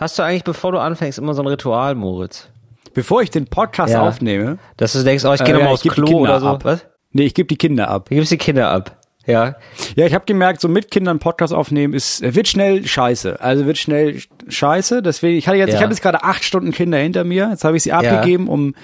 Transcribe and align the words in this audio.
Hast 0.00 0.18
du 0.18 0.22
eigentlich, 0.22 0.44
bevor 0.44 0.72
du 0.72 0.78
anfängst, 0.78 1.18
immer 1.18 1.34
so 1.34 1.42
ein 1.42 1.46
Ritual, 1.48 1.94
Moritz? 1.94 2.48
Bevor 2.94 3.22
ich 3.22 3.30
den 3.30 3.46
Podcast 3.46 3.92
Ja. 3.92 4.02
aufnehme, 4.02 4.58
Dass 4.78 4.94
du 4.94 5.04
denkst, 5.04 5.24
oh, 5.24 5.32
ich 5.34 5.40
gehe 5.44 5.50
Äh, 5.50 5.52
nochmal 5.52 5.68
ja, 5.68 5.72
aufs 5.74 5.84
ich 5.84 5.90
geb 5.90 5.94
die 5.94 6.00
Klo 6.00 6.06
Kinder 6.18 6.30
oder 6.30 6.40
so. 6.40 6.46
ab. 6.48 6.64
Was? 6.64 6.86
nee, 7.12 7.24
ich 7.24 7.34
gebe 7.34 7.46
die 7.46 7.56
Kinder 7.56 7.88
ab. 7.88 8.08
Du 8.08 8.14
gibst 8.16 8.32
die 8.32 8.38
Kinder 8.38 8.70
ab. 8.70 8.96
Ja. 9.26 9.56
Ja, 9.94 10.06
ich 10.06 10.14
habe 10.14 10.24
gemerkt, 10.24 10.60
so 10.62 10.68
mit 10.68 10.90
Kindern 10.90 11.18
Podcast 11.18 11.52
aufnehmen 11.52 11.92
ist 11.94 12.22
wird 12.34 12.48
schnell 12.48 12.84
scheiße. 12.86 13.40
Also 13.40 13.66
wird 13.66 13.76
schnell 13.78 14.16
sch- 14.16 14.28
scheiße. 14.48 15.02
Deswegen, 15.02 15.36
ich 15.38 15.46
hatte 15.46 15.58
jetzt, 15.58 15.68
Ja. 15.70 15.76
ich 15.76 15.82
habe 15.82 15.92
jetzt 15.92 16.02
gerade 16.02 16.24
acht 16.24 16.42
Stunden 16.42 16.72
Kinder 16.72 16.98
hinter 16.98 17.22
mir. 17.24 17.48
Jetzt 17.50 17.62
habe 17.64 17.76
ich 17.76 17.82
sie 17.82 17.92
abgegeben 17.92 18.48
um 18.48 18.74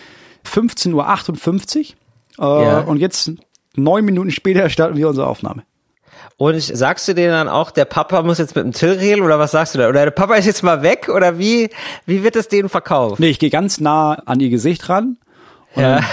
15.58 0.44 1.94
Uhr. 2.38 2.60
Äh, 2.60 2.64
Ja. 2.64 2.78
Und 2.80 2.98
jetzt 2.98 3.32
neun 3.74 4.04
Minuten 4.04 4.30
später 4.30 4.68
starten 4.68 4.96
wir 4.96 5.08
unsere 5.08 5.26
Aufnahme. 5.26 5.62
Und 6.38 6.60
sagst 6.60 7.08
du 7.08 7.14
denen 7.14 7.32
dann 7.32 7.48
auch, 7.48 7.70
der 7.70 7.84
Papa 7.86 8.22
muss 8.22 8.38
jetzt 8.38 8.54
mit 8.56 8.64
dem 8.64 8.72
Till 8.72 8.92
reden 8.92 9.22
oder 9.22 9.38
was 9.38 9.52
sagst 9.52 9.74
du 9.74 9.78
da? 9.78 9.88
Oder 9.88 10.04
der 10.04 10.10
Papa 10.10 10.34
ist 10.34 10.44
jetzt 10.46 10.62
mal 10.62 10.82
weg 10.82 11.08
oder 11.08 11.38
wie, 11.38 11.70
wie 12.04 12.22
wird 12.22 12.36
es 12.36 12.48
denen 12.48 12.68
verkauft? 12.68 13.20
Nee, 13.20 13.28
ich 13.28 13.38
gehe 13.38 13.50
ganz 13.50 13.80
nah 13.80 14.14
an 14.26 14.40
ihr 14.40 14.50
Gesicht 14.50 14.88
ran 14.88 15.16
und 15.74 15.82
Ja. 15.82 15.96
dann, 15.96 16.04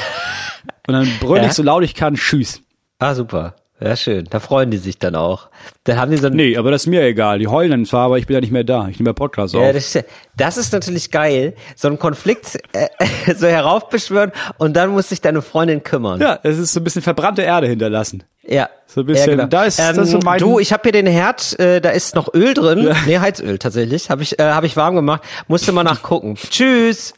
und 0.87 0.93
dann 0.93 1.19
brüll 1.19 1.39
Ja. 1.39 1.45
ich 1.47 1.53
so 1.53 1.63
laut 1.63 1.83
ich 1.83 1.93
kann, 1.95 2.15
tschüss. 2.15 2.61
Ah, 2.99 3.15
super. 3.15 3.55
Ja, 3.83 3.95
schön. 3.95 4.25
Da 4.29 4.39
freuen 4.39 4.71
die 4.71 4.77
sich 4.77 4.97
dann 4.97 5.15
auch. 5.15 5.49
Dann 5.83 5.97
haben 5.99 6.11
die 6.11 6.17
so 6.17 6.29
Nee, 6.29 6.55
aber 6.57 6.71
das 6.71 6.83
ist 6.83 6.87
mir 6.87 7.01
egal. 7.03 7.39
Die 7.39 7.47
heulen 7.47 7.71
dann 7.71 7.85
zwar, 7.85 8.05
aber 8.05 8.17
ich 8.17 8.27
bin 8.27 8.35
ja 8.35 8.41
nicht 8.41 8.51
mehr 8.53 8.63
da. 8.63 8.87
Ich 8.87 8.97
nehme 8.99 9.09
ja 9.09 9.13
Podcast 9.13 9.53
Ja, 9.53 9.59
auf. 9.61 9.73
das, 9.73 9.95
ist- 9.95 10.05
das 10.37 10.57
ist 10.57 10.71
natürlich 10.73 11.11
geil, 11.11 11.53
so 11.75 11.87
einen 11.89 11.99
Konflikt 11.99 12.57
äh, 12.73 12.87
so 13.35 13.47
heraufbeschwören 13.47 14.31
und 14.57 14.73
dann 14.75 14.91
muss 14.91 15.09
sich 15.09 15.21
deine 15.21 15.41
Freundin 15.41 15.83
kümmern. 15.83 16.21
Ja, 16.21 16.39
es 16.43 16.57
ist 16.57 16.73
so 16.73 16.79
ein 16.79 16.83
bisschen 16.83 17.01
verbrannte 17.01 17.41
Erde 17.41 17.67
hinterlassen. 17.67 18.23
Ja. 18.45 18.69
So 18.87 19.01
ein 19.01 19.05
bisschen, 19.07 19.29
Ja, 19.31 19.35
genau. 19.37 19.47
da 19.47 19.63
ist- 19.65 19.79
das 19.79 19.97
ist 19.97 20.11
so 20.11 20.19
mein- 20.23 20.39
du, 20.39 20.59
ich 20.59 20.71
habe 20.73 20.83
hier 20.83 20.91
den 20.91 21.07
Herd, 21.07 21.57
äh, 21.59 21.81
da 21.81 21.89
ist 21.89 22.15
noch 22.15 22.33
Öl 22.33 22.53
drin. 22.53 22.89
Nee, 23.05 23.19
Heizöl 23.19 23.57
tatsächlich. 23.57 24.09
Habe 24.09 24.21
ich, 24.23 24.37
äh, 24.39 24.43
hab 24.43 24.63
ich 24.63 24.75
warm 24.77 24.95
gemacht. 24.95 25.21
Musste 25.47 25.71
mal 25.71 25.83
nachgucken. 25.83 26.35
Tschüss. 26.49 27.13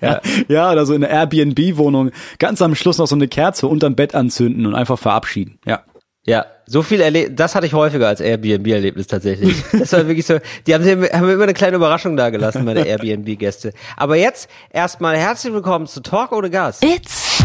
Ja. 0.00 0.20
ja, 0.48 0.70
oder 0.72 0.86
so 0.86 0.94
in 0.94 1.04
einer 1.04 1.12
Airbnb-Wohnung 1.12 2.10
ganz 2.38 2.62
am 2.62 2.74
Schluss 2.74 2.98
noch 2.98 3.06
so 3.06 3.14
eine 3.16 3.28
Kerze 3.28 3.66
unterm 3.66 3.94
Bett 3.96 4.14
anzünden 4.14 4.66
und 4.66 4.74
einfach 4.74 4.98
verabschieden. 4.98 5.58
Ja. 5.66 5.82
Ja, 6.28 6.44
so 6.66 6.82
viel 6.82 7.00
erlebt, 7.00 7.40
das 7.40 7.54
hatte 7.54 7.66
ich 7.66 7.72
häufiger 7.72 8.06
als 8.06 8.20
Airbnb-Erlebnis 8.20 9.06
tatsächlich. 9.06 9.56
Das 9.72 9.92
war 9.94 10.06
wirklich 10.06 10.26
so, 10.26 10.38
die 10.66 10.74
haben, 10.74 10.84
haben 10.84 11.26
mir 11.26 11.32
immer 11.32 11.44
eine 11.44 11.54
kleine 11.54 11.76
Überraschung 11.76 12.18
da 12.18 12.28
gelassen, 12.28 12.66
meine 12.66 12.80
Airbnb-Gäste. 12.86 13.72
Aber 13.96 14.16
jetzt 14.16 14.50
erstmal 14.70 15.16
herzlich 15.16 15.54
willkommen 15.54 15.86
zu 15.86 16.00
Talk 16.00 16.32
ohne 16.32 16.50
Gast. 16.50 16.84
It's 16.84 17.42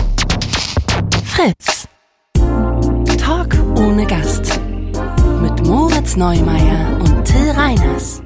Fritz. 1.23 1.87
Talk 3.17 3.55
ohne 3.77 4.05
Gast. 4.05 4.59
Mit 5.41 5.65
Moritz 5.65 6.17
Neumeier 6.17 6.99
und 6.99 7.23
Till 7.23 7.51
Reiners. 7.51 8.22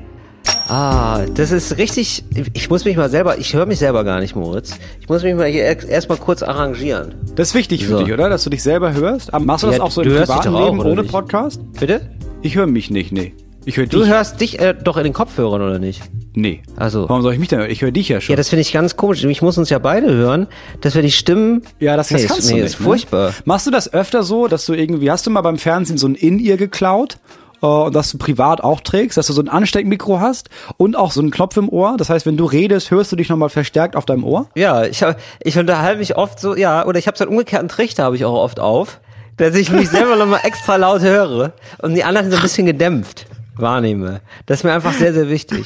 Ah, 0.67 1.25
das 1.33 1.51
ist 1.51 1.77
richtig, 1.77 2.23
ich 2.53 2.69
muss 2.69 2.83
mich 2.85 2.97
mal 2.97 3.09
selber, 3.09 3.37
ich 3.37 3.53
höre 3.53 3.65
mich 3.65 3.79
selber 3.79 4.03
gar 4.03 4.19
nicht, 4.19 4.35
Moritz. 4.35 4.71
Ich 4.99 5.07
muss 5.07 5.23
mich 5.23 5.33
mal 5.35 5.47
hier 5.47 5.63
erst- 5.63 5.87
erstmal 5.87 6.17
kurz 6.17 6.43
arrangieren. 6.43 7.15
Das 7.35 7.49
ist 7.49 7.55
wichtig 7.55 7.85
für 7.85 7.91
So. 7.97 8.03
dich, 8.03 8.13
oder? 8.13 8.29
Dass 8.29 8.43
du 8.43 8.49
dich 8.49 8.61
selber 8.63 8.93
hörst. 8.93 9.33
Aber 9.33 9.45
Machst 9.45 9.63
du 9.63 9.67
das 9.67 9.77
Ja, 9.77 9.83
auch 9.83 9.91
so 9.91 10.01
du 10.03 10.09
im 10.11 10.17
privaten 10.17 10.53
auch, 10.55 10.65
Leben 10.65 10.79
ohne 10.81 11.01
nicht? 11.03 11.11
Podcast? 11.11 11.61
Bitte? 11.79 12.01
Ich 12.41 12.55
höre 12.55 12.67
mich 12.67 12.89
nicht, 12.91 13.11
nee. 13.11 13.33
Ich 13.65 13.75
höre 13.77 13.85
Du 13.87 13.99
dich. 13.99 14.07
hörst 14.09 14.39
dich 14.39 14.59
äh, 14.59 14.73
doch 14.81 14.95
in 14.97 15.03
den 15.03 15.13
Kopfhörern, 15.13 15.61
oder 15.61 15.77
nicht? 15.79 16.01
Nee. 16.33 16.61
Also. 16.77 17.09
Warum 17.09 17.21
soll 17.21 17.33
ich 17.33 17.39
mich 17.39 17.49
denn 17.49 17.59
hören? 17.59 17.69
Ich 17.71 17.81
höre 17.81 17.91
dich 17.91 18.07
ja 18.07 18.21
schon. 18.21 18.33
Ja, 18.33 18.37
das 18.37 18.47
finde 18.49 18.61
ich 18.61 18.71
ganz 18.71 18.95
komisch. 18.95 19.23
Ich 19.25 19.41
muss 19.41 19.57
uns 19.57 19.69
ja 19.69 19.79
beide 19.79 20.07
hören, 20.13 20.47
dass 20.81 20.95
wir 20.95 21.01
die 21.01 21.11
Stimmen. 21.11 21.63
Ja, 21.79 21.97
das, 21.97 22.09
das 22.09 22.21
nee, 22.21 22.27
kannst 22.27 22.39
ist, 22.43 22.49
du 22.49 22.53
nee, 22.55 22.61
nicht. 22.61 22.69
ist 22.71 22.75
furchtbar. 22.75 23.29
Ne? 23.29 23.35
Machst 23.45 23.67
du 23.67 23.71
das 23.71 23.91
öfter 23.93 24.23
so, 24.23 24.47
dass 24.47 24.65
du 24.65 24.73
irgendwie, 24.73 25.11
hast 25.11 25.25
du 25.27 25.31
mal 25.31 25.41
beim 25.41 25.57
Fernsehen 25.57 25.97
so 25.97 26.07
ein 26.07 26.15
In-Ear 26.15 26.55
geklaut? 26.57 27.17
Äh, 27.61 27.65
Und 27.65 27.95
dass 27.95 28.11
du 28.11 28.17
privat 28.17 28.61
auch 28.61 28.81
trägst, 28.81 29.17
dass 29.17 29.27
du 29.27 29.33
so 29.33 29.41
ein 29.41 29.49
Ansteckmikro 29.49 30.19
hast 30.19 30.49
und 30.77 30.95
auch 30.95 31.11
so 31.11 31.21
einen 31.21 31.31
Knopf 31.31 31.57
im 31.57 31.69
Ohr. 31.69 31.95
Das 31.97 32.09
heißt, 32.09 32.25
wenn 32.25 32.37
du 32.37 32.45
redest, 32.45 32.91
hörst 32.91 33.11
du 33.11 33.15
dich 33.15 33.29
nochmal 33.29 33.49
verstärkt 33.49 33.95
auf 33.95 34.05
deinem 34.05 34.23
Ohr. 34.23 34.47
Ja, 34.55 34.85
ich, 34.85 35.03
ich 35.41 35.57
unterhalte 35.57 35.99
mich 35.99 36.15
oft 36.15 36.39
so, 36.39 36.55
ja, 36.55 36.85
oder 36.85 36.99
ich 36.99 37.07
habe 37.07 37.17
so 37.17 37.23
einen 37.23 37.31
umgekehrten 37.31 37.69
Trichter, 37.69 38.03
habe 38.03 38.15
ich 38.15 38.25
auch 38.25 38.37
oft 38.37 38.59
auf, 38.59 38.99
dass 39.37 39.55
ich 39.55 39.71
mich 39.71 39.89
selber 39.89 40.15
nochmal 40.15 40.41
extra 40.43 40.75
laut 40.75 41.01
höre 41.01 41.53
und 41.79 41.95
die 41.95 42.03
anderen 42.03 42.31
so 42.31 42.37
ein 42.37 42.43
bisschen 42.43 42.65
gedämpft 42.65 43.27
wahrnehme. 43.59 44.21
Das 44.45 44.59
ist 44.59 44.63
mir 44.63 44.73
einfach 44.73 44.93
sehr, 44.93 45.13
sehr 45.13 45.29
wichtig. 45.29 45.65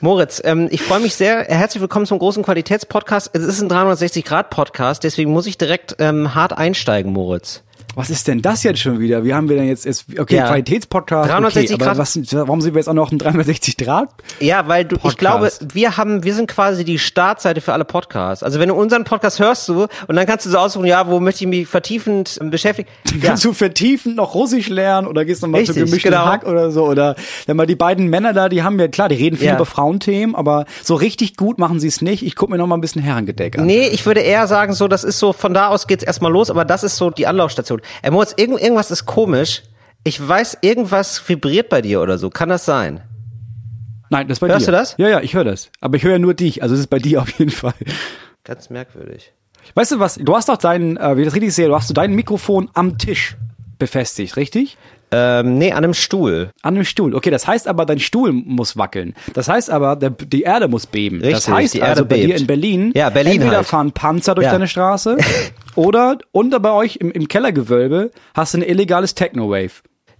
Moritz, 0.00 0.40
ähm, 0.44 0.68
ich 0.70 0.82
freue 0.82 1.00
mich 1.00 1.14
sehr. 1.14 1.44
Herzlich 1.44 1.80
willkommen 1.80 2.06
zum 2.06 2.18
großen 2.18 2.42
Qualitätspodcast. 2.42 3.30
Es 3.32 3.44
ist 3.44 3.60
ein 3.62 3.70
360-Grad-Podcast, 3.70 5.04
deswegen 5.04 5.32
muss 5.32 5.46
ich 5.46 5.58
direkt 5.58 5.96
ähm, 5.98 6.34
hart 6.34 6.52
einsteigen, 6.56 7.12
Moritz. 7.12 7.62
Was 7.98 8.10
ist 8.10 8.28
denn 8.28 8.42
das 8.42 8.62
jetzt 8.62 8.78
schon 8.78 9.00
wieder? 9.00 9.24
Wie 9.24 9.34
haben 9.34 9.48
wir 9.48 9.56
denn 9.56 9.66
jetzt, 9.66 9.84
jetzt 9.84 10.06
okay, 10.20 10.36
Ja. 10.36 10.46
Qualitätspodcast, 10.46 11.28
360 11.30 11.74
okay, 11.74 11.82
aber 11.82 11.96
Grad. 11.96 11.98
was, 11.98 12.16
warum 12.46 12.60
sind 12.60 12.74
wir 12.74 12.78
jetzt 12.78 12.86
auch 12.88 12.94
noch 12.94 13.10
ein 13.10 13.18
360 13.18 13.76
Grad? 13.76 14.08
Ja, 14.38 14.68
weil 14.68 14.84
du, 14.84 14.94
ich 14.94 15.02
Podcast. 15.02 15.18
glaube, 15.18 15.50
wir 15.74 15.96
haben, 15.96 16.22
wir 16.22 16.32
sind 16.32 16.46
quasi 16.46 16.84
die 16.84 17.00
Startseite 17.00 17.60
für 17.60 17.72
alle 17.72 17.84
Podcasts. 17.84 18.44
Also 18.44 18.60
wenn 18.60 18.68
du 18.68 18.76
unseren 18.76 19.02
Podcast 19.02 19.40
hörst 19.40 19.68
du 19.68 19.88
und 20.06 20.14
dann 20.14 20.26
kannst 20.26 20.46
du 20.46 20.50
so 20.50 20.58
aussuchen, 20.58 20.86
ja, 20.86 21.08
wo 21.08 21.18
möchte 21.18 21.42
ich 21.42 21.48
mich 21.50 21.66
vertiefend 21.66 22.38
ähm, 22.40 22.50
beschäftigen. 22.50 22.88
Ja. 23.18 23.30
Kannst 23.30 23.44
du 23.44 23.52
vertiefend 23.52 24.14
noch 24.14 24.34
Russisch 24.34 24.68
lernen 24.68 25.08
oder 25.08 25.24
gehst 25.24 25.42
nochmal 25.42 25.64
zu 25.64 25.74
gemischten 25.74 26.12
genau. 26.12 26.26
Hack 26.26 26.46
oder 26.46 26.70
so 26.70 26.86
oder 26.86 27.16
dann 27.48 27.56
mal 27.56 27.66
die 27.66 27.74
beiden 27.74 28.06
Männer 28.08 28.32
da, 28.32 28.48
die 28.48 28.62
haben 28.62 28.78
ja 28.78 28.86
klar, 28.86 29.08
die 29.08 29.16
reden 29.16 29.36
viel 29.36 29.48
Ja. 29.48 29.56
über 29.56 29.66
Frauenthemen, 29.66 30.36
aber 30.36 30.66
so 30.84 30.94
richtig 30.94 31.36
gut 31.36 31.58
machen 31.58 31.80
sie 31.80 31.88
es 31.88 32.00
nicht. 32.00 32.24
Ich 32.24 32.36
guck 32.36 32.48
mir 32.48 32.58
noch 32.58 32.68
mal 32.68 32.76
ein 32.76 32.80
bisschen 32.80 33.02
Herrengedeck 33.02 33.58
an. 33.58 33.66
Nee, 33.66 33.88
ich 33.88 34.06
würde 34.06 34.20
eher 34.20 34.46
sagen, 34.46 34.72
so, 34.72 34.86
das 34.86 35.02
ist 35.02 35.18
so, 35.18 35.32
von 35.32 35.52
da 35.52 35.66
aus 35.68 35.88
geht's 35.88 36.04
erstmal 36.04 36.30
los, 36.30 36.48
aber 36.48 36.64
das 36.64 36.84
ist 36.84 36.96
so 36.96 37.10
die 37.10 37.26
Anlaufstation. 37.26 37.80
Ey, 38.02 38.10
Moritz, 38.10 38.34
irgend, 38.36 38.60
irgendwas 38.60 38.90
ist 38.90 39.06
komisch. 39.06 39.62
Ich 40.04 40.26
weiß, 40.26 40.58
irgendwas 40.62 41.26
vibriert 41.28 41.68
bei 41.68 41.82
dir 41.82 42.00
oder 42.00 42.18
so. 42.18 42.30
Kann 42.30 42.48
das 42.48 42.64
sein? 42.64 43.02
Nein, 44.10 44.28
das 44.28 44.36
ist 44.36 44.40
bei 44.40 44.48
Hörst 44.48 44.66
dir. 44.66 44.72
du 44.72 44.78
das? 44.78 44.94
Ja, 44.96 45.08
ja, 45.08 45.20
ich 45.20 45.34
höre 45.34 45.44
das. 45.44 45.70
Aber 45.80 45.96
ich 45.96 46.02
höre 46.02 46.12
ja 46.12 46.18
nur 46.18 46.34
dich, 46.34 46.62
also 46.62 46.74
es 46.74 46.80
ist 46.80 46.86
bei 46.86 46.98
dir 46.98 47.20
auf 47.22 47.30
jeden 47.38 47.50
Fall. 47.50 47.74
Ganz 48.44 48.70
merkwürdig. 48.70 49.32
Weißt 49.74 49.92
du 49.92 49.98
was? 49.98 50.14
Du 50.14 50.34
hast 50.34 50.48
doch 50.48 50.56
deinen, 50.56 50.96
äh, 50.96 51.16
wie 51.16 51.20
ich 51.22 51.26
das 51.26 51.34
richtig 51.34 51.54
sehe, 51.54 51.68
du 51.68 51.74
hast 51.74 51.88
so 51.88 51.94
dein 51.94 52.12
Mikrofon 52.14 52.70
am 52.74 52.96
Tisch 52.96 53.36
befestigt, 53.78 54.36
richtig? 54.36 54.76
Ähm, 55.10 55.56
nee, 55.56 55.72
an 55.72 55.78
einem 55.84 55.94
Stuhl. 55.94 56.50
An 56.62 56.74
einem 56.74 56.84
Stuhl. 56.84 57.14
Okay, 57.14 57.30
das 57.30 57.46
heißt 57.46 57.66
aber, 57.66 57.86
dein 57.86 57.98
Stuhl 57.98 58.32
muss 58.32 58.76
wackeln. 58.76 59.14
Das 59.32 59.48
heißt 59.48 59.70
aber, 59.70 59.96
der, 59.96 60.10
die 60.10 60.42
Erde 60.42 60.68
muss 60.68 60.86
beben. 60.86 61.20
das 61.20 61.32
Richtig, 61.48 61.54
heißt 61.54 61.74
die 61.74 61.78
Erde 61.78 61.90
also 61.92 62.04
bei 62.04 62.16
dir 62.20 62.36
in 62.36 62.46
Berlin, 62.46 62.92
Ja, 62.94 63.08
Berlin 63.08 63.34
entweder 63.34 63.56
halt. 63.58 63.66
fahren 63.66 63.92
Panzer 63.92 64.34
durch 64.34 64.44
Ja. 64.44 64.52
deine 64.52 64.68
Straße 64.68 65.16
oder 65.76 66.18
unter 66.32 66.60
bei 66.60 66.72
euch 66.72 66.96
im, 66.96 67.10
im 67.10 67.26
Kellergewölbe 67.26 68.10
hast 68.34 68.52
du 68.54 68.58
ein 68.58 68.62
illegales 68.62 69.14
Techno-Wave. 69.14 69.70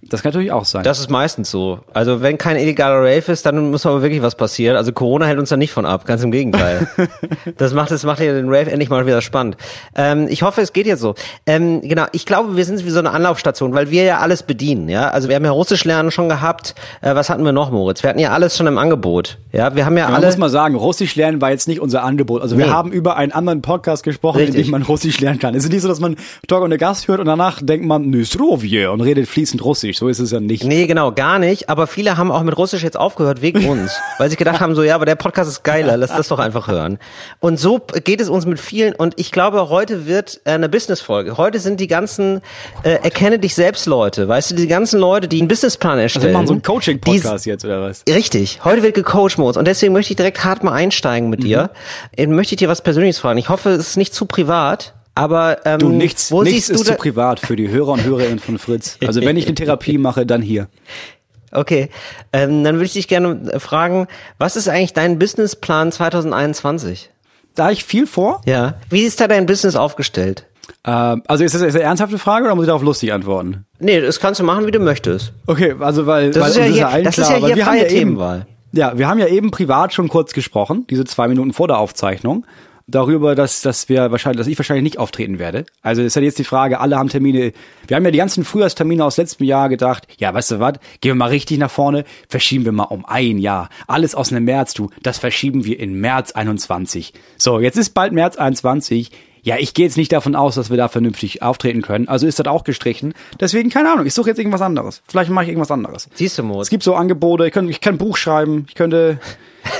Das 0.00 0.22
kann 0.22 0.30
natürlich 0.30 0.52
auch 0.52 0.64
sein. 0.64 0.84
Das 0.84 1.00
ist 1.00 1.10
meistens 1.10 1.50
so. 1.50 1.80
Also 1.92 2.22
wenn 2.22 2.38
kein 2.38 2.56
illegaler 2.56 3.00
Rave 3.00 3.32
ist, 3.32 3.44
dann 3.44 3.72
muss 3.72 3.84
aber 3.84 4.00
wirklich 4.00 4.22
was 4.22 4.36
passieren. 4.36 4.76
Also 4.76 4.92
Corona 4.92 5.26
hält 5.26 5.40
uns 5.40 5.48
da 5.48 5.56
nicht 5.56 5.72
von 5.72 5.84
ab, 5.84 6.06
ganz 6.06 6.22
im 6.22 6.30
Gegenteil. 6.30 6.86
das 7.56 7.74
macht 7.74 7.90
das 7.90 8.04
macht 8.04 8.20
ja 8.20 8.32
den 8.32 8.46
Rave 8.46 8.70
endlich 8.70 8.90
mal 8.90 9.04
wieder 9.06 9.20
spannend. 9.22 9.56
Ähm, 9.96 10.28
ich 10.30 10.42
hoffe, 10.42 10.60
es 10.60 10.72
geht 10.72 10.86
jetzt 10.86 11.00
so. 11.00 11.16
Ähm, 11.46 11.80
genau, 11.82 12.04
ich 12.12 12.26
glaube, 12.26 12.56
wir 12.56 12.64
sind 12.64 12.84
wie 12.86 12.90
so 12.90 13.00
eine 13.00 13.10
Anlaufstation, 13.10 13.74
weil 13.74 13.90
wir 13.90 14.04
ja 14.04 14.18
alles 14.18 14.44
bedienen. 14.44 14.88
Ja, 14.88 15.10
also 15.10 15.28
wir 15.28 15.34
haben 15.34 15.44
ja 15.44 15.50
Russisch 15.50 15.84
lernen 15.84 16.12
schon 16.12 16.28
gehabt. 16.28 16.76
Äh, 17.00 17.16
was 17.16 17.28
hatten 17.28 17.44
wir 17.44 17.52
noch, 17.52 17.72
Moritz? 17.72 18.02
Wir 18.04 18.10
hatten 18.10 18.20
ja 18.20 18.30
alles 18.30 18.56
schon 18.56 18.68
im 18.68 18.78
Angebot. 18.78 19.38
Ja, 19.52 19.74
wir 19.74 19.84
haben 19.84 19.96
ja 19.98 20.04
Man 20.04 20.14
alle. 20.14 20.26
muss 20.26 20.36
mal 20.38 20.48
sagen, 20.48 20.76
Russisch 20.76 21.16
lernen 21.16 21.40
war 21.40 21.50
jetzt 21.50 21.66
nicht 21.66 21.80
unser 21.80 22.04
Angebot. 22.04 22.40
Also 22.40 22.56
wir 22.56 22.66
Nee. 22.66 22.70
haben 22.72 22.92
über 22.92 23.16
einen 23.16 23.32
anderen 23.32 23.62
Podcast 23.62 24.04
gesprochen, 24.04 24.38
Richtig. 24.38 24.56
in 24.58 24.62
dem 24.64 24.70
man 24.70 24.82
Russisch 24.82 25.18
lernen 25.20 25.40
kann. 25.40 25.56
Es 25.56 25.64
ist 25.64 25.72
nicht 25.72 25.82
so, 25.82 25.88
dass 25.88 25.98
man 25.98 26.14
Talk 26.46 26.62
und 26.62 26.78
Gast 26.78 27.08
hört 27.08 27.18
und 27.18 27.26
danach 27.26 27.60
denkt 27.60 27.84
man 27.84 28.02
Nysrovje 28.10 28.92
und 28.92 29.00
redet 29.00 29.26
fließend 29.26 29.64
Russisch. 29.64 29.87
So 29.96 30.08
ist 30.08 30.18
es 30.18 30.30
ja 30.32 30.40
nicht. 30.40 30.64
Nee, 30.64 30.86
genau, 30.86 31.12
gar 31.12 31.38
nicht. 31.38 31.68
Aber 31.70 31.86
viele 31.86 32.16
haben 32.16 32.30
auch 32.30 32.42
mit 32.42 32.56
Russisch 32.58 32.82
jetzt 32.82 32.96
aufgehört 32.98 33.40
wegen 33.40 33.64
uns. 33.68 33.92
weil 34.18 34.28
sie 34.28 34.36
gedacht 34.36 34.60
haben, 34.60 34.74
so, 34.74 34.82
ja, 34.82 34.94
aber 34.94 35.06
der 35.06 35.14
Podcast 35.14 35.48
ist 35.50 35.62
geiler, 35.64 35.96
lass 35.96 36.10
das 36.14 36.28
doch 36.28 36.38
einfach 36.38 36.68
hören. 36.68 36.98
Und 37.40 37.58
so 37.58 37.78
geht 38.04 38.20
es 38.20 38.28
uns 38.28 38.44
mit 38.44 38.60
vielen. 38.60 38.94
Und 38.94 39.14
ich 39.18 39.32
glaube, 39.32 39.68
heute 39.70 40.06
wird 40.06 40.40
äh, 40.44 40.50
eine 40.50 40.68
Business-Folge. 40.68 41.36
Heute 41.38 41.58
sind 41.60 41.80
die 41.80 41.86
ganzen 41.86 42.40
äh, 42.82 42.90
Erkenne 43.02 43.38
dich 43.38 43.54
selbst 43.54 43.86
Leute. 43.86 44.28
Weißt 44.28 44.50
du, 44.50 44.54
die 44.56 44.66
ganzen 44.66 44.98
Leute, 45.00 45.28
die 45.28 45.38
einen 45.38 45.48
Businessplan 45.48 45.92
Also 45.92 45.98
wir 45.98 46.02
erstellen. 46.02 46.32
machen 46.34 46.46
so 46.48 46.52
einen 46.52 46.62
Coaching-Podcast 46.62 47.46
jetzt 47.46 47.64
oder 47.64 47.80
was? 47.80 48.02
Richtig. 48.08 48.60
Heute 48.64 48.82
wird 48.82 48.94
gecoacht, 48.94 49.38
Moritz. 49.38 49.56
Und 49.56 49.66
deswegen 49.66 49.92
möchte 49.92 50.12
ich 50.12 50.16
direkt 50.16 50.44
hart 50.44 50.64
mal 50.64 50.72
einsteigen 50.72 51.30
mit 51.30 51.42
dir. 51.44 51.70
Mhm. 52.16 52.18
Äh, 52.24 52.26
Möchte 52.26 52.54
ich 52.54 52.58
dir 52.58 52.68
was 52.68 52.82
Persönliches 52.82 53.18
fragen. 53.20 53.38
Ich 53.38 53.48
hoffe, 53.48 53.70
es 53.70 53.88
ist 53.90 53.96
nicht 53.96 54.12
zu 54.14 54.26
privat. 54.26 54.94
Aber 55.18 55.66
ähm, 55.66 55.80
Du, 55.80 55.88
nichts, 55.88 56.30
wo 56.30 56.44
nichts 56.44 56.68
ist 56.68 56.86
zu 56.86 56.94
privat 56.94 57.40
für 57.40 57.56
die 57.56 57.68
Hörer 57.68 57.88
und 57.88 58.04
Hörerinnen 58.04 58.38
von 58.38 58.56
Fritz. 58.56 58.98
Also 59.04 59.20
wenn 59.20 59.36
ich 59.36 59.46
eine 59.46 59.56
Therapie 59.56 59.98
mache, 59.98 60.24
dann 60.24 60.42
hier. 60.42 60.68
Okay, 61.50 61.88
ähm, 62.32 62.62
dann 62.62 62.76
würde 62.76 62.84
ich 62.84 62.92
dich 62.92 63.08
gerne 63.08 63.50
äh, 63.50 63.58
fragen, 63.58 64.06
was 64.38 64.54
ist 64.54 64.68
eigentlich 64.68 64.92
dein 64.92 65.18
Businessplan 65.18 65.90
2021? 65.90 67.10
Da 67.56 67.72
ich 67.72 67.84
viel 67.84 68.06
vor. 68.06 68.42
Ja. 68.46 68.74
Wie 68.90 69.02
ist 69.02 69.20
da 69.20 69.26
dein 69.26 69.46
Business 69.46 69.74
aufgestellt? 69.74 70.46
Ähm, 70.84 71.24
also 71.26 71.42
ist 71.42 71.52
das 71.52 71.62
jetzt 71.62 71.74
eine 71.74 71.82
ernsthafte 71.82 72.18
Frage 72.18 72.44
oder 72.44 72.54
muss 72.54 72.64
ich 72.64 72.68
darauf 72.68 72.82
lustig 72.82 73.12
antworten? 73.12 73.64
Nee, 73.80 74.00
das 74.00 74.20
kannst 74.20 74.38
du 74.38 74.44
machen, 74.44 74.66
wie 74.66 74.70
du 74.70 74.78
möchtest. 74.78 75.32
Okay, 75.48 75.74
also 75.80 76.06
weil 76.06 76.30
Das 76.30 76.42
weil 76.42 76.50
ist 76.50 76.56
ja 76.58 76.64
hier, 76.64 76.88
allen 76.88 77.04
das 77.04 77.18
ist 77.18 77.24
klar, 77.26 77.38
ja 77.38 77.42
weil 77.42 77.48
hier 77.48 77.56
wir 77.56 77.66
haben 77.66 77.72
freie 77.72 77.82
ja 77.82 77.90
eben, 77.90 77.98
Themenwahl. 77.98 78.46
Ja, 78.70 78.98
wir 78.98 79.08
haben 79.08 79.18
ja 79.18 79.26
eben 79.26 79.50
privat 79.50 79.92
schon 79.92 80.08
kurz 80.08 80.32
gesprochen, 80.32 80.86
diese 80.88 81.04
zwei 81.06 81.26
Minuten 81.26 81.52
vor 81.52 81.66
der 81.66 81.78
Aufzeichnung. 81.78 82.46
Darüber, 82.88 83.34
dass, 83.34 83.60
dass 83.62 83.88
wir 83.88 84.10
wahrscheinlich, 84.10 84.38
dass 84.38 84.46
ich 84.46 84.58
wahrscheinlich 84.58 84.82
nicht 84.82 84.98
auftreten 84.98 85.38
werde. 85.38 85.66
Also 85.82 86.02
ist 86.02 86.16
ja 86.16 86.22
jetzt 86.22 86.38
die 86.38 86.44
Frage, 86.44 86.80
alle 86.80 86.96
haben 86.96 87.08
Termine. 87.08 87.52
Wir 87.86 87.96
haben 87.96 88.04
ja 88.04 88.10
die 88.10 88.18
ganzen 88.18 88.44
Frühjahrstermine 88.44 89.04
aus 89.04 89.18
letztem 89.18 89.46
Jahr 89.46 89.68
gedacht, 89.68 90.08
ja, 90.18 90.32
weißt 90.34 90.52
du 90.52 90.60
was, 90.60 90.74
gehen 91.00 91.10
wir 91.10 91.14
mal 91.14 91.26
richtig 91.26 91.58
nach 91.58 91.70
vorne, 91.70 92.04
verschieben 92.28 92.64
wir 92.64 92.72
mal 92.72 92.84
um 92.84 93.04
ein 93.04 93.38
Jahr. 93.38 93.68
Alles 93.86 94.14
aus 94.14 94.30
dem 94.30 94.44
März, 94.44 94.74
du, 94.74 94.90
das 95.02 95.18
verschieben 95.18 95.64
wir 95.64 95.78
in 95.78 96.00
März 96.00 96.32
21. 96.32 97.12
So, 97.36 97.60
jetzt 97.60 97.76
ist 97.76 97.90
bald 97.90 98.12
März 98.12 98.36
21. 98.36 99.10
Ja, 99.48 99.56
ich 99.58 99.72
gehe 99.72 99.86
jetzt 99.86 99.96
nicht 99.96 100.12
davon 100.12 100.36
aus, 100.36 100.56
dass 100.56 100.68
wir 100.68 100.76
da 100.76 100.88
vernünftig 100.88 101.40
auftreten 101.42 101.80
können. 101.80 102.06
Also 102.06 102.26
ist 102.26 102.38
das 102.38 102.46
auch 102.48 102.64
gestrichen. 102.64 103.14
Deswegen, 103.40 103.70
keine 103.70 103.90
Ahnung, 103.90 104.04
ich 104.04 104.12
suche 104.12 104.28
jetzt 104.28 104.36
irgendwas 104.38 104.60
anderes. 104.60 105.00
Vielleicht 105.08 105.30
mache 105.30 105.44
ich 105.44 105.48
irgendwas 105.52 105.70
anderes. 105.70 106.06
Siehst 106.12 106.36
du, 106.36 106.42
Es 106.42 106.46
Moritz? 106.48 106.68
gibt 106.68 106.82
so 106.82 106.94
Angebote, 106.94 107.46
ich 107.46 107.52
kann, 107.54 107.66
ich 107.66 107.80
kann 107.80 107.94
ein 107.94 107.98
Buch 107.98 108.18
schreiben, 108.18 108.66
ich 108.68 108.74
könnte. 108.74 109.18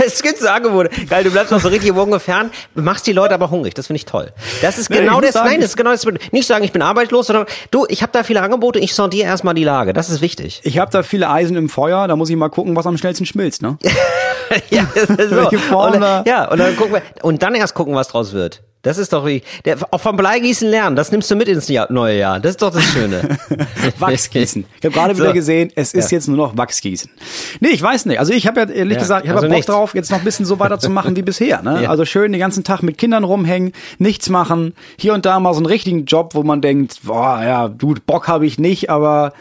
Es 0.04 0.22
gibt 0.22 0.38
so 0.38 0.48
Angebote. 0.48 0.88
Geil, 1.06 1.22
du 1.24 1.30
bleibst 1.30 1.52
noch 1.52 1.60
so 1.60 1.68
richtig 1.68 1.90
im 1.90 2.20
fern, 2.20 2.50
machst 2.74 3.06
die 3.06 3.12
Leute 3.12 3.34
aber 3.34 3.50
hungrig. 3.50 3.74
Das 3.74 3.86
finde 3.86 3.98
ich 3.98 4.06
toll. 4.06 4.32
Das 4.62 4.78
ist 4.78 4.88
Nee, 4.90 5.00
genau 5.00 5.20
das. 5.20 5.32
sagen, 5.34 5.48
nein, 5.48 5.60
das 5.60 5.70
ist 5.70 5.76
genau 5.76 5.90
das. 5.92 6.04
Nicht 6.32 6.46
sagen, 6.46 6.64
ich 6.64 6.72
bin 6.72 6.80
arbeitslos, 6.82 7.26
sondern 7.26 7.46
du, 7.70 7.84
ich 7.90 8.02
habe 8.02 8.12
da 8.12 8.22
viele 8.22 8.40
Angebote, 8.42 8.78
ich 8.78 8.94
sondiere 8.94 9.26
erstmal 9.28 9.52
die 9.54 9.64
Lage. 9.64 9.92
Das 9.92 10.08
ist 10.10 10.20
wichtig. 10.22 10.60
Ich 10.64 10.78
habe 10.78 10.90
da 10.90 11.02
viele 11.02 11.28
Eisen 11.28 11.56
im 11.56 11.68
Feuer, 11.68 12.08
da 12.08 12.16
muss 12.16 12.30
ich 12.30 12.36
mal 12.36 12.48
gucken, 12.48 12.74
was 12.76 12.86
am 12.86 12.96
schnellsten 12.98 13.24
schmilzt, 13.26 13.60
ne? 13.62 13.78
ja, 14.70 14.86
das 14.94 15.10
ist 15.10 15.30
so. 15.30 15.76
Und, 15.78 16.02
ja, 16.26 16.50
und 16.50 16.58
dann 16.58 16.76
gucken 16.76 16.94
wir, 16.94 17.02
und 17.22 17.42
dann 17.42 17.54
erst 17.54 17.74
gucken, 17.74 17.94
was 17.94 18.08
draus 18.08 18.32
wird. 18.32 18.62
Das 18.82 18.96
ist 18.96 19.12
doch 19.12 19.26
wie, 19.26 19.42
der, 19.64 19.76
auch 19.90 20.00
vom 20.00 20.16
Bleigießen 20.16 20.68
lernen, 20.68 20.94
das 20.94 21.10
nimmst 21.10 21.28
du 21.30 21.34
mit 21.36 21.48
ins 21.48 21.66
Jahr, 21.68 21.90
neue 21.92 22.16
Jahr. 22.18 22.38
Das 22.38 22.50
ist 22.52 22.62
doch 22.62 22.70
das 22.72 22.84
Schöne. 22.84 23.36
Wachsgießen. 23.98 24.64
Ich 24.78 24.84
habe 24.84 24.94
gerade 24.94 25.14
So. 25.14 25.22
wieder 25.24 25.32
gesehen, 25.32 25.72
es 25.74 25.94
ist 25.94 26.10
Ja. 26.12 26.16
jetzt 26.18 26.28
nur 26.28 26.36
noch 26.36 26.56
Wachsgießen. 26.56 27.10
Nee, 27.60 27.70
ich 27.70 27.82
weiß 27.82 28.06
nicht. 28.06 28.20
Also 28.20 28.32
ich 28.32 28.46
habe 28.46 28.60
ja 28.60 28.68
ehrlich 28.68 28.94
Ja, 28.94 29.00
gesagt, 29.00 29.24
ich 29.24 29.30
habe 29.30 29.38
also 29.38 29.46
ja 29.46 29.50
Bock 29.50 29.56
nichts. 29.56 29.66
drauf, 29.72 29.94
jetzt 29.94 30.10
noch 30.10 30.18
ein 30.18 30.24
bisschen 30.24 30.46
so 30.46 30.58
weiterzumachen 30.60 31.16
wie 31.16 31.22
bisher. 31.28 31.62
Ne? 31.62 31.88
Also 31.88 32.04
schön 32.04 32.30
den 32.32 32.38
ganzen 32.40 32.62
Tag 32.64 32.82
mit 32.82 32.98
Kindern 32.98 33.24
rumhängen, 33.24 33.72
nichts 33.98 34.28
machen, 34.28 34.74
hier 34.96 35.12
und 35.14 35.26
da 35.26 35.40
mal 35.40 35.52
so 35.54 35.58
einen 35.58 35.66
richtigen 35.66 36.04
Job, 36.04 36.34
wo 36.34 36.42
man 36.44 36.60
denkt, 36.60 37.00
boah, 37.02 37.42
ja, 37.42 37.68
du, 37.68 37.94
Bock 38.06 38.28
habe 38.28 38.46
ich 38.46 38.58
nicht, 38.58 38.90
aber 38.90 39.32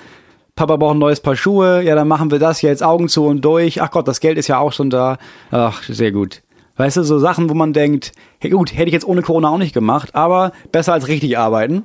Papa 0.55 0.77
braucht 0.77 0.95
ein 0.95 0.99
neues 0.99 1.19
Paar 1.19 1.35
Schuhe, 1.35 1.83
ja, 1.83 1.93
dann 1.93 2.07
machen 2.07 2.31
wir 2.31 2.39
das 2.39 2.63
jetzt 2.63 2.81
Augen 2.81 3.07
zu 3.07 3.25
und 3.27 3.41
durch. 3.45 3.83
Ach 3.83 3.91
Gott, 3.91 4.07
das 4.07 4.19
Geld 4.19 4.39
ist 4.39 4.47
ja 4.47 4.57
auch 4.57 4.73
schon 4.73 4.89
da. 4.89 5.19
Ach, 5.51 5.83
sehr 5.83 6.11
gut. 6.11 6.41
Weißt 6.77 6.97
du, 6.97 7.03
so 7.03 7.19
Sachen, 7.19 7.49
wo 7.49 7.53
man 7.53 7.73
denkt, 7.73 8.11
hey, 8.39 8.51
gut, 8.51 8.73
hätte 8.73 8.85
ich 8.87 8.93
jetzt 8.93 9.07
ohne 9.07 9.23
Corona 9.23 9.49
auch 9.49 9.57
nicht 9.57 9.73
gemacht, 9.73 10.15
aber 10.15 10.51
besser 10.71 10.93
als 10.93 11.07
richtig 11.07 11.37
arbeiten. 11.37 11.83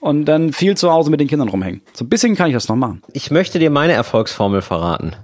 Und 0.00 0.26
dann 0.26 0.52
viel 0.52 0.76
zu 0.76 0.92
Hause 0.92 1.10
mit 1.10 1.20
den 1.20 1.28
Kindern 1.28 1.48
rumhängen. 1.48 1.80
So 1.94 2.04
ein 2.04 2.10
bisschen 2.10 2.36
kann 2.36 2.48
ich 2.48 2.54
das 2.54 2.68
noch 2.68 2.76
machen. 2.76 3.00
Ich 3.14 3.30
möchte 3.30 3.58
dir 3.58 3.70
meine 3.70 3.94
Erfolgsformel 3.94 4.60
verraten. 4.60 5.16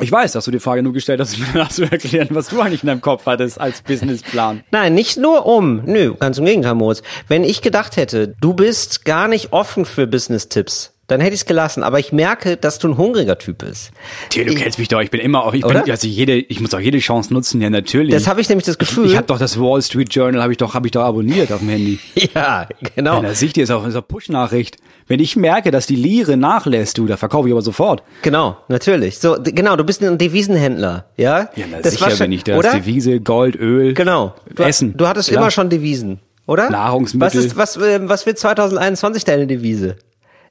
Ich 0.00 0.12
weiß, 0.12 0.32
dass 0.32 0.44
du 0.44 0.50
die 0.50 0.58
Frage 0.58 0.82
nur 0.82 0.92
gestellt 0.92 1.20
hast, 1.20 1.34
um 1.38 1.42
mir 1.42 1.48
danach 1.52 1.68
zu 1.68 1.84
erklären, 1.84 2.28
was 2.30 2.48
du 2.48 2.60
eigentlich 2.60 2.82
in 2.82 2.88
deinem 2.88 3.00
Kopf 3.00 3.26
hattest 3.26 3.60
als 3.60 3.82
Businessplan. 3.82 4.64
Nein, 4.70 4.94
nicht 4.94 5.16
nur 5.16 5.46
um. 5.46 5.82
Nö, 5.84 6.14
ganz 6.14 6.38
im 6.38 6.44
Gegenteil, 6.44 6.74
Moritz. 6.74 7.02
Wenn 7.28 7.44
ich 7.44 7.62
gedacht 7.62 7.96
hätte, 7.96 8.34
du 8.40 8.54
bist 8.54 9.04
gar 9.04 9.28
nicht 9.28 9.52
offen 9.52 9.84
für 9.84 10.06
Business-Tipps, 10.06 10.92
dann 11.08 11.20
hätte 11.20 11.34
ich 11.34 11.40
es 11.40 11.46
gelassen. 11.46 11.82
Aber 11.82 11.98
ich 11.98 12.12
merke, 12.12 12.56
dass 12.56 12.78
du 12.78 12.88
ein 12.88 12.96
hungriger 12.96 13.38
Typ 13.38 13.58
bist. 13.58 13.90
Tja, 14.30 14.44
du 14.44 14.54
kennst 14.54 14.78
mich 14.78 14.88
doch, 14.88 15.00
ich 15.00 15.10
bin 15.10 15.20
immer 15.20 15.44
auf, 15.44 15.54
ich 15.54 15.62
bin, 15.64 15.76
also 15.76 16.06
jede, 16.06 16.36
ich 16.36 16.60
muss 16.60 16.74
auch 16.74 16.80
jede 16.80 16.98
Chance 16.98 17.32
nutzen, 17.32 17.60
ja 17.60 17.70
natürlich. 17.70 18.12
Das 18.12 18.26
habe 18.26 18.40
ich 18.40 18.48
nämlich 18.48 18.66
das 18.66 18.78
Gefühl. 18.78 19.06
ich 19.06 19.16
habe 19.16 19.26
doch 19.26 19.38
das 19.38 19.60
Wall 19.60 19.80
Street 19.82 20.12
Journal, 20.12 20.42
habe 20.42 20.52
ich 20.52 20.58
doch, 20.58 20.74
habe 20.74 20.86
ich 20.86 20.92
doch 20.92 21.02
abonniert 21.02 21.52
auf 21.52 21.60
dem 21.60 21.68
Handy. 21.68 21.98
ja, 22.34 22.66
genau. 22.94 23.16
Ja, 23.22 23.28
da 23.28 23.34
sehe 23.34 23.46
ich 23.48 23.52
dir 23.52 23.64
auch, 23.76 23.86
ist 23.86 23.96
auch 23.96 24.06
Push-Nachricht. 24.06 24.78
Wenn 25.08 25.20
ich 25.20 25.36
merke, 25.36 25.70
dass 25.70 25.86
die 25.86 25.94
Lire 25.94 26.36
nachlässt, 26.36 26.98
du, 26.98 27.06
da 27.06 27.16
verkaufe 27.16 27.48
ich 27.48 27.52
aber 27.54 27.62
sofort. 27.62 28.02
Genau, 28.22 28.56
natürlich. 28.68 29.18
So, 29.18 29.36
genau, 29.40 29.76
du 29.76 29.84
bist 29.84 30.02
ein 30.02 30.18
Devisenhändler, 30.18 31.04
ja? 31.16 31.48
Ja, 31.54 31.66
na, 31.70 31.78
Das 31.80 31.92
sicher 31.92 32.10
schon- 32.10 32.18
bin 32.18 32.32
ich 32.32 32.42
das. 32.44 32.58
Oder? 32.58 32.72
Devise, 32.72 33.20
Gold, 33.20 33.54
Öl. 33.54 33.94
Genau. 33.94 34.34
Du, 34.54 34.64
Essen. 34.64 34.96
Du 34.96 35.06
hattest 35.06 35.28
Klar. 35.28 35.42
immer 35.42 35.50
schon 35.52 35.70
Devisen, 35.70 36.18
oder? 36.46 36.68
Nahrungsmittel. 36.70 37.26
Was 37.26 37.34
ist, 37.36 37.56
was, 37.56 37.76
äh, 37.76 38.00
was 38.02 38.26
wird 38.26 38.38
2021 38.38 39.24
deine 39.24 39.46
Devise? 39.46 39.96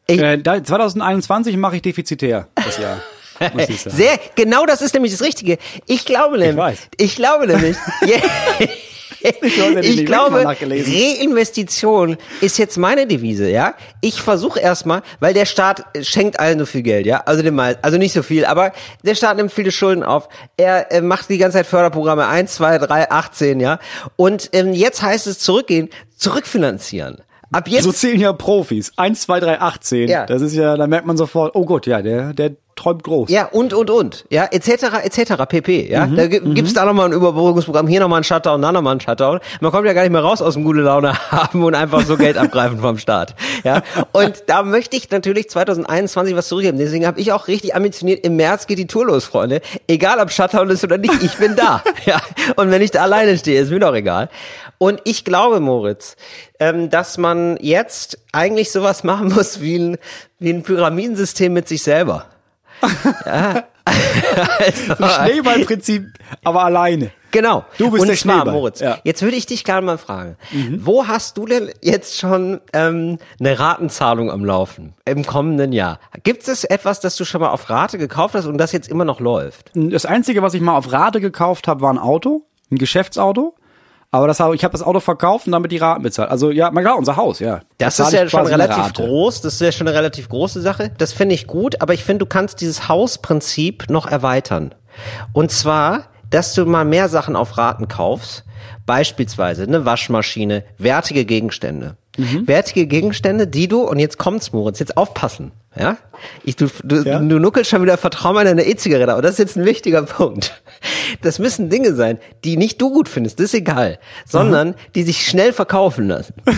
Ich, 0.07 0.19
Äh, 0.19 0.37
da, 0.37 0.63
2021 0.63 1.57
mache 1.57 1.77
ich 1.77 1.81
defizitär 1.81 2.47
das 2.55 2.77
Jahr. 2.77 3.01
ich 3.67 3.81
sehr, 3.85 4.19
genau 4.35 4.65
das 4.65 4.81
ist 4.81 4.93
nämlich 4.93 5.11
das 5.11 5.21
Richtige. 5.21 5.57
Ich 5.87 6.05
glaube 6.05 6.37
nämlich, 6.37 6.57
weiß. 6.57 6.79
ich 6.97 7.15
glaube 7.15 7.47
nämlich, 7.47 7.77
Ich 9.25 9.41
ich 9.41 9.99
ich 9.99 10.05
glaube. 10.05 10.45
Reinvestition 10.45 12.17
ist 12.41 12.57
jetzt 12.57 12.77
meine 12.77 13.07
Devise, 13.07 13.49
ja. 13.49 13.73
Ich 14.01 14.21
versuche 14.21 14.59
erstmal, 14.59 15.01
weil 15.19 15.33
der 15.33 15.45
Staat 15.45 15.85
schenkt 16.01 16.39
allen 16.39 16.59
so 16.59 16.65
viel 16.65 16.83
Geld, 16.83 17.05
ja. 17.05 17.21
Also 17.25 17.43
meisten, 17.51 17.83
also 17.83 17.97
nicht 17.97 18.13
so 18.13 18.21
viel, 18.23 18.45
aber 18.45 18.71
der 19.03 19.15
Staat 19.15 19.37
nimmt 19.37 19.51
viele 19.51 19.71
Schulden 19.71 20.03
auf. 20.03 20.29
Er 20.57 20.91
äh, 20.91 21.01
macht 21.01 21.29
die 21.29 21.37
ganze 21.37 21.57
Zeit 21.57 21.65
Förderprogramme 21.65 22.27
1, 22.27 22.53
2, 22.55 22.77
3, 22.79 23.09
18, 23.11 23.59
ja. 23.59 23.79
Und 24.15 24.49
ähm, 24.53 24.73
jetzt 24.73 25.01
heißt 25.01 25.27
es 25.27 25.39
zurückgehen, 25.39 25.89
zurückfinanzieren. 26.17 27.21
Ab 27.55 27.67
jetzt 27.67 27.83
So 27.83 27.91
zählen 27.91 28.19
ja 28.19 28.33
Profis. 28.33 28.91
1, 28.97 29.21
2, 29.21 29.39
3, 29.39 29.61
18. 29.61 30.09
Ja. 30.09 30.25
Das 30.25 30.41
ist 30.41 30.53
ja, 30.55 30.75
da 30.77 30.87
merkt 30.87 31.07
man 31.07 31.17
sofort, 31.17 31.55
oh 31.55 31.65
Gott, 31.65 31.85
ja, 31.87 32.01
der, 32.01 32.33
der 32.33 32.51
träumt 32.75 33.03
groß. 33.03 33.29
Ja, 33.29 33.45
und, 33.45 33.73
und, 33.73 33.89
und. 33.89 34.25
Ja, 34.29 34.43
etc., 34.51 35.05
etc., 35.05 35.35
pp. 35.47 35.89
Ja, 35.89 36.05
Mhm, 36.07 36.15
da 36.17 36.27
gi- 36.27 36.41
gibt's 36.41 36.73
da 36.73 36.83
nochmal 36.83 37.05
ein 37.05 37.13
Überbrückungsprogramm, 37.13 37.87
hier 37.87 38.01
nochmal 38.01 38.19
ein 38.19 38.23
Shutdown, 38.25 38.61
da 38.61 38.73
nochmal 38.73 38.97
ein 38.97 38.99
Shutdown. 38.99 39.39
Man 39.61 39.71
kommt 39.71 39.87
ja 39.87 39.93
gar 39.93 40.01
nicht 40.01 40.11
mehr 40.11 40.19
raus 40.21 40.41
aus 40.41 40.55
dem 40.55 40.65
gute 40.65 40.81
Laune 40.81 41.13
haben 41.31 41.63
und 41.63 41.73
einfach 41.73 42.01
so 42.01 42.17
Geld 42.17 42.37
abgreifen 42.37 42.79
vom 42.79 42.97
Staat. 42.97 43.33
Ja, 43.63 43.81
und 44.11 44.43
da 44.47 44.63
möchte 44.63 44.97
ich 44.97 45.09
natürlich 45.09 45.49
2021 45.49 46.35
was 46.35 46.49
zurückgeben. 46.49 46.77
Deswegen 46.77 47.07
habe 47.07 47.17
ich 47.21 47.31
auch 47.31 47.47
richtig 47.47 47.75
ambitioniert, 47.75 48.25
im 48.25 48.35
März 48.35 48.67
geht 48.67 48.77
die 48.77 48.87
Tour 48.87 49.05
los, 49.05 49.23
Freunde. 49.23 49.61
Egal, 49.87 50.19
ob 50.19 50.29
Shutdown 50.29 50.69
ist 50.69 50.83
oder 50.83 50.97
nicht, 50.97 51.23
ich 51.23 51.35
bin 51.37 51.55
da. 51.55 51.81
Ja, 52.05 52.19
und 52.57 52.69
wenn 52.71 52.81
ich 52.81 52.91
da 52.91 53.03
alleine 53.03 53.35
stehe, 53.37 53.61
ist 53.61 53.71
mir 53.71 53.79
doch 53.79 53.95
egal. 53.95 54.29
Und 54.77 55.01
ich 55.05 55.23
glaube, 55.25 55.59
Moritz, 55.59 56.15
ähm, 56.59 56.89
dass 56.89 57.17
man 57.17 57.57
jetzt 57.61 58.17
eigentlich 58.31 58.71
sowas 58.71 59.03
machen 59.03 59.29
muss 59.33 59.61
wie 59.61 59.77
ein, 59.77 59.97
wie 60.39 60.51
ein 60.51 60.63
Pyramidensystem 60.63 61.53
mit 61.53 61.67
sich 61.67 61.83
selber. 61.83 62.25
Schneeballprinzip, 64.97 66.07
aber 66.43 66.63
alleine. 66.63 67.11
Genau. 67.31 67.65
Du 67.77 67.91
bist 67.91 68.01
Und 68.01 68.07
der 68.07 68.15
zwar, 68.17 68.35
Schneeball. 68.35 68.53
Moritz, 68.53 68.79
Ja. 68.79 68.97
jetzt 69.03 69.21
würde 69.21 69.35
ich 69.35 69.45
dich 69.45 69.63
gerne 69.65 69.85
mal 69.85 69.97
fragen, 69.97 70.37
wo 70.79 71.05
hast 71.07 71.37
du 71.37 71.45
denn 71.45 71.69
jetzt 71.81 72.17
schon 72.17 72.61
ähm, 72.71 73.17
eine 73.39 73.59
Ratenzahlung 73.59 74.31
am 74.31 74.45
Laufen 74.45 74.93
im 75.05 75.25
kommenden 75.25 75.73
Jahr? 75.73 75.99
Gibt 76.23 76.47
es 76.47 76.63
etwas, 76.63 77.01
das 77.01 77.17
du 77.17 77.25
schon 77.25 77.41
mal 77.41 77.49
auf 77.49 77.69
Rate 77.69 77.97
gekauft 77.97 78.35
hast 78.35 78.45
und 78.45 78.57
das 78.57 78.71
jetzt 78.71 78.87
immer 78.87 79.03
noch 79.05 79.19
läuft? 79.19 79.71
Das 79.73 80.05
Einzige, 80.05 80.41
was 80.41 80.53
ich 80.53 80.61
mal 80.61 80.77
auf 80.77 80.91
Rate 80.91 81.19
gekauft 81.19 81.67
habe, 81.67 81.81
war 81.81 81.91
ein 81.93 81.99
Auto, 81.99 82.43
ein 82.71 82.77
Geschäftsauto. 82.77 83.55
Aber 84.15 84.27
das 84.27 84.39
habe, 84.39 84.55
ich 84.55 84.63
habe 84.63 84.71
das 84.71 84.81
Auto 84.81 85.01
verkauft 85.01 85.45
und 85.45 85.51
damit 85.51 85.73
die 85.73 85.77
Raten 85.77 86.01
bezahlt. 86.01 86.31
Also 86.31 86.49
ja, 86.49 86.71
mein 86.71 86.85
klar, 86.85 86.97
unser 86.97 87.17
Haus, 87.17 87.39
ja. 87.39 87.59
Das 87.79 87.97
zahle 87.97 88.07
ist 88.07 88.13
ja 88.13 88.29
schon 88.29 88.47
relativ 88.47 88.93
groß, 88.93 89.41
das 89.41 89.55
ist 89.55 89.61
ja 89.61 89.71
schon 89.73 89.89
eine 89.89 89.97
relativ 89.97 90.29
große 90.29 90.61
Sache. 90.61 90.91
Das 90.97 91.11
finde 91.11 91.35
ich 91.35 91.47
gut, 91.47 91.81
aber 91.81 91.93
ich 91.93 92.05
finde, 92.05 92.19
du 92.19 92.25
kannst 92.25 92.61
dieses 92.61 92.87
Hausprinzip 92.87 93.89
noch 93.89 94.07
erweitern. 94.07 94.73
Und 95.33 95.51
zwar, 95.51 96.05
dass 96.29 96.53
du 96.53 96.65
mal 96.65 96.85
mehr 96.85 97.09
Sachen 97.09 97.35
auf 97.35 97.57
Raten 97.57 97.89
kaufst. 97.89 98.45
Beispielsweise 98.85 99.63
eine 99.63 99.83
Waschmaschine, 99.83 100.63
wertige 100.77 101.25
Gegenstände. 101.25 101.97
Mhm. 102.17 102.47
Wertige 102.47 102.87
Gegenstände, 102.87 103.47
die 103.47 103.67
du, 103.67 103.81
und 103.81 103.99
jetzt 103.99 104.17
kommt's, 104.17 104.53
Moritz, 104.53 104.79
jetzt 104.79 104.95
aufpassen. 104.95 105.51
Ja? 105.77 105.97
Ich, 106.43 106.55
du, 106.55 106.67
du, 106.83 106.97
Ja? 107.03 107.19
du 107.19 107.39
nuckelst 107.39 107.69
schon 107.69 107.81
wieder 107.81 107.97
Vertrauen 107.97 108.37
an 108.37 108.45
deine 108.45 108.65
E-Zigarette, 108.65 109.11
aber 109.11 109.21
das 109.21 109.33
ist 109.33 109.39
jetzt 109.39 109.57
ein 109.57 109.65
wichtiger 109.65 110.01
Punkt. 110.03 110.61
Das 111.21 111.39
müssen 111.39 111.69
Dinge 111.69 111.93
sein, 111.93 112.17
die 112.43 112.57
nicht 112.57 112.81
du 112.81 112.89
gut 112.91 113.09
findest, 113.09 113.39
das 113.39 113.45
ist 113.45 113.53
egal, 113.55 113.99
sondern 114.25 114.75
die 114.95 115.03
sich 115.03 115.25
schnell 115.27 115.53
verkaufen 115.53 116.07
lassen. 116.07 116.33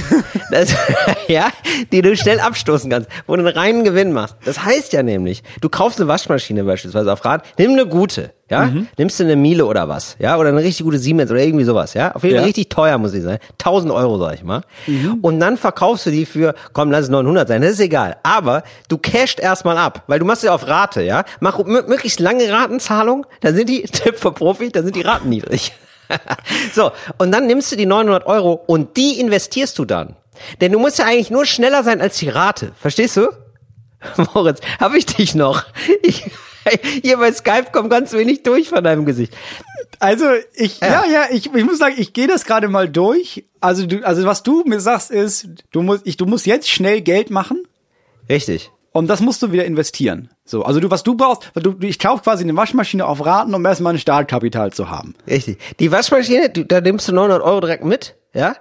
Das, 0.49 0.73
ja, 1.27 1.49
die 1.91 2.01
du 2.01 2.15
schnell 2.15 2.39
abstoßen 2.39 2.89
kannst, 2.89 3.09
wo 3.25 3.35
du 3.35 3.43
einen 3.45 3.53
reinen 3.53 3.83
Gewinn 3.83 4.13
machst. 4.13 4.37
Das 4.45 4.63
heißt 4.63 4.93
ja 4.93 5.03
nämlich, 5.03 5.43
du 5.59 5.67
kaufst 5.67 5.99
eine 5.99 6.07
Waschmaschine 6.07 6.63
beispielsweise 6.63 7.11
auf 7.11 7.25
Rad, 7.25 7.43
nimm 7.57 7.71
eine 7.71 7.85
gute, 7.85 8.31
ja, 8.49 8.71
nimmst 8.97 9.19
du 9.19 9.23
eine 9.25 9.35
Miele 9.35 9.65
oder 9.65 9.89
was, 9.89 10.15
ja, 10.19 10.37
oder 10.37 10.49
eine 10.49 10.59
richtig 10.63 10.85
gute 10.85 10.97
Siemens 10.99 11.29
oder 11.31 11.41
irgendwie 11.41 11.65
sowas, 11.65 11.93
ja, 11.93 12.13
auf 12.15 12.23
jeden 12.23 12.35
Fall 12.35 12.43
Ja. 12.43 12.45
richtig 12.47 12.69
teuer 12.69 12.97
muss 12.97 13.11
sie 13.11 13.21
sein, 13.21 13.39
1000 13.59 13.91
Euro 13.91 14.17
sag 14.17 14.35
ich 14.35 14.43
mal, 14.43 14.61
und 15.21 15.39
dann 15.39 15.57
verkaufst 15.57 16.05
du 16.05 16.11
die 16.11 16.25
für, 16.25 16.55
komm, 16.73 16.89
lass 16.91 17.03
es 17.03 17.09
900 17.09 17.47
sein, 17.47 17.61
das 17.61 17.71
ist 17.71 17.79
egal, 17.81 18.15
aber 18.23 18.63
du 18.87 18.97
cashst 18.97 19.39
erstmal 19.39 19.77
ab, 19.77 20.03
weil 20.07 20.19
du 20.19 20.25
machst 20.25 20.43
ja 20.43 20.53
auf 20.53 20.65
Rate, 20.67 21.01
ja, 21.01 21.25
mach 21.41 21.57
mö- 21.59 21.87
möglichst 21.87 22.19
lange 22.21 22.49
Ratenzahlung, 22.51 23.25
dann 23.41 23.53
sind 23.55 23.67
die, 23.69 23.81
Tipp 23.91 24.17
für 24.17 24.31
Profi, 24.31 24.71
dann 24.71 24.85
sind 24.85 24.95
die 24.95 25.01
Raten 25.01 25.27
niedrig. 25.29 25.73
so, 26.73 26.91
und 27.17 27.31
dann 27.33 27.47
nimmst 27.47 27.69
du 27.71 27.75
die 27.75 27.85
900 27.85 28.25
Euro 28.27 28.53
und 28.53 28.95
die 28.95 29.19
investierst 29.19 29.77
du 29.77 29.83
dann. 29.83 30.15
Denn 30.61 30.71
du 30.71 30.79
musst 30.79 30.99
ja 30.99 31.05
eigentlich 31.05 31.31
nur 31.31 31.45
schneller 31.45 31.83
sein 31.83 31.99
als 31.99 32.17
die 32.17 32.29
Rate. 32.29 32.71
Verstehst 32.79 33.17
du? 33.17 33.27
Moritz, 34.33 34.59
hab 34.79 34.93
ich 34.93 35.05
dich 35.05 35.35
noch? 35.35 35.63
Ich, 36.03 36.29
hier 37.01 37.17
bei 37.17 37.31
Skype 37.31 37.67
kommt 37.71 37.89
ganz 37.89 38.13
wenig 38.13 38.43
durch 38.43 38.69
von 38.69 38.83
deinem 38.83 39.05
Gesicht. 39.05 39.35
Also 39.99 40.25
ich, 40.53 40.79
ja, 40.79 41.05
ja, 41.11 41.25
ich, 41.31 41.53
ich 41.53 41.65
muss 41.65 41.79
sagen, 41.79 41.95
ich 41.97 42.13
gehe 42.13 42.27
das 42.27 42.45
gerade 42.45 42.67
mal 42.67 42.87
durch. 42.87 43.45
Also 43.59 43.85
du, 43.87 44.05
also 44.05 44.25
was 44.25 44.43
du 44.43 44.63
mir 44.65 44.79
sagst 44.79 45.09
ist, 45.11 45.47
du 45.71 45.81
musst, 45.81 46.05
ich, 46.05 46.17
du 46.17 46.25
musst 46.25 46.45
jetzt 46.45 46.69
schnell 46.69 47.01
Geld 47.01 47.29
machen 47.29 47.63
Richtig. 48.29 48.71
Und 48.91 49.07
das 49.07 49.21
musst 49.21 49.43
du 49.43 49.51
wieder 49.51 49.65
investieren. 49.65 50.29
So, 50.43 50.63
also 50.63 50.79
du, 50.79 50.89
was 50.89 51.03
du 51.03 51.15
brauchst, 51.15 51.51
du, 51.53 51.75
ich 51.81 51.99
kaufe 51.99 52.23
quasi 52.23 52.43
eine 52.43 52.55
Waschmaschine 52.55 53.05
auf 53.05 53.23
Raten, 53.25 53.53
um 53.53 53.63
erstmal 53.65 53.93
ein 53.93 53.99
Startkapital 53.99 54.73
zu 54.73 54.89
haben. 54.89 55.13
Richtig. 55.27 55.59
Die 55.79 55.91
Waschmaschine, 55.91 56.49
du, 56.49 56.65
da 56.65 56.81
nimmst 56.81 57.07
du 57.07 57.13
900 57.13 57.43
Euro 57.43 57.59
direkt 57.59 57.85
mit, 57.85 58.15
ja? 58.33 58.55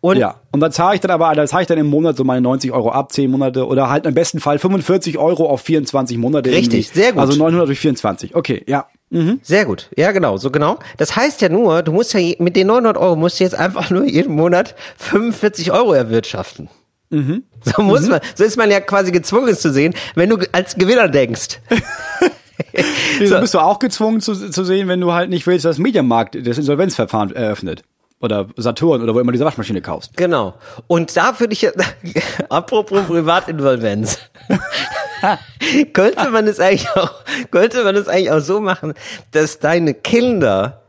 Und 0.00 0.16
Ja. 0.16 0.36
Und 0.52 0.60
da 0.60 0.70
zahle 0.70 0.94
ich 0.94 1.00
dann 1.00 1.10
aber, 1.10 1.32
da 1.34 1.46
zahle 1.46 1.62
ich 1.62 1.68
dann 1.68 1.78
im 1.78 1.86
Monat 1.86 2.16
so 2.16 2.24
meine 2.24 2.40
90 2.40 2.72
Euro 2.72 2.90
ab, 2.90 3.12
10 3.12 3.30
Monate 3.30 3.66
oder 3.66 3.90
halt 3.90 4.06
im 4.06 4.14
besten 4.14 4.40
Fall 4.40 4.58
45 4.58 5.18
Euro 5.18 5.48
auf 5.48 5.60
24 5.60 6.16
Monate. 6.18 6.50
Richtig, 6.50 6.88
irgendwie. 6.88 7.00
sehr 7.00 7.12
gut. 7.12 7.20
Also 7.20 7.38
900 7.38 7.68
durch 7.68 7.80
24. 7.80 8.34
Okay, 8.34 8.64
ja. 8.66 8.86
Sehr 9.42 9.64
gut. 9.64 9.90
Ja, 9.96 10.12
genau, 10.12 10.36
so 10.36 10.50
genau. 10.50 10.78
Das 10.96 11.16
heißt 11.16 11.40
ja 11.40 11.48
nur, 11.48 11.82
du 11.82 11.92
musst 11.92 12.14
ja 12.14 12.20
mit 12.38 12.54
den 12.54 12.68
900 12.68 12.96
Euro 12.96 13.16
musst 13.16 13.40
du 13.40 13.44
jetzt 13.44 13.56
einfach 13.56 13.90
nur 13.90 14.04
jeden 14.04 14.36
Monat 14.36 14.76
45 14.98 15.72
Euro 15.72 15.92
erwirtschaften. 15.92 16.68
So 17.64 17.82
muss 17.82 18.08
man, 18.08 18.20
so 18.36 18.44
ist 18.44 18.56
man 18.56 18.70
ja 18.70 18.80
quasi 18.80 19.10
gezwungen 19.10 19.48
es 19.48 19.60
zu 19.60 19.72
sehen, 19.72 19.94
wenn 20.14 20.30
du 20.30 20.38
als 20.52 20.76
Gewinner 20.76 21.08
denkst. 21.08 21.60
So. 23.24 23.40
bist 23.40 23.54
du 23.54 23.58
auch 23.58 23.78
gezwungen 23.78 24.20
zu, 24.20 24.34
zu 24.34 24.64
sehen, 24.64 24.86
wenn 24.86 25.00
du 25.00 25.12
halt 25.12 25.28
nicht 25.30 25.46
willst, 25.46 25.64
dass 25.64 25.78
Mediamarkt 25.78 26.46
das 26.46 26.58
Insolvenzverfahren 26.58 27.34
eröffnet. 27.34 27.82
Oder 28.20 28.48
Saturn 28.56 29.02
oder 29.02 29.14
wo 29.14 29.20
immer 29.20 29.32
diese 29.32 29.44
Waschmaschine 29.44 29.80
kaufst. 29.80 30.16
Genau. 30.16 30.54
Und 30.86 31.16
da 31.16 31.38
würde 31.40 31.54
ich 31.54 31.66
apropos 32.50 33.06
Privatinsolvenz, 33.06 34.18
könnte 35.92 36.30
man 36.30 36.46
es 36.46 36.60
eigentlich 36.60 36.88
auch, 36.90 37.12
könnte 37.50 37.82
man 37.82 37.96
es 37.96 38.08
eigentlich 38.08 38.30
auch 38.30 38.40
so 38.40 38.60
machen, 38.60 38.94
dass 39.32 39.58
deine 39.58 39.94
Kinder 39.94 40.79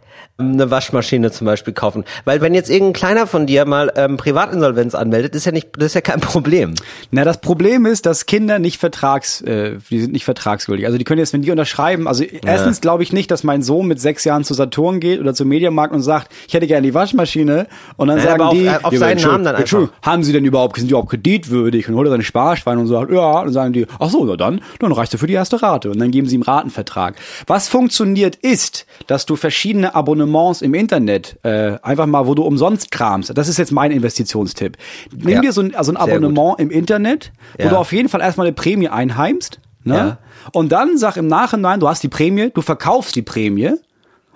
eine 0.42 0.72
Waschmaschine 0.72 1.32
zum 1.32 1.46
Beispiel 1.46 1.74
kaufen. 1.74 2.04
Weil 2.26 2.42
wenn 2.42 2.54
jetzt 2.54 2.70
irgendein 2.70 2.94
kleiner 2.94 3.28
von 3.28 3.46
dir 3.46 3.66
mal 3.66 3.92
ähm, 3.96 4.18
Privatinsolvenz 4.18 4.96
anmeldet, 4.96 5.36
ist 5.36 5.46
ja 5.46 5.52
nicht, 5.52 5.70
das 5.78 5.88
ist 5.88 5.94
ja 5.96 6.02
kein 6.02 6.20
Problem. 6.20 6.74
Na, 7.12 7.24
das 7.24 7.40
Problem 7.42 7.86
ist, 7.86 8.06
dass 8.06 8.26
Kinder 8.26 8.60
nicht 8.60 8.80
vertrags, 8.80 9.42
äh, 9.42 9.78
die 9.90 10.02
sind 10.02 10.14
nicht 10.14 10.26
vertragsgültig. 10.26 10.86
Also 10.86 10.98
die 10.98 11.04
können 11.04 11.20
jetzt, 11.20 11.34
wenn 11.34 11.42
die 11.42 11.52
unterschreiben, 11.52 12.08
also 12.08 12.24
erstens 12.24 12.82
glaube 12.82 13.04
ich 13.04 13.14
nicht, 13.14 13.32
dass 13.32 13.44
mein 13.44 13.62
Sohn 13.62 13.88
mit 13.88 14.00
sechs 14.00 14.24
Jahren 14.24 14.44
zu 14.44 14.54
Saturn 14.54 15.00
geht 15.00 15.20
oder 15.20 15.34
zum 15.34 15.48
Mediamarkt 15.48 15.94
und 15.94 16.02
sagt, 16.02 16.32
ich 16.48 16.54
hätte 16.54 16.68
gerne 16.68 16.86
die 16.88 16.94
Waschmaschine 16.94 17.68
und 17.98 18.08
dann 18.08 18.18
Ja, 18.18 18.24
sagen 18.24 18.42
auf- 18.42 18.54
die, 18.54 18.66
äh, 18.66 18.80
auf 18.82 18.94
ja, 18.94 19.00
seinen 19.00 19.22
Namen 19.22 19.44
dann 19.44 19.56
einfach. 19.56 19.90
Haben 20.02 20.24
sie 20.24 20.34
denn 20.34 20.46
überhaupt, 20.46 20.78
sind 20.78 20.88
die 20.88 20.92
überhaupt 20.92 21.10
kreditwürdig 21.12 21.88
und 21.90 21.96
holt 21.96 22.08
er 22.08 22.12
seine 22.12 22.24
Sparschweine 22.24 22.82
und 22.82 22.88
sagt, 22.88 23.12
ja, 23.12 23.44
dann 23.44 23.54
sagen 23.54 23.74
die, 23.74 23.86
ach 24.00 24.10
so, 24.10 24.28
ja 24.28 24.36
dann, 24.38 24.62
dann 24.80 24.92
reicht 24.92 25.14
er 25.14 25.20
für 25.20 25.28
die 25.28 25.34
erste 25.34 25.62
Rate 25.62 25.90
und 25.92 26.00
dann 26.00 26.12
geben 26.12 26.28
sie 26.28 26.36
ihm 26.36 26.42
Ratenvertrag. 26.42 27.16
Was 27.48 27.68
funktioniert 27.68 28.36
ist, 28.38 28.86
dass 29.08 29.26
du 29.26 29.36
verschiedene 29.36 29.96
Abonnements 29.96 30.31
im 30.62 30.74
Internet 30.74 31.38
äh, 31.44 31.78
einfach 31.82 32.06
mal, 32.06 32.28
wo 32.28 32.36
du 32.36 32.44
umsonst 32.44 32.92
kramst. 32.92 33.36
Das 33.38 33.48
ist 33.48 33.58
jetzt 33.58 33.72
mein 33.72 33.92
Investitionstipp. 33.92 34.78
Nimm 35.16 35.30
Ja. 35.30 35.42
dir 35.42 35.52
so 35.54 35.62
ein, 35.62 35.76
also 35.76 35.92
ein. 35.92 35.98
Abonnement 35.98 36.60
im 36.60 36.70
Internet, 36.72 37.32
wo 37.58 37.64
Ja. 37.64 37.70
du 37.70 37.78
auf 37.78 37.92
jeden 37.94 38.10
Fall 38.10 38.22
erstmal 38.22 38.48
eine 38.48 38.54
Prämie 38.54 38.90
einheimst. 38.90 39.60
Ne? 39.84 39.96
Ja. 39.96 40.18
Und 40.54 40.72
dann 40.72 40.98
sag 40.98 41.18
im 41.18 41.28
Nachhinein, 41.28 41.80
du 41.80 41.88
hast 41.88 42.04
die 42.04 42.10
Prämie, 42.10 42.52
du 42.54 42.62
verkaufst 42.62 43.16
die 43.16 43.22
Prämie. 43.24 43.72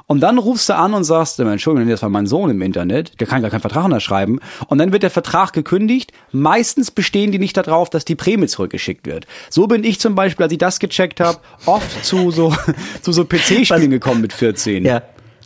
Und 0.07 0.19
dann 0.19 0.37
rufst 0.37 0.69
du 0.69 0.75
an 0.75 0.93
und 0.93 1.03
sagst, 1.03 1.39
Entschuldigung, 1.39 1.89
das 1.89 2.03
war 2.03 2.09
mein 2.09 2.27
Sohn 2.27 2.51
im 2.51 2.61
Internet, 2.61 3.19
der 3.19 3.25
kann 3.25 3.41
gar 3.41 3.49
keinen 3.49 3.61
Vertrag 3.61 3.85
unterschreiben. 3.85 4.39
Und 4.67 4.77
dann 4.77 4.91
wird 4.91 5.01
der 5.01 5.09
Vertrag 5.09 5.51
gekündigt. 5.51 6.11
Meistens 6.31 6.91
bestehen 6.91 7.31
die 7.31 7.39
nicht 7.39 7.57
darauf, 7.57 7.89
dass 7.89 8.05
die 8.05 8.13
Prämie 8.13 8.45
zurückgeschickt 8.45 9.07
wird. 9.07 9.25
So 9.49 9.65
bin 9.65 9.83
ich 9.83 9.99
zum 9.99 10.13
Beispiel, 10.13 10.43
als 10.43 10.51
ich 10.53 10.59
das 10.59 10.77
gecheckt 10.79 11.21
habe, 11.21 11.39
oft 11.65 12.05
zu 12.05 12.29
so, 12.29 12.53
zu 13.01 13.13
so 13.13 13.25
PC-Spielen 13.29 13.89
gekommen 13.89 14.21
mit 14.21 14.31
14. 14.31 14.85
Ja. 14.85 15.01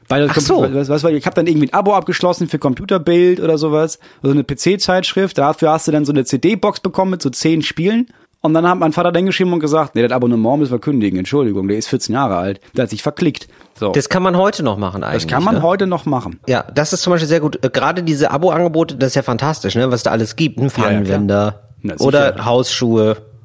Weil 0.09 0.27
Ach 0.29 0.39
so. 0.39 0.67
Was, 0.73 0.89
was, 0.89 1.03
war- 1.03 1.11
ich 1.11 1.25
habe 1.25 1.35
dann 1.35 1.47
irgendwie 1.47 1.67
ein 1.67 1.73
Abo 1.73 1.93
abgeschlossen 1.93 2.49
für 2.49 2.57
Computerbild 2.59 3.39
oder 3.39 3.57
sowas, 3.57 3.99
oder 4.21 4.33
so 4.33 4.39
eine 4.39 4.43
PC-Zeitschrift. 4.43 5.37
Dafür 5.37 5.71
hast 5.71 5.87
du 5.87 5.91
dann 5.91 6.03
so 6.03 6.11
eine 6.11 6.25
CD-Box 6.25 6.79
bekommen 6.81 7.11
mit 7.11 7.21
so 7.21 7.29
zehn 7.29 7.61
Spielen. 7.61 8.07
Und 8.41 8.53
dann 8.53 8.67
hat 8.67 8.79
mein 8.79 8.93
Vater 8.93 9.11
dann 9.11 9.25
geschrieben 9.25 9.51
und 9.51 9.59
gesagt, 9.59 9.95
nee, 9.95 10.01
das 10.01 10.13
Abonnement 10.13 10.59
müssen 10.59 10.71
wir 10.71 10.79
kündigen. 10.79 11.19
Entschuldigung, 11.19 11.67
der 11.67 11.77
ist 11.77 11.89
14 11.89 12.15
Jahre 12.15 12.37
alt. 12.37 12.61
Der 12.75 12.83
hat 12.83 12.89
sich 12.89 13.03
verklickt. 13.03 13.49
So. 13.77 13.91
Das 13.91 14.07
kann 14.07 14.23
man 14.23 14.37
heute 14.37 14.63
noch 14.63 14.77
machen 14.77 15.03
eigentlich. 15.03 15.23
Das 15.23 15.31
kann 15.31 15.43
man 15.43 15.55
ne? 15.55 15.61
heute 15.61 15.87
noch 15.87 16.05
machen. 16.05 16.39
Ja, 16.47 16.63
das 16.73 16.93
ist 16.93 17.01
zum 17.01 17.11
Beispiel 17.11 17.27
sehr 17.27 17.41
gut. 17.41 17.63
Äh, 17.63 17.69
Gerade 17.69 18.01
diese 18.01 18.31
Abo-Angebote, 18.31 18.95
das 18.95 19.09
ist 19.09 19.15
ja 19.15 19.23
fantastisch, 19.23 19.75
ne? 19.75 19.91
was 19.91 20.03
da 20.03 20.11
alles 20.11 20.37
gibt. 20.37 20.57
Ein 20.57 20.63
ja. 20.63 20.69
Pfannenwender 20.69 21.61
Na, 21.81 21.97
sicher. 21.97 22.07
oder 22.07 22.45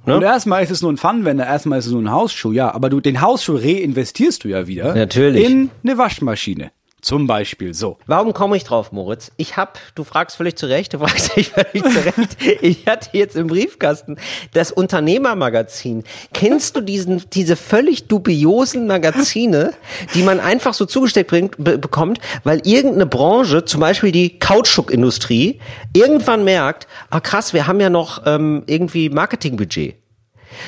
Hausschuhe. 0.06 0.14
Und 0.14 0.20
Ne? 0.20 0.26
erstmal 0.26 0.62
ist 0.62 0.70
es 0.70 0.82
nur 0.82 0.92
ein 0.92 0.96
Funwender, 0.96 1.46
erstmal 1.46 1.78
ist 1.78 1.86
es 1.86 1.92
nur 1.92 2.02
ein 2.02 2.10
Hausschuh, 2.10 2.52
ja. 2.52 2.74
Aber 2.74 2.88
du, 2.90 3.00
den 3.00 3.20
Hausschuh 3.20 3.56
reinvestierst 3.56 4.44
du 4.44 4.48
ja 4.48 4.66
wieder. 4.66 4.94
Natürlich. 4.94 5.44
In 5.48 5.70
eine 5.82 5.98
Waschmaschine. 5.98 6.70
Zum 7.04 7.26
Beispiel 7.26 7.74
so. 7.74 7.98
Warum 8.06 8.32
komme 8.32 8.56
ich 8.56 8.64
drauf, 8.64 8.90
Moritz? 8.90 9.30
Ich 9.36 9.58
hab, 9.58 9.78
du 9.94 10.04
fragst 10.04 10.38
völlig 10.38 10.56
zu 10.56 10.64
Recht, 10.64 10.94
du 10.94 11.00
fragst 11.00 11.36
dich 11.36 11.50
völlig 11.50 11.82
zu 11.82 11.98
Recht. 12.02 12.36
Ich 12.62 12.86
hatte 12.86 13.10
jetzt 13.12 13.36
im 13.36 13.48
Briefkasten 13.48 14.16
das 14.54 14.72
Unternehmermagazin. 14.72 16.04
Kennst 16.32 16.76
du 16.76 16.80
diesen, 16.80 17.22
diese 17.34 17.56
völlig 17.56 18.08
dubiosen 18.08 18.86
Magazine, 18.86 19.74
die 20.14 20.22
man 20.22 20.40
einfach 20.40 20.72
so 20.72 20.86
zugesteckt 20.86 21.28
bringt, 21.28 21.62
be 21.62 21.76
bekommt, 21.76 22.20
weil 22.42 22.66
irgendeine 22.66 23.04
Branche, 23.04 23.66
zum 23.66 23.80
Beispiel 23.82 24.10
die 24.10 24.38
Kautschukindustrie, 24.38 25.60
irgendwann 25.94 26.42
merkt, 26.42 26.88
ah 27.10 27.20
krass, 27.20 27.52
wir 27.52 27.66
haben 27.66 27.80
ja 27.80 27.90
noch 27.90 28.22
ähm, 28.24 28.62
irgendwie 28.66 29.10
Marketingbudget. 29.10 29.96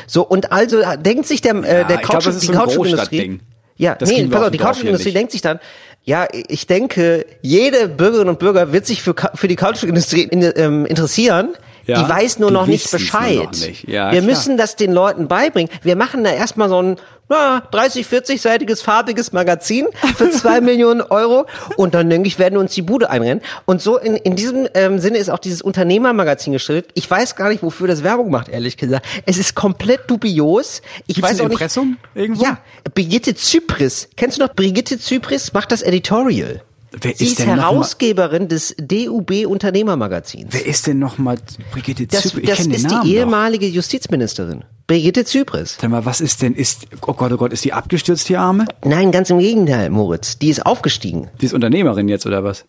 So, 0.07 0.21
und 0.23 0.53
also 0.53 0.83
denkt 0.99 1.27
sich 1.27 1.41
der, 1.41 1.55
äh, 1.55 1.63
der 1.63 1.85
glaub, 1.85 2.03
Kautschuk, 2.03 2.35
das 2.35 2.43
ist 2.43 2.49
die 2.49 2.53
so. 2.53 2.61
Großstadtding. 2.61 3.41
Ja, 3.79 3.95
Das 3.95 4.11
nee, 4.11 4.25
pass 4.27 4.43
auf 4.43 4.81
die 4.81 4.91
nicht. 4.91 5.15
denkt 5.15 5.33
sich 5.33 5.43
dann, 5.43 5.61
ja, 6.07 6.29
ich 6.31 6.69
denke, 6.69 7.27
jede 7.43 7.89
Bürgerin 7.89 8.29
und 8.29 8.39
Bürger 8.39 8.73
wird 8.73 8.87
sich 8.87 9.03
für, 9.03 9.15
für 9.35 9.49
die 9.49 9.57
Kautschukindustrie 9.57 10.23
in, 10.23 10.53
ähm, 10.55 10.87
interessieren. 10.87 11.49
Ja, 11.85 12.03
die 12.03 12.09
weiß 12.09 12.39
nur 12.39 12.53
noch 12.53 12.67
nicht 12.67 12.91
Bescheid. 12.91 13.37
noch 13.37 13.51
nicht. 13.51 13.89
Ja, 13.89 14.13
wir 14.13 14.21
klar. 14.21 14.31
müssen 14.31 14.57
das 14.57 14.77
den 14.77 14.93
Leuten 14.93 15.27
beibringen. 15.27 15.71
Wir 15.83 15.97
machen 15.97 16.23
da 16.23 16.31
erstmal 16.31 16.69
so 16.69 16.81
ein 16.81 16.97
na, 17.29 17.61
30, 17.71 18.07
40-seitiges 18.07 18.83
farbiges 18.83 19.33
Magazin 19.33 19.87
für 20.17 20.31
zwei 20.31 20.61
Millionen 20.61 21.01
Euro 21.01 21.47
und 21.77 21.95
dann 21.95 22.09
denke 22.09 22.29
ich, 22.29 22.39
werden 22.39 22.57
uns 22.57 22.75
die 22.75 22.83
Bude 22.83 23.11
einrennen. 23.11 23.43
Und 23.65 23.83
so 23.83 23.99
in, 23.99 24.17
in 24.17 24.37
diesem 24.37 24.69
ähm, 24.75 24.99
Sinne 24.99 25.19
ist 25.19 25.29
auch 25.29 25.39
dieses 25.39 25.63
Unternehmermagazin 25.63 26.53
gestellt. 26.53 26.87
Ich 26.95 27.11
weiß 27.11 27.37
gar 27.37 27.49
nicht, 27.49 27.63
wofür 27.63 27.89
das 27.89 28.03
Werbung 28.03 28.31
macht, 28.31 28.49
ehrlich 28.49 28.77
gesagt. 28.77 29.07
Es 29.27 29.39
ist 29.39 29.55
komplett 29.55 30.09
dubios. 30.09 30.83
Ich 31.07 31.17
Gibt's 31.17 31.31
weiß 31.31 31.41
ein 31.41 31.47
auch 31.47 31.49
nicht. 31.49 31.61
Impressum 31.61 31.97
irgendwo? 32.15 32.45
Ja, 32.45 32.59
Brigitte 32.95 33.35
Zypris. 33.35 34.09
Kennst 34.17 34.39
du 34.39 34.43
noch 34.43 34.55
Brigitte 34.55 34.99
Zypris? 34.99 35.53
Macht 35.53 35.73
das 35.73 35.83
Editorial. 35.83 36.63
Wer 37.01 37.15
Sie 37.15 37.25
ist 37.25 37.33
ist, 37.33 37.41
denn 37.41 37.55
Herausgeberin 37.55 38.49
des 38.49 38.75
DUB 38.79 39.47
Unternehmermagazins. 39.47 40.49
Wer 40.51 40.67
ist 40.67 40.87
denn 40.87 40.99
noch 40.99 41.19
mal 41.19 41.37
Brigitte 41.73 42.07
Das, 42.07 42.23
Zypris? 42.23 42.43
Ich 42.43 42.49
das 42.49 42.59
kenn 42.59 42.71
den 42.71 42.77
ist 42.77 42.91
die 42.91 42.95
doch. 42.95 43.05
ehemalige 43.05 43.67
Justizministerin. 43.67 44.65
Brigitte 44.87 45.25
Zypris. 45.25 45.77
Sag 45.81 45.91
mal, 45.91 46.05
was 46.05 46.21
ist 46.21 46.43
denn, 46.43 46.55
ist, 46.55 46.87
oh 47.07 47.13
Gott, 47.13 47.33
oh 47.33 47.37
Gott, 47.37 47.53
ist 47.53 47.65
die 47.65 47.73
abgestürzt, 47.73 48.29
die 48.29 48.37
Arme? 48.37 48.67
Nein, 48.85 49.11
ganz 49.11 49.31
im 49.31 49.39
Gegenteil, 49.39 49.91
Moritz. 49.91 50.39
Die 50.39 50.49
ist 50.49 50.65
aufgestiegen. 50.65 51.29
Die 51.41 51.47
ist 51.47 51.55
Unternehmerin 51.55 52.09
jetzt, 52.09 52.25
oder 52.25 52.45
was? 52.45 52.65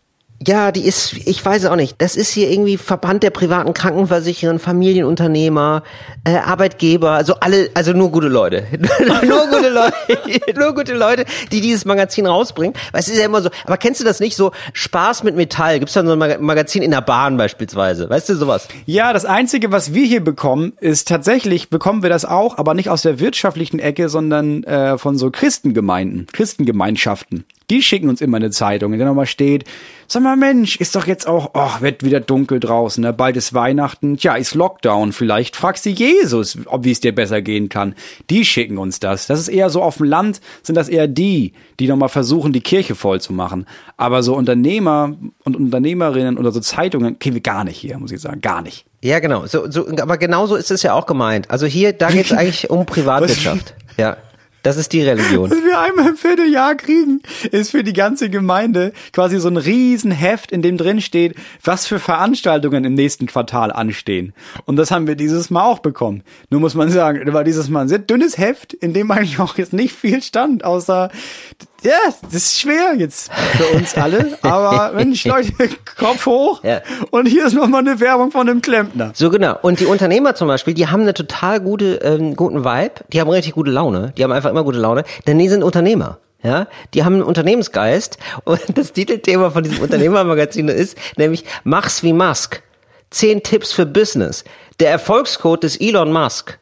Ja, 0.45 0.71
die 0.71 0.85
ist, 0.85 1.13
ich 1.13 1.43
weiß 1.43 1.65
auch 1.65 1.75
nicht. 1.75 1.95
Das 1.97 2.15
ist 2.15 2.29
hier 2.29 2.51
irgendwie 2.51 2.77
Verband 2.77 3.23
der 3.23 3.31
privaten 3.31 3.73
Krankenversicherer, 3.73 4.59
Familienunternehmer, 4.59 5.81
äh, 6.25 6.35
Arbeitgeber, 6.35 7.11
also 7.11 7.35
alle, 7.39 7.71
also 7.73 7.93
nur 7.93 8.11
gute 8.11 8.27
Leute. 8.27 8.65
nur 9.25 9.47
gute 9.47 9.69
Leute, 9.69 9.93
nur 10.59 10.75
gute 10.75 10.93
Leute, 10.93 11.25
die 11.51 11.59
dieses 11.59 11.85
Magazin 11.85 12.27
rausbringen. 12.27 12.75
Weil 12.91 13.01
es 13.01 13.07
ist 13.07 13.17
ja 13.17 13.25
immer 13.25 13.41
so, 13.41 13.49
aber 13.65 13.77
kennst 13.77 13.99
du 13.99 14.05
das 14.05 14.19
nicht 14.19 14.35
so, 14.35 14.51
Spaß 14.73 15.23
mit 15.23 15.35
Metall? 15.35 15.79
Gibt's 15.79 15.93
dann 15.95 16.05
so 16.05 16.13
ein 16.13 16.19
Mag- 16.19 16.39
Magazin 16.39 16.83
in 16.83 16.91
der 16.91 17.01
Bahn 17.01 17.35
beispielsweise? 17.37 18.07
Weißt 18.09 18.29
du, 18.29 18.35
sowas? 18.35 18.67
Ja, 18.85 19.13
das 19.13 19.25
Einzige, 19.25 19.71
was 19.71 19.95
wir 19.95 20.05
hier 20.05 20.23
bekommen, 20.23 20.73
ist 20.79 21.07
tatsächlich, 21.07 21.69
bekommen 21.69 22.03
wir 22.03 22.09
das 22.09 22.25
auch, 22.25 22.59
aber 22.59 22.75
nicht 22.75 22.89
aus 22.89 23.01
der 23.01 23.19
wirtschaftlichen 23.19 23.79
Ecke, 23.79 24.07
sondern 24.07 24.63
äh, 24.65 24.99
von 24.99 25.17
so 25.17 25.31
Christengemeinden, 25.31 26.27
Christengemeinschaften. 26.31 27.45
Die 27.69 27.81
schicken 27.81 28.07
uns 28.07 28.21
immer 28.21 28.37
eine 28.37 28.49
Zeitung, 28.49 28.93
in 28.93 28.99
der 28.99 29.07
nochmal 29.07 29.25
steht, 29.25 29.65
sag 30.07 30.23
mal 30.23 30.37
Mensch, 30.37 30.77
ist 30.77 30.95
doch 30.95 31.05
jetzt 31.05 31.27
auch, 31.27 31.51
oh, 31.53 31.81
wird 31.81 32.03
wieder 32.03 32.21
dunkel 32.21 32.61
draußen, 32.61 33.01
ne? 33.01 33.11
bald 33.11 33.35
ist 33.35 33.53
Weihnachten, 33.53 34.15
tja, 34.15 34.35
ist 34.35 34.55
Lockdown, 34.55 35.11
vielleicht 35.11 35.55
fragst 35.55 35.85
du 35.85 35.89
Jesus, 35.89 36.57
ob 36.65 36.85
wie 36.85 36.91
es 36.91 37.01
dir 37.01 37.13
besser 37.13 37.41
gehen 37.41 37.67
kann. 37.67 37.93
Die 38.29 38.45
schicken 38.45 38.77
uns 38.77 38.99
das. 38.99 39.27
Das 39.27 39.39
ist 39.39 39.49
eher 39.49 39.69
so 39.69 39.81
auf 39.81 39.97
dem 39.97 40.05
Land, 40.05 40.39
sind 40.63 40.75
das 40.75 40.87
eher 40.87 41.07
die, 41.07 41.53
die 41.79 41.87
nochmal 41.87 42.09
versuchen, 42.09 42.53
die 42.53 42.61
Kirche 42.61 42.95
voll 42.95 43.19
zu 43.19 43.33
machen. 43.33 43.65
Aber 43.97 44.23
so 44.23 44.35
Unternehmer 44.35 45.15
und 45.43 45.57
Unternehmerinnen 45.57 46.37
oder 46.37 46.51
so 46.51 46.61
Zeitungen 46.61 47.19
kriegen 47.19 47.35
wir 47.35 47.41
gar 47.41 47.65
nicht 47.65 47.77
hier, 47.77 47.97
muss 47.99 48.11
ich 48.11 48.21
sagen, 48.21 48.39
gar 48.39 48.61
nicht. 48.61 48.85
Ja, 49.03 49.19
genau. 49.19 49.45
So, 49.45 49.69
so, 49.69 49.87
aber 49.87 50.17
genauso 50.17 50.55
ist 50.55 50.71
es 50.71 50.83
ja 50.83 50.93
auch 50.93 51.05
gemeint. 51.05 51.51
Also 51.51 51.65
hier, 51.65 51.93
da 51.93 52.09
geht's 52.09 52.31
eigentlich 52.31 52.69
um 52.69 52.85
Privatwirtschaft. 52.85 53.75
Ja. 53.97 54.17
Das 54.67 54.75
ist 54.75 54.91
die 54.91 55.01
Religion. 55.01 55.49
Was 55.49 55.63
wir 55.63 55.79
einmal 55.79 56.09
im 56.09 56.17
Vierteljahr 56.17 56.75
kriegen, 56.75 57.21
ist 57.51 57.71
für 57.71 57.85
die 57.85 57.93
ganze 57.93 58.29
Gemeinde 58.29 58.91
quasi 59.13 59.39
so 59.39 59.47
ein 59.47 59.55
Riesenheft, 59.55 60.51
in 60.51 60.61
dem 60.61 60.75
drin 60.75 60.99
steht, 60.99 61.35
was 61.63 61.87
für 61.87 61.99
Veranstaltungen 61.99 62.83
im 62.83 62.93
nächsten 62.93 63.27
Quartal 63.27 63.71
anstehen. 63.71 64.33
Und 64.65 64.75
das 64.75 64.91
haben 64.91 65.07
wir 65.07 65.15
dieses 65.15 65.49
Mal 65.51 65.63
auch 65.63 65.79
bekommen. 65.79 66.21
Nur 66.49 66.59
muss 66.59 66.75
man 66.75 66.89
sagen, 66.89 67.31
war 67.31 67.45
dieses 67.45 67.69
Mal 67.69 67.83
ein 67.83 67.87
sehr 67.87 67.99
dünnes 67.99 68.37
Heft, 68.37 68.73
in 68.73 68.91
dem 68.91 69.09
eigentlich 69.09 69.39
auch 69.39 69.57
jetzt 69.57 69.71
nicht 69.71 69.95
viel 69.95 70.21
stand, 70.21 70.65
außer 70.65 71.11
Ja, 71.83 72.13
das 72.23 72.33
ist 72.33 72.59
schwer 72.59 72.95
jetzt 72.97 73.31
für 73.31 73.77
uns 73.77 73.95
alle, 73.95 74.37
aber 74.41 74.91
Mensch, 74.95 75.25
Leute, 75.25 75.53
Kopf 75.97 76.25
hoch. 76.25 76.63
Ja. 76.63 76.81
Und 77.11 77.27
hier 77.27 77.45
ist 77.45 77.53
nochmal 77.53 77.81
eine 77.81 77.99
Werbung 77.99 78.31
von 78.31 78.49
einem 78.49 78.61
Klempner. 78.61 79.11
So 79.13 79.29
genau. 79.29 79.57
Und 79.61 79.79
die 79.79 79.85
Unternehmer 79.85 80.33
zum 80.35 80.47
Beispiel, 80.47 80.73
die 80.73 80.87
haben 80.87 81.01
eine 81.01 81.13
total 81.13 81.61
gute, 81.61 81.95
ähm, 81.97 82.35
guten 82.35 82.65
Vibe. 82.65 82.95
Die 83.13 83.21
haben 83.21 83.29
richtig 83.29 83.53
gute 83.53 83.71
Laune. 83.71 84.11
Die 84.17 84.23
haben 84.23 84.31
einfach 84.31 84.49
immer 84.49 84.63
gute 84.63 84.79
Laune, 84.79 85.03
denn 85.27 85.37
die 85.37 85.49
sind 85.49 85.63
Unternehmer. 85.63 86.17
Ja, 86.43 86.67
die 86.93 87.03
haben 87.03 87.15
einen 87.15 87.23
Unternehmensgeist 87.23 88.17
und 88.43 88.61
das 88.75 88.93
Titelthema 88.93 89.49
von 89.49 89.63
diesem 89.63 89.81
Unternehmermagazin 89.81 90.67
ist 90.67 90.97
nämlich 91.17 91.45
Mach's 91.63 92.03
wie 92.03 92.13
Musk. 92.13 92.61
Zehn 93.09 93.41
Tipps 93.41 93.71
für 93.71 93.85
Business. 93.85 94.43
Der 94.79 94.91
Erfolgscode 94.91 95.63
des 95.63 95.77
Elon 95.79 96.11
Musk. 96.11 96.59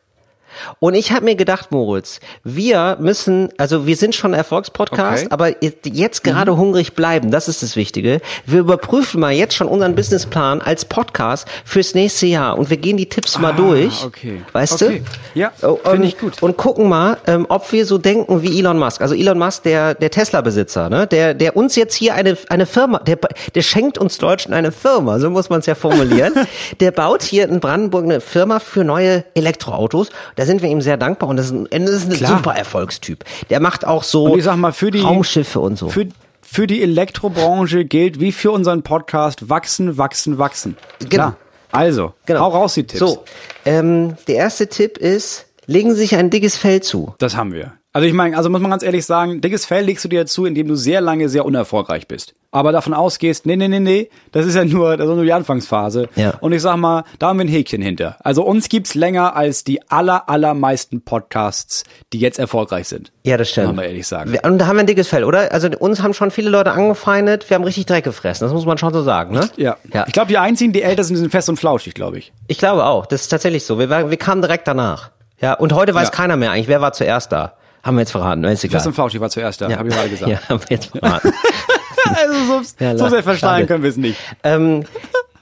Und 0.80 0.94
ich 0.94 1.12
habe 1.12 1.26
mir 1.26 1.36
gedacht, 1.36 1.72
Moritz, 1.72 2.20
wir 2.44 2.98
müssen, 3.00 3.50
also 3.58 3.86
wir 3.88 3.96
sind 3.96 4.16
schon 4.16 4.32
ein 4.34 4.38
Erfolgspodcast, 4.38 5.26
Okay. 5.26 5.34
aber 5.34 5.64
jetzt 5.84 6.24
gerade 6.24 6.58
hungrig 6.58 6.94
bleiben, 6.94 7.32
das 7.32 7.48
ist 7.48 7.64
das 7.64 7.76
Wichtige. 7.76 8.22
Wir 8.46 8.60
überprüfen 8.60 9.20
mal 9.22 9.32
jetzt 9.34 9.56
schon 9.56 9.68
unseren 9.68 9.96
Businessplan 9.96 10.62
als 10.62 10.86
Podcast 10.86 11.48
fürs 11.66 11.94
nächste 11.96 12.26
Jahr 12.28 12.58
und 12.58 12.70
wir 12.70 12.78
gehen 12.78 12.98
die 12.98 13.08
Tipps 13.10 13.38
mal 13.40 13.54
Ah, 13.54 13.58
durch. 13.58 14.04
okay. 14.04 14.42
Weißt 14.52 14.82
Okay. 14.84 15.04
du? 15.34 15.40
Ja, 15.40 15.52
Oh, 15.62 15.76
finde 15.84 15.98
ähm, 15.98 16.04
ich 16.04 16.18
gut. 16.18 16.42
Und 16.42 16.58
gucken 16.58 16.88
mal, 16.90 17.18
ähm, 17.28 17.46
ob 17.50 17.72
wir 17.72 17.86
so 17.86 17.98
denken 17.98 18.42
wie 18.42 18.60
Elon 18.60 18.78
Musk. 18.80 19.02
Also 19.02 19.16
Elon 19.16 19.38
Musk, 19.38 19.64
der, 19.64 19.94
der 19.96 20.12
Tesla-Besitzer, 20.12 20.90
ne? 20.90 21.08
der, 21.08 21.34
der 21.34 21.56
uns 21.56 21.76
jetzt 21.76 21.96
hier 21.96 22.14
eine, 22.16 22.38
eine 22.50 22.66
Firma, 22.66 23.00
der, 23.00 23.18
der 23.54 23.62
schenkt 23.62 23.98
uns 23.98 24.18
Deutschen 24.18 24.54
eine 24.54 24.72
Firma, 24.72 25.20
so 25.20 25.30
muss 25.30 25.50
man 25.50 25.60
es 25.60 25.66
ja 25.66 25.76
formulieren. 25.76 26.34
der 26.80 26.92
baut 26.92 27.24
hier 27.24 27.48
in 27.50 27.60
Brandenburg 27.60 28.04
eine 28.06 28.22
Firma 28.22 28.60
für 28.60 28.84
neue 28.84 29.24
Elektroautos. 29.34 30.10
Da 30.46 30.48
sind 30.48 30.62
wir 30.62 30.70
ihm 30.70 30.80
sehr 30.82 30.96
dankbar 30.96 31.28
und 31.28 31.38
das 31.38 31.48
ist 31.48 31.54
ein, 31.54 31.68
das 31.86 31.90
ist 31.96 32.06
ein 32.12 32.14
Klar. 32.18 32.38
super 32.38 32.54
Erfolgstyp. 32.56 33.24
Der 33.50 33.60
macht 33.60 33.84
auch 33.84 34.04
so 34.04 34.26
Und 34.26 34.38
ich 34.38 34.44
sag 34.46 34.58
mal, 34.58 34.74
für 34.74 34.92
die- 34.92 35.00
Raumschiffe 35.02 35.60
und 35.60 35.76
so. 35.76 35.90
Für, 35.90 36.06
für 36.44 36.68
die 36.68 36.84
Elektrobranche 36.84 37.84
gilt 37.86 38.20
wie 38.20 38.32
für 38.32 38.52
unseren 38.52 38.84
Podcast 38.84 39.50
wachsen, 39.50 39.98
wachsen, 39.98 40.38
wachsen. 40.38 40.78
Genau. 41.00 41.10
Klar. 41.10 41.38
Also, 41.72 42.14
Genau. 42.28 42.42
hau 42.42 42.50
raus 42.50 42.76
die 42.76 42.86
Tipps. 42.86 43.00
So, 43.00 43.24
ähm, 43.66 44.18
der 44.28 44.36
erste 44.36 44.68
Tipp 44.68 45.00
ist, 45.00 45.48
legen 45.66 45.96
Sie 45.96 46.02
sich 46.02 46.16
ein 46.16 46.30
dickes 46.30 46.56
Fell 46.58 46.80
zu. 46.82 47.16
Das 47.18 47.36
haben 47.36 47.52
wir. 47.52 47.74
Also 47.96 48.08
ich 48.10 48.14
meine, 48.14 48.36
also 48.36 48.50
muss 48.50 48.60
man 48.60 48.72
ganz 48.72 48.84
ehrlich 48.84 49.06
sagen, 49.06 49.40
dickes 49.40 49.66
Fell 49.66 49.86
legst 49.86 50.04
du 50.04 50.10
dir 50.10 50.26
zu, 50.26 50.44
indem 50.46 50.68
du 50.68 50.76
sehr 50.76 51.00
lange 51.00 51.30
sehr 51.30 51.46
unerfolgreich 51.46 52.10
bist. 52.10 52.36
Aber 52.52 52.74
davon 52.74 52.94
ausgehst, 52.94 53.46
nee, 53.46 53.56
nee, 53.56 53.70
nee, 53.70 53.80
nee, 53.80 54.10
das 54.34 54.46
ist 54.46 54.56
ja 54.56 54.66
nur, 54.66 54.98
das 54.98 55.08
ist 55.08 55.16
nur 55.16 55.24
die 55.24 55.32
Anfangsphase. 55.32 56.10
Ja. 56.18 56.34
Und 56.42 56.52
ich 56.52 56.62
sag 56.62 56.76
mal, 56.76 57.06
da 57.20 57.30
haben 57.30 57.40
wir 57.40 57.46
ein 57.46 57.48
Häkchen 57.48 57.82
hinter. 57.82 58.18
Also 58.20 58.44
uns 58.44 58.68
gibt's 58.68 58.96
länger 58.96 59.38
als 59.38 59.64
die 59.64 59.80
aller, 59.90 60.28
allermeisten 60.30 61.06
Podcasts, 61.06 61.86
die 62.12 62.20
jetzt 62.20 62.38
erfolgreich 62.38 62.90
sind. 62.90 63.14
Ja, 63.24 63.38
das 63.38 63.50
stimmt. 63.50 63.68
Muss 63.68 63.76
man 63.78 63.86
ehrlich 63.86 64.08
sagen. 64.08 64.34
Wir, 64.34 64.44
und 64.44 64.58
da 64.58 64.68
haben 64.68 64.76
wir 64.76 64.82
ein 64.84 64.88
dickes 64.88 65.08
Fell, 65.08 65.24
oder? 65.24 65.54
Also 65.54 65.70
uns 65.80 66.04
haben 66.04 66.14
schon 66.14 66.32
viele 66.32 66.50
Leute 66.50 66.74
angefeindet, 66.74 67.50
wir 67.50 67.56
haben 67.56 67.64
richtig 67.64 67.86
Dreck 67.86 68.04
gefressen, 68.04 68.44
das 68.46 68.54
muss 68.54 68.66
man 68.66 68.78
schon 68.78 68.92
so 68.92 69.04
sagen, 69.04 69.34
ne? 69.34 69.50
Ja. 69.56 69.78
ja. 69.94 70.04
Ich 70.06 70.12
glaube, 70.12 70.28
die 70.28 70.38
einzigen, 70.38 70.74
die 70.74 70.82
älter 70.82 71.06
sind, 71.06 71.16
sind 71.16 71.32
fest 71.32 71.48
und 71.48 71.56
flauschig, 71.56 71.94
glaube 71.94 72.18
ich. 72.18 72.34
Ich 72.50 72.58
glaube 72.58 72.84
auch, 72.84 73.06
das 73.06 73.22
ist 73.22 73.30
tatsächlich 73.30 73.64
so. 73.64 73.80
Wir, 73.80 73.90
wir 73.90 74.18
kamen 74.18 74.42
direkt 74.42 74.68
danach. 74.68 75.12
Ja, 75.40 75.54
und 75.54 75.72
heute 75.72 75.94
weiß 75.96 76.10
Ja. 76.10 76.14
keiner 76.14 76.36
mehr 76.36 76.52
eigentlich, 76.52 76.68
wer 76.68 76.82
war 76.82 76.92
zuerst 76.92 77.32
da. 77.32 77.54
Haben 77.86 77.98
wir 77.98 78.02
jetzt 78.02 78.12
verraten, 78.12 78.44
ist 78.46 78.64
egal. 78.64 78.80
Fest 78.80 78.88
und 78.88 78.94
flauschig 78.94 79.22
war 79.22 79.30
zuerst 79.30 79.62
da, 79.62 79.70
ja. 79.70 79.78
habe 79.78 79.90
ich 79.90 79.96
gerade 79.96 80.10
gesagt. 80.10 80.32
Ja, 80.32 80.40
haben 80.50 80.60
wir 80.60 80.76
jetzt 80.76 80.88
verraten. 80.88 81.32
also 82.16 82.64
so, 82.64 82.84
Ja, 82.84 82.98
so 82.98 83.08
sehr 83.10 83.22
verstehen 83.22 83.68
können 83.68 83.84
wir 83.84 83.92
es 83.92 83.98
nicht. 83.98 84.20
ähm, 84.44 84.86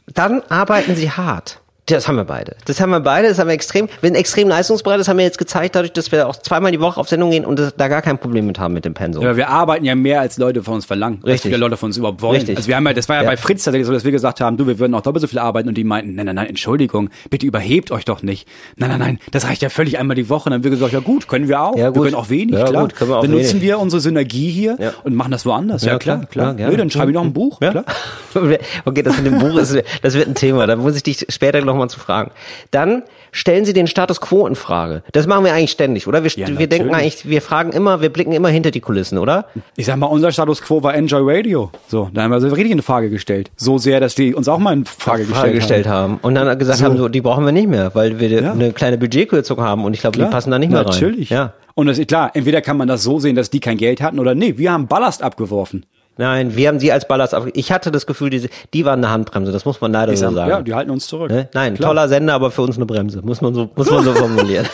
dann 0.07 0.41
arbeiten 0.49 0.95
sie 0.97 1.09
hart. 1.09 1.61
Das 1.87 2.07
haben 2.07 2.15
wir 2.15 2.23
beide. 2.23 2.55
Das 2.63 2.79
haben 2.79 2.91
wir 2.91 3.01
beide, 3.01 3.27
das 3.27 3.39
haben 3.39 3.47
wir 3.47 3.53
extrem, 3.53 3.87
wir 3.99 4.07
sind 4.07 4.15
extrem 4.15 4.47
leistungsbereit, 4.47 5.01
das 5.01 5.09
haben 5.09 5.17
wir 5.17 5.25
jetzt 5.25 5.37
gezeigt, 5.37 5.75
dadurch, 5.75 5.91
dass 5.91 6.13
wir 6.13 6.29
auch 6.29 6.35
zweimal 6.37 6.71
die 6.71 6.79
Woche 6.79 6.97
auf 6.97 7.09
Sendung 7.09 7.29
gehen 7.31 7.43
und 7.43 7.59
das, 7.59 7.75
da 7.75 7.89
gar 7.89 8.01
kein 8.01 8.17
Problem 8.17 8.45
mit 8.47 8.57
haben 8.57 8.73
mit 8.73 8.85
dem 8.85 8.93
Pensum. 8.93 9.21
Ja, 9.21 9.35
wir 9.35 9.49
arbeiten 9.49 9.83
ja 9.83 9.93
mehr, 9.93 10.21
als 10.21 10.37
Leute 10.37 10.63
von 10.63 10.75
uns 10.75 10.85
verlangen. 10.85 11.17
Als 11.23 11.25
Richtig. 11.33 11.49
viele 11.49 11.57
Leute 11.57 11.75
von 11.75 11.87
uns 11.87 11.97
überhaupt 11.97 12.21
wollen. 12.21 12.37
Richtig. 12.37 12.55
Also 12.55 12.69
wir 12.69 12.77
haben 12.77 12.87
ja, 12.87 12.93
das 12.93 13.09
war 13.09 13.17
ja, 13.17 13.23
Ja. 13.23 13.29
bei 13.29 13.35
Fritz 13.35 13.65
tatsächlich 13.65 13.85
so, 13.85 13.91
dass 13.91 14.05
wir 14.05 14.11
gesagt 14.13 14.39
haben, 14.39 14.55
du, 14.55 14.65
wir 14.65 14.79
würden 14.79 14.93
auch 14.95 15.01
doppelt 15.01 15.21
so 15.21 15.27
viel 15.27 15.39
arbeiten 15.39 15.67
und 15.67 15.75
die 15.75 15.83
meinten, 15.83 16.15
nein, 16.15 16.25
nein, 16.25 16.35
nein, 16.35 16.47
Entschuldigung, 16.47 17.09
bitte 17.29 17.45
überhebt 17.45 17.91
euch 17.91 18.05
doch 18.05 18.23
nicht. 18.23 18.47
Nein, 18.77 18.89
nein, 18.89 18.99
nein, 18.99 19.19
das 19.31 19.45
reicht 19.45 19.61
ja 19.61 19.67
völlig 19.67 19.99
einmal 19.99 20.15
die 20.15 20.29
Woche. 20.29 20.45
Und 20.45 20.51
dann 20.51 20.59
haben 20.59 20.63
wir 20.63 20.71
gesagt, 20.71 20.93
ja 20.93 20.99
gut, 21.01 21.27
können 21.27 21.49
wir 21.49 21.61
auch. 21.61 21.75
Ja, 21.75 21.87
Wir 21.87 21.91
gut. 21.91 22.03
können 22.03 22.15
auch 22.15 22.29
wenig, 22.29 22.55
Ja, 22.55 22.63
klar. 22.63 22.83
gut, 22.83 22.95
können 22.95 23.09
wir 23.11 23.17
auch 23.17 23.21
dann 23.23 23.31
nutzen 23.31 23.49
wenig. 23.55 23.61
wir 23.63 23.79
unsere 23.79 23.99
Synergie 23.99 24.49
hier 24.49 24.77
Ja. 24.79 24.93
und 25.03 25.15
machen 25.15 25.31
das 25.31 25.45
woanders. 25.45 25.83
Ja, 25.83 25.97
klar, 25.99 26.25
klar. 26.27 26.53
gerne. 26.53 26.71
Nee, 26.71 26.77
dann 26.77 26.89
schreibe 26.89 27.11
ich 27.11 27.15
noch 27.15 27.23
ein 27.25 27.33
Buch, 27.33 27.59
Ja. 27.61 27.71
klar. 27.71 27.83
Okay, 28.85 29.03
das 29.03 29.17
mit 29.17 29.25
dem 29.27 29.39
Buch 29.39 29.57
ist, 29.57 29.77
das 30.01 30.13
wird 30.15 30.27
ein 30.27 30.33
Thema. 30.35 30.65
Da 30.65 30.75
muss 30.75 30.95
ich 30.95 31.03
dich 31.03 31.25
später 31.29 31.61
noch 31.61 31.72
mal 31.75 31.89
zu 31.89 31.99
fragen. 31.99 32.31
Dann 32.71 33.03
stellen 33.31 33.65
Sie 33.65 33.73
den 33.73 33.87
Status 33.87 34.21
quo 34.21 34.45
in 34.47 34.55
Frage. 34.55 35.03
Das 35.11 35.27
machen 35.27 35.43
wir 35.45 35.53
eigentlich 35.53 35.71
ständig, 35.71 36.07
oder? 36.07 36.23
Wir, 36.23 36.31
Ja, 36.35 36.47
wir 36.47 36.67
denken 36.67 36.87
natürlich. 36.87 37.13
eigentlich, 37.13 37.29
wir 37.29 37.41
fragen 37.41 37.71
immer, 37.71 38.01
wir 38.01 38.09
blicken 38.09 38.31
immer 38.31 38.49
hinter 38.49 38.71
die 38.71 38.79
Kulissen, 38.79 39.17
oder? 39.17 39.45
Ich 39.75 39.85
sag 39.85 39.97
mal, 39.97 40.07
unser 40.07 40.31
Status 40.31 40.61
quo 40.61 40.83
war 40.83 40.93
Enjoy 40.95 41.21
Radio. 41.23 41.71
So, 41.87 42.09
da 42.13 42.23
haben 42.23 42.31
wir 42.31 42.39
so 42.41 42.47
richtig 42.49 42.71
in 42.71 42.81
Frage 42.81 43.09
gestellt. 43.09 43.51
So 43.55 43.77
sehr, 43.77 43.99
dass 43.99 44.15
die 44.15 44.33
uns 44.35 44.47
auch 44.47 44.59
mal 44.59 44.73
in 44.73 44.85
Frage, 44.85 45.25
Frage 45.25 45.53
gestellt 45.53 45.87
haben. 45.87 46.19
Und 46.21 46.35
dann 46.35 46.57
gesagt 46.59 46.79
So. 46.79 46.85
haben, 46.85 46.97
so, 46.97 47.09
die 47.09 47.21
brauchen 47.21 47.45
wir 47.45 47.51
nicht 47.51 47.67
mehr, 47.67 47.93
weil 47.95 48.19
wir 48.19 48.29
Ja. 48.29 48.51
eine 48.51 48.71
kleine 48.73 48.97
Budgetkürzung 48.97 49.61
haben 49.61 49.83
und 49.85 49.93
ich 49.93 50.01
glaube, 50.01 50.17
die 50.17 50.25
passen 50.25 50.51
da 50.51 50.59
nicht 50.59 50.69
mehr 50.71 50.81
rein. 50.81 50.87
Natürlich. 50.87 51.29
Ja. 51.29 51.53
Und 51.75 51.87
das 51.87 51.97
ist 51.97 52.07
klar, 52.07 52.29
entweder 52.35 52.61
kann 52.61 52.77
man 52.77 52.87
das 52.87 53.01
so 53.01 53.19
sehen, 53.19 53.35
dass 53.35 53.49
die 53.49 53.59
kein 53.59 53.77
Geld 53.77 53.99
hatten 53.99 54.19
oder 54.19 54.35
nee, 54.35 54.53
wir 54.57 54.71
haben 54.71 54.85
Ballast 54.87 55.23
abgeworfen. 55.23 55.85
Nein, 56.17 56.55
wir 56.55 56.67
haben 56.67 56.77
die 56.79 56.91
als 56.91 57.07
Ballast 57.07 57.33
auf. 57.33 57.47
Ich 57.53 57.71
hatte 57.71 57.89
das 57.91 58.05
Gefühl, 58.05 58.29
diese, 58.29 58.49
die 58.73 58.85
waren 58.85 58.99
eine 59.03 59.09
Handbremse, 59.11 59.51
das 59.51 59.65
muss 59.65 59.81
man 59.81 59.91
leider 59.91 60.15
so 60.15 60.25
sag, 60.27 60.33
sagen. 60.33 60.49
ja, 60.49 60.61
die 60.61 60.73
halten 60.75 60.91
uns 60.91 61.07
zurück. 61.07 61.31
Ne? 61.31 61.49
Nein, 61.53 61.73
Klar. 61.75 61.89
toller 61.89 62.07
Sender, 62.07 62.33
aber 62.33 62.51
für 62.51 62.61
uns 62.61 62.75
eine 62.77 62.85
Bremse, 62.85 63.21
muss 63.23 63.41
man 63.41 63.55
so, 63.55 63.69
muss 63.75 63.89
man 63.89 64.03
so 64.03 64.13
formulieren. 64.15 64.67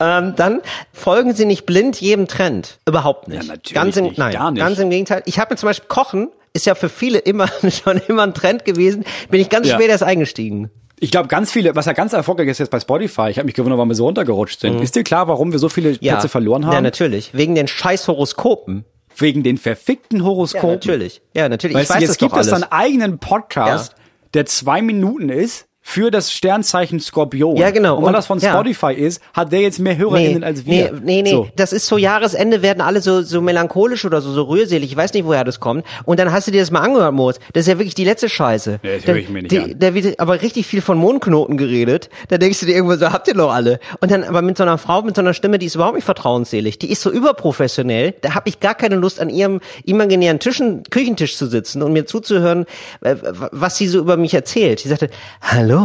ähm, 0.00 0.32
dann 0.36 0.60
folgen 0.92 1.34
Sie 1.34 1.44
nicht 1.44 1.66
blind 1.66 2.00
jedem 2.00 2.26
Trend. 2.28 2.78
Überhaupt 2.86 3.28
nicht. 3.28 3.42
Ja, 3.42 3.48
natürlich 3.50 3.74
ganz 3.74 3.96
im, 3.96 4.04
nicht, 4.04 4.18
nein, 4.18 4.32
gar 4.32 4.50
nicht. 4.50 4.60
ganz 4.62 4.78
im 4.78 4.88
Gegenteil. 4.90 5.22
Ich 5.26 5.38
habe 5.38 5.52
mir 5.52 5.58
zum 5.58 5.68
Beispiel 5.68 5.88
Kochen, 5.88 6.28
ist 6.54 6.64
ja 6.66 6.74
für 6.74 6.88
viele 6.88 7.18
immer, 7.18 7.48
schon 7.84 8.00
immer 8.08 8.22
ein 8.22 8.34
Trend 8.34 8.64
gewesen, 8.64 9.04
bin 9.30 9.40
ich 9.40 9.50
ganz 9.50 9.68
Ja. 9.68 9.74
spät 9.74 9.88
erst 9.90 10.02
eingestiegen. 10.02 10.70
Ich 11.02 11.10
glaube, 11.10 11.28
ganz 11.28 11.50
viele, 11.50 11.74
was 11.76 11.86
ja 11.86 11.92
ganz 11.94 12.12
erfolgreich 12.12 12.48
ist 12.48 12.58
jetzt 12.58 12.70
bei 12.70 12.78
Spotify, 12.80 13.28
ich 13.30 13.38
habe 13.38 13.46
mich 13.46 13.54
gewundert, 13.54 13.78
warum 13.78 13.88
wir 13.88 13.94
so 13.94 14.04
runtergerutscht 14.04 14.60
sind. 14.60 14.80
Ist 14.82 14.96
dir 14.96 15.02
klar, 15.04 15.28
warum 15.28 15.50
wir 15.52 15.58
so 15.58 15.68
viele 15.70 15.90
Mhm. 15.92 15.98
Ja. 16.00 16.12
Plätze 16.14 16.28
verloren 16.28 16.66
haben? 16.66 16.72
Ja, 16.74 16.80
natürlich. 16.82 17.30
Wegen 17.34 17.54
den 17.54 17.68
scheiß 17.68 18.06
Horoskopen. 18.08 18.84
Wegen 19.20 19.42
den 19.42 19.58
verfickten 19.58 20.18
Ja, 20.18 20.24
Horoskopen. 20.24 20.70
natürlich. 20.70 21.22
Ja, 21.34 21.48
natürlich. 21.48 21.76
Weißt 21.76 21.90
ich 21.90 21.90
weiß 21.90 21.98
du, 21.98 22.02
jetzt 22.02 22.10
das 22.10 22.18
gibt 22.18 22.36
es 22.36 22.52
einen 22.52 22.64
eigenen 22.64 23.18
Podcast, 23.18 23.94
der 24.34 24.46
zwei 24.46 24.82
Minuten 24.82 25.28
ist 25.28 25.66
für 25.82 26.10
das 26.10 26.30
Sternzeichen 26.30 27.00
Skorpion. 27.00 27.56
Ja, 27.56 27.70
genau. 27.70 27.96
Und 27.96 28.04
weil 28.04 28.12
das 28.12 28.26
von 28.26 28.38
ja. 28.38 28.50
Spotify 28.52 28.92
ist, 28.92 29.20
hat 29.32 29.50
der 29.50 29.60
jetzt 29.60 29.78
mehr 29.80 29.96
HörerInnen 29.96 30.44
als 30.44 30.66
wir. 30.66 30.92
Nee, 30.92 31.00
nee, 31.02 31.22
nee. 31.22 31.30
So. 31.30 31.48
Das 31.56 31.72
ist 31.72 31.86
so 31.86 31.96
Jahresende 31.96 32.62
werden 32.62 32.80
alle 32.80 33.00
so, 33.00 33.22
so 33.22 33.40
melancholisch 33.40 34.04
oder 34.04 34.20
so, 34.20 34.30
so 34.32 34.42
rührselig. 34.44 34.90
Ich 34.92 34.96
weiß 34.96 35.12
nicht, 35.14 35.24
woher 35.24 35.42
das 35.42 35.58
kommt. 35.58 35.84
Und 36.04 36.20
dann 36.20 36.30
hast 36.32 36.46
du 36.46 36.50
dir 36.52 36.60
das 36.60 36.70
mal 36.70 36.80
angehört, 36.80 37.14
Moritz. 37.14 37.38
Das 37.54 37.62
ist 37.62 37.68
ja 37.68 37.78
wirklich 37.78 37.94
die 37.94 38.04
letzte 38.04 38.28
Scheiße. 38.28 38.78
Nee, 38.82 38.96
das 38.96 39.04
Da- 39.04 39.12
höre 39.12 39.18
ich 39.20 39.28
mir 39.30 39.42
nicht 39.42 39.52
die, 39.52 39.58
an. 39.58 39.74
Da 39.78 39.94
wird 39.94 40.20
aber 40.20 40.42
richtig 40.42 40.66
viel 40.66 40.82
von 40.82 40.98
Mondknoten 40.98 41.56
geredet. 41.56 42.10
Da 42.28 42.38
denkst 42.38 42.60
du 42.60 42.66
dir 42.66 42.74
irgendwo 42.74 42.96
so, 42.96 43.10
habt 43.12 43.26
ihr 43.26 43.34
doch 43.34 43.52
alle. 43.52 43.80
Und 44.00 44.10
dann 44.12 44.22
aber 44.22 44.42
mit 44.42 44.58
so 44.58 44.62
einer 44.62 44.78
Frau, 44.78 45.02
mit 45.02 45.16
so 45.16 45.22
einer 45.22 45.34
Stimme, 45.34 45.58
die 45.58 45.66
ist 45.66 45.74
überhaupt 45.74 45.96
nicht 45.96 46.04
vertrauensselig. 46.04 46.78
Die 46.78 46.90
ist 46.92 47.00
so 47.02 47.10
überprofessionell. 47.10 48.14
Da 48.20 48.34
habe 48.34 48.48
ich 48.48 48.60
gar 48.60 48.74
keine 48.74 48.96
Lust, 48.96 49.18
an 49.18 49.30
ihrem 49.30 49.60
imaginären 49.84 50.38
Tischen, 50.38 50.82
Küchentisch 50.90 51.36
zu 51.36 51.46
sitzen 51.46 51.82
und 51.82 51.92
mir 51.94 52.06
zuzuhören, 52.06 52.66
äh, 53.00 53.16
was 53.50 53.76
sie 53.76 53.88
so 53.88 53.98
über 53.98 54.16
mich 54.16 54.34
erzählt. 54.34 54.80
Sie 54.80 54.88
sagte, 54.88 55.08
hallo, 55.40 55.79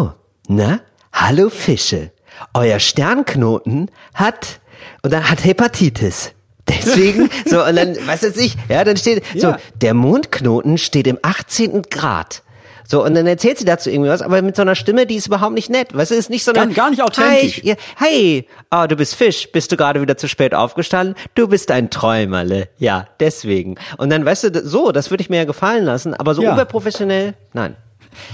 na, 0.48 0.80
hallo 1.14 1.50
Fische. 1.50 2.12
Euer 2.54 2.80
Sternknoten 2.80 3.90
hat, 4.14 4.60
und 5.04 5.14
dann 5.14 5.30
hat 5.30 5.44
Hepatitis. 5.46 6.32
Deswegen, 6.68 7.30
so, 7.46 7.64
und 7.64 7.76
dann, 7.76 7.96
was 8.06 8.24
weiß 8.24 8.38
ich, 8.38 8.56
ja, 8.70 8.84
dann 8.84 8.98
steht, 8.98 9.24
so, 9.36 9.50
Ja. 9.50 9.58
der 9.82 9.94
Mondknoten 9.94 10.78
steht 10.78 11.08
im 11.08 11.18
18. 11.22 11.84
Grad. 11.84 12.42
So, 12.88 13.04
und 13.04 13.16
dann 13.16 13.26
erzählt 13.26 13.58
sie 13.58 13.66
dazu 13.66 13.90
irgendwie 13.90 14.10
was, 14.12 14.22
aber 14.22 14.42
mit 14.44 14.56
so 14.56 14.62
einer 14.62 14.76
Stimme, 14.76 15.08
die 15.08 15.16
ist 15.16 15.26
überhaupt 15.28 15.54
nicht 15.56 15.72
nett. 15.72 15.96
Weißt 15.96 16.12
du, 16.12 16.16
ist 16.16 16.30
nicht 16.30 16.44
so 16.44 16.52
eine. 16.52 16.68
Gar- 16.68 16.74
gar 16.76 16.90
nicht 16.92 17.02
authentisch. 17.02 17.64
Hi, 17.64 17.76
hey, 17.98 18.48
ah, 18.70 18.86
du 18.88 18.96
bist 18.96 19.16
Fisch. 19.16 19.52
Bist 19.52 19.72
du 19.72 19.78
gerade 19.78 20.02
wieder 20.02 20.18
zu 20.18 20.28
spät 20.28 20.54
aufgestanden? 20.54 21.16
Du 21.34 21.48
bist 21.48 21.72
ein 21.72 21.90
Träumerle. 21.90 22.70
Ja, 22.78 23.08
deswegen. 23.20 23.76
Und 23.98 24.12
dann, 24.12 24.24
weißt 24.24 24.44
du, 24.44 24.62
so, 24.68 24.92
das 24.92 25.10
würde 25.10 25.22
ich 25.24 25.30
mir 25.32 25.38
ja 25.38 25.46
gefallen 25.46 25.84
lassen, 25.84 26.14
aber 26.14 26.36
so 26.36 26.44
Ja. 26.44 26.54
überprofessionell, 26.54 27.34
nein. 27.54 27.76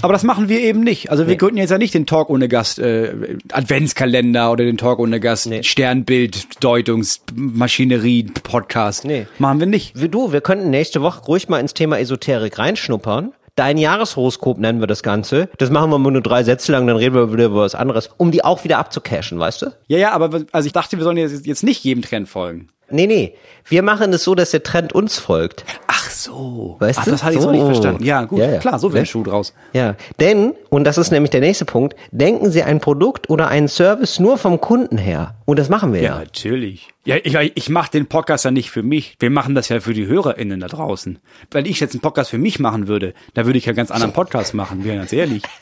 Aber 0.02 0.12
das 0.12 0.22
machen 0.22 0.48
wir 0.48 0.60
eben 0.60 0.80
nicht. 0.80 1.10
Also 1.10 1.26
wir 1.26 1.36
gründen 1.36 1.56
jetzt 1.58 1.70
ja 1.70 1.78
nicht 1.78 1.94
den 1.94 2.06
Talk 2.06 2.30
ohne 2.30 2.48
Gast 2.48 2.78
äh, 2.78 3.36
Adventskalender 3.52 4.52
oder 4.52 4.64
den 4.64 4.78
Talk 4.78 4.98
ohne 4.98 5.20
Gast 5.20 5.46
Nee. 5.46 5.62
Sternbild, 5.62 6.62
Deutungsmaschinerie, 6.64 8.24
Podcast. 8.42 9.04
Nee. 9.04 9.26
Machen 9.38 9.60
wir 9.60 9.66
nicht. 9.66 10.00
Wie 10.00 10.08
du, 10.08 10.32
wir 10.32 10.40
könnten 10.40 10.70
nächste 10.70 11.02
Woche 11.02 11.22
ruhig 11.24 11.48
mal 11.48 11.58
ins 11.58 11.74
Thema 11.74 11.98
Esoterik 11.98 12.58
reinschnuppern. 12.58 13.32
Dein 13.54 13.76
Jahreshoroskop 13.76 14.58
nennen 14.58 14.80
wir 14.80 14.86
das 14.86 15.02
Ganze. 15.02 15.48
Das 15.58 15.68
machen 15.68 15.90
wir 15.90 15.98
mal 15.98 16.10
nur 16.10 16.22
drei 16.22 16.42
Sätze 16.42 16.72
lang, 16.72 16.86
dann 16.86 16.96
reden 16.96 17.14
wir 17.14 17.32
wieder 17.32 17.46
über 17.46 17.60
was 17.60 17.74
anderes, 17.74 18.08
um 18.16 18.30
die 18.30 18.42
auch 18.42 18.64
wieder 18.64 18.78
abzucashen, 18.78 19.38
weißt 19.38 19.62
du? 19.62 19.66
Ja, 19.88 19.98
ja, 19.98 20.12
aber 20.12 20.44
also 20.52 20.66
ich 20.66 20.72
dachte, 20.72 20.96
wir 20.96 21.04
sollen 21.04 21.18
jetzt, 21.18 21.44
jetzt 21.44 21.62
nicht 21.62 21.84
jedem 21.84 22.02
Trend 22.02 22.28
folgen. 22.30 22.68
Nee, 22.88 23.06
nee. 23.06 23.34
Wir 23.66 23.82
machen 23.82 24.12
es 24.12 24.24
so, 24.24 24.34
dass 24.34 24.50
der 24.52 24.62
Trend 24.62 24.94
uns 24.94 25.18
folgt. 25.18 25.64
Ach 26.12 26.16
so. 26.16 26.76
Weißt 26.78 26.98
Ach, 27.00 27.04
du? 27.04 27.10
das 27.12 27.22
hatte 27.24 27.34
ich 27.34 27.40
So. 27.40 27.46
so 27.48 27.52
nicht 27.52 27.64
verstanden. 27.64 28.04
Ja, 28.04 28.24
gut, 28.24 28.38
Ja, 28.38 28.50
ja. 28.50 28.58
klar, 28.58 28.78
so 28.78 28.88
wird 28.88 28.94
Ne? 28.94 29.00
ein 29.00 29.06
Schuh 29.06 29.22
draus. 29.22 29.54
Ja, 29.72 29.96
denn, 30.20 30.52
und 30.68 30.84
das 30.84 30.98
ist 30.98 31.10
nämlich 31.10 31.30
der 31.30 31.40
nächste 31.40 31.64
Punkt, 31.64 31.96
denken 32.10 32.50
Sie 32.50 32.62
ein 32.62 32.80
Produkt 32.80 33.30
oder 33.30 33.48
einen 33.48 33.68
Service 33.68 34.18
nur 34.20 34.36
vom 34.38 34.60
Kunden 34.60 34.98
her. 34.98 35.34
Und 35.44 35.58
das 35.58 35.68
machen 35.68 35.92
wir 35.92 36.00
Ja, 36.02 36.12
ja. 36.14 36.18
natürlich. 36.20 36.88
Ja, 37.04 37.16
ich, 37.22 37.34
ich 37.56 37.68
mache 37.68 37.90
den 37.90 38.06
Podcast 38.06 38.44
ja 38.44 38.50
nicht 38.50 38.70
für 38.70 38.82
mich. 38.82 39.16
Wir 39.18 39.30
machen 39.30 39.54
das 39.54 39.68
ja 39.68 39.80
für 39.80 39.92
die 39.94 40.06
HörerInnen 40.06 40.60
da 40.60 40.68
draußen. 40.68 41.18
Wenn 41.50 41.66
ich 41.66 41.80
jetzt 41.80 41.94
einen 41.94 42.00
Podcast 42.00 42.30
für 42.30 42.38
mich 42.38 42.60
machen 42.60 42.86
würde, 42.88 43.14
da 43.34 43.44
würde 43.46 43.58
ich 43.58 43.64
ja 43.66 43.70
einen 43.70 43.76
ganz 43.76 43.90
anderen 43.90 44.12
Podcast 44.12 44.54
machen, 44.54 44.84
wir 44.84 44.94
ganz 44.96 45.12
ehrlich. 45.12 45.42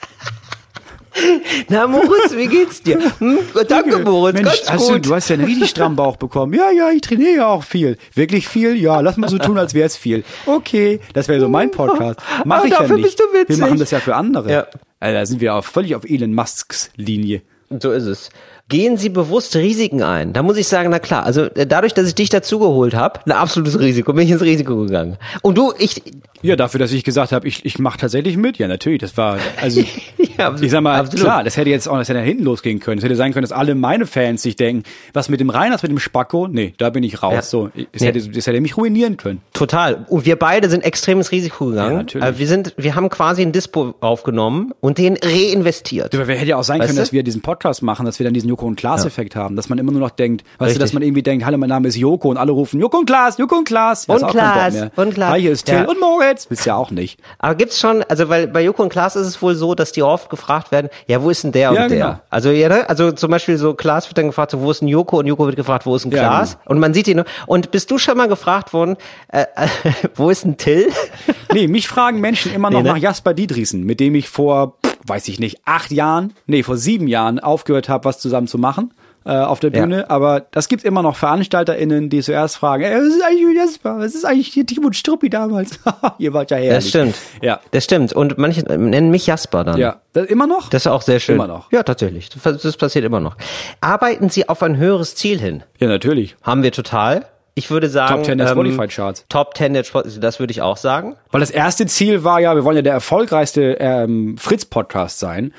Na, 1.69 1.87
Moritz, 1.87 2.35
wie 2.37 2.47
geht's 2.47 2.83
dir? 2.83 3.01
Hm, 3.19 3.39
danke, 3.69 3.99
Moritz, 3.99 4.35
Mensch, 4.35 4.49
ganz 4.49 4.71
hast 4.71 4.89
du, 4.89 4.93
gut. 4.95 5.07
du 5.07 5.15
hast 5.15 5.29
ja 5.29 5.35
einen 5.35 5.45
richtig 5.45 5.71
strammen 5.71 5.97
Bauch 5.97 6.17
bekommen. 6.17 6.53
Ja, 6.55 6.71
ja, 6.71 6.91
ich 6.91 7.01
trainiere 7.01 7.37
ja 7.37 7.47
auch 7.49 7.65
viel. 7.65 7.99
Wirklich 8.15 8.49
viel? 8.49 8.77
Ja, 8.77 9.01
lass 9.01 9.17
mal 9.17 9.29
so 9.29 9.39
tun, 9.39 9.59
als 9.59 9.75
wäre 9.75 9.87
es 9.87 9.97
viel. 9.97 10.25
Okay, 10.47 11.01
das 11.13 11.29
wäre 11.29 11.41
so 11.41 11.49
mein 11.49 11.71
Podcast. 11.71 12.21
Mach 12.45 12.59
Aber 12.59 12.67
ich 12.67 12.73
ja 12.73 12.81
dafür 12.81 12.97
nicht. 12.97 13.05
bist 13.07 13.21
du 13.21 13.25
witzig. 13.33 13.59
Wir 13.59 13.67
machen 13.67 13.79
das 13.79 13.91
ja 13.91 14.01
für 14.01 14.15
andere. 14.17 14.51
Ja. 14.51 14.67
Also, 15.01 15.15
da 15.15 15.27
sind 15.27 15.41
wir 15.41 15.55
auch 15.55 15.65
völlig 15.65 15.95
auf 15.95 16.05
Elon 16.05 16.35
Musks 16.35 16.91
Linie. 16.97 17.43
So 17.81 17.93
ist 17.93 18.05
es. 18.05 18.31
Gehen 18.69 18.97
Sie 18.97 19.09
bewusst 19.09 19.55
Risiken 19.57 20.03
ein. 20.03 20.33
Da 20.33 20.43
muss 20.43 20.57
ich 20.57 20.67
sagen, 20.67 20.91
na 20.91 20.99
klar, 20.99 21.25
also 21.25 21.43
äh, 21.43 21.67
dadurch, 21.67 21.95
dass 21.95 22.07
ich 22.09 22.15
dich 22.15 22.29
dazugeholt 22.29 22.95
habe, 22.95 23.21
ein 23.27 23.33
absolutes 23.33 23.79
Risiko, 23.79 24.13
bin 24.13 24.25
ich 24.25 24.31
ins 24.31 24.43
Risiko 24.43 24.77
gegangen. 24.77 25.19
Und 25.43 25.57
du, 25.57 25.73
ich, 25.79 26.03
Ja, 26.43 26.57
dafür, 26.57 26.79
dass 26.79 26.93
ich 26.93 27.05
gesagt 27.05 27.33
habe, 27.33 27.47
ich, 27.47 27.65
ich 27.65 27.79
mache 27.79 27.99
tatsächlich 27.99 28.37
mit. 28.37 28.59
Ja, 28.59 28.67
natürlich. 28.69 29.01
Das 29.01 29.17
war, 29.17 29.39
also, 29.61 29.81
Ja, 30.39 30.47
absolut. 30.47 30.65
ich 30.65 30.71
sag 30.71 30.81
mal, 30.83 30.99
Absolut. 31.01 31.25
klar, 31.27 31.45
das 31.45 31.57
hätte 31.59 31.69
jetzt 31.71 31.87
auch, 31.89 31.99
das 31.99 32.09
hätte 32.09 32.21
hinten 32.21 32.45
losgehen 32.45 32.81
können. 32.81 32.99
Es 32.99 33.05
hätte 33.05 33.17
sein 33.17 33.33
können, 33.33 33.43
dass 33.43 33.53
alle 33.53 33.75
meine 33.75 34.07
Fans 34.07 34.41
sich 34.43 34.57
denken, 34.57 34.85
was 35.13 35.29
mit 35.29 35.39
dem 35.41 35.51
Reiners, 35.51 35.83
mit 35.83 35.91
dem 35.93 35.99
Spacko, 35.99 36.49
nee, 36.49 36.73
da 36.79 36.89
bin 36.91 37.03
ich 37.03 37.23
raus. 37.23 37.35
Ja. 37.35 37.43
So, 37.43 37.71
es 37.93 38.01
Nee. 38.01 38.07
hätte, 38.09 38.27
das 38.29 38.47
hätte 38.47 38.61
mich 38.61 38.77
ruinieren 38.77 39.17
können. 39.19 39.43
Total. 39.53 40.07
Und 40.09 40.25
wir 40.25 40.37
beide 40.37 40.71
sind 40.71 40.83
extrem 40.83 41.19
ins 41.19 41.31
Risiko 41.31 41.67
gegangen. 41.67 41.91
Ja, 41.93 41.97
natürlich. 41.99 42.27
Äh, 42.27 42.39
Wir 42.39 42.47
sind, 42.47 42.75
wir 42.79 42.95
haben 42.95 43.09
quasi 43.11 43.43
einen 43.43 43.53
Dispo 43.53 43.95
aufgenommen 44.01 44.73
und 44.81 44.97
den 44.99 45.19
reinvestiert. 45.23 46.13
Du, 46.15 46.27
wer 46.27 46.37
hätte 46.37 46.47
ja 46.51 46.57
auch 46.57 46.63
sein 46.65 46.79
Weißt 46.81 46.89
können, 46.89 46.97
du? 46.97 47.03
dass 47.03 47.13
wir 47.13 47.23
diesen 47.23 47.43
Podcast 47.43 47.83
machen, 47.83 48.07
dass 48.07 48.19
wir 48.19 48.25
dann 48.25 48.35
diesen 48.35 48.49
Joko 48.49 48.67
und 48.67 48.77
Klaas-Effekt 48.77 49.37
haben, 49.37 49.57
dass 49.57 49.69
man 49.69 49.79
immer 49.79 49.93
nur 49.93 50.01
noch 50.01 50.11
denkt, 50.11 50.43
weißt 50.45 50.59
du, 50.61 50.65
Richtig. 50.65 50.81
dass 50.81 50.93
man 50.93 51.03
irgendwie 51.03 51.23
denkt, 51.23 51.45
hallo, 51.45 51.59
mein 51.59 51.69
Name 51.69 51.89
ist 51.89 51.97
Joko 51.97 52.31
und 52.31 52.37
alle 52.37 52.53
rufen 52.53 52.81
Joko 52.81 52.99
und 52.99 53.07
Klaas, 53.07 53.39
Joko 53.39 53.57
und 53.57 53.65
Klaas. 53.67 54.07
Ja, 54.07 54.15
Und 54.15 54.21
kein 54.21 54.27
Bock 54.29 54.33
Klaas, 54.33 54.91
und 54.97 55.15
Klaas. 55.15 55.31
Hi, 55.33 55.41
hier 55.41 55.53
ist 55.53 55.67
Till 55.67 55.75
Ja. 55.75 55.85
und 55.85 55.99
Moritz. 56.31 56.47
Willst 56.51 56.67
ja 56.67 56.77
auch 56.77 56.91
nicht. 56.91 57.21
Aber 57.39 57.55
gibt's 57.55 57.79
schon, 57.81 58.03
also 58.09 58.29
weil 58.29 58.47
bei 58.47 58.63
Joko 58.63 58.83
und 58.83 58.89
Klaas 58.89 59.17
ist 59.17 59.27
es 59.27 59.43
wohl 59.43 59.55
so, 59.55 59.75
dass 59.75 59.93
die 59.93 60.03
oft 60.03 60.31
gefragt 60.31 60.71
werden, 60.73 60.89
ja, 61.07 61.23
wo 61.23 61.31
ist 61.31 61.45
denn 61.45 61.53
der 61.53 61.63
Ja, 61.63 61.71
und 61.71 61.77
der? 61.77 61.89
genau. 61.89 62.21
Also 62.31 62.51
ja, 62.51 62.69
ne? 62.69 62.89
also 62.89 63.13
zum 63.13 63.31
Beispiel 63.31 63.57
so 63.59 63.75
Klaas 63.75 64.09
wird 64.09 64.19
dann 64.19 64.27
gefragt, 64.27 64.53
so, 64.53 64.61
wo 64.61 64.71
ist 64.71 64.83
ein 64.83 64.89
Joko 64.89 65.19
und 65.19 65.27
Joko 65.27 65.47
wird 65.47 65.57
gefragt, 65.57 65.87
wo 65.87 65.95
ist 65.97 66.05
ein 66.05 66.13
Ja, 66.13 66.19
Klaas? 66.21 66.53
genau. 66.59 66.71
Und 66.71 66.79
man 66.81 66.95
sieht 66.95 67.09
ihn 67.09 67.17
nur. 67.17 67.27
Und 67.47 67.71
bist 67.71 67.91
du 67.91 67.99
schon 67.99 68.17
mal 68.17 68.29
gefragt 68.29 68.73
worden, 68.73 68.97
äh, 69.29 69.43
äh, 69.57 69.69
wo 70.15 70.31
ist 70.31 70.45
ein 70.45 70.57
Till? 70.57 70.89
Nee, 71.53 71.67
mich 71.67 71.89
fragen 71.89 72.21
Menschen 72.21 72.53
immer 72.55 72.71
noch 72.71 72.79
Nee, 72.79 72.85
ne? 72.89 72.95
nach 72.95 72.99
Jasper 73.01 73.35
Diedriesen, 73.35 73.83
mit 73.83 73.99
dem 73.99 74.15
ich 74.15 74.29
vor, 74.29 74.79
pff, 74.87 74.97
weiß 75.05 75.27
ich 75.27 75.41
nicht, 75.41 75.59
acht 75.65 75.91
Jahren, 75.91 76.33
nee, 76.47 76.63
vor 76.63 76.77
sieben 76.77 77.09
Jahren 77.09 77.41
aufgehört 77.41 77.89
habe, 77.89 78.05
was 78.05 78.21
zusammen 78.21 78.47
zu 78.47 78.57
machen 78.57 78.95
äh, 79.31 79.45
auf 79.45 79.61
der 79.61 79.73
Ja. 79.73 79.83
Bühne. 79.83 80.11
Aber 80.11 80.41
das 80.51 80.69
gibt 80.69 80.85
immer 80.85 81.03
noch 81.03 81.17
VeranstalterInnen, 81.17 82.11
die 82.11 82.21
zuerst 82.21 82.57
fragen, 82.57 82.83
ey, 82.83 82.97
was 82.97 83.15
ist 83.15 83.23
eigentlich 83.23 83.57
Jasper? 83.57 83.99
Was 83.99 84.15
ist 84.15 84.25
eigentlich 84.25 84.49
hier 84.49 84.67
Timo 84.67 84.93
Struppi 84.93 85.31
damals? 85.31 85.79
Ihr 86.19 86.33
wart 86.33 86.51
ja 86.51 86.57
herrlich. 86.57 86.75
Das 86.75 86.89
stimmt. 86.89 87.15
Ja. 87.41 87.61
Das 87.71 87.85
stimmt. 87.85 88.13
Und 88.13 88.39
manche 88.39 88.63
nennen 88.63 89.11
mich 89.11 89.27
Jasper 89.27 89.65
dann. 89.65 89.79
Ja. 89.79 90.01
Das, 90.13 90.27
immer 90.27 90.47
noch? 90.47 90.69
Das 90.71 90.83
ist 90.83 90.87
auch 90.91 91.03
sehr 91.03 91.21
schön. 91.21 91.37
Immer 91.37 91.47
noch. 91.47 91.71
Ja, 91.71 91.83
tatsächlich. 91.83 92.29
Das 92.31 92.61
das 92.61 92.77
passiert 92.77 93.05
immer 93.05 93.21
noch. 93.21 93.37
Arbeiten 93.81 94.29
Sie 94.29 94.49
auf 94.49 94.63
ein 94.63 94.77
höheres 94.77 95.15
Ziel 95.15 95.39
hin? 95.39 95.63
ja, 95.79 95.89
natürlich. 95.89 96.37
Haben 96.43 96.63
wir 96.63 96.73
total. 96.73 97.27
Ich 97.55 97.71
würde 97.71 97.89
sagen. 97.89 98.15
Top 98.15 98.25
10 98.25 98.39
der 98.39 98.47
ähm, 98.49 98.53
Spotify-Charts. 98.53 99.27
Top 99.29 99.57
10 99.57 99.75
der 99.75 99.85
Spotify, 99.85 100.21
das 100.21 100.41
würde 100.41 100.51
ich 100.53 100.63
auch 100.63 100.77
sagen. 100.77 101.17
Weil 101.31 101.41
das 101.41 101.51
erste 101.51 101.87
Ziel 101.87 102.25
war 102.25 102.41
ja, 102.41 102.55
wir 102.55 102.65
wollen 102.65 102.77
ja 102.77 102.83
der 102.83 102.93
erfolgreichste 102.95 103.77
ähm, 103.81 104.37
Fritz-Podcast 104.39 105.19
sein. 105.19 105.53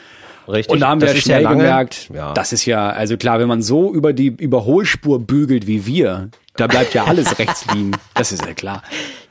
Richtig. 0.47 0.73
Und 0.73 0.79
da 0.81 0.89
haben 0.89 1.01
wir 1.01 1.07
Das 1.07 1.15
ja 1.17 1.21
schnell 1.21 1.43
lange- 1.43 1.57
gemerkt, 1.63 2.09
ja. 2.13 2.33
das 2.33 2.51
ist 2.53 2.65
ja, 2.65 2.89
also 2.89 3.17
klar, 3.17 3.39
wenn 3.39 3.47
man 3.47 3.61
so 3.61 3.93
über 3.93 4.13
die 4.13 4.27
Überholspur 4.27 5.19
bügelt 5.19 5.67
wie 5.67 5.85
wir, 5.85 6.29
da 6.57 6.67
bleibt 6.67 6.93
ja 6.93 7.05
alles 7.05 7.37
rechts 7.39 7.65
liegen. 7.73 7.91
Das 8.15 8.31
ist 8.31 8.45
ja 8.45 8.53
klar. 8.53 8.81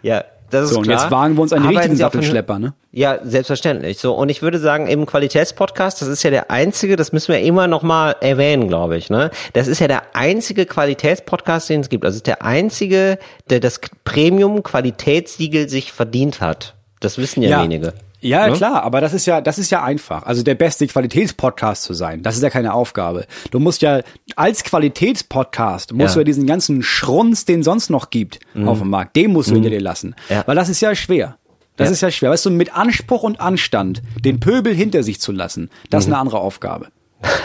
Ja, 0.03 0.25
das 0.51 0.65
ist 0.65 0.71
So, 0.71 0.79
und 0.79 0.85
klar. 0.85 1.01
jetzt 1.03 1.11
wagen 1.13 1.35
wir 1.37 1.43
uns 1.43 1.53
einen 1.53 1.63
Arbeiten 1.65 1.79
richtigen 1.79 1.97
Sattelschlepper, 1.97 2.59
ne? 2.59 2.73
Ja, 2.93 3.19
selbstverständlich. 3.23 3.99
So 3.99 4.15
und 4.15 4.31
ich 4.31 4.43
würde 4.43 4.59
sagen, 4.59 4.89
im 4.89 5.07
Qualitätspodcast, 5.07 6.01
das 6.03 6.09
ist 6.09 6.23
ja 6.25 6.31
der 6.31 6.51
einzige, 6.51 6.97
das 6.97 7.13
müssen 7.13 7.33
wir 7.33 7.41
immer 7.41 7.69
noch 7.69 7.83
mal 7.83 8.17
erwähnen, 8.21 8.67
glaube 8.69 8.97
ich. 8.97 9.11
Ne, 9.11 9.31
das 9.53 9.69
ist 9.69 9.79
ja 9.81 9.87
der 9.89 10.03
einzige 10.15 10.67
Qualitätspodcast, 10.67 11.69
den 11.71 11.81
es 11.83 11.89
gibt. 11.89 12.05
Also 12.05 12.17
ist 12.17 12.27
der 12.27 12.43
einzige, 12.45 13.19
der 13.49 13.61
das 13.61 13.81
Premium 14.05 14.63
Qualitätssiegel 14.65 15.69
sich 15.69 15.93
verdient 15.93 16.41
hat. 16.41 16.75
Das 16.99 17.17
wissen 17.19 17.43
ja, 17.43 17.63
wenige. 17.63 17.93
Ja, 18.23 18.49
Ne? 18.49 18.53
klar, 18.55 18.83
aber 18.83 19.01
das 19.01 19.15
ist 19.15 19.27
ja, 19.27 19.41
das 19.41 19.59
ist 19.59 19.71
ja 19.71 19.83
einfach. 19.83 20.25
Also 20.25 20.43
der 20.43 20.55
beste 20.55 20.87
Qualitätspodcast 20.87 21.83
zu 21.83 21.95
sein, 21.95 22.23
das 22.23 22.37
ist 22.37 22.43
ja 22.43 22.51
keine 22.51 22.75
Aufgabe. 22.75 23.27
Du 23.51 23.59
musst 23.61 23.81
ja 23.83 24.03
als 24.37 24.63
Qualitätspodcast 24.65 25.93
musst 25.93 26.11
Ja. 26.11 26.15
du 26.15 26.21
ja 26.21 26.25
diesen 26.25 26.47
ganzen 26.47 26.83
Schrunz, 26.83 27.45
den 27.45 27.63
sonst 27.63 27.91
noch 27.91 28.11
gibt 28.11 28.41
auf 28.65 28.79
dem 28.79 28.91
Markt, 28.91 29.17
den 29.17 29.33
musst 29.33 29.51
du 29.51 29.55
hinter 29.55 29.71
dir 29.71 29.81
lassen. 29.81 30.15
Mhm. 30.29 30.35
Ja. 30.37 30.43
Weil 30.47 30.57
das 30.57 30.69
ist 30.69 30.81
ja 30.81 30.95
schwer. 30.95 31.37
Das 31.77 31.89
Ja. 31.89 31.93
ist 31.93 32.01
ja 32.03 32.11
schwer. 32.11 32.31
Weißt 32.31 32.45
du, 32.47 32.51
mit 32.51 32.77
Anspruch 32.77 33.23
und 33.23 33.41
Anstand 33.41 34.03
den 34.23 34.39
Pöbel 34.41 34.75
hinter 34.75 35.03
sich 35.03 35.21
zu 35.21 35.33
lassen, 35.33 35.71
das 35.89 36.05
Mhm. 36.05 36.09
ist 36.11 36.15
eine 36.15 36.21
andere 36.21 36.39
Aufgabe. 36.41 36.89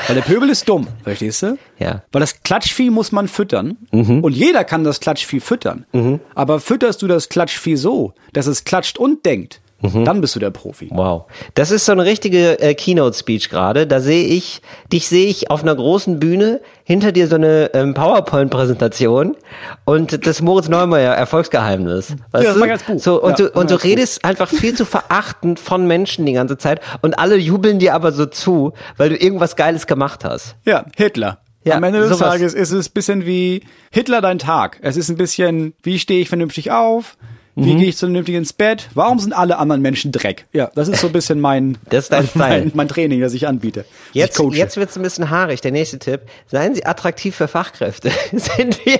Weil 0.07 0.15
der 0.15 0.23
Pöbel 0.23 0.49
ist 0.49 0.69
dumm, 0.69 0.87
verstehst 1.03 1.43
du? 1.43 1.57
Ja. 1.79 1.95
Mhm. 1.95 1.99
Weil 2.13 2.19
das 2.21 2.43
Klatschvieh 2.43 2.89
muss 2.89 3.11
man 3.11 3.27
füttern. 3.27 3.77
Und 3.91 4.31
jeder 4.35 4.63
kann 4.63 4.83
das 4.83 4.99
Klatschvieh 4.99 5.39
füttern. 5.41 5.85
Aber 6.33 6.59
fütterst 6.59 7.01
du 7.01 7.07
das 7.07 7.29
Klatschvieh 7.29 7.75
so, 7.75 8.13
dass 8.33 8.47
es 8.47 8.63
klatscht 8.63 8.97
und 8.97 9.25
denkt, 9.25 9.61
Mhm. 9.93 10.05
dann 10.05 10.21
bist 10.21 10.35
du 10.35 10.39
der 10.39 10.51
Profi. 10.51 10.89
Wow. 10.91 11.25
Das 11.53 11.71
ist 11.71 11.85
so 11.85 11.91
eine 11.91 12.05
richtige 12.05 12.59
äh, 12.59 12.73
Keynote-Speech 12.73 13.49
gerade. 13.49 13.87
Da 13.87 13.99
sehe 14.01 14.25
ich, 14.27 14.61
dich 14.91 15.07
sehe 15.07 15.27
ich 15.27 15.49
auf 15.51 15.63
einer 15.63 15.75
großen 15.75 16.19
Bühne, 16.19 16.61
hinter 16.83 17.11
dir 17.11 17.27
so 17.27 17.35
eine 17.35 17.71
ähm, 17.73 17.93
PowerPoint-Präsentation 17.93 19.35
und 19.85 20.25
das 20.27 20.41
Moritz 20.41 20.67
Neumeier 20.69 21.13
Erfolgsgeheimnis. 21.13 22.15
Weißt 22.31 22.45
Ja, 22.45 22.53
das 22.53 22.61
du? 22.61 22.71
als 22.71 22.83
Buch. 22.83 22.99
So, 22.99 23.21
und 23.21 23.39
Ja, 23.39 23.47
du, 23.47 23.59
und 23.59 23.71
du 23.71 23.75
redest 23.83 24.23
einfach 24.23 24.49
viel 24.49 24.75
zu 24.75 24.85
verachtend 24.85 25.59
von 25.59 25.87
Menschen 25.87 26.25
die 26.25 26.33
ganze 26.33 26.57
Zeit 26.57 26.81
und 27.01 27.17
alle 27.19 27.35
jubeln 27.37 27.79
dir 27.79 27.95
aber 27.95 28.11
so 28.11 28.25
zu, 28.25 28.73
weil 28.97 29.09
du 29.09 29.17
irgendwas 29.17 29.55
Geiles 29.55 29.87
gemacht 29.87 30.23
hast. 30.23 30.55
Ja, 30.65 30.85
Hitler. 30.95 31.39
Ja, 31.63 31.77
Am 31.77 31.83
Ende 31.83 31.99
des 32.01 32.09
sowas. 32.09 32.29
Tages 32.33 32.53
ist 32.53 32.71
es 32.71 32.89
ein 32.89 32.93
bisschen 32.93 33.25
wie 33.25 33.63
Hitler 33.91 34.21
dein 34.21 34.37
Tag. 34.37 34.77
Es 34.83 34.97
ist 34.97 35.09
ein 35.09 35.17
bisschen, 35.17 35.73
wie 35.81 35.97
stehe 35.97 36.21
ich 36.21 36.29
vernünftig 36.29 36.69
auf? 36.71 37.17
Wie 37.57 37.73
Mhm. 37.73 37.79
gehe 37.79 37.87
ich 37.87 37.95
vernünftig 37.95 38.35
ins 38.35 38.51
Bett? 38.51 38.89
Warum 38.95 39.17
sind 39.19 39.31
alle 39.31 39.57
anderen 39.57 39.81
Menschen 39.81 40.11
Dreck? 40.11 40.45
Ja, 40.51 40.71
das 40.75 40.89
ist 40.89 40.99
so 40.99 41.07
ein 41.07 41.13
bisschen 41.13 41.39
mein, 41.39 41.77
Das 41.89 42.05
ist 42.05 42.11
dein 42.11 42.27
Style. 42.27 42.37
mein, 42.63 42.71
mein 42.73 42.87
Training, 42.89 43.21
das 43.21 43.33
ich 43.33 43.47
anbiete. 43.47 43.81
das 43.81 43.87
ich 44.13 44.13
Jetzt, 44.15 44.39
jetzt 44.53 44.77
wird's 44.77 44.97
ein 44.97 45.03
bisschen 45.03 45.29
haarig. 45.29 45.61
Der 45.61 45.71
nächste 45.71 45.97
Tipp. 45.97 46.21
Seien 46.47 46.75
Sie 46.75 46.85
attraktiv 46.85 47.33
für 47.35 47.47
Fachkräfte. 47.47 48.11
sind 48.31 48.85
wir, 48.85 48.99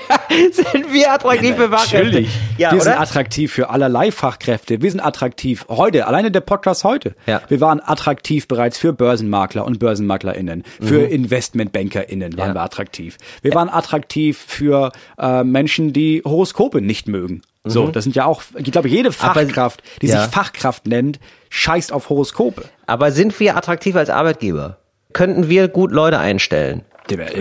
sind 0.52 0.94
wir 0.94 1.12
attraktiv 1.12 1.56
für 1.58 1.70
Fachkräfte? 1.70 1.98
Natürlich. 2.06 2.30
Ja, 2.58 2.72
wir 2.72 2.80
sind 2.82 2.94
oder? 2.94 3.02
attraktiv 3.02 3.52
für 3.52 3.70
allerlei 3.70 4.12
Fachkräfte. 4.12 4.82
Wir 4.82 4.90
sind 4.90 5.02
attraktiv 5.02 5.66
heute, 5.68 6.08
alleine 6.08 6.32
der 6.32 6.42
Podcast 6.42 6.86
heute. 6.86 7.16
Ja. 7.28 7.42
Wir 7.50 7.60
waren 7.60 7.82
attraktiv 7.84 8.48
bereits 8.48 8.78
für 8.78 8.94
Börsenmakler 8.94 9.66
und 9.66 9.80
BörsenmaklerInnen, 9.80 10.64
für 10.82 11.02
InvestmentbankerInnen 11.02 12.38
waren 12.38 12.50
Mhm. 12.52 12.56
Ja. 12.56 12.62
wir 12.62 12.62
attraktiv. 12.64 13.18
Wir 13.42 13.54
waren 13.54 13.70
attraktiv 13.70 14.38
für 14.48 14.92
äh, 15.18 15.44
Menschen, 15.44 15.94
die 15.94 16.22
Horoskope 16.26 16.82
nicht 16.82 17.08
mögen. 17.08 17.42
So, 17.66 17.88
das 17.88 18.04
sind 18.04 18.16
ja 18.16 18.26
auch, 18.26 18.44
ich 18.58 18.72
glaube, 18.72 18.88
jede 18.90 19.10
Mhm. 19.10 19.16
Aber- 19.20 19.34
Fachkraft, 19.42 19.84
die 20.02 20.08
ja. 20.08 20.22
sich 20.24 20.32
Fachkraft 20.32 20.88
nennt, 20.88 21.20
scheißt 21.50 21.92
auf 21.92 22.10
Horoskope. 22.10 22.64
Aber 22.86 23.12
sind 23.12 23.40
wir 23.40 23.58
attraktiv 23.58 23.96
als 23.96 24.10
Arbeitgeber? 24.10 24.78
Könnten 25.14 25.50
wir 25.50 25.68
gut 25.68 25.92
Leute 25.92 26.20
einstellen? 26.20 26.82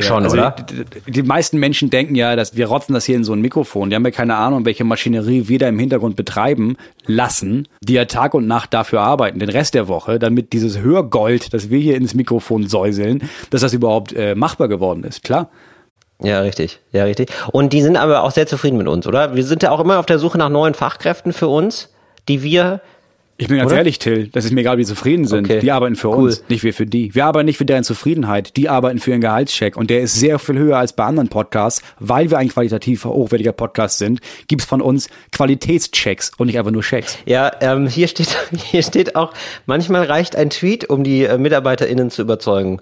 Schon, 0.01 0.25
also, 0.25 0.37
oder? 0.37 0.51
Die, 0.51 0.85
die- 1.07 1.11
die 1.11 1.23
meisten 1.23 1.59
Menschen 1.59 1.89
denken 1.89 2.15
ja, 2.15 2.37
dass 2.37 2.55
wir 2.55 2.67
rotzen 2.67 2.93
das 2.93 3.07
hier 3.07 3.17
in 3.17 3.25
so 3.25 3.33
ein 3.33 3.41
Mikrofon. 3.41 3.89
Die 3.89 3.97
haben 3.97 4.05
ja 4.05 4.11
keine 4.11 4.37
Ahnung, 4.37 4.67
welche 4.67 4.85
Maschinerie 4.85 5.49
wir 5.49 5.59
da 5.59 5.69
im 5.69 5.79
Hintergrund 5.79 6.17
betreiben 6.17 6.77
lassen, 7.07 7.67
die 7.81 7.95
ja 7.95 8.05
Tag 8.05 8.35
und 8.35 8.47
Nacht 8.47 8.75
dafür 8.75 9.01
arbeiten, 9.01 9.39
den 9.39 9.49
Rest 9.49 9.73
der 9.73 9.89
Woche, 9.89 10.19
damit 10.19 10.53
dieses 10.53 10.81
Hörgold, 10.81 11.55
das 11.55 11.71
wir 11.71 11.79
hier 11.79 11.97
ins 11.97 12.13
Mikrofon 12.15 12.67
säuseln, 12.67 13.23
dass 13.49 13.63
das 13.63 13.73
überhaupt 13.73 14.13
äh, 14.13 14.35
machbar 14.35 14.69
geworden 14.69 15.03
ist. 15.03 15.23
Klar. 15.23 15.49
Ja, 16.22 16.40
richtig. 16.40 16.81
Ja, 16.92 17.05
richtig. 17.05 17.31
Und 17.53 17.72
die 17.72 17.83
sind 17.83 17.96
aber 17.96 18.22
auch 18.22 18.31
sehr 18.31 18.46
zufrieden 18.46 18.79
mit 18.79 18.88
uns, 18.88 19.07
oder? 19.07 19.35
Wir 19.35 19.44
sind 19.44 19.62
ja 19.62 19.70
auch 19.70 19.81
immer 19.81 19.98
auf 19.98 20.07
der 20.07 20.18
Suche 20.18 20.38
nach 20.38 20.48
neuen 20.48 20.74
Fachkräften 20.74 21.33
für 21.33 21.48
uns, 21.48 21.90
die 22.29 22.42
wir 22.42 22.81
Ich 23.37 23.48
bin 23.48 23.59
ganz 23.59 23.72
Oder? 23.72 23.79
ehrlich, 23.79 23.98
Till, 23.98 24.29
das 24.29 24.44
ist 24.44 24.53
mir 24.53 24.61
egal, 24.61 24.79
wie 24.79 24.85
zufrieden 24.85 25.27
sind. 25.27 25.46
Okay. 25.46 25.59
Die 25.59 25.72
arbeiten 25.72 25.96
für 25.96 26.09
Cool. 26.11 26.27
uns, 26.27 26.44
nicht 26.48 26.62
wir 26.62 26.72
für 26.72 26.87
die. 26.87 27.12
Wir 27.16 27.24
arbeiten 27.27 27.46
nicht 27.46 27.59
für 27.59 27.64
deren 27.64 27.83
Zufriedenheit, 27.83 28.57
die 28.57 28.68
arbeiten 28.68 29.00
für 29.00 29.11
ihren 29.11 29.20
Gehaltscheck 29.20 29.77
und 29.77 29.90
der 29.90 30.03
ist 30.03 30.14
sehr 30.14 30.38
viel 30.38 30.57
höher 30.57 30.79
als 30.79 30.92
bei 30.92 31.03
anderen 31.05 31.29
Podcasts, 31.29 31.83
weil 31.98 32.31
wir 32.31 32.38
ein 32.38 32.48
qualitativ 32.48 33.05
hochwertiger 33.05 33.53
Podcast 33.53 33.98
sind, 33.98 34.20
gibt's 34.46 34.64
von 34.64 34.81
uns 34.81 35.09
Qualitätschecks 35.33 36.31
und 36.38 36.46
nicht 36.46 36.59
einfach 36.59 36.70
nur 36.70 36.83
Checks. 36.83 37.18
Ja, 37.27 37.50
ähm, 37.61 37.88
hier 37.88 38.07
steht, 38.07 38.29
hier 38.57 38.85
steht 38.85 39.16
auch, 39.16 39.33
manchmal 39.66 40.05
reicht 40.05 40.37
ein 40.37 40.50
Tweet, 40.50 40.88
um 40.88 41.03
die 41.03 41.24
äh, 41.24 41.37
MitarbeiterInnen 41.37 42.11
zu 42.11 42.22
überzeugen. 42.22 42.81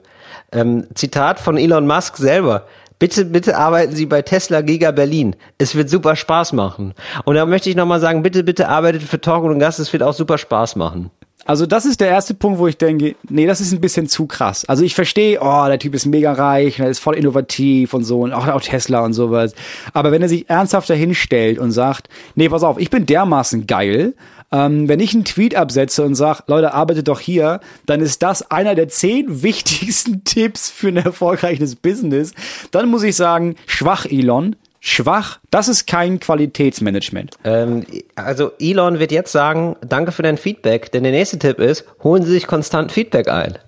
Ähm, 0.53 0.87
Zitat 0.95 1.41
von 1.41 1.57
Elon 1.57 1.87
Musk 1.87 2.19
selber. 2.19 2.67
Bitte, 2.99 3.25
bitte 3.25 3.57
arbeiten 3.57 3.95
Sie 3.95 4.07
bei 4.07 4.23
Tesla 4.23 4.61
Giga 4.61 4.91
Berlin. 4.91 5.37
Es 5.59 5.75
wird 5.75 5.91
super 5.91 6.17
Spaß 6.17 6.53
machen. 6.53 6.95
Und 7.25 7.35
da 7.35 7.47
möchte 7.47 7.71
ich 7.71 7.77
nochmal 7.77 8.01
sagen, 8.01 8.23
bitte, 8.23 8.45
bitte 8.45 8.69
arbeitet 8.69 9.03
für 9.03 9.21
Talk 9.21 9.45
und 9.45 9.59
Gast. 9.59 9.81
Es 9.81 9.93
wird 9.93 10.03
auch 10.03 10.15
super 10.15 10.39
Spaß 10.39 10.77
machen. 10.77 11.11
Also 11.45 11.67
das 11.67 11.87
ist 11.87 12.01
der 12.01 12.09
erste 12.09 12.35
Punkt, 12.35 12.61
wo 12.61 12.69
ich 12.69 12.79
denke, 12.79 13.17
nee, 13.29 13.47
das 13.47 13.61
ist 13.61 13.73
ein 13.73 13.81
bisschen 13.81 14.07
zu 14.07 14.27
krass. 14.27 14.65
Also 14.67 14.85
ich 14.85 14.95
verstehe, 14.95 15.41
oh, 15.41 15.65
der 15.67 15.79
Typ 15.79 15.95
ist 15.95 16.07
mega 16.07 16.33
reich, 16.33 16.79
er 16.79 16.89
ist 16.89 17.01
voll 17.01 17.17
innovativ 17.17 17.95
und 17.95 18.05
so 18.05 18.21
und 18.21 18.33
auch, 18.33 18.47
auch 18.47 18.61
Tesla 18.61 19.05
und 19.05 19.13
sowas. 19.13 19.53
Aber 19.93 20.13
wenn 20.13 20.23
er 20.23 20.29
sich 20.29 20.49
ernsthaft 20.49 20.89
dahinstellt 20.89 21.59
und 21.59 21.73
sagt, 21.73 22.09
nee, 22.37 22.49
pass 22.49 22.63
auf, 22.63 22.79
ich 22.79 22.91
bin 22.91 23.07
dermaßen 23.07 23.67
geil, 23.67 24.15
ähm, 24.53 24.89
wenn 24.89 25.01
ich 25.01 25.15
einen 25.15 25.25
Tweet 25.25 25.55
absetze 25.57 26.05
und 26.05 26.15
sage, 26.15 26.45
Leute, 26.47 26.75
arbeitet 26.75 27.09
doch 27.09 27.21
hier, 27.21 27.61
dann 27.87 28.01
ist 28.01 28.23
das 28.23 28.51
einer 28.51 28.75
der 28.75 28.89
zehn 28.89 29.27
wichtigsten 29.43 30.25
Tipps 30.25 30.71
für 30.71 30.89
ein 30.89 30.99
erfolgreiches 30.99 31.77
Business. 31.77 32.33
Dann 32.71 32.89
muss 32.89 33.03
ich 33.03 33.17
sagen, 33.17 33.57
schwach 33.67 34.07
Elon, 34.07 34.57
schwach. 34.81 35.39
Das 35.51 35.69
ist 35.69 35.87
kein 35.87 36.21
Qualitätsmanagement. 36.21 37.37
Ähm, 37.45 37.87
also 38.15 38.53
Elon 38.59 38.99
wird 38.99 39.13
jetzt 39.13 39.33
sagen, 39.33 39.77
danke 39.81 40.13
für 40.13 40.23
dein 40.23 40.37
Feedback, 40.37 40.93
denn 40.93 41.05
der 41.05 41.13
nächste 41.13 41.39
Tipp 41.39 41.59
ist, 41.59 41.87
holen 42.03 42.23
Sie 42.23 42.33
sich 42.33 42.47
konstant 42.47 42.93
Feedback 42.93 43.29
ein. 43.29 43.59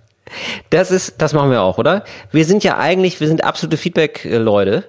Das 0.70 0.90
ist, 0.90 1.14
das 1.18 1.33
machen 1.33 1.51
wir 1.51 1.62
auch, 1.62 1.79
oder? 1.79 2.05
Wir 2.33 2.44
sind 2.44 2.64
ja 2.64 2.79
eigentlich, 2.79 3.20
wir 3.20 3.29
sind 3.29 3.44
absolute 3.44 3.77
Feedback-Leute. 3.77 4.85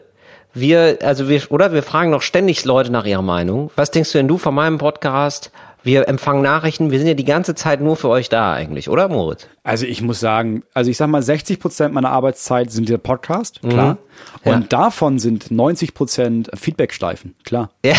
Wir, 0.53 0.99
also 1.01 1.27
wir, 1.27 1.41
oder? 1.49 1.73
Wir 1.73 1.83
fragen 1.83 2.11
noch 2.11 2.21
ständig 2.21 2.63
Leute 2.63 2.91
nach 2.91 3.05
ihrer 3.05 3.21
Meinung. 3.21 3.71
Was 3.75 3.91
denkst 3.91 4.13
du 4.13 4.19
denn 4.19 4.29
du 4.29 4.37
von 4.37 4.55
meinem 4.55 4.77
Podcast? 4.77 5.51
Wir 5.85 6.07
empfangen 6.07 6.41
Nachrichten. 6.41 6.89
Wir 6.89 6.97
sind 6.97 7.07
ja 7.07 7.13
die 7.13 7.25
ganze 7.25 7.53
Zeit 7.53 7.79
nur 7.79 7.95
für 7.95 8.09
euch 8.09 8.27
da 8.27 8.53
eigentlich, 8.53 8.89
oder 8.89 9.07
Moritz? 9.07 9.45
Also 9.63 9.85
ich 9.85 10.01
muss 10.01 10.19
sagen, 10.19 10.63
also 10.73 10.89
ich 10.89 10.97
sag 10.97 11.09
mal, 11.09 11.21
60 11.21 11.59
Prozent 11.59 11.93
meiner 11.93 12.09
Arbeitszeit 12.09 12.71
sind 12.71 12.89
der 12.89 12.97
Podcast, 12.97 13.61
klar. 13.61 13.99
Ja. 14.43 14.55
Und 14.55 14.73
davon 14.73 15.19
sind 15.19 15.51
90 15.51 15.93
Prozent 15.93 16.49
Feedbackschleifen, 16.55 17.35
klar. 17.43 17.69
Ja. 17.85 17.93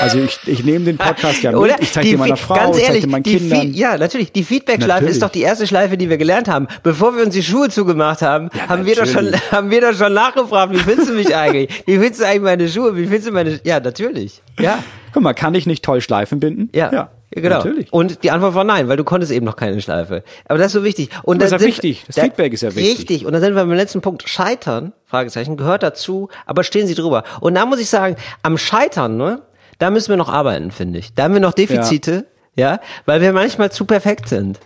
Also 0.00 0.18
ich, 0.18 0.38
ich 0.46 0.64
nehme 0.64 0.84
den 0.84 0.96
Podcast 0.96 1.42
ja 1.42 1.50
mit, 1.50 1.60
Oder? 1.60 1.82
ich 1.82 1.90
zeige 1.90 2.10
dir 2.10 2.18
meiner 2.18 2.36
Frau, 2.36 2.54
ganz 2.54 2.76
ich 2.76 2.84
zeige 2.84 2.86
ehrlich, 2.86 3.04
dir 3.04 3.10
meinen 3.10 3.22
Kindern. 3.24 3.72
Ja, 3.72 3.98
natürlich. 3.98 4.30
Die 4.30 4.44
Feedback-Schleife 4.44 5.06
ist 5.06 5.20
doch 5.20 5.30
die 5.30 5.42
erste 5.42 5.66
Schleife, 5.66 5.96
die 5.96 6.08
wir 6.08 6.18
gelernt 6.18 6.46
haben. 6.46 6.68
Bevor 6.84 7.16
wir 7.16 7.24
uns 7.24 7.34
die 7.34 7.42
Schuhe 7.42 7.68
zugemacht 7.68 8.22
haben, 8.22 8.48
haben 8.68 8.86
wir 8.86 8.94
doch 8.94 9.06
schon, 9.06 9.32
haben 9.50 9.70
wir 9.70 9.80
doch 9.80 9.94
schon 9.94 10.12
nachgefragt, 10.12 10.72
wie 10.72 10.78
findest 10.78 11.08
du 11.08 11.14
mich 11.14 11.34
eigentlich? 11.34 11.82
Wie 11.84 11.98
findest 11.98 12.20
du 12.20 12.26
eigentlich 12.26 12.42
meine 12.42 12.68
Schuhe? 12.68 12.96
Wie 12.96 13.06
findest 13.06 13.26
du 13.26 13.32
meine, 13.32 13.60
ja, 13.64 13.80
natürlich. 13.80 14.40
Ja. 14.60 14.78
Guck 15.12 15.24
mal, 15.24 15.32
kann 15.32 15.54
ich 15.56 15.66
nicht 15.66 15.84
toll 15.84 16.00
Schleifen 16.00 16.38
binden? 16.38 16.70
Ja, 16.72 16.92
ja 16.92 17.10
genau. 17.34 17.56
Natürlich. 17.56 17.92
Und 17.92 18.22
die 18.22 18.30
Antwort 18.30 18.54
war 18.54 18.64
nein, 18.64 18.88
weil 18.88 18.96
du 18.96 19.04
konntest 19.04 19.32
eben 19.32 19.44
noch 19.46 19.56
keine 19.56 19.80
Schleife. 19.80 20.22
Aber 20.46 20.58
das 20.58 20.68
ist 20.68 20.72
so 20.72 20.84
wichtig. 20.84 21.10
Und 21.22 21.40
Das 21.42 21.52
ist 21.52 21.60
ja 21.60 21.66
wichtig. 21.66 22.04
Das 22.06 22.16
da- 22.16 22.22
Feedback 22.22 22.52
ist 22.52 22.62
ja 22.62 22.74
wichtig. 22.74 22.98
Richtig. 22.98 23.26
Und 23.26 23.32
dann 23.32 23.40
sind 23.42 23.54
wir 23.54 23.62
beim 23.62 23.72
letzten 23.72 24.00
Punkt. 24.00 24.28
Scheitern, 24.28 24.92
Fragezeichen, 25.06 25.56
gehört 25.56 25.82
dazu, 25.82 26.28
aber 26.46 26.64
stehen 26.64 26.86
Sie 26.86 26.94
drüber. 26.94 27.24
Und 27.40 27.54
da 27.54 27.66
muss 27.66 27.80
ich 27.80 27.88
sagen, 27.88 28.16
am 28.42 28.58
Scheitern, 28.58 29.16
ne, 29.16 29.42
da 29.78 29.90
müssen 29.90 30.08
wir 30.10 30.16
noch 30.16 30.28
arbeiten, 30.28 30.70
finde 30.70 30.98
ich. 30.98 31.14
Da 31.14 31.24
haben 31.24 31.34
wir 31.34 31.40
noch 31.40 31.52
Defizite, 31.52 32.26
ja, 32.56 32.78
weil 33.06 33.20
wir 33.20 33.32
manchmal 33.32 33.70
zu 33.72 33.84
perfekt 33.84 34.28
sind. 34.28 34.58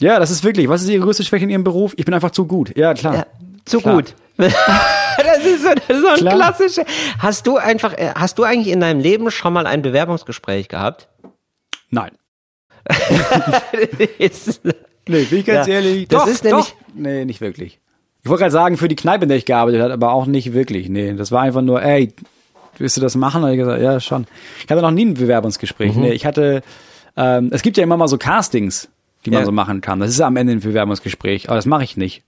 Ja, 0.00 0.18
das 0.18 0.30
ist 0.30 0.44
wirklich. 0.44 0.68
Was 0.68 0.82
ist 0.82 0.88
Ihre 0.90 1.02
größte 1.04 1.24
Schwäche 1.24 1.44
in 1.44 1.50
Ihrem 1.50 1.64
Beruf? 1.64 1.94
Ich 1.96 2.04
bin 2.04 2.12
einfach 2.14 2.30
zu 2.32 2.46
gut. 2.46 2.76
Ja, 2.76 2.92
klar. 2.94 3.14
Ja, 3.14 3.26
zu 3.64 3.80
Klar. 3.80 3.94
gut. 3.94 4.14
das 4.36 5.44
ist 5.44 5.62
so, 5.62 5.68
das 5.74 5.96
ist 5.96 6.02
so 6.02 6.08
ein 6.08 6.34
klassischer. 6.36 6.84
Hast 7.18 7.46
du 7.46 7.56
einfach, 7.56 7.94
äh, 7.94 8.10
hast 8.14 8.38
du 8.38 8.42
eigentlich 8.44 8.72
in 8.72 8.80
deinem 8.80 9.00
Leben 9.00 9.30
schon 9.30 9.52
mal 9.54 9.66
ein 9.66 9.80
Bewerbungsgespräch 9.82 10.68
gehabt? 10.68 11.08
Nein. 11.90 12.10
Jetzt- 14.18 14.60
Nee, 15.08 15.22
bin 15.22 15.38
ich 15.38 15.46
ganz 15.46 15.68
Ja, 15.68 15.74
ehrlich. 15.74 16.08
das 16.08 16.24
doch, 16.24 16.28
ist 16.28 16.42
nämlich- 16.44 16.64
Doch. 16.66 16.74
Nee, 16.94 17.24
nicht 17.24 17.40
wirklich. 17.40 17.78
Ich 18.24 18.28
wollte 18.28 18.40
gerade 18.40 18.50
sagen, 18.52 18.76
für 18.76 18.88
die 18.88 18.96
Kneipe, 18.96 19.22
in 19.22 19.28
der 19.28 19.38
ich 19.38 19.44
gearbeitet 19.44 19.80
habe, 19.80 19.92
aber 19.92 20.10
auch 20.12 20.26
nicht 20.26 20.52
wirklich. 20.52 20.88
Nee, 20.88 21.12
das 21.14 21.30
war 21.30 21.42
einfach 21.42 21.62
nur, 21.62 21.80
ey, 21.80 22.12
willst 22.78 22.96
du 22.96 23.00
das 23.00 23.14
machen? 23.14 23.44
Und 23.44 23.52
ich 23.52 23.58
gesagt, 23.58 23.80
ja, 23.80 24.00
schon. 24.00 24.26
Ich 24.64 24.68
hatte 24.68 24.82
noch 24.82 24.90
nie 24.90 25.04
ein 25.04 25.14
Bewerbungsgespräch. 25.14 25.94
Mhm. 25.94 26.02
Nee, 26.02 26.12
ich 26.12 26.26
hatte, 26.26 26.62
ähm, 27.16 27.50
es 27.52 27.62
gibt 27.62 27.76
ja 27.76 27.84
immer 27.84 27.96
mal 27.96 28.08
so 28.08 28.18
Castings, 28.18 28.88
die 29.24 29.30
man 29.30 29.40
Ja. 29.40 29.46
so 29.46 29.52
machen 29.52 29.80
kann. 29.80 30.00
Das 30.00 30.10
ist 30.10 30.20
am 30.20 30.36
Ende 30.36 30.54
ein 30.54 30.60
Bewerbungsgespräch, 30.60 31.48
aber 31.48 31.54
das 31.56 31.66
mache 31.66 31.84
ich 31.84 31.96
nicht. 31.96 32.24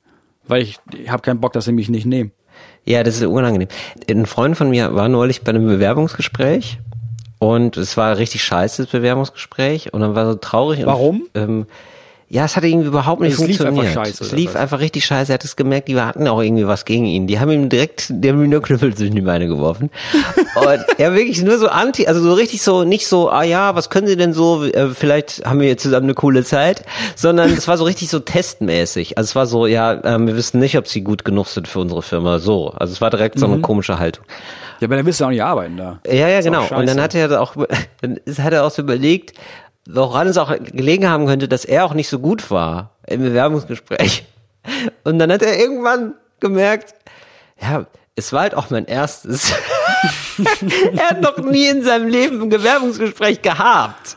Weil 0.46 0.62
ich, 0.62 0.78
ich 0.96 1.10
habe 1.10 1.22
keinen 1.22 1.40
Bock, 1.40 1.52
dass 1.54 1.64
sie 1.64 1.72
mich 1.72 1.88
nicht 1.88 2.06
nehmen. 2.06 2.30
Ja, 2.84 3.02
das 3.02 3.16
ist 3.16 3.24
unangenehm. 3.26 3.68
Ein 4.08 4.26
Freund 4.26 4.56
von 4.56 4.70
mir 4.70 4.94
war 4.94 5.08
neulich 5.08 5.42
bei 5.42 5.50
einem 5.50 5.66
Bewerbungsgespräch 5.66 6.78
und 7.38 7.76
es 7.76 7.96
war 7.96 8.18
richtig 8.18 8.42
scheiße, 8.42 8.82
das 8.82 8.90
Bewerbungsgespräch 8.92 9.92
und 9.92 10.00
dann 10.00 10.14
war 10.14 10.26
so 10.26 10.34
traurig. 10.34 10.84
Warum? 10.84 11.22
Und, 11.22 11.30
ähm, 11.34 11.66
ja, 12.30 12.44
es 12.44 12.56
hat 12.56 12.64
irgendwie 12.64 12.88
überhaupt 12.88 13.22
nicht 13.22 13.32
Es 13.32 13.38
lief 13.38 13.56
funktioniert. 13.56 13.86
einfach 13.86 14.04
scheiße, 14.04 14.24
Es 14.24 14.32
lief 14.32 14.50
was? 14.50 14.56
einfach 14.56 14.80
richtig 14.80 15.06
scheiße. 15.06 15.32
Er 15.32 15.34
hat 15.34 15.44
es 15.44 15.56
gemerkt, 15.56 15.88
die 15.88 15.98
hatten 15.98 16.28
auch 16.28 16.42
irgendwie 16.42 16.66
was 16.66 16.84
gegen 16.84 17.06
ihn. 17.06 17.26
Die 17.26 17.40
haben 17.40 17.50
ihm 17.50 17.68
direkt, 17.70 18.06
die 18.10 18.28
haben 18.28 18.42
ihm 18.44 18.50
nur 18.50 18.60
Knüppel 18.62 18.94
zwischen 18.94 19.14
die 19.14 19.22
Beine 19.22 19.46
geworfen. 19.48 19.90
und 20.56 20.84
er 20.98 21.14
wirklich 21.14 21.42
nur 21.42 21.58
so 21.58 21.68
anti, 21.68 22.06
also 22.06 22.20
so 22.20 22.34
richtig 22.34 22.60
so, 22.62 22.84
nicht 22.84 23.06
so, 23.06 23.30
ah 23.30 23.44
ja, 23.44 23.74
was 23.74 23.88
können 23.88 24.06
Sie 24.08 24.16
denn 24.16 24.34
so, 24.34 24.62
äh, 24.64 24.88
vielleicht 24.90 25.42
haben 25.46 25.60
wir 25.60 25.68
jetzt 25.68 25.82
zusammen 25.82 26.04
eine 26.04 26.14
coole 26.14 26.44
Zeit, 26.44 26.82
sondern 27.16 27.50
es 27.50 27.66
war 27.66 27.78
so 27.78 27.84
richtig 27.84 28.10
so 28.10 28.18
testmäßig. 28.18 29.16
Also 29.16 29.28
es 29.28 29.34
war 29.36 29.46
so, 29.46 29.66
ja, 29.66 29.98
ähm, 30.04 30.26
wir 30.26 30.36
wissen 30.36 30.58
nicht, 30.60 30.76
ob 30.76 30.86
Sie 30.86 31.00
gut 31.02 31.24
genug 31.24 31.46
sind 31.46 31.66
für 31.66 31.78
unsere 31.80 32.02
Firma. 32.02 32.38
So. 32.40 32.70
Also 32.76 32.92
es 32.92 33.00
war 33.00 33.08
direkt 33.10 33.38
so 33.38 33.46
Mhm. 33.46 33.52
eine 33.54 33.62
komische 33.62 33.98
Haltung. 33.98 34.24
Ja, 34.80 34.86
aber 34.86 34.96
dann 34.96 35.06
willst 35.06 35.20
du 35.20 35.24
auch 35.24 35.30
nicht 35.30 35.42
arbeiten 35.42 35.76
da. 35.76 35.98
Ja, 36.06 36.28
ja, 36.28 36.40
genau. 36.40 36.62
Und 36.68 36.86
dann 36.86 37.00
hat 37.00 37.14
er 37.14 37.40
auch, 37.40 37.54
dann 38.02 38.20
hat 38.38 38.52
er 38.52 38.64
auch 38.64 38.70
so 38.70 38.82
überlegt, 38.82 39.32
woran 39.88 40.28
es 40.28 40.36
auch 40.36 40.54
gelegen 40.56 41.08
haben 41.08 41.26
könnte, 41.26 41.48
dass 41.48 41.64
er 41.64 41.84
auch 41.84 41.94
nicht 41.94 42.08
so 42.08 42.18
gut 42.18 42.50
war 42.50 42.96
im 43.06 43.22
Bewerbungsgespräch. 43.22 44.24
Und 45.04 45.18
dann 45.18 45.32
hat 45.32 45.42
er 45.42 45.58
irgendwann 45.58 46.14
gemerkt, 46.40 46.94
ja, 47.60 47.86
es 48.14 48.32
war 48.32 48.42
halt 48.42 48.54
auch 48.54 48.70
mein 48.70 48.84
erstes. 48.84 49.52
er 50.96 51.10
hat 51.10 51.20
noch 51.20 51.38
nie 51.38 51.66
in 51.66 51.82
seinem 51.82 52.08
Leben 52.08 52.42
ein 52.42 52.48
Bewerbungsgespräch 52.48 53.42
gehabt. 53.42 54.16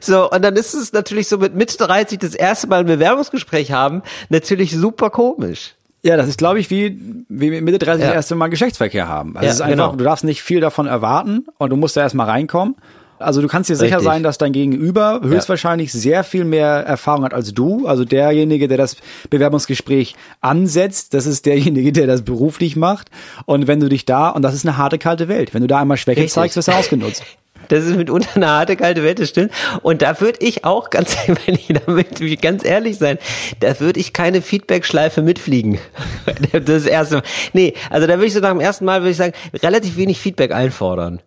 So, 0.00 0.30
und 0.30 0.42
dann 0.42 0.56
ist 0.56 0.74
es 0.74 0.92
natürlich 0.92 1.28
so 1.28 1.38
mit 1.38 1.54
Mitte 1.54 1.76
30 1.78 2.18
das 2.18 2.34
erste 2.34 2.66
Mal 2.66 2.80
ein 2.80 2.86
Bewerbungsgespräch 2.86 3.72
haben, 3.72 4.02
natürlich 4.28 4.72
super 4.76 5.10
komisch. 5.10 5.74
Ja, 6.02 6.16
das 6.16 6.28
ist, 6.28 6.38
glaube 6.38 6.58
ich, 6.58 6.68
wie, 6.70 7.24
wie 7.28 7.50
mit 7.50 7.62
Mitte 7.62 7.78
30 7.78 8.00
Ja. 8.00 8.06
das 8.08 8.14
erste 8.16 8.34
Mal 8.34 8.48
Geschlechtsverkehr 8.48 9.06
haben. 9.06 9.36
Also 9.36 9.44
Ja, 9.44 9.50
es 9.50 9.54
ist 9.56 9.60
einfach, 9.60 9.86
genau. 9.90 9.96
du 9.96 10.04
darfst 10.04 10.24
nicht 10.24 10.42
viel 10.42 10.60
davon 10.60 10.86
erwarten 10.86 11.46
und 11.58 11.70
du 11.70 11.76
musst 11.76 11.96
da 11.96 12.00
erstmal 12.02 12.28
reinkommen. 12.28 12.74
Also 13.22 13.40
du 13.40 13.48
kannst 13.48 13.70
dir 13.70 13.76
sicher 13.76 13.96
Richtig. 13.96 14.12
sein, 14.12 14.22
dass 14.22 14.38
dein 14.38 14.52
Gegenüber 14.52 15.20
höchstwahrscheinlich 15.22 15.92
sehr 15.92 16.24
viel 16.24 16.44
mehr 16.44 16.68
Erfahrung 16.86 17.24
hat 17.24 17.34
als 17.34 17.54
du. 17.54 17.86
Also 17.86 18.04
derjenige, 18.04 18.68
der 18.68 18.78
das 18.78 18.96
Bewerbungsgespräch 19.30 20.14
ansetzt, 20.40 21.14
das 21.14 21.26
ist 21.26 21.46
derjenige, 21.46 21.92
der 21.92 22.06
das 22.06 22.22
beruflich 22.22 22.76
macht. 22.76 23.10
Und 23.46 23.66
wenn 23.66 23.80
du 23.80 23.88
dich 23.88 24.04
da, 24.04 24.30
und 24.30 24.42
das 24.42 24.54
ist 24.54 24.66
eine 24.66 24.76
harte, 24.76 24.98
kalte 24.98 25.28
Welt, 25.28 25.54
wenn 25.54 25.62
du 25.62 25.68
da 25.68 25.80
einmal 25.80 25.96
Schwäche 25.96 26.20
Richtig. 26.20 26.34
zeigst, 26.34 26.56
wirst 26.56 26.68
du 26.68 26.72
ausgenutzt. 26.72 27.22
Das 27.68 27.84
ist 27.84 27.96
mitunter 27.96 28.28
eine 28.34 28.48
harte, 28.48 28.76
kalte 28.76 29.02
Welt, 29.02 29.18
das 29.18 29.28
stimmt. 29.28 29.52
Und 29.82 30.02
da 30.02 30.20
würde 30.20 30.38
ich 30.40 30.64
auch 30.64 30.90
ganz, 30.90 31.16
wenn 31.26 31.54
ich 31.54 31.68
damit 31.68 32.42
ganz 32.42 32.64
ehrlich 32.64 32.98
sein, 32.98 33.18
da 33.60 33.78
würde 33.80 34.00
ich 34.00 34.12
keine 34.12 34.42
Feedback-Schleife 34.42 35.22
mitfliegen. 35.22 35.78
Das 36.66 36.86
erste 36.86 37.16
Mal. 37.16 37.22
Nee, 37.52 37.74
also 37.88 38.06
da 38.06 38.14
würde 38.14 38.26
ich 38.26 38.34
so 38.34 38.40
nach 38.40 38.50
dem 38.50 38.60
ersten 38.60 38.84
Mal, 38.84 39.00
würde 39.00 39.10
ich 39.10 39.16
sagen, 39.16 39.32
relativ 39.62 39.96
wenig 39.96 40.18
Feedback 40.18 40.52
einfordern. 40.52 41.20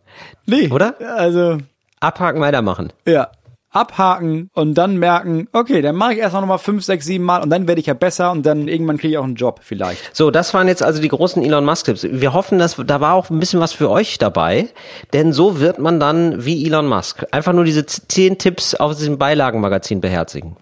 Nee. 0.46 0.70
Oder? 0.70 0.96
Also, 1.18 1.58
Abhaken, 2.00 2.42
weitermachen. 2.42 2.92
ja. 3.06 3.30
Abhaken 3.76 4.50
und 4.54 4.76
dann 4.76 4.98
merken, 4.98 5.50
okay, 5.52 5.82
dann 5.82 5.98
mache 5.98 6.14
ich 6.14 6.20
erst 6.20 6.34
noch 6.34 6.46
mal 6.46 6.58
fünf, 6.58 6.86
sechs, 6.86 7.06
sieben 7.06 7.26
Mal 7.26 7.44
und 7.44 7.50
dann 7.50 7.68
werde 7.68 7.82
ich 7.82 7.88
ja 7.88 7.94
besser 7.94 8.32
und 8.32 8.46
dann 8.46 8.70
irgendwann 8.70 8.98
kriege 8.98 9.12
ich 9.12 9.18
auch 9.18 9.26
einen 9.26 9.36
Job 9.36 9.60
vielleicht. 9.62 10.16
So, 10.16 10.32
das 10.32 10.54
waren 10.54 10.70
jetzt 10.70 10.82
also 10.82 11.02
die 11.02 11.10
großen 11.10 11.44
Elon 11.44 11.66
Musk-Tipps. 11.66 12.08
Wir 12.10 12.32
hoffen, 12.32 12.58
dass 12.58 12.78
da 12.78 13.02
war 13.02 13.16
auch 13.16 13.30
ein 13.30 13.40
bisschen 13.40 13.60
was 13.60 13.74
für 13.74 13.90
euch 13.90 14.18
dabei, 14.18 14.70
denn 15.12 15.34
so 15.34 15.60
wird 15.60 15.78
man 15.78 16.00
dann 16.00 16.46
wie 16.46 16.66
Elon 16.66 16.88
Musk. 16.88 17.26
Einfach 17.32 17.52
nur 17.52 17.66
diese 17.66 17.86
zehn 17.86 18.38
Tipps 18.38 18.76
aus 18.76 18.98
diesem 18.98 19.18
Beilagenmagazin 19.18 20.00
beherzigen. 20.00 20.56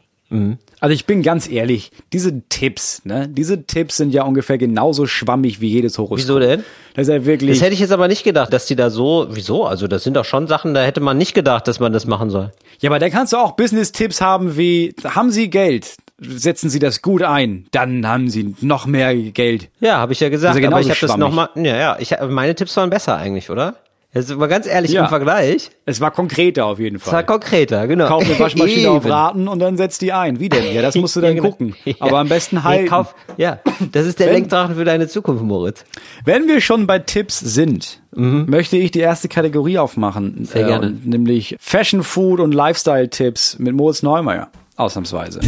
Also 0.84 0.93
ich 0.93 1.06
bin 1.06 1.24
ganz 1.24 1.50
ehrlich, 1.50 1.91
diese 2.12 2.41
Tipps, 2.50 3.06
ne, 3.06 3.30
diese 3.30 3.63
Tipps 3.63 3.96
sind 3.96 4.13
ja 4.13 4.24
ungefähr 4.24 4.58
genauso 4.58 5.06
schwammig 5.06 5.62
wie 5.62 5.69
jedes 5.69 5.98
Horoskop. 5.98 6.17
Wieso 6.17 6.39
denn? 6.39 6.65
Das 6.93 7.08
ist 7.08 7.13
ja 7.13 7.26
wirklich. 7.26 7.52
Das 7.52 7.62
hätte 7.62 7.74
ich 7.74 7.80
jetzt 7.80 7.93
aber 7.93 8.10
nicht 8.10 8.26
gedacht, 8.26 8.52
dass 8.52 8.65
die 8.65 8.76
da 8.76 8.89
so, 8.89 9.28
wieso? 9.30 9.63
Also 9.63 9.88
das 9.88 10.04
sind 10.04 10.17
doch 10.17 10.26
schon 10.26 10.46
Sachen, 10.48 10.74
da 10.74 10.84
hätte 10.84 11.00
man 11.00 11.17
nicht 11.17 11.34
gedacht, 11.34 11.69
dass 11.69 11.80
man 11.80 11.93
das 11.93 12.06
machen 12.06 12.30
soll. 12.30 12.52
ja, 12.82 12.89
aber 12.89 13.00
da 13.00 13.10
kannst 13.10 13.32
du 13.32 13.38
auch 13.38 13.54
Business-Tipps 13.54 14.19
haben 14.19 14.58
wie, 14.58 14.93
haben 15.06 15.32
Sie 15.32 15.50
Geld? 15.50 15.96
Setzen 16.19 16.69
Sie 16.69 16.80
das 16.80 17.02
gut 17.02 17.24
ein, 17.24 17.65
dann 17.72 18.06
haben 18.06 18.30
Sie 18.30 18.54
noch 18.60 18.86
mehr 18.86 19.15
Geld. 19.15 19.69
Ja, 19.80 20.00
habe 20.00 20.12
ich 20.12 20.19
ja 20.19 20.28
gesagt, 20.28 20.58
ist 20.58 20.62
ja 20.62 20.67
aber 20.67 20.82
ich 20.82 20.89
habe 20.89 21.00
das 21.00 21.12
schwammig. 21.12 21.19
nochmal, 21.30 21.48
ja, 21.56 21.78
ja, 21.78 21.98
ich, 21.98 22.13
meine 22.28 22.56
Tipps 22.56 22.76
waren 22.76 22.89
besser 22.89 23.15
eigentlich, 23.15 23.50
oder? 23.50 23.78
Jetzt 24.15 24.36
mal 24.36 24.45
ganz 24.47 24.67
ehrlich 24.67 24.91
Ja. 24.91 25.04
im 25.04 25.10
Vergleich, 25.10 25.71
Es 25.88 25.99
war 25.99 26.12
konkreter 26.12 26.67
auf 26.67 26.78
jeden 26.78 26.97
es 26.97 27.06
war 27.08 27.13
Fall. 27.13 27.26
konkreter, 27.26 27.88
genau. 27.88 28.08
Kauf 28.08 28.23
eine 28.23 28.38
Waschmaschine 28.39 28.91
auf. 28.91 29.06
Raten 29.06 29.47
und 29.47 29.58
dann 29.58 29.76
setzt 29.76 30.04
die 30.04 30.13
ein. 30.13 30.39
Wie 30.39 30.49
denn? 30.49 30.71
Ja, 30.71 30.84
das 30.84 30.93
musst 30.95 31.15
du 31.15 31.21
dann 31.21 31.32
Ja, 31.36 31.41
genau. 31.41 31.49
gucken. 31.49 31.76
Ja. 31.86 31.95
Aber 31.99 32.19
am 32.19 32.30
besten 32.30 32.58
Nee, 32.58 32.62
halten. 32.62 32.88
kauf, 32.89 33.15
ja, 33.38 33.60
das 33.91 34.06
ist 34.06 34.19
der 34.19 34.28
Wenn- 34.28 34.34
Lenkdrachen 34.36 34.76
für 34.76 34.86
deine 34.86 35.08
Zukunft, 35.08 35.43
Moritz. 35.43 35.84
Wenn 36.26 36.47
wir 36.47 36.62
schon 36.62 36.86
bei 36.86 36.99
Tipps 36.99 37.39
sind, 37.39 38.02
möchte 38.12 38.78
ich 38.78 38.91
die 38.91 38.99
erste 38.99 39.28
Kategorie 39.30 39.80
aufmachen. 39.80 40.36
Mhm. 40.39 40.45
Sehr 40.45 40.65
gerne. 40.67 40.88
und 40.88 41.08
Nämlich 41.08 41.56
Fashion, 41.60 42.04
Food 42.04 42.39
und 42.39 42.54
Lifestyle-Tipps 42.54 43.58
mit 43.58 43.73
Moritz 43.76 44.04
Neumeier. 44.04 44.49
Ausnahmsweise. 44.76 45.39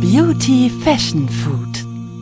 Beauty 0.00 0.70
Fashion 0.82 1.28
Food. 1.28 1.65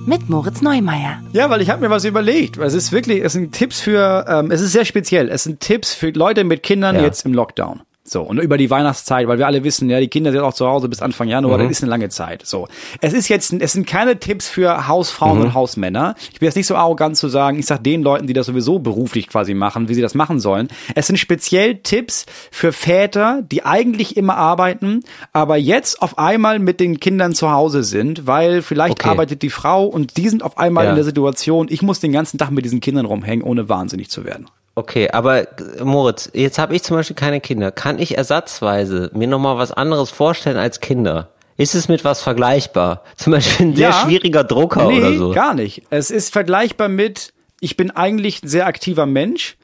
Mit 0.07 0.29
Moritz 0.29 0.61
Neumeier. 0.61 1.23
Ja, 1.33 1.49
weil 1.51 1.61
ich 1.61 1.71
habe 1.71 1.81
mir 1.81 1.91
was 1.91 2.05
überlegt. 2.05 2.59
Es 2.59 2.75
ist 2.75 2.93
wirklich, 2.93 3.23
es 3.25 3.33
sind 3.33 3.53
Tipps 3.53 3.81
für, 3.81 4.25
ähm, 4.29 4.51
es 4.51 4.61
ist 4.61 4.73
sehr 4.73 4.85
speziell. 4.85 5.29
Es 5.29 5.45
sind 5.45 5.61
Tipps 5.61 5.95
für 5.95 6.11
Leute 6.11 6.45
mit 6.45 6.63
Kindern 6.63 6.97
Ja. 6.97 7.03
jetzt 7.03 7.25
im 7.25 7.33
Lockdown. 7.33 7.81
So, 8.07 8.21
und 8.21 8.39
über 8.39 8.59
die 8.59 8.69
Weihnachtszeit, 8.69 9.27
weil 9.29 9.39
wir 9.39 9.47
alle 9.47 9.65
wissen, 9.65 9.89
ja, 9.89 9.99
die 9.99 10.09
Kinder 10.09 10.31
sind 10.31 10.43
auch 10.43 10.53
zu 10.53 10.67
Hause 10.67 10.91
bis 10.91 11.01
Anfang 11.01 11.27
Januar, 11.27 11.57
Mhm. 11.57 11.63
das 11.63 11.71
ist 11.79 11.83
eine 11.85 11.89
lange 11.89 12.11
Zeit. 12.11 12.45
So. 12.45 12.69
Es 13.01 13.15
ist 13.15 13.29
jetzt, 13.29 13.51
es 13.55 13.73
sind 13.73 13.87
keine 13.87 14.19
Tipps 14.21 14.47
für 14.47 14.89
Hausfrauen 14.89 15.39
Mhm. 15.39 15.45
und 15.47 15.55
Hausmänner. 15.55 16.15
Ich 16.31 16.39
bin 16.39 16.47
jetzt 16.47 16.57
nicht 16.57 16.67
so 16.67 16.75
arrogant 16.77 17.17
zu 17.17 17.29
sagen, 17.29 17.59
ich 17.59 17.65
sag 17.65 17.83
den 17.83 18.03
Leuten, 18.03 18.27
die 18.27 18.35
das 18.35 18.45
sowieso 18.45 18.79
beruflich 18.79 19.27
quasi 19.29 19.55
machen, 19.55 19.89
wie 19.89 19.95
sie 19.95 20.03
das 20.03 20.15
machen 20.15 20.39
sollen. 20.39 20.69
Es 20.95 21.07
sind 21.07 21.17
speziell 21.17 21.77
Tipps 21.77 22.27
für 22.51 22.73
Väter, 22.73 23.41
die 23.51 23.65
eigentlich 23.65 24.19
immer 24.19 24.37
arbeiten, 24.37 25.01
aber 25.33 25.57
jetzt 25.57 26.03
auf 26.03 26.19
einmal 26.19 26.59
mit 26.59 26.81
den 26.81 27.01
Kindern 27.01 27.33
zu 27.33 27.53
Hause 27.53 27.83
sind, 27.85 28.27
weil 28.27 28.61
vielleicht 28.61 29.01
Okay. 29.01 29.09
arbeitet 29.09 29.41
die 29.41 29.49
Frau 29.49 29.87
und 29.87 30.19
die 30.19 30.29
sind 30.29 30.43
auf 30.43 30.59
einmal 30.59 30.85
Ja. 30.85 30.91
in 30.91 30.97
der 30.97 31.05
Situation, 31.07 31.69
ich 31.71 31.81
muss 31.81 32.01
den 32.01 32.13
ganzen 32.13 32.37
Tag 32.37 32.51
mit 32.51 32.67
diesen 32.67 32.81
Kindern 32.81 33.07
rumhängen, 33.07 33.43
ohne 33.43 33.71
wahnsinnig 33.71 34.11
zu 34.11 34.27
werden. 34.27 34.47
Okay, 34.77 35.09
aber 35.11 35.43
äh, 35.43 35.85
Moritz, 35.85 36.31
jetzt 36.35 36.59
habe 36.59 36.75
ich 36.75 36.83
zum 36.83 36.97
Beispiel 36.97 37.15
keine 37.17 37.41
Kinder. 37.41 37.71
Kann 37.71 37.99
ich 37.99 38.17
ersatzweise 38.17 39.11
mir 39.15 39.29
nochmal 39.29 39.57
was 39.57 39.73
anderes 39.73 40.11
vorstellen 40.11 40.57
als 40.57 40.81
Kinder? 40.81 41.29
Ist 41.57 41.75
es 41.77 41.89
mit 41.89 42.05
was 42.05 42.21
vergleichbar? 42.23 43.03
Zum 43.17 43.33
Beispiel 43.33 43.67
ein 43.69 43.77
sehr 43.77 43.91
Ja. 43.91 43.93
schwieriger 44.05 44.43
Drucker 44.43 44.87
nee, 44.89 44.99
oder 44.99 45.15
so? 45.15 45.31
gar 45.31 45.55
nicht. 45.55 45.83
Es 45.91 46.11
ist 46.11 46.33
vergleichbar 46.33 46.89
mit, 46.89 47.33
ich 47.61 47.77
bin 47.77 47.93
eigentlich 47.93 48.43
ein 48.43 48.49
sehr 48.49 48.67
aktiver 48.67 49.07
Mensch, 49.07 49.57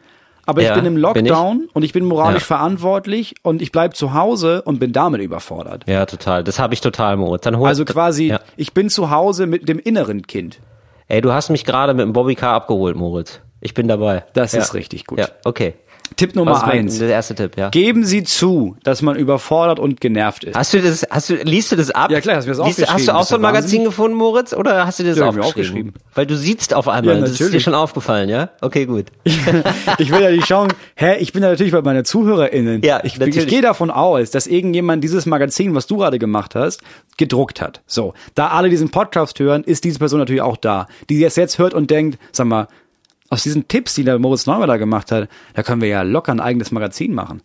aber 0.47 0.63
Ja, 0.63 0.69
ich 0.69 0.75
bin 0.77 0.87
im 0.87 0.95
bin 0.95 1.03
Lockdown 1.03 1.69
und 1.73 1.83
ich 1.83 1.93
bin 1.93 2.05
moralisch 2.05 2.43
Ja. 2.43 2.47
verantwortlich 2.59 3.35
und 3.43 3.61
ich 3.61 3.73
bleib 3.73 3.97
zu 3.97 4.15
Hause 4.15 4.63
und 4.63 4.79
bin 4.79 4.93
damit 4.93 5.21
überfordert. 5.21 5.83
Ja, 5.89 6.07
total. 6.07 6.45
Das 6.45 6.61
habe 6.61 6.75
ich 6.75 6.81
total, 6.81 7.17
Moritz. 7.17 7.43
Dann 7.43 7.59
hol, 7.59 7.67
Also 7.67 7.85
quasi, 7.85 8.37
ich 8.57 8.73
bin 8.73 8.89
zu 8.89 9.11
Hause 9.11 9.47
mit 9.47 9.69
dem 9.69 9.81
inneren 9.81 10.25
Kind. 10.29 10.61
Ey, 11.09 11.21
du 11.21 11.33
hast 11.33 11.51
mich 11.51 11.65
gerade 11.65 11.93
mit 11.95 12.05
dem 12.05 12.13
Bobbycar 12.13 12.53
abgeholt, 12.55 12.95
Moritz. 12.95 13.41
Ich 13.61 13.75
bin 13.75 13.89
dabei. 13.89 14.25
Das 14.33 14.53
ja. 14.53 14.61
ist 14.61 14.75
richtig 14.75 15.07
gut. 15.07 15.19
Ja, 15.19 15.29
okay. 15.45 15.75
Tipp 16.17 16.35
Nummer 16.35 16.65
eins. 16.65 16.99
Der 16.99 17.09
erste 17.09 17.35
Tipp, 17.37 17.57
ja. 17.57 17.69
Geben 17.69 18.05
Sie 18.05 18.25
zu, 18.25 18.77
dass 18.83 19.01
man 19.01 19.17
überfordert 19.17 19.79
und 19.79 20.01
genervt 20.01 20.43
ist. 20.43 20.57
Hast 20.57 20.75
du 20.75 20.81
das, 20.83 21.07
hast 21.09 21.31
du, 21.31 21.37
liest 21.37 21.71
du 21.71 21.77
das 21.77 21.91
ab? 21.93 22.11
Ja, 22.11 22.21
klar, 22.21 22.37
hast 22.37 22.47
du 22.47 22.51
mir 22.51 22.57
das 22.57 22.67
Liest 22.67 22.79
du- 22.81 22.83
Hast 22.83 22.91
aufgeschrieben. 22.91 23.15
du 23.15 23.21
auch 23.21 23.25
so 23.27 23.35
ein 23.37 23.41
Magazin 23.41 23.65
Wahnsinn. 23.65 23.85
gefunden, 23.85 24.17
Moritz, 24.17 24.53
oder 24.53 24.87
hast 24.87 24.99
du 24.99 25.05
dir 25.05 25.11
das 25.11 25.19
Ja, 25.19 25.25
ich 25.31 25.39
aufgeschrieben? 25.39 25.49
aufgeschrieben. 25.49 25.95
Weil 26.15 26.27
du 26.27 26.37
siehst 26.37 26.75
auf 26.75 26.89
einmal, 26.89 27.15
Ja, 27.15 27.21
das 27.21 27.41
ist 27.41 27.53
dir 27.53 27.61
schon 27.61 27.75
aufgefallen, 27.75 28.29
ja? 28.29 28.51
Okay, 28.61 28.87
gut. 28.87 29.07
ich 29.99 30.11
will 30.11 30.21
ja 30.21 30.31
nicht 30.31 30.47
schauen, 30.49 30.73
hä, 30.97 31.17
ich 31.21 31.33
bin 31.33 31.43
ja 31.45 31.51
natürlich 31.51 31.73
bei 31.73 31.83
meinen 31.83 32.05
ZuhörerInnen. 32.05 32.83
Ja, 32.83 32.99
ich, 33.05 33.13
ich 33.15 33.19
natürlich. 33.21 33.47
gehe 33.47 33.63
davon 33.63 33.91
aus, 33.91 34.31
dass 34.33 34.47
irgendjemand 34.49 35.05
dieses 35.05 35.27
Magazin, 35.27 35.75
was 35.77 35.87
du 35.87 35.99
gerade 35.99 36.19
gemacht 36.19 36.55
hast, 36.57 36.83
gedruckt 37.19 37.61
hat. 37.61 37.83
So, 37.87 38.15
da 38.35 38.49
alle 38.49 38.69
diesen 38.69 38.91
Podcast 38.91 39.39
hören, 39.39 39.63
ist 39.63 39.85
diese 39.85 39.99
Person 40.01 40.19
natürlich 40.19 40.43
auch 40.43 40.57
da, 40.57 40.89
die 41.09 41.23
es 41.23 41.37
jetzt 41.37 41.59
hört 41.59 41.73
und 41.73 41.91
denkt, 41.91 42.19
sag 42.33 42.47
mal, 42.47 42.67
aus 43.31 43.45
diesen 43.45 43.69
Tipps, 43.69 43.95
die 43.95 44.05
der 44.05 44.19
Moritz 44.19 44.47
Neumann 44.47 44.69
da 44.69 44.77
gemacht 44.77 45.11
hat, 45.13 45.29
da 45.55 45.63
können 45.63 45.81
wir 45.81 45.89
ja 45.89 46.03
locker 46.03 46.33
ein 46.33 46.41
eigenes 46.41 46.73
Magazin 46.73 47.15
machen. 47.15 47.41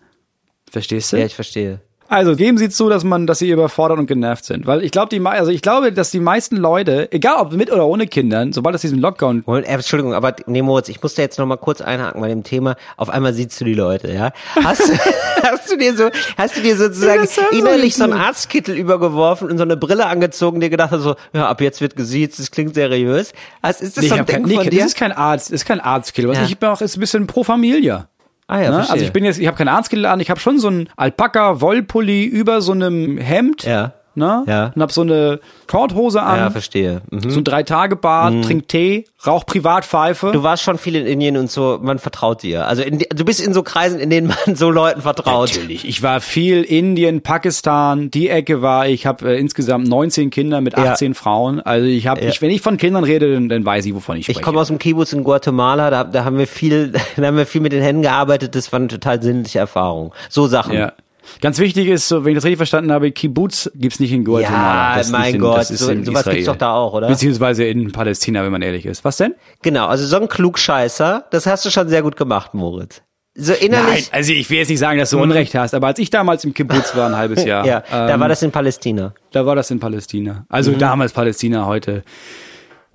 Verstehst 0.70 1.14
du? 1.14 1.18
Ja, 1.18 1.26
ich 1.26 1.36
verstehe. 1.36 1.80
Also 2.08 2.36
geben 2.36 2.58
Sie 2.60 2.70
zu, 2.70 2.88
dass 2.88 3.04
man, 3.04 3.26
dass 3.26 3.40
Sie 3.40 3.50
überfordert 3.50 3.98
und 3.98 4.06
genervt 4.06 4.46
sind, 4.46 4.68
weil 4.68 4.84
ich 4.84 4.92
glaube, 4.92 5.10
die, 5.10 5.20
also 5.26 5.50
ich 5.52 5.62
glaube, 5.64 5.92
dass 5.92 6.12
die 6.12 6.20
meisten 6.20 6.56
Leute, 6.56 7.12
egal 7.12 7.38
ob 7.40 7.54
mit 7.54 7.72
oder 7.72 7.88
ohne 7.88 8.06
Kindern, 8.06 8.54
sobald 8.54 8.76
es 8.76 8.82
diesen 8.82 9.00
Lockdown 9.00 9.42
Moment, 9.46 9.68
äh, 9.68 9.72
Entschuldigung, 9.72 10.14
aber 10.14 10.36
nee, 10.46 10.62
Moritz, 10.62 10.88
ich 10.90 11.02
musste 11.02 11.24
jetzt 11.24 11.40
noch 11.40 11.48
mal 11.48 11.58
kurz 11.58 11.82
einhaken 11.82 12.22
bei 12.22 12.28
dem 12.28 12.44
Thema. 12.44 12.76
Auf 12.96 13.10
einmal 13.10 13.34
siehst 13.34 13.60
du 13.60 13.66
die 13.66 13.74
Leute, 13.74 14.12
ja? 14.14 14.32
Hast, 14.64 14.82
hast 15.44 15.72
du 15.72 15.78
dir 15.78 15.96
so, 15.96 16.10
hast 16.38 16.58
du 16.58 16.62
dir 16.62 16.78
sozusagen 16.78 17.28
innerlich 17.52 17.96
so 17.96 18.04
einen. 18.04 18.14
Arztkittel 18.14 18.76
übergeworfen 18.76 19.50
und 19.50 19.58
so 19.58 19.64
eine 19.64 19.76
Brille 19.76 20.06
angezogen, 20.06 20.60
dir 20.60 20.70
gedacht 20.70 20.92
hast 20.92 21.02
so, 21.02 21.16
ja, 21.34 21.48
ab 21.48 21.60
jetzt 21.62 21.82
wird 21.82 21.96
gesiezt, 21.96 22.40
das 22.40 22.52
klingt 22.52 22.76
seriös. 22.76 23.34
Hast, 23.64 23.82
ist 23.82 23.98
das 23.98 24.04
Nee, 24.04 24.10
so 24.10 24.14
ein 24.16 24.20
hab 24.22 24.28
kein, 24.28 24.44
nee, 24.44 24.56
von 24.56 24.64
das 24.66 24.74
dir? 24.74 24.86
ist 24.86 24.96
kein 24.96 25.12
Arzt, 25.12 25.48
das 25.48 25.54
ist 25.62 25.66
kein 25.66 25.80
Arztkiller. 25.80 26.30
Was 26.30 26.38
Ja. 26.38 26.44
ich 26.46 26.64
auch 26.64 26.82
ist 26.82 26.98
ein 26.98 27.00
bisschen 27.00 27.28
pro 27.28 27.44
Familia. 27.44 28.08
Ah 28.48 28.62
ja, 28.62 28.70
Ne? 28.72 28.78
Also 28.90 29.04
ich 29.04 29.12
bin 29.12 29.24
jetzt, 29.26 29.40
ich 29.40 29.48
habe 29.48 29.58
keinen 29.58 29.70
Arztkittel 29.70 30.06
an, 30.06 30.20
ich 30.20 30.30
habe 30.30 30.40
schon 30.40 30.60
so 30.60 30.68
einen 30.68 30.90
Alpaka 30.98 31.62
Wollpulli 31.62 32.26
über 32.26 32.62
so 32.62 32.72
einem 32.74 33.18
Hemd, 33.18 33.64
Ja. 33.64 33.94
Ne? 34.16 34.44
Ja. 34.48 34.72
Und 34.76 34.82
hab 34.82 34.92
so 34.92 35.02
eine 35.02 35.40
Korthose 35.68 36.22
an, 36.22 36.38
ja, 36.40 36.50
verstehe. 36.50 37.02
Mhm. 37.12 37.30
so 37.30 37.40
ein 37.40 37.44
drei 37.44 37.64
Tage 37.64 37.96
Bart, 37.96 38.34
trink 38.44 38.68
Tee, 38.68 39.06
rauch 39.26 39.46
Privatpfeife. 39.46 40.32
Du 40.32 40.44
warst 40.44 40.64
schon 40.64 40.78
viel 40.78 40.96
in 40.96 41.06
Indien 41.06 41.38
und 41.38 41.50
so, 41.52 41.80
man 41.82 42.00
vertraut 42.00 42.44
dir. 42.44 42.68
Also 42.68 42.84
in, 42.84 43.00
du 43.00 43.26
bist 43.26 43.42
in 43.46 43.54
so 43.54 43.64
Kreisen, 43.64 44.00
in 44.00 44.10
denen 44.10 44.28
man 44.28 44.38
so 44.56 44.70
Leuten 44.70 45.02
vertraut. 45.02 45.50
Natürlich. 45.54 45.88
Ich 45.88 46.04
war 46.04 46.22
viel 46.22 46.62
Indien, 46.64 47.22
Pakistan, 47.22 48.12
die 48.12 48.30
Ecke 48.30 48.62
war. 48.62 48.88
Ich 48.88 49.06
habe 49.06 49.34
äh, 49.36 49.40
insgesamt 49.40 49.88
19 49.88 50.30
Kinder 50.30 50.62
mit 50.62 50.78
Ja. 50.78 50.92
18 50.94 51.14
Frauen. 51.14 51.60
Also 51.60 51.86
ich 51.88 52.08
habe, 52.08 52.22
Ja. 52.22 52.30
ich, 52.30 52.42
wenn 52.42 52.52
ich 52.52 52.62
von 52.62 52.78
Kindern 52.78 53.04
rede, 53.04 53.34
dann, 53.34 53.50
dann 53.50 53.66
weiß 53.66 53.86
ich, 53.86 53.96
wovon 53.96 54.18
ich 54.18 54.26
spreche. 54.26 54.40
Ich 54.40 54.44
komme 54.46 54.60
aus 54.60 54.68
dem 54.68 54.78
Kibbutz 54.80 55.14
in 55.14 55.24
Guatemala, 55.24 55.90
da, 55.90 56.04
da 56.04 56.24
haben 56.26 56.38
wir 56.38 56.48
viel, 56.48 56.94
da 57.18 57.24
haben 57.26 57.38
wir 57.38 57.46
viel 57.46 57.62
mit 57.62 57.72
den 57.74 57.82
Händen 57.82 58.02
gearbeitet, 58.04 58.56
das 58.56 58.72
war 58.72 58.80
eine 58.80 58.88
total 58.88 59.22
sinnliche 59.22 59.60
Erfahrung. 59.60 60.14
So 60.30 60.48
Sachen. 60.48 60.74
ja. 60.74 60.94
Ganz 61.42 61.60
wichtig 61.60 61.88
ist, 61.88 62.08
so, 62.08 62.24
wenn 62.26 62.32
ich 62.32 62.36
das 62.38 62.44
richtig 62.46 62.58
verstanden 62.58 62.92
habe, 62.92 63.12
Kibbutz 63.12 63.70
gibt's 63.76 64.00
nicht 64.00 64.12
in 64.12 64.24
Guatemala. 64.24 64.92
Ja, 64.92 64.98
Das 64.98 65.10
mein 65.12 65.36
in, 65.36 65.42
Gott, 65.42 65.58
das 65.60 65.68
so- 65.70 65.86
sowas 66.04 66.26
gibt's 66.26 66.46
doch 66.46 66.56
da 66.56 66.74
auch, 66.74 66.94
oder? 66.94 67.08
Beziehungsweise 67.08 67.66
in 67.66 67.92
Palästina, 67.92 68.44
wenn 68.44 68.52
man 68.52 68.62
ehrlich 68.62 68.86
ist. 68.86 69.04
Was 69.06 69.18
denn? 69.18 69.36
Genau, 69.62 69.88
also 69.88 70.06
so 70.06 70.18
ein 70.18 70.28
Klugscheißer, 70.28 71.26
das 71.32 71.46
hast 71.46 71.66
du 71.66 71.70
schon 71.70 71.90
sehr 71.90 72.02
gut 72.02 72.16
gemacht, 72.18 72.54
Moritz. 72.54 73.02
So 73.38 73.52
Nein, 73.52 73.62
innerlich, 73.64 74.10
also 74.14 74.32
ich 74.32 74.50
will 74.50 74.60
jetzt 74.60 74.70
nicht 74.70 74.80
sagen, 74.80 74.98
dass 74.98 75.10
du 75.10 75.20
Unrecht 75.20 75.54
hast, 75.56 75.74
aber 75.74 75.88
als 75.88 76.00
ich 76.00 76.10
damals 76.10 76.46
im 76.46 76.54
Kibbutz 76.54 76.96
war, 76.96 77.08
ein 77.10 77.18
halbes 77.18 77.44
Jahr, 77.46 77.66
ja, 77.66 77.84
da 77.92 78.14
ähm, 78.14 78.20
war 78.22 78.30
das 78.30 78.42
in 78.42 78.52
Palästina. 78.52 79.14
da 79.34 79.46
war 79.46 79.56
das 79.58 79.70
in 79.72 79.80
Palästina. 79.82 80.46
Also 80.48 80.72
Mhm. 80.72 80.78
damals 80.80 81.12
Palästina, 81.12 81.66
heute 81.66 82.04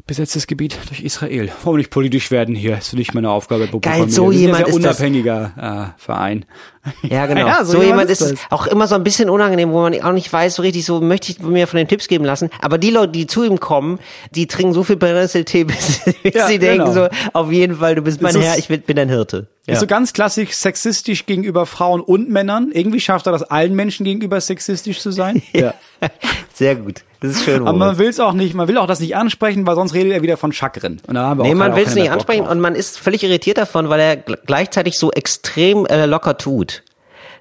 besetztes 0.07 0.47
Gebiet 0.47 0.77
durch 0.89 1.03
Israel. 1.03 1.51
Wollen 1.63 1.75
wir 1.75 1.79
nicht 1.79 1.91
politisch 1.91 2.31
werden 2.31 2.55
hier? 2.55 2.79
Ist 2.79 2.95
nicht 2.95 3.15
meine 3.15 3.31
Aufgabe. 3.31 3.69
Geil, 3.81 4.09
so 4.09 4.33
jemand 4.33 4.63
ist 4.67 4.69
das. 4.69 4.77
unabhängiger 4.77 5.93
äh, 5.97 6.01
Verein. 6.03 6.47
Ja, 7.03 7.27
genau. 7.27 7.47
Ja, 7.47 7.65
so, 7.65 7.83
jemand 7.83 8.09
ist 8.11 8.23
es 8.23 8.35
auch 8.51 8.67
immer 8.67 8.87
so 8.87 8.95
ein 8.95 9.05
bisschen 9.05 9.29
unangenehm, 9.29 9.71
wo 9.73 9.81
man 9.83 10.01
auch 10.03 10.13
nicht 10.13 10.33
weiß, 10.33 10.55
so 10.55 10.63
richtig, 10.63 10.85
so 10.85 11.01
möchte 11.01 11.31
ich 11.33 11.39
mir 11.41 11.67
von 11.67 11.77
den 11.79 11.89
Tipps 11.89 12.09
geben 12.09 12.25
lassen. 12.25 12.49
Aber 12.63 12.79
die 12.79 12.91
Leute, 12.91 13.13
die 13.13 13.27
zu 13.27 13.45
ihm 13.45 13.61
kommen, 13.61 13.99
die 14.35 14.47
trinken 14.47 14.73
so 14.73 14.83
viel 14.83 14.97
Brennnesseltee, 14.97 15.65
bis, 15.65 16.01
bis 16.23 16.35
Ja, 16.35 16.47
sie 16.47 16.59
denken 16.59 16.87
genau. 16.93 17.05
so, 17.05 17.09
auf 17.35 17.53
jeden 17.53 17.77
Fall, 17.77 17.95
du 17.97 18.03
bist 18.03 18.23
mein 18.23 18.31
Ist 18.31 18.35
so- 18.37 18.41
Herr, 18.43 18.59
ich 18.59 18.69
bin 18.69 18.97
dein 18.97 19.09
Hirte. 19.09 19.47
Ja. 19.67 19.75
Ist 19.75 19.81
so 19.81 19.87
ganz 19.87 20.13
klassisch 20.15 20.53
sexistisch 20.53 21.27
gegenüber 21.27 21.65
Frauen 21.67 22.01
und 22.01 22.29
Männern. 22.29 22.71
Irgendwie 22.73 22.99
schafft 22.99 23.27
er 23.27 23.33
das 23.33 23.43
allen 23.45 23.75
Menschen 23.77 24.05
gegenüber 24.05 24.41
sexistisch 24.41 25.01
zu 25.01 25.11
sein. 25.13 25.43
Ja. 25.53 25.75
Sehr 26.55 26.77
gut. 26.77 27.03
Das 27.21 27.33
ist 27.33 27.45
schön, 27.45 27.67
Aber 27.69 27.77
man 27.77 27.99
will 27.99 28.09
es 28.09 28.19
auch 28.21 28.33
nicht, 28.33 28.55
man 28.55 28.67
will 28.69 28.79
auch 28.79 28.87
das 28.87 29.01
nicht 29.01 29.15
ansprechen, 29.15 29.67
weil 29.67 29.75
sonst 29.75 29.93
redet 29.93 30.13
er 30.15 30.23
wieder 30.23 30.39
von 30.39 30.53
Chakren. 30.53 30.99
Und 31.07 31.15
da 31.15 31.29
haben 31.29 31.39
wir 31.39 31.45
Nee, 31.45 31.51
auch 31.53 31.57
man 31.57 31.77
will 31.77 31.85
es 31.87 31.95
nicht 31.95 32.11
ansprechen 32.11 32.45
drauf. 32.45 32.53
und 32.53 32.61
man 32.61 32.75
ist 32.75 32.99
völlig 32.99 33.23
irritiert 33.23 33.59
davon, 33.59 33.91
weil 33.91 34.01
er 34.01 34.15
gl- 34.15 34.39
gleichzeitig 34.47 34.99
so 34.99 35.11
extrem 35.13 35.85
äh, 35.87 36.07
locker 36.07 36.39
tut. 36.39 36.80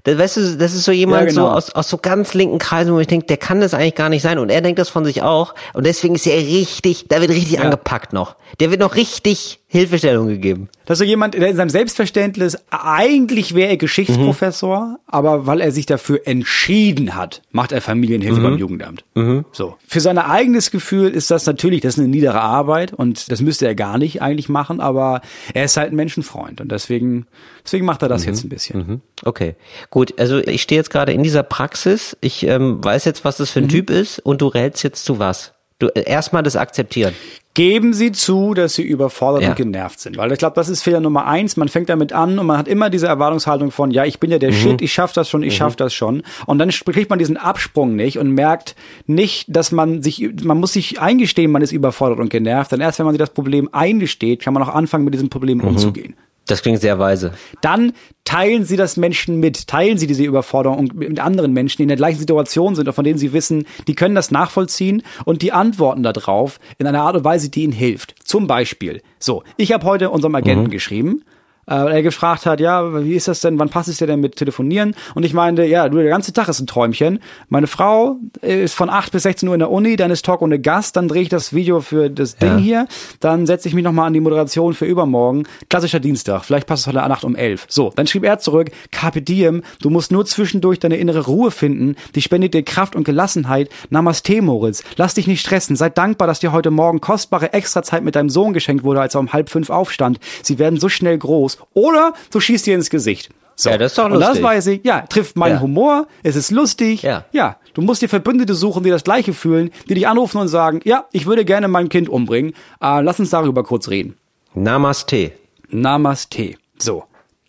Das, 0.03 0.17
weißt 0.17 0.38
du, 0.38 0.57
das 0.57 0.73
ist 0.73 0.85
so 0.85 0.91
jemand 0.91 1.21
Ja, 1.23 1.27
genau. 1.29 1.49
so 1.49 1.51
aus, 1.51 1.69
aus 1.71 1.89
so 1.89 1.97
ganz 1.97 2.33
linken 2.33 2.57
Kreisen, 2.59 2.93
wo 2.93 2.99
ich 2.99 3.07
denke, 3.07 3.25
der 3.27 3.38
kann 3.38 3.62
das 3.62 3.73
eigentlich 3.73 3.95
gar 3.95 4.09
nicht 4.09 4.21
sein. 4.21 4.39
Und 4.39 4.49
er 4.49 4.62
denkt 4.62 4.79
das 4.79 4.89
von 4.89 5.05
sich 5.05 5.21
auch. 5.21 5.55
Und 5.73 5.85
deswegen 5.85 6.15
ist 6.15 6.25
er 6.27 6.38
richtig, 6.38 7.07
da 7.09 7.21
wird 7.21 7.31
richtig 7.31 7.59
angepackt 7.59 8.13
noch. 8.13 8.35
Der 8.59 8.71
wird 8.71 8.79
noch 8.79 8.95
richtig 8.95 9.59
Hilfestellung 9.71 10.27
gegeben. 10.27 10.67
Das 10.86 10.95
ist 10.95 10.99
so 10.99 11.03
jemand, 11.05 11.36
der 11.36 11.47
in 11.47 11.55
seinem 11.55 11.69
Selbstverständnis, 11.69 12.58
eigentlich 12.71 13.53
wäre 13.53 13.69
er 13.69 13.77
Geschichtsprofessor, 13.77 14.97
aber 15.05 15.45
weil 15.45 15.62
er 15.62 15.71
sich 15.71 15.86
dafür 15.86 16.21
entschieden 16.25 17.13
hat, 17.15 17.43
macht 17.51 17.71
er 17.71 17.79
Familienhilfe 17.79 18.41
beim 18.41 18.58
Jugendamt. 18.58 19.03
So. 19.51 19.75
Für 19.88 19.99
sein 19.99 20.17
eigenes 20.17 20.71
Gefühl 20.71 21.10
ist 21.12 21.29
das 21.29 21.45
natürlich, 21.45 21.82
das 21.82 21.93
ist 21.93 21.99
eine 21.99 22.08
niedere 22.08 22.41
Arbeit 22.41 22.93
und 22.93 23.32
das 23.32 23.41
müsste 23.41 23.67
er 23.67 23.75
gar 23.75 23.99
nicht 23.99 24.23
eigentlich 24.23 24.49
machen, 24.49 24.79
aber 24.79 25.21
er 25.53 25.65
ist 25.65 25.77
halt 25.77 25.91
ein 25.93 25.95
Menschenfreund 25.95 26.62
und 26.62 26.71
deswegen, 26.71 27.27
deswegen 27.63 27.86
macht 27.86 28.01
er 28.01 28.10
das 28.10 28.25
jetzt 28.25 28.43
ein 28.43 28.49
bisschen. 28.49 28.79
Mhm. 28.79 29.01
Okay, 29.23 29.55
gut. 29.91 30.19
Also 30.19 30.39
ich 30.39 30.63
stehe 30.63 30.79
jetzt 30.79 30.89
gerade 30.89 31.12
in 31.13 31.21
dieser 31.21 31.43
Praxis. 31.43 32.17
Ich 32.21 32.43
ähm, 32.43 32.84
weiß 32.84 33.05
jetzt, 33.05 33.23
was 33.23 33.38
das 33.38 33.51
für 33.51 33.60
ein 33.60 33.65
Mhm. 33.65 33.69
Typ 33.69 33.89
ist 33.91 34.17
und 34.17 34.41
du 34.41 34.47
rätst 34.47 34.82
jetzt 34.84 35.05
zu 35.05 35.19
was. 35.19 35.53
Du 35.79 35.87
äh, 35.87 36.03
erstmal 36.03 36.43
das 36.43 36.55
akzeptieren. 36.55 37.13
Geben 37.55 37.93
Sie 37.93 38.11
zu, 38.11 38.53
dass 38.53 38.75
Sie 38.75 38.83
überfordert 38.83 39.41
Ja. 39.41 39.49
und 39.49 39.55
genervt 39.55 39.99
sind. 39.99 40.17
Weil 40.17 40.31
ich 40.31 40.37
glaube, 40.37 40.55
das 40.55 40.69
ist 40.69 40.83
Fehler 40.83 40.99
Nummer 40.99 41.25
eins. 41.25 41.57
Man 41.57 41.67
fängt 41.67 41.89
damit 41.89 42.13
an 42.13 42.37
und 42.37 42.45
man 42.45 42.57
hat 42.57 42.67
immer 42.67 42.89
diese 42.89 43.07
Erwartungshaltung 43.07 43.71
von, 43.71 43.91
ja, 43.91 44.05
ich 44.05 44.19
bin 44.19 44.29
ja 44.29 44.37
Mhm. 44.37 44.41
der 44.41 44.51
Shit, 44.51 44.81
ich 44.81 44.93
schaff 44.93 45.11
das 45.13 45.27
schon, 45.29 45.41
ich 45.43 45.55
schaff 45.57 45.75
das 45.75 45.93
schon. 45.93 46.23
Und 46.45 46.59
dann 46.59 46.69
kriegt 46.69 47.09
man 47.09 47.17
diesen 47.19 47.37
Absprung 47.37 47.95
nicht 47.95 48.19
und 48.19 48.29
merkt 48.31 48.75
nicht, 49.07 49.45
dass 49.49 49.71
man 49.71 50.01
sich, 50.03 50.29
man 50.43 50.59
muss 50.59 50.73
sich 50.73 51.01
eingestehen, 51.01 51.51
man 51.51 51.61
ist 51.61 51.71
überfordert 51.71 52.19
und 52.19 52.29
genervt. 52.29 52.71
Dann 52.71 52.81
erst, 52.81 52.99
wenn 52.99 53.05
man 53.05 53.13
sich 53.15 53.19
das 53.19 53.31
Problem 53.31 53.67
eingesteht, 53.73 54.41
kann 54.41 54.53
man 54.53 54.63
auch 54.63 54.69
anfangen, 54.73 55.03
mit 55.03 55.13
diesem 55.15 55.29
Problem 55.29 55.57
Mhm. 55.57 55.63
umzugehen. 55.69 56.13
Das 56.49 56.63
klingt 56.63 56.81
sehr 56.81 56.97
weise. 56.97 57.33
Dann 57.62 57.93
teilen 58.23 58.65
Sie 58.65 58.75
das 58.75 58.97
Menschen 58.97 59.39
mit, 59.39 59.67
teilen 59.67 59.99
Sie 59.99 60.07
diese 60.07 60.23
Überforderung 60.23 60.91
mit 60.95 61.19
anderen 61.19 61.53
Menschen, 61.53 61.77
die 61.77 61.83
in 61.83 61.89
der 61.89 61.97
gleichen 61.97 62.19
Situation 62.19 62.73
sind 62.75 62.88
und 62.88 62.93
von 62.93 63.03
denen 63.03 63.19
Sie 63.19 63.33
wissen, 63.33 63.65
die 63.88 63.93
können 63.93 64.15
das 64.15 64.31
nachvollziehen 64.31 65.03
und 65.25 65.43
die 65.43 65.51
antworten 65.51 66.01
darauf 66.01 66.59
in 66.79 66.88
einer 66.88 67.01
Art 67.01 67.15
und 67.15 67.23
Weise, 67.23 67.49
die 67.49 67.63
Ihnen 67.63 67.73
hilft. 67.73 68.15
Zum 68.23 68.47
Beispiel, 68.47 69.01
so, 69.19 69.43
ich 69.57 69.71
habe 69.73 69.85
heute 69.85 70.09
unserem 70.09 70.33
Agenten 70.33 70.71
geschrieben, 70.71 71.21
äh, 71.21 71.38
weil 71.75 71.93
er 71.93 72.03
gefragt 72.03 72.45
hat, 72.45 72.60
ja, 72.60 73.03
wie 73.03 73.13
ist 73.15 73.27
das 73.27 73.41
denn, 73.41 73.60
wann 73.60 73.69
passt 73.69 73.89
es 73.89 73.97
dir 73.97 74.08
denn 74.08 74.19
mit 74.19 74.36
Telefonieren? 74.36 74.95
Und 75.15 75.23
ich 75.23 75.34
meinte, 75.34 75.63
ja, 75.65 75.88
du, 75.89 75.97
der 75.97 76.10
ganze 76.10 76.34
Tag 76.34 76.47
ist 76.47 76.60
ein 76.60 76.67
Träumchen. 76.67 77.19
Meine 77.49 77.67
Frau 77.67 78.17
ist 78.41 78.73
von 78.75 78.89
8 78.89 79.12
bis 79.12 79.23
16 79.23 79.47
Uhr 79.47 79.55
in 79.55 79.60
der 79.60 79.71
Uni, 79.71 79.95
dann 79.95 80.12
ist 80.12 80.25
Talk 80.25 80.41
ohne 80.41 80.60
Gast, 80.60 80.95
dann 80.95 81.08
drehe 81.08 81.21
ich 81.21 81.29
das 81.29 81.53
Video 81.53 81.82
für 81.82 82.10
das 82.10 82.36
Ja. 82.39 82.49
Ding 82.49 82.58
hier, 82.60 82.88
dann 83.20 83.45
setze 83.45 83.67
ich 83.67 83.74
mich 83.74 83.84
nochmal 83.84 84.07
an 84.07 84.13
die 84.13 84.20
Moderation 84.20 84.74
für 84.74 84.86
übermorgen. 84.86 85.43
Klassischer 85.70 85.99
Dienstag, 85.99 86.43
vielleicht 86.43 86.67
passt 86.67 86.84
es 86.84 86.88
heute 86.88 87.07
Nacht 87.07 87.24
um 87.24 87.36
11. 87.36 87.65
So, 87.70 87.91
dann 87.95 88.07
schrieb 88.07 88.24
er 88.24 88.39
zurück, 88.39 88.72
Carpe 88.91 89.22
Diem, 89.22 89.63
du 89.82 89.89
musst 89.89 90.11
nur 90.11 90.26
zwischendurch 90.26 90.80
deine 90.80 90.97
innere 90.97 91.26
Ruhe 91.26 91.51
finden, 91.51 91.95
die 92.15 92.22
spendet 92.22 92.53
dir 92.53 92.63
Kraft 92.63 92.95
und 92.95 93.03
Gelassenheit. 93.03 93.70
Namaste, 93.89 94.41
Moritz. 94.41 94.84
Lass 94.95 95.13
dich 95.13 95.28
nicht 95.28 95.41
stressen. 95.41 95.76
Sei 95.76 95.89
dankbar, 95.89 96.28
dass 96.28 96.39
dir 96.39 96.51
heute 96.51 96.72
Morgen 96.72 97.01
kostbare 97.01 97.53
Extrazeit 97.53 98.03
mit 98.03 98.15
deinem 98.15 98.30
Sohn 98.30 98.53
geschenkt 98.53 98.84
wurde, 98.84 99.01
als 99.01 99.15
er 99.15 99.20
um 99.20 99.34
halb 99.34 99.49
fünf 99.49 99.70
aufstand. 99.70 100.20
Sie 100.43 100.59
werden 100.59 100.80
so 100.80 100.89
schnell 100.89 101.17
groß. 101.17 101.59
Oder 101.74 102.14
du 102.32 102.39
schießt 102.39 102.66
dir 102.66 102.76
ins 102.76 102.89
Gesicht. 102.89 103.30
So. 103.55 103.70
Ja, 103.70 103.78
das 103.78 103.91
ist 103.91 103.97
doch 103.97 104.05
Und 104.05 104.14
das 104.14 104.22
lustig. 104.30 104.43
weiß 104.43 104.68
ich, 104.68 104.86
ja, 104.86 105.01
trifft 105.01 105.36
meinen 105.36 105.55
Ja. 105.55 105.62
Humor, 105.62 106.07
es 106.24 106.38
ist 106.38 106.49
lustig. 106.49 107.01
Ja. 107.01 107.26
ja, 107.34 107.57
du 107.74 107.82
musst 107.82 108.01
dir 108.01 108.07
Verbündete 108.07 108.55
suchen, 108.55 108.84
die 108.84 108.89
das 108.89 109.03
Gleiche 109.03 109.34
fühlen, 109.34 109.72
die 109.89 109.95
dich 109.95 110.07
anrufen 110.07 110.38
und 110.38 110.47
sagen, 110.47 110.80
ja, 110.86 111.05
ich 111.12 111.26
würde 111.26 111.43
gerne 111.43 111.68
mein 111.68 111.89
Kind 111.89 112.07
umbringen. 112.07 112.53
Äh, 112.82 113.01
lass 113.01 113.20
uns 113.20 113.32
darüber 113.32 113.64
kurz 113.64 113.89
reden. 113.89 114.16
Namaste. 114.53 115.34
Namaste. 115.70 116.55
So, 116.78 117.03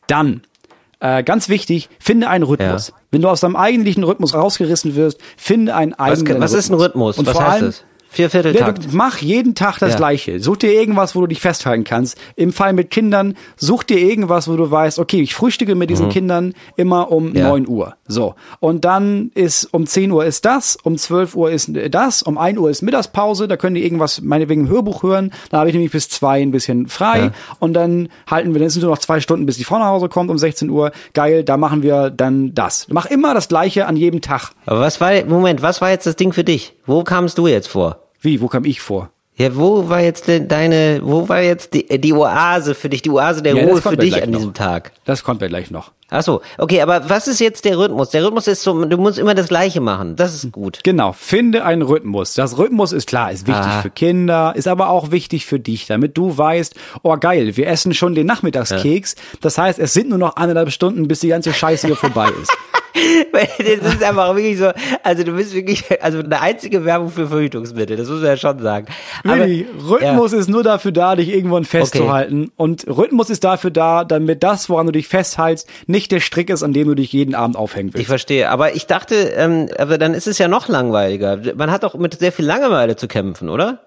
dann, 0.09 0.43
äh, 0.99 1.23
ganz 1.23 1.49
wichtig, 1.49 1.89
finde 2.01 2.29
einen 2.29 2.43
Rhythmus. 2.45 2.89
Ja. 2.89 2.95
Wenn 3.13 3.23
du 3.23 3.29
aus 3.29 3.41
deinem 3.41 3.57
eigentlichen 3.57 4.03
Rhythmus 4.05 4.35
rausgerissen 4.35 4.97
wirst, 4.97 5.21
finde 5.37 5.75
einen 5.77 5.93
Was, 5.93 6.21
eigenen 6.21 6.41
was 6.41 6.53
ist 6.53 6.71
ein 6.71 6.75
Rhythmus? 6.75 7.19
Und 7.19 7.27
was 7.27 7.35
vor 7.35 7.43
heißt 7.45 7.53
allem, 7.53 7.67
das? 7.67 7.85
Viervierteltakt. 8.11 8.93
mach 8.93 9.19
jeden 9.19 9.55
Tag 9.55 9.79
das 9.79 9.91
Ja. 9.93 9.97
Gleiche. 9.97 10.41
Such 10.41 10.57
dir 10.59 10.73
irgendwas, 10.73 11.15
wo 11.15 11.21
du 11.21 11.27
dich 11.29 11.41
festhalten 11.41 11.85
kannst. 11.85 12.19
Im 12.37 12.53
Fall 12.53 12.73
mit 12.73 12.91
Kindern, 12.91 13.35
such 13.57 13.85
dir 13.85 13.99
irgendwas, 13.99 14.49
wo 14.49 14.57
du 14.57 14.71
weißt, 14.71 14.99
okay, 14.99 15.21
ich 15.21 15.35
frühstücke 15.35 15.75
mit 15.75 15.91
diesen 15.91 16.09
Kindern 16.09 16.55
immer 16.77 17.11
um 17.13 17.31
Mhm. 17.31 17.37
Ja. 17.37 17.49
9 17.49 17.69
Uhr. 17.69 17.95
So. 18.07 18.35
Und 18.59 18.85
dann 18.85 19.31
ist 19.35 19.65
um 19.73 19.87
10 19.87 20.11
Uhr 20.11 20.25
ist 20.25 20.45
das, 20.45 20.77
um 20.83 20.97
12 20.97 21.37
Uhr 21.37 21.51
ist 21.51 21.71
das, 21.91 22.23
um 22.23 22.37
1 22.39 22.59
Uhr 22.59 22.69
ist 22.71 22.83
Mittagspause, 22.83 23.47
da 23.49 23.57
können 23.57 23.75
die 23.77 23.85
irgendwas 23.85 24.21
meinetwegen 24.21 24.63
im 24.63 24.69
Hörbuch 24.69 25.03
hören. 25.03 25.33
Da 25.51 25.59
habe 25.59 25.69
ich 25.69 25.75
nämlich 25.75 25.93
bis 25.93 26.09
zwei 26.09 26.41
ein 26.43 26.51
bisschen 26.51 26.89
frei. 26.89 27.19
Ja. 27.21 27.31
Und 27.61 27.75
dann 27.75 28.09
halten 28.29 28.53
wir, 28.55 28.61
dann 28.61 28.71
sind 28.71 28.83
nur 28.83 28.91
noch 28.91 28.99
zwei 28.99 29.21
Stunden, 29.21 29.47
bis 29.47 29.57
die 29.57 29.65
Frau 29.65 29.79
nach 29.79 29.87
Hause 29.87 30.09
kommt 30.09 30.31
um 30.31 30.39
16 30.39 30.69
Uhr. 30.71 30.91
Geil, 31.15 31.45
da 31.45 31.57
machen 31.57 31.83
wir 31.83 32.11
dann 32.11 32.55
das. 32.55 32.87
Mach 32.91 33.07
immer 33.07 33.35
das 33.35 33.49
Gleiche 33.49 33.87
an 33.87 33.97
jedem 33.97 34.21
Tag. 34.21 34.51
Aber 34.67 34.81
was 34.81 35.01
war, 35.01 35.13
Moment, 35.27 35.63
was 35.63 35.81
war 35.81 35.91
jetzt 35.91 36.07
das 36.07 36.17
Ding 36.17 36.33
für 36.33 36.45
dich? 36.45 36.75
Wo 36.87 37.05
kamst 37.05 37.39
du 37.39 37.47
jetzt 37.47 37.69
vor? 37.69 38.00
Wie, 38.21 38.41
wo 38.41 38.49
kam 38.49 38.65
ich 38.65 38.81
vor? 38.81 39.11
Ja, 39.37 39.57
wo 39.57 39.89
war 39.89 40.01
jetzt 40.03 40.29
denn 40.29 40.49
deine, 40.49 41.01
wo 41.03 41.31
war 41.31 41.41
jetzt 41.41 41.73
die, 41.73 41.87
die 41.99 42.13
Oase 42.13 42.75
für 42.75 42.91
dich, 42.91 43.01
die 43.01 43.09
Oase 43.11 43.41
der 43.43 43.55
Ja, 43.55 43.65
Ruhe 43.65 43.81
für 43.81 43.91
ja 43.91 43.97
dich 43.97 44.23
an 44.23 44.29
noch. 44.31 44.39
diesem 44.39 44.53
Tag? 44.55 44.93
Das 45.07 45.25
kommt 45.25 45.41
ja 45.41 45.49
gleich 45.49 45.71
noch. 45.71 45.93
Ach 46.11 46.23
so, 46.23 46.43
okay, 46.59 46.83
aber 46.83 47.09
was 47.09 47.27
ist 47.27 47.39
jetzt 47.41 47.65
der 47.65 47.79
Rhythmus? 47.79 48.11
Der 48.11 48.23
Rhythmus 48.23 48.49
ist 48.49 48.63
so, 48.63 48.85
du 48.85 48.97
musst 48.99 49.17
immer 49.19 49.35
das 49.35 49.49
Gleiche 49.49 49.81
machen. 49.81 50.17
Das 50.17 50.35
ist 50.35 50.53
gut. 50.53 50.81
Genau, 50.83 51.13
finde 51.13 51.65
einen 51.65 51.81
Rhythmus. 51.83 52.35
Das 52.35 52.59
Rhythmus 52.59 52.93
ist 52.93 53.07
klar, 53.09 53.33
ist 53.33 53.47
wichtig 53.47 53.65
Ah. 53.65 53.81
für 53.81 53.89
Kinder, 53.91 54.53
ist 54.57 54.69
aber 54.69 54.91
auch 54.91 55.11
wichtig 55.11 55.47
für 55.47 55.59
dich, 55.61 55.87
damit 55.87 56.19
du 56.19 56.37
weißt, 56.37 56.75
oh 57.03 57.17
geil, 57.17 57.57
wir 57.57 57.67
essen 57.69 57.95
schon 57.95 58.15
den 58.15 58.27
Nachmittagskeks. 58.27 59.15
Das 59.41 59.57
heißt, 59.57 59.79
es 59.79 59.95
sind 59.95 60.11
nur 60.11 60.19
noch 60.19 60.37
anderthalb 60.37 60.71
Stunden, 60.73 61.09
bis 61.09 61.21
die 61.21 61.29
ganze 61.29 61.55
Scheiße 61.55 61.87
hier 61.87 61.97
vorbei 61.97 62.29
ist. 62.43 62.51
Das 63.33 63.95
ist 63.95 64.03
einfach 64.03 64.35
wirklich 64.35 64.59
so, 64.59 64.71
also 65.03 65.23
du 65.25 65.33
bist 65.33 65.55
wirklich, 65.55 65.85
also 66.03 66.19
eine 66.21 66.41
einzige 66.41 66.85
Werbung 66.85 67.11
für 67.11 67.29
Verhütungsmittel, 67.29 67.97
das 67.97 68.09
muss 68.09 68.19
man 68.21 68.27
ja 68.31 68.37
schon 68.37 68.59
sagen. 68.61 68.87
Aber- 69.25 69.39
Willi, 69.41 69.67
Rhythmus 69.89 70.33
ist 70.33 70.49
nur 70.49 70.63
dafür 70.63 70.93
da, 70.93 71.17
dich 71.17 71.29
irgendwann 71.29 71.65
festzuhalten. 71.65 72.51
Und 72.57 72.87
Rhythmus 72.89 73.31
ist 73.31 73.45
dafür 73.45 73.71
da, 73.71 74.05
damit 74.05 74.43
das, 74.43 74.69
woran 74.69 74.87
du 74.87 74.93
dich 74.93 75.09
festhältst, 75.09 75.69
nicht 75.87 76.13
der 76.13 76.21
Strick 76.21 76.51
ist, 76.51 76.63
an 76.63 76.73
dem 76.73 76.89
du 76.89 76.95
dich 76.95 77.13
jeden 77.13 77.35
Abend 77.35 77.57
aufhängen 77.57 77.89
Ich 77.91 77.95
willst. 77.95 78.09
verstehe, 78.09 78.51
aber 78.51 78.75
ich 78.75 78.87
dachte, 78.87 79.15
ähm, 79.15 79.69
aber 79.79 79.99
dann 79.99 80.15
ist 80.15 80.27
es 80.27 80.39
ja 80.39 80.49
noch 80.49 80.69
langweiliger. 80.69 81.39
Man 81.57 81.71
hat 81.71 81.83
doch 81.85 81.95
mit 81.95 82.19
sehr 82.19 82.33
viel 82.33 82.45
Langeweile 82.47 82.97
zu 82.97 83.09
kämpfen, 83.09 83.49
oder? 83.49 83.81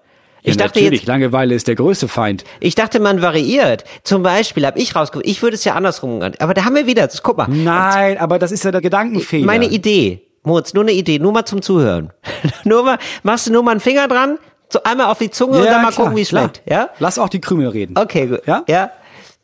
Ich 0.46 0.56
ja, 0.56 0.64
dachte 0.66 0.78
natürlich, 0.78 1.00
jetzt, 1.00 1.08
Langeweile 1.08 1.54
ist 1.54 1.68
der 1.68 1.74
größte 1.74 2.06
Feind. 2.06 2.44
ich 2.60 2.74
dachte, 2.74 3.00
man 3.00 3.22
variiert. 3.22 3.84
Zum 4.02 4.22
Beispiel 4.22 4.66
habe 4.66 4.78
ich 4.78 4.94
rausgefunden, 4.94 5.30
ich 5.30 5.40
würde 5.42 5.54
es 5.54 5.64
ja 5.64 5.74
andersrum, 5.74 6.20
aber 6.20 6.52
da 6.52 6.64
haben 6.66 6.74
wir 6.76 6.86
wieder, 6.86 7.06
das, 7.06 7.22
guck 7.22 7.38
mal, 7.38 7.48
Nein, 7.48 8.18
aber 8.18 8.38
das 8.38 8.52
ist 8.52 8.62
ja 8.62 8.70
der 8.70 8.82
Gedankenfehler. 8.82 9.46
meine 9.46 9.66
Idee, 9.66 10.20
Moritz, 10.42 10.74
nur 10.74 10.84
eine 10.84 10.92
Idee, 10.92 11.18
nur 11.18 11.32
mal 11.32 11.46
zum 11.46 11.62
Zuhören. 11.62 12.12
nur 12.64 12.84
mal, 12.84 12.98
machst 13.22 13.46
du 13.46 13.52
nur 13.52 13.62
mal 13.62 13.70
einen 13.70 13.80
Finger 13.80 14.06
dran, 14.06 14.38
so 14.70 14.82
einmal 14.82 15.06
auf 15.06 15.18
die 15.18 15.30
Zunge 15.30 15.58
und 15.58 15.64
dann 15.64 15.80
mal 15.82 15.90
klar, 15.92 16.04
gucken, 16.04 16.16
wie 16.16 16.22
es 16.22 16.28
schmeckt, 16.28 16.60
ja? 16.66 16.90
Lass 16.98 17.18
auch 17.18 17.30
die 17.30 17.40
Krümel 17.40 17.68
reden. 17.68 17.96
Okay, 17.96 18.26
gut. 18.26 18.46
Ja? 18.46 18.64
Ja. 18.68 18.90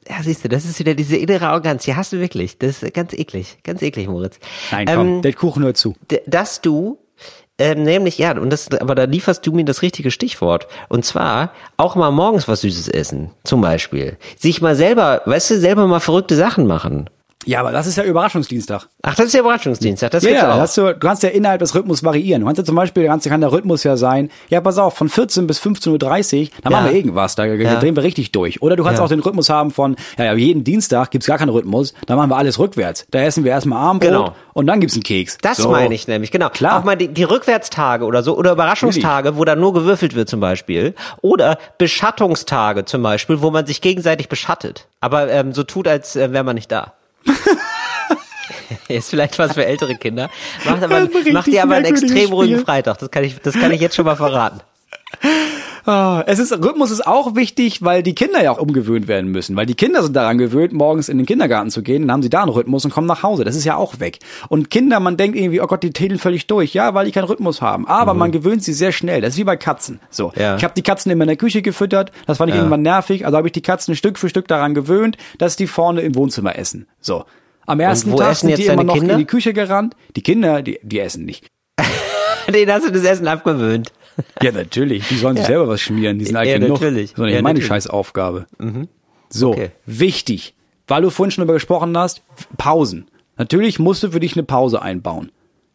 Ja, 0.08 0.16
siehst 0.22 0.44
du, 0.44 0.48
das 0.48 0.64
ist 0.64 0.78
wieder 0.80 0.94
diese 0.94 1.16
innere 1.16 1.46
Arroganz. 1.46 1.84
Die 1.84 1.94
hast 1.94 2.12
du 2.12 2.18
wirklich. 2.18 2.58
Das 2.58 2.82
ist 2.82 2.94
ganz 2.94 3.12
eklig. 3.12 3.58
Ganz 3.62 3.80
eklig, 3.80 4.08
Moritz. 4.08 4.38
Nein, 4.72 4.86
komm, 4.86 5.08
Ähm, 5.08 5.22
der 5.22 5.32
Kuchen 5.34 5.62
hört 5.62 5.76
zu. 5.76 5.94
dass 6.26 6.60
du 6.60 6.98
ähm, 7.60 7.82
nämlich 7.82 8.18
ja 8.18 8.36
und 8.36 8.50
das 8.50 8.70
aber 8.72 8.94
da 8.94 9.04
lieferst 9.04 9.46
du 9.46 9.52
mir 9.52 9.64
das 9.64 9.82
richtige 9.82 10.10
Stichwort. 10.10 10.66
Und 10.88 11.04
zwar 11.04 11.52
auch 11.76 11.94
mal 11.94 12.10
morgens 12.10 12.48
was 12.48 12.62
Süßes 12.62 12.88
essen 12.88 13.30
zum 13.44 13.60
Beispiel. 13.60 14.16
Sich 14.36 14.60
mal 14.60 14.74
selber 14.74 15.22
weißt 15.26 15.50
du 15.50 15.58
selber 15.58 15.86
mal 15.86 16.00
verrückte 16.00 16.36
Sachen 16.36 16.66
machen 16.66 17.08
Ja, 17.46 17.60
aber 17.60 17.72
das 17.72 17.86
ist 17.86 17.96
ja 17.96 18.04
Überraschungsdienstag. 18.04 18.86
ach 19.02 19.14
das 19.14 19.26
ist 19.26 19.32
der 19.34 19.40
Überraschungsdienstag 19.40 20.10
das 20.10 20.24
Ja, 20.24 20.30
ja, 20.30 20.52
auch. 20.54 20.58
hast 20.58 20.76
du, 20.76 20.82
du 20.82 20.98
kannst 20.98 21.22
ja 21.22 21.30
innerhalb 21.30 21.60
des 21.60 21.74
Rhythmus 21.74 22.04
variieren. 22.04 22.40
Du 22.42 22.46
kannst 22.46 22.58
ja 22.58 22.64
zum 22.66 22.74
Beispiel, 22.76 23.06
kannst, 23.06 23.26
kann 23.28 23.40
der 23.40 23.50
Rhythmus 23.50 23.82
ja 23.82 23.96
sein, 23.96 24.30
ja, 24.50 24.60
pass 24.60 24.76
auf, 24.76 24.94
von 24.94 25.08
14 25.08 25.46
bis 25.46 25.58
15.30 25.60 25.88
Uhr, 26.42 26.48
da 26.62 26.70
Ja. 26.70 26.76
machen 26.76 26.90
wir 26.90 26.96
irgendwas, 26.96 27.36
da 27.36 27.46
Ja. 27.46 27.80
drehen 27.80 27.96
wir 27.96 28.02
richtig 28.02 28.32
durch. 28.32 28.60
Oder 28.60 28.76
du 28.76 28.84
kannst 28.84 28.98
Ja. 28.98 29.04
auch 29.04 29.08
den 29.08 29.20
Rhythmus 29.20 29.48
haben 29.48 29.70
von, 29.70 29.96
ja, 30.18 30.26
ja, 30.26 30.34
jeden 30.34 30.64
Dienstag 30.64 31.10
gibt's 31.12 31.26
gar 31.26 31.38
keinen 31.38 31.48
Rhythmus, 31.48 31.94
da 32.06 32.14
machen 32.16 32.28
wir 32.30 32.36
alles 32.36 32.58
rückwärts. 32.58 33.06
Da 33.10 33.20
essen 33.20 33.42
wir 33.44 33.52
erstmal 33.52 33.78
Armbrot 33.78 34.08
Genau. 34.10 34.34
und 34.52 34.66
dann 34.66 34.80
gibt's 34.80 34.94
einen 34.96 35.02
Keks. 35.02 35.38
das 35.40 35.56
So. 35.58 35.70
meine 35.70 35.94
ich 35.94 36.06
nämlich, 36.08 36.30
genau. 36.30 36.50
Klar. 36.50 36.78
Auch 36.80 36.84
mal 36.84 36.96
die, 36.96 37.08
die 37.08 37.24
Rückwärtstage 37.24 38.04
oder 38.04 38.22
so, 38.22 38.36
oder 38.36 38.52
Überraschungstage, 38.52 39.38
wo 39.38 39.44
dann 39.46 39.60
nur 39.60 39.72
gewürfelt 39.72 40.14
wird 40.14 40.28
zum 40.28 40.40
Beispiel. 40.40 40.94
Oder 41.22 41.58
Beschattungstage 41.78 42.84
zum 42.84 43.02
Beispiel, 43.02 43.40
wo 43.40 43.50
man 43.50 43.66
sich 43.66 43.80
gegenseitig 43.80 44.28
beschattet. 44.28 44.86
Aber 45.00 45.30
ähm, 45.30 45.52
so 45.52 45.62
tut, 45.62 45.86
als 45.88 46.16
äh, 46.16 46.32
wäre 46.32 46.44
man 46.44 46.54
nicht 46.54 46.70
da. 46.72 46.92
Ist 48.88 49.10
vielleicht 49.10 49.38
was 49.38 49.54
für 49.54 49.64
ältere 49.64 49.96
Kinder. 49.96 50.30
Macht, 50.64 50.82
aber, 50.82 51.08
macht 51.32 51.46
dir 51.46 51.62
aber 51.62 51.76
einen 51.76 51.84
extrem 51.86 52.32
ruhigen 52.32 52.54
Spiel. 52.56 52.64
Freitag. 52.64 52.98
Das 52.98 53.10
kann 53.10 53.24
ich, 53.24 53.38
das 53.40 53.54
kann 53.54 53.70
ich 53.72 53.80
jetzt 53.80 53.94
schon 53.94 54.04
mal 54.04 54.16
verraten. 54.16 54.60
Ah, 55.86 56.22
Es 56.26 56.38
ist, 56.38 56.52
Rhythmus 56.52 56.90
ist 56.90 57.06
auch 57.06 57.34
wichtig, 57.36 57.82
weil 57.82 58.02
die 58.02 58.14
Kinder 58.14 58.42
ja 58.42 58.50
auch 58.52 58.58
umgewöhnt 58.58 59.08
werden 59.08 59.30
müssen. 59.30 59.56
Weil 59.56 59.66
die 59.66 59.74
Kinder 59.74 60.02
sind 60.02 60.14
daran 60.14 60.38
gewöhnt, 60.38 60.72
morgens 60.72 61.08
in 61.08 61.16
den 61.16 61.26
Kindergarten 61.26 61.70
zu 61.70 61.82
gehen, 61.82 62.02
dann 62.02 62.12
haben 62.12 62.22
sie 62.22 62.30
da 62.30 62.42
einen 62.42 62.50
Rhythmus 62.50 62.84
und 62.84 62.90
kommen 62.92 63.06
nach 63.06 63.22
Hause. 63.22 63.44
Das 63.44 63.56
ist 63.56 63.64
ja 63.64 63.76
auch 63.76 64.00
weg. 64.00 64.18
Und 64.48 64.70
Kinder, 64.70 65.00
man 65.00 65.16
denkt 65.16 65.36
irgendwie, 65.38 65.60
oh 65.60 65.66
Gott, 65.66 65.82
die 65.82 65.90
täteln 65.92 66.18
völlig 66.18 66.46
durch. 66.46 66.74
Ja, 66.74 66.94
weil 66.94 67.06
die 67.06 67.12
keinen 67.12 67.24
Rhythmus 67.24 67.62
haben. 67.62 67.86
Aber 67.88 68.14
man 68.14 68.30
gewöhnt 68.32 68.62
sie 68.62 68.72
sehr 68.72 68.92
schnell. 68.92 69.20
Das 69.20 69.34
ist 69.34 69.38
wie 69.38 69.44
bei 69.44 69.56
Katzen. 69.56 70.00
So. 70.10 70.28
Mhm. 70.28 70.40
Ja. 70.42 70.56
Ich 70.56 70.64
habe 70.64 70.74
die 70.74 70.82
Katzen 70.82 71.10
immer 71.10 71.24
in 71.24 71.28
der 71.28 71.36
Küche 71.36 71.62
gefüttert. 71.62 72.12
Das 72.26 72.38
fand 72.38 72.50
ich 72.50 72.54
Ja. 72.56 72.60
irgendwann 72.62 72.82
nervig. 72.82 73.24
Also 73.24 73.36
habe 73.38 73.48
ich 73.48 73.52
die 73.52 73.62
Katzen 73.62 73.96
Stück 73.96 74.18
für 74.18 74.28
Stück 74.28 74.48
daran 74.48 74.74
gewöhnt, 74.74 75.16
dass 75.38 75.56
die 75.56 75.66
vorne 75.66 76.02
im 76.02 76.14
Wohnzimmer 76.14 76.56
essen. 76.58 76.86
So. 77.00 77.24
Am 77.66 77.78
ersten 77.80 78.16
Tag 78.16 78.36
sind 78.36 78.58
die 78.58 78.66
immer 78.66 78.82
noch 78.84 78.94
Kinder? 78.94 79.12
in 79.12 79.18
die 79.20 79.24
Küche 79.26 79.52
gerannt. 79.52 79.94
Die 80.16 80.22
Kinder, 80.22 80.60
die, 80.62 80.80
die 80.82 80.98
essen 80.98 81.24
nicht. 81.24 81.46
Den 82.52 82.72
hast 82.72 82.86
du 82.86 82.90
das 82.90 83.04
Essen 83.04 83.28
abgewöhnt. 83.28 83.92
Ja, 84.42 84.52
natürlich. 84.52 85.06
Die 85.08 85.16
sollen 85.16 85.36
sich 85.36 85.46
selber 85.46 85.68
was 85.68 85.80
schmieren. 85.80 86.18
Die 86.18 86.24
sind 86.26 86.34
Ja, 86.36 86.44
genug. 86.44 86.80
natürlich. 86.80 87.02
Das 87.02 87.10
ist 87.12 87.18
doch 87.18 87.24
nicht 87.24 87.34
Ja, 87.34 87.42
meine 87.42 87.58
natürlich. 87.58 87.64
Mhm. 87.70 87.74
Scheißaufgabe. 87.74 88.46
So, 89.28 89.50
Okay. 89.52 89.70
wichtig. 89.86 90.54
Weil 90.88 91.02
du 91.02 91.10
vorhin 91.10 91.30
schon 91.30 91.42
darüber 91.42 91.54
gesprochen 91.54 91.96
hast, 91.96 92.22
Pausen. 92.58 93.06
Natürlich 93.36 93.78
musst 93.78 94.02
du 94.02 94.10
für 94.10 94.20
dich 94.20 94.34
eine 94.34 94.42
Pause 94.42 94.82
einbauen. 94.82 95.30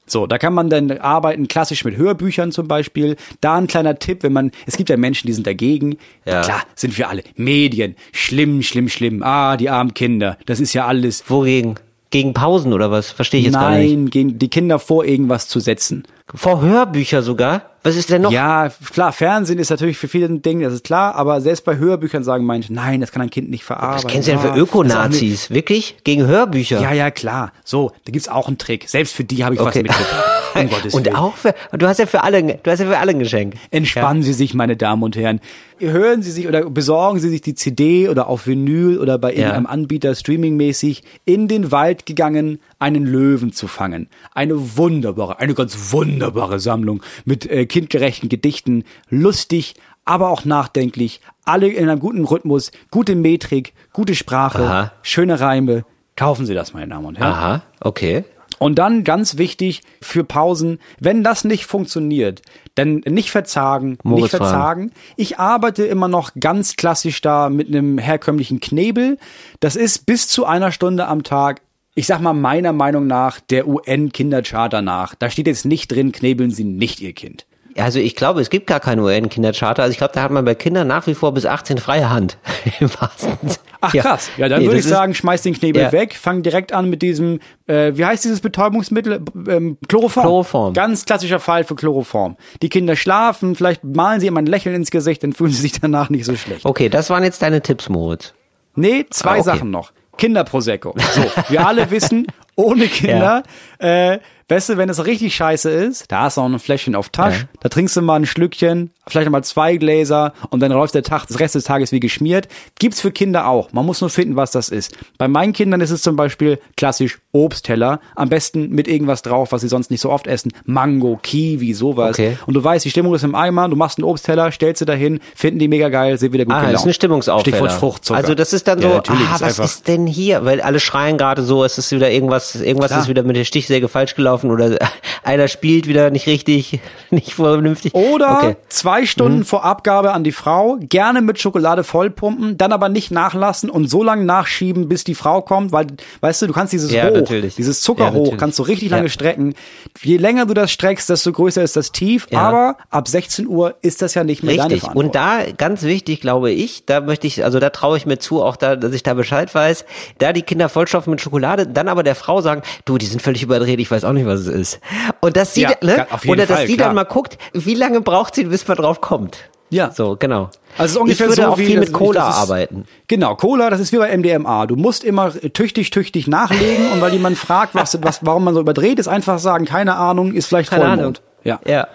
So, 0.07 0.27
da 0.27 0.37
kann 0.37 0.53
man 0.53 0.69
dann 0.69 0.91
arbeiten, 0.91 1.47
klassisch 1.47 1.83
mit 1.83 1.97
Hörbüchern 1.97 2.51
zum 2.51 2.67
Beispiel. 2.67 3.15
Da 3.41 3.55
ein 3.55 3.65
kleiner 3.65 3.97
Tipp, 3.97 4.21
wenn 4.21 4.33
man, 4.33 4.51
es 4.67 4.77
gibt 4.77 4.89
ja 4.89 4.97
Menschen, 4.97 5.25
die 5.25 5.33
sind 5.33 5.47
dagegen. 5.47 5.97
Ja. 6.25 6.41
Klar, 6.41 6.61
sind 6.75 6.95
wir 6.97 7.09
alle. 7.09 7.23
Medien, 7.37 7.95
schlimm, 8.11 8.61
schlimm, 8.61 8.87
schlimm. 8.89 9.23
Ah, 9.23 9.57
die 9.57 9.69
armen 9.69 9.95
Kinder. 9.95 10.37
Das 10.45 10.59
ist 10.59 10.73
ja 10.73 10.85
alles. 10.85 11.23
Wogegen? 11.27 11.75
Gegen 12.11 12.33
Pausen 12.33 12.71
oder 12.71 12.91
was? 12.91 13.09
Verstehe 13.09 13.39
ich 13.39 13.47
jetzt 13.47 13.55
gar 13.55 13.77
nicht. 13.77 13.89
Nein, 13.95 14.09
gehen 14.11 14.37
die 14.37 14.47
Kinder 14.49 14.77
vor 14.77 15.05
irgendwas 15.05 15.47
zu 15.47 15.59
setzen. 15.59 16.03
Vor 16.33 16.61
Hörbücher 16.61 17.21
sogar? 17.21 17.69
Was 17.83 17.95
ist 17.95 18.09
denn 18.09 18.23
noch? 18.23 18.31
Ja, 18.31 18.71
klar, 18.91 19.11
Fernsehen 19.13 19.59
ist 19.59 19.69
natürlich 19.69 19.99
für 19.99 20.07
viele 20.07 20.25
ein 20.25 20.41
Ding, 20.41 20.61
das 20.61 20.73
ist 20.73 20.83
klar, 20.83 21.13
aber 21.13 21.39
selbst 21.39 21.63
bei 21.65 21.77
Hörbüchern 21.77 22.23
sagen 22.23 22.43
manche, 22.43 22.73
nein, 22.73 22.99
das 22.99 23.11
kann 23.11 23.21
ein 23.21 23.29
Kind 23.29 23.51
nicht 23.51 23.63
verarbeiten. 23.63 24.05
Was 24.05 24.11
kennst 24.11 24.27
du 24.27 24.31
denn 24.31 24.39
für 24.41 24.57
Ökonazis? 24.59 25.51
Wirklich? 25.51 25.97
Gegen 26.03 26.25
Hörbücher? 26.25 26.81
Ja, 26.81 26.93
ja, 26.93 27.11
klar. 27.11 27.51
So, 27.63 27.91
da 28.05 28.11
gibt's 28.11 28.27
auch 28.27 28.47
einen 28.47 28.57
Trick. 28.57 28.89
Selbst 28.89 29.13
für 29.13 29.23
die 29.23 29.45
habe 29.45 29.53
ich 29.53 29.61
was 29.61 29.67
Okay. 29.67 29.83
mitgebracht. 29.83 30.23
Um 30.55 30.69
Gottes 30.69 30.93
Und 30.93 31.05
Willen. 31.05 31.17
auch 31.17 31.35
für, 31.35 31.53
du 31.73 31.85
hast 31.85 31.99
ja 31.99 32.05
für 32.05 32.23
alle, 32.23 32.41
du 32.41 32.71
hast 32.71 32.79
ja 32.79 32.85
für 32.85 32.97
alle 32.97 33.11
ein 33.11 33.19
Geschenk. 33.19 33.55
Entspannen 33.71 34.23
Sie 34.23 34.31
sich, 34.31 34.53
meine 34.53 34.77
Damen 34.77 35.03
und 35.03 35.17
Herren. 35.17 35.41
Hören 35.79 36.23
Sie 36.23 36.31
sich 36.31 36.47
oder 36.47 36.69
besorgen 36.69 37.19
Sie 37.19 37.27
sich 37.27 37.41
die 37.41 37.55
CD 37.55 38.07
oder 38.07 38.27
auf 38.29 38.47
Vinyl 38.47 38.97
oder 38.99 39.17
bei 39.17 39.33
irgendeinem 39.33 39.65
Anbieter 39.65 40.15
streamingmäßig 40.15 41.03
in 41.25 41.49
den 41.49 41.73
Wald 41.73 42.05
gegangen, 42.05 42.59
einen 42.79 43.05
Löwen 43.05 43.51
zu 43.51 43.67
fangen. 43.67 44.07
Eine 44.33 44.77
wunderbare, 44.77 45.39
eine 45.39 45.55
ganz 45.55 45.91
wunderbare 45.91 46.14
Sammlung 46.59 47.01
mit 47.25 47.49
äh, 47.49 47.65
kindgerechten 47.65 48.29
Gedichten, 48.29 48.83
lustig, 49.09 49.75
aber 50.05 50.29
auch 50.29 50.45
nachdenklich, 50.45 51.21
alle 51.43 51.67
in 51.67 51.89
einem 51.89 51.99
guten 51.99 52.25
Rhythmus, 52.25 52.71
gute 52.91 53.15
Metrik, 53.15 53.73
gute 53.91 54.15
Sprache, 54.15 54.63
Aha. 54.63 54.91
schöne 55.01 55.39
Reime. 55.39 55.85
Kaufen 56.15 56.45
Sie 56.45 56.53
das, 56.53 56.73
meine 56.73 56.87
Damen 56.87 57.05
und 57.05 57.17
Herren. 57.17 57.33
Aha, 57.33 57.61
okay. 57.81 58.23
Und 58.57 58.79
dann 58.79 59.03
ganz 59.03 59.37
wichtig 59.37 59.81
für 60.01 60.23
Pausen, 60.23 60.79
wenn 60.99 61.23
das 61.23 61.43
nicht 61.43 61.65
funktioniert, 61.65 62.41
dann 62.75 63.01
nicht 63.05 63.31
verzagen, 63.31 63.97
Moritz 64.03 64.23
nicht 64.23 64.31
verzagen. 64.37 64.91
Ich 65.17 65.39
arbeite 65.39 65.83
immer 65.85 66.07
noch 66.07 66.31
ganz 66.39 66.75
klassisch 66.75 67.21
da 67.21 67.49
mit 67.49 67.67
einem 67.67 67.97
herkömmlichen 67.97 68.61
Knebel. 68.61 69.17
Das 69.59 69.75
ist 69.75 70.05
bis 70.05 70.27
zu 70.27 70.45
einer 70.45 70.71
Stunde 70.71 71.07
am 71.07 71.23
Tag. 71.23 71.61
Ich 71.97 72.07
sag 72.07 72.19
mal 72.19 72.33
meiner 72.33 72.73
Meinung 72.73 73.07
nach 73.07 73.39
der 73.39 73.67
UN-Kindercharta 73.67 74.81
nach. 74.81 75.15
Da 75.15 75.29
steht 75.29 75.47
jetzt 75.47 75.65
nicht 75.65 75.89
drin, 75.91 76.11
knebeln 76.11 76.51
Sie 76.51 76.65
nicht 76.65 76.99
Ihr 77.01 77.13
Kind. 77.13 77.45
Also 77.77 77.99
ich 77.99 78.15
glaube, 78.15 78.39
es 78.41 78.49
gibt 78.49 78.67
gar 78.67 78.79
keine 78.79 79.01
UN-Kindercharta. 79.03 79.81
Also 79.81 79.91
ich 79.91 79.97
glaube, 79.97 80.13
da 80.13 80.21
hat 80.21 80.31
man 80.31 80.45
bei 80.45 80.55
Kindern 80.55 80.87
nach 80.87 81.07
wie 81.07 81.13
vor 81.13 81.33
bis 81.33 81.45
18 81.45 81.77
freie 81.77 82.09
Hand. 82.09 82.37
Im 82.79 82.89
wahrsten. 82.99 83.37
Ach 83.81 83.93
krass. 83.93 84.29
Ja, 84.37 84.47
dann 84.49 84.61
Nee, 84.61 84.67
würde 84.67 84.79
ich 84.79 84.85
sagen, 84.85 85.13
schmeiß 85.13 85.41
den 85.41 85.53
Knebel 85.53 85.81
Ja. 85.83 85.91
weg, 85.91 86.15
fang 86.15 86.41
direkt 86.41 86.71
an 86.73 86.89
mit 86.89 87.01
diesem, 87.01 87.39
äh, 87.67 87.91
wie 87.95 88.05
heißt 88.05 88.23
dieses 88.23 88.39
Betäubungsmittel? 88.39 89.21
Ähm, 89.47 89.77
Chloroform. 89.89 90.23
Chloroform. 90.25 90.73
Ganz 90.73 91.05
klassischer 91.05 91.39
Fall 91.41 91.63
für 91.65 91.75
Chloroform. 91.75 92.37
Die 92.61 92.69
Kinder 92.69 92.95
schlafen, 92.95 93.55
vielleicht 93.55 93.83
malen 93.83 94.19
sie 94.21 94.27
ihm 94.27 94.37
ein 94.37 94.45
Lächeln 94.47 94.75
ins 94.75 94.89
Gesicht, 94.89 95.23
dann 95.23 95.33
fühlen 95.33 95.51
sie 95.51 95.61
sich 95.61 95.73
danach 95.79 96.09
nicht 96.09 96.25
so 96.25 96.35
schlecht. 96.35 96.65
Okay, 96.65 96.87
das 96.89 97.09
waren 97.09 97.23
jetzt 97.23 97.41
deine 97.41 97.61
Tipps, 97.61 97.89
Moritz. 97.89 98.33
Nee, 98.75 99.05
zwei 99.09 99.31
Ah, 99.31 99.33
okay. 99.33 99.43
Sachen 99.43 99.69
noch. 99.71 99.91
Kinderprosecco. 100.17 100.93
So, 100.97 101.23
wir 101.49 101.65
alle 101.65 101.89
wissen, 101.91 102.27
ohne 102.55 102.87
Kinder, 102.87 103.43
äh, 103.79 104.19
weißt 104.47 104.69
du, 104.69 104.77
wenn 104.77 104.89
es 104.89 105.05
richtig 105.05 105.35
scheiße 105.35 105.69
ist, 105.71 106.11
da 106.11 106.21
hast 106.21 106.37
du 106.37 106.41
auch 106.41 106.45
ein 106.45 106.59
Fläschchen 106.59 106.95
auf 106.95 107.09
Tasch, 107.09 107.39
Ja. 107.41 107.47
da 107.61 107.69
trinkst 107.69 107.95
du 107.97 108.01
mal 108.01 108.15
ein 108.15 108.25
Schlückchen, 108.25 108.91
vielleicht 109.07 109.29
mal 109.29 109.43
zwei 109.43 109.77
Gläser 109.77 110.33
und 110.49 110.59
dann 110.59 110.71
läuft 110.71 110.93
der 110.95 111.03
Tag, 111.03 111.25
das 111.27 111.39
Rest 111.39 111.55
des 111.55 111.63
Tages 111.63 111.91
wie 111.91 111.99
geschmiert. 111.99 112.47
Gibt's 112.79 113.01
für 113.01 113.11
Kinder 113.11 113.47
auch. 113.47 113.71
Man 113.73 113.85
muss 113.85 114.01
nur 114.01 114.09
finden, 114.09 114.35
was 114.35 114.51
das 114.51 114.69
ist. 114.69 114.93
Bei 115.17 115.27
meinen 115.27 115.53
Kindern 115.53 115.81
ist 115.81 115.91
es 115.91 116.01
zum 116.01 116.15
Beispiel 116.15 116.59
klassisch 116.77 117.19
Obstteller, 117.31 117.99
am 118.15 118.29
besten 118.29 118.69
mit 118.69 118.87
irgendwas 118.87 119.21
drauf, 119.21 119.51
was 119.51 119.61
sie 119.61 119.67
sonst 119.67 119.91
nicht 119.91 120.01
so 120.01 120.09
oft 120.11 120.27
essen. 120.27 120.53
Mango, 120.65 121.19
Kiwi, 121.21 121.73
sowas. 121.73 122.11
Okay. 122.17 122.37
Und 122.45 122.53
du 122.53 122.63
weißt, 122.63 122.85
die 122.85 122.89
Stimmung 122.91 123.13
ist 123.15 123.23
im 123.23 123.35
Eimer, 123.35 123.67
du 123.67 123.75
machst 123.75 123.97
einen 123.97 124.05
Obstteller, 124.05 124.51
stellst 124.51 124.79
sie 124.79 124.85
dahin, 124.85 125.19
finden 125.35 125.59
die 125.59 125.67
mega 125.67 125.89
geil, 125.89 126.17
sind 126.17 126.33
wieder 126.33 126.45
gut 126.45 126.53
Ah, 126.53 126.59
gelaunt. 126.59 126.73
das 126.75 126.81
ist 126.81 126.87
ein 126.87 126.93
Stimmungsaufheller. 126.93 127.57
Stichwort 127.57 127.71
Fruchtzucker. 127.73 128.17
Also 128.17 128.35
das 128.35 128.53
ist 128.53 128.67
dann 128.67 128.79
so, 128.81 128.87
Ja, 128.89 129.03
ah, 129.07 129.35
ist 129.35 129.41
was 129.41 129.59
ist 129.59 129.87
denn 129.87 130.07
hier? 130.07 130.45
Weil 130.45 130.61
alle 130.61 130.79
schreien 130.79 131.17
gerade 131.17 131.43
so, 131.43 131.63
es 131.63 131.77
ist 131.77 131.91
wieder 131.91 132.09
irgendwas, 132.11 132.55
irgendwas 132.55 132.89
Klar. 132.91 133.01
ist 133.01 133.07
wieder 133.09 133.23
mit 133.23 133.35
der 133.35 133.43
Stichsäge 133.43 133.87
falsch 133.89 134.15
gelaufen 134.15 134.34
oder 134.43 134.77
einer 135.23 135.47
spielt 135.47 135.87
wieder 135.87 136.09
nicht 136.09 136.27
richtig, 136.27 136.79
nicht 137.09 137.33
vernünftig. 137.33 137.93
Oder 137.93 138.37
okay. 138.37 138.49
Mhm. 138.49 138.55
zwei 138.69 139.05
Stunden 139.05 139.45
vor 139.45 139.63
Abgabe 139.65 140.13
an 140.13 140.23
die 140.23 140.31
Frau, 140.31 140.77
gerne 140.79 141.21
mit 141.21 141.39
Schokolade 141.39 141.83
vollpumpen, 141.83 142.57
dann 142.57 142.71
aber 142.73 142.89
nicht 142.89 143.11
nachlassen 143.11 143.69
und 143.69 143.89
so 143.89 144.03
lange 144.03 144.23
nachschieben, 144.25 144.87
bis 144.89 145.03
die 145.03 145.15
Frau 145.15 145.41
kommt, 145.41 145.71
weil, 145.71 145.87
weißt 146.21 146.41
du, 146.43 146.47
du 146.47 146.53
kannst 146.53 146.73
dieses 146.73 146.91
Ja, 146.91 147.07
Hoch, 147.09 147.13
natürlich. 147.15 147.55
dieses 147.55 147.81
Zucker 147.81 148.13
Ja, 148.15 148.37
kannst 148.37 148.59
du 148.59 148.63
richtig 148.63 148.89
lange 148.89 149.03
Ja. 149.05 149.09
strecken. 149.09 149.53
Je 150.01 150.17
länger 150.17 150.45
du 150.45 150.53
das 150.53 150.71
streckst, 150.71 151.09
desto 151.09 151.31
größer 151.31 151.63
ist 151.63 151.75
das 151.75 151.91
Tief, 151.91 152.27
aber 152.33 152.77
ab 152.89 153.07
16 153.07 153.47
Uhr 153.47 153.75
ist 153.81 154.01
das 154.01 154.13
ja 154.13 154.23
nicht 154.23 154.43
mehr 154.43 154.55
Richtig. 154.55 154.83
Und 154.95 155.15
da, 155.15 155.39
ganz 155.57 155.83
wichtig, 155.83 156.21
glaube 156.21 156.51
ich, 156.51 156.85
da 156.85 157.01
möchte 157.01 157.27
ich, 157.27 157.43
also 157.43 157.59
da 157.59 157.69
traue 157.69 157.97
ich 157.97 158.05
mir 158.05 158.17
zu, 158.19 158.43
auch 158.43 158.55
da, 158.55 158.75
dass 158.75 158.93
ich 158.93 159.03
da 159.03 159.13
Bescheid 159.13 159.53
weiß, 159.53 159.85
da 160.19 160.33
die 160.33 160.41
Kinder 160.41 160.69
vollstopfen 160.69 161.11
mit 161.11 161.21
Schokolade, 161.21 161.67
dann 161.67 161.87
aber 161.87 162.03
der 162.03 162.15
Frau 162.15 162.41
sagen, 162.41 162.61
du, 162.85 162.97
die 162.97 163.05
sind 163.05 163.21
völlig 163.21 163.43
überdreht, 163.43 163.79
ich 163.79 163.89
weiß 163.91 164.03
auch 164.05 164.13
nicht, 164.13 164.24
was 164.25 164.41
es 164.41 164.47
ist. 164.47 164.79
Und 165.21 165.35
dass 165.37 165.53
sie, 165.53 165.61
Ja, 165.63 165.71
ne? 165.81 166.07
oder 166.27 166.45
dass 166.45 166.57
Fall, 166.57 166.67
sie 166.67 166.75
klar. 166.75 166.87
dann 166.89 166.95
mal 166.95 167.03
guckt, 167.03 167.37
wie 167.53 167.75
lange 167.75 168.01
braucht 168.01 168.35
sie, 168.35 168.45
bis 168.45 168.67
man 168.67 168.77
drauf 168.77 169.01
kommt. 169.01 169.37
Ja. 169.71 169.91
So, 169.91 170.15
genau. 170.17 170.49
Also 170.77 170.83
es 170.83 170.91
ist 170.91 170.97
ungefähr 170.97 171.25
ich 171.25 171.31
würde 171.31 171.41
so 171.41 171.47
auch 171.49 171.57
wie 171.57 171.65
viel 171.65 171.79
mit 171.79 171.91
Cola 171.91 172.29
ist- 172.29 172.35
arbeiten. 172.35 172.85
Genau, 173.07 173.35
Cola, 173.35 173.69
das 173.69 173.79
ist 173.79 173.91
wie 173.93 173.97
bei 173.97 174.15
MDMA. 174.15 174.67
Du 174.67 174.75
musst 174.75 175.03
immer 175.03 175.31
tüchtig, 175.33 175.89
tüchtig 175.89 176.27
nachlegen 176.27 176.91
und 176.91 177.01
weil 177.01 177.13
jemand 177.13 177.37
fragt, 177.37 177.73
was, 177.75 177.97
was, 178.03 178.19
warum 178.25 178.43
man 178.43 178.53
so 178.53 178.59
überdreht, 178.59 178.99
ist 178.99 179.07
einfach 179.07 179.39
sagen, 179.39 179.65
keine 179.65 179.95
Ahnung, 179.95 180.33
ist 180.33 180.47
vielleicht 180.47 180.69
Keine 180.69 180.83
Ahnung. 180.85 180.95
Vollmond. 180.97 181.21
Ja. 181.43 181.59
Ja. 181.65 181.87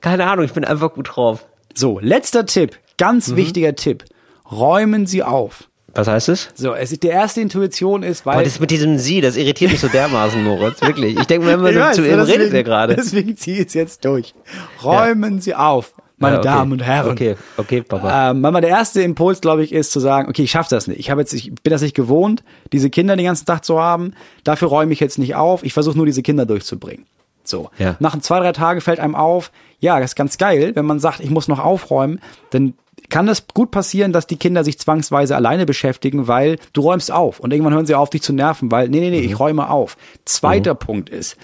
Keine 0.00 0.26
Ahnung, 0.28 0.44
ich 0.44 0.52
bin 0.52 0.64
einfach 0.64 0.92
gut 0.92 1.16
drauf. 1.16 1.46
So, 1.74 1.98
letzter 2.00 2.46
Tipp, 2.46 2.78
ganz 2.96 3.28
Mhm. 3.28 3.36
wichtiger 3.36 3.74
Tipp. 3.74 4.04
Räumen 4.50 5.06
Sie 5.06 5.22
auf. 5.22 5.64
Was 5.96 6.08
heißt 6.08 6.28
es? 6.28 6.48
So, 6.54 6.74
es 6.74 6.92
ist, 6.92 7.02
die 7.02 7.08
erste 7.08 7.40
Intuition 7.40 8.02
ist, 8.02 8.26
weil 8.26 8.36
Boah, 8.36 8.42
das 8.44 8.60
mit 8.60 8.70
diesem 8.70 8.98
Sie, 8.98 9.20
das 9.20 9.36
irritiert 9.36 9.70
mich 9.72 9.80
so 9.80 9.88
dermaßen, 9.88 10.42
Moritz. 10.44 10.80
Wirklich. 10.82 11.18
Ich 11.18 11.26
denke 11.26 11.50
immer 11.50 11.68
Ich 11.70 11.74
so, 11.74 11.80
weiß, 11.80 11.96
zu 11.96 12.02
ja, 12.06 12.12
ihm 12.14 12.18
deswegen- 12.20 12.38
redet 12.40 12.54
er 12.54 12.62
gerade. 12.64 12.96
Deswegen 12.96 13.36
ziehe 13.36 13.60
ich 13.60 13.66
es 13.68 13.74
jetzt 13.74 14.04
durch. 14.04 14.34
Räumen 14.82 15.40
Sie 15.40 15.54
auf, 15.54 15.94
meine 16.18 16.36
Ja, 16.36 16.40
okay. 16.40 16.48
Damen 16.48 16.72
und 16.72 16.82
Herren. 16.82 17.10
Okay, 17.12 17.36
okay, 17.56 17.82
Papa. 17.82 18.30
Ähm, 18.30 18.42
der 18.42 18.68
erste 18.68 19.02
Impuls, 19.02 19.40
glaube 19.40 19.64
ich, 19.64 19.72
ist 19.72 19.92
zu 19.92 20.00
sagen, 20.00 20.28
okay, 20.28 20.42
ich 20.42 20.50
schaffe 20.50 20.70
das 20.70 20.86
nicht. 20.86 20.98
Ich 21.00 21.10
habe 21.10 21.20
jetzt, 21.20 21.32
ich 21.32 21.52
bin 21.54 21.70
das 21.70 21.82
nicht 21.82 21.94
gewohnt, 21.94 22.42
diese 22.72 22.90
Kinder 22.90 23.16
den 23.16 23.26
ganzen 23.26 23.46
Tag 23.46 23.64
zu 23.64 23.80
haben. 23.80 24.12
Dafür 24.44 24.68
räume 24.68 24.92
ich 24.92 25.00
jetzt 25.00 25.18
nicht 25.18 25.34
auf. 25.34 25.62
Ich 25.62 25.72
versuche 25.72 25.96
nur, 25.96 26.06
diese 26.06 26.22
Kinder 26.22 26.46
durchzubringen. 26.46 27.06
So. 27.44 27.70
Ja. 27.78 27.96
Nach 28.00 28.18
zwei, 28.20 28.40
drei 28.40 28.52
Tagen 28.52 28.80
fällt 28.80 28.98
einem 28.98 29.14
auf, 29.14 29.52
ja, 29.78 30.00
das 30.00 30.12
ist 30.12 30.16
ganz 30.16 30.36
geil, 30.38 30.72
wenn 30.74 30.84
man 30.84 30.98
sagt, 30.98 31.20
ich 31.20 31.30
muss 31.30 31.48
noch 31.48 31.60
aufräumen, 31.60 32.20
dann 32.50 32.74
kann 33.08 33.28
es 33.28 33.46
gut 33.52 33.70
passieren, 33.70 34.12
dass 34.12 34.26
die 34.26 34.36
Kinder 34.36 34.64
sich 34.64 34.78
zwangsweise 34.78 35.36
alleine 35.36 35.66
beschäftigen, 35.66 36.28
weil 36.28 36.58
du 36.72 36.82
räumst 36.82 37.12
auf 37.12 37.40
und 37.40 37.52
irgendwann 37.52 37.74
hören 37.74 37.86
sie 37.86 37.94
auf, 37.94 38.10
dich 38.10 38.22
zu 38.22 38.32
nerven, 38.32 38.70
weil, 38.70 38.88
nee, 38.88 39.00
nee, 39.00 39.10
nee, 39.10 39.20
ich 39.20 39.38
räume 39.38 39.70
auf. 39.70 39.96
Zweiter 40.24 40.74
Punkt 40.74 41.08
ist, 41.10 41.36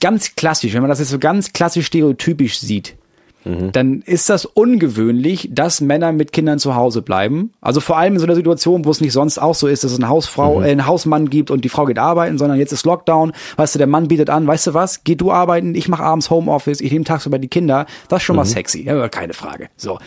ganz 0.00 0.34
klassisch, 0.34 0.74
wenn 0.74 0.82
man 0.82 0.90
das 0.90 0.98
jetzt 0.98 1.10
so 1.10 1.18
ganz 1.18 1.52
klassisch 1.52 1.86
stereotypisch 1.86 2.58
sieht, 2.58 2.96
dann 3.44 4.00
ist 4.00 4.30
das 4.30 4.46
ungewöhnlich, 4.46 5.50
dass 5.52 5.82
Männer 5.82 6.12
mit 6.12 6.32
Kindern 6.32 6.58
zu 6.58 6.76
Hause 6.76 7.02
bleiben. 7.02 7.52
Also 7.60 7.80
vor 7.80 7.98
allem 7.98 8.14
in 8.14 8.18
so 8.18 8.24
einer 8.24 8.36
Situation, 8.36 8.86
wo 8.86 8.90
es 8.90 9.02
nicht 9.02 9.12
sonst 9.12 9.38
auch 9.38 9.54
so 9.54 9.66
ist, 9.66 9.84
dass 9.84 9.92
es 9.92 9.98
eine 9.98 10.08
Hausfrau, 10.08 10.62
äh, 10.62 10.70
einen 10.70 10.86
Hausmann 10.86 11.28
gibt 11.28 11.50
und 11.50 11.62
die 11.62 11.68
Frau 11.68 11.84
geht 11.84 11.98
arbeiten, 11.98 12.38
sondern 12.38 12.58
jetzt 12.58 12.72
ist 12.72 12.86
Lockdown. 12.86 13.32
Weißt 13.56 13.74
du, 13.74 13.78
der 13.78 13.86
Mann 13.86 14.08
bietet 14.08 14.30
an, 14.30 14.46
weißt 14.46 14.68
du 14.68 14.74
was, 14.74 15.04
geh 15.04 15.14
du 15.14 15.30
arbeiten, 15.30 15.74
ich 15.74 15.88
mache 15.88 16.02
abends 16.02 16.30
Homeoffice, 16.30 16.80
ich 16.80 16.90
nehme 16.90 17.04
tagsüber 17.04 17.38
die 17.38 17.48
Kinder. 17.48 17.84
Das 18.08 18.22
ist 18.22 18.24
schon 18.24 18.36
mal 18.36 18.46
sexy, 18.46 18.84
ja, 18.84 19.08
keine 19.10 19.34
Frage. 19.34 19.68
So, 19.76 19.98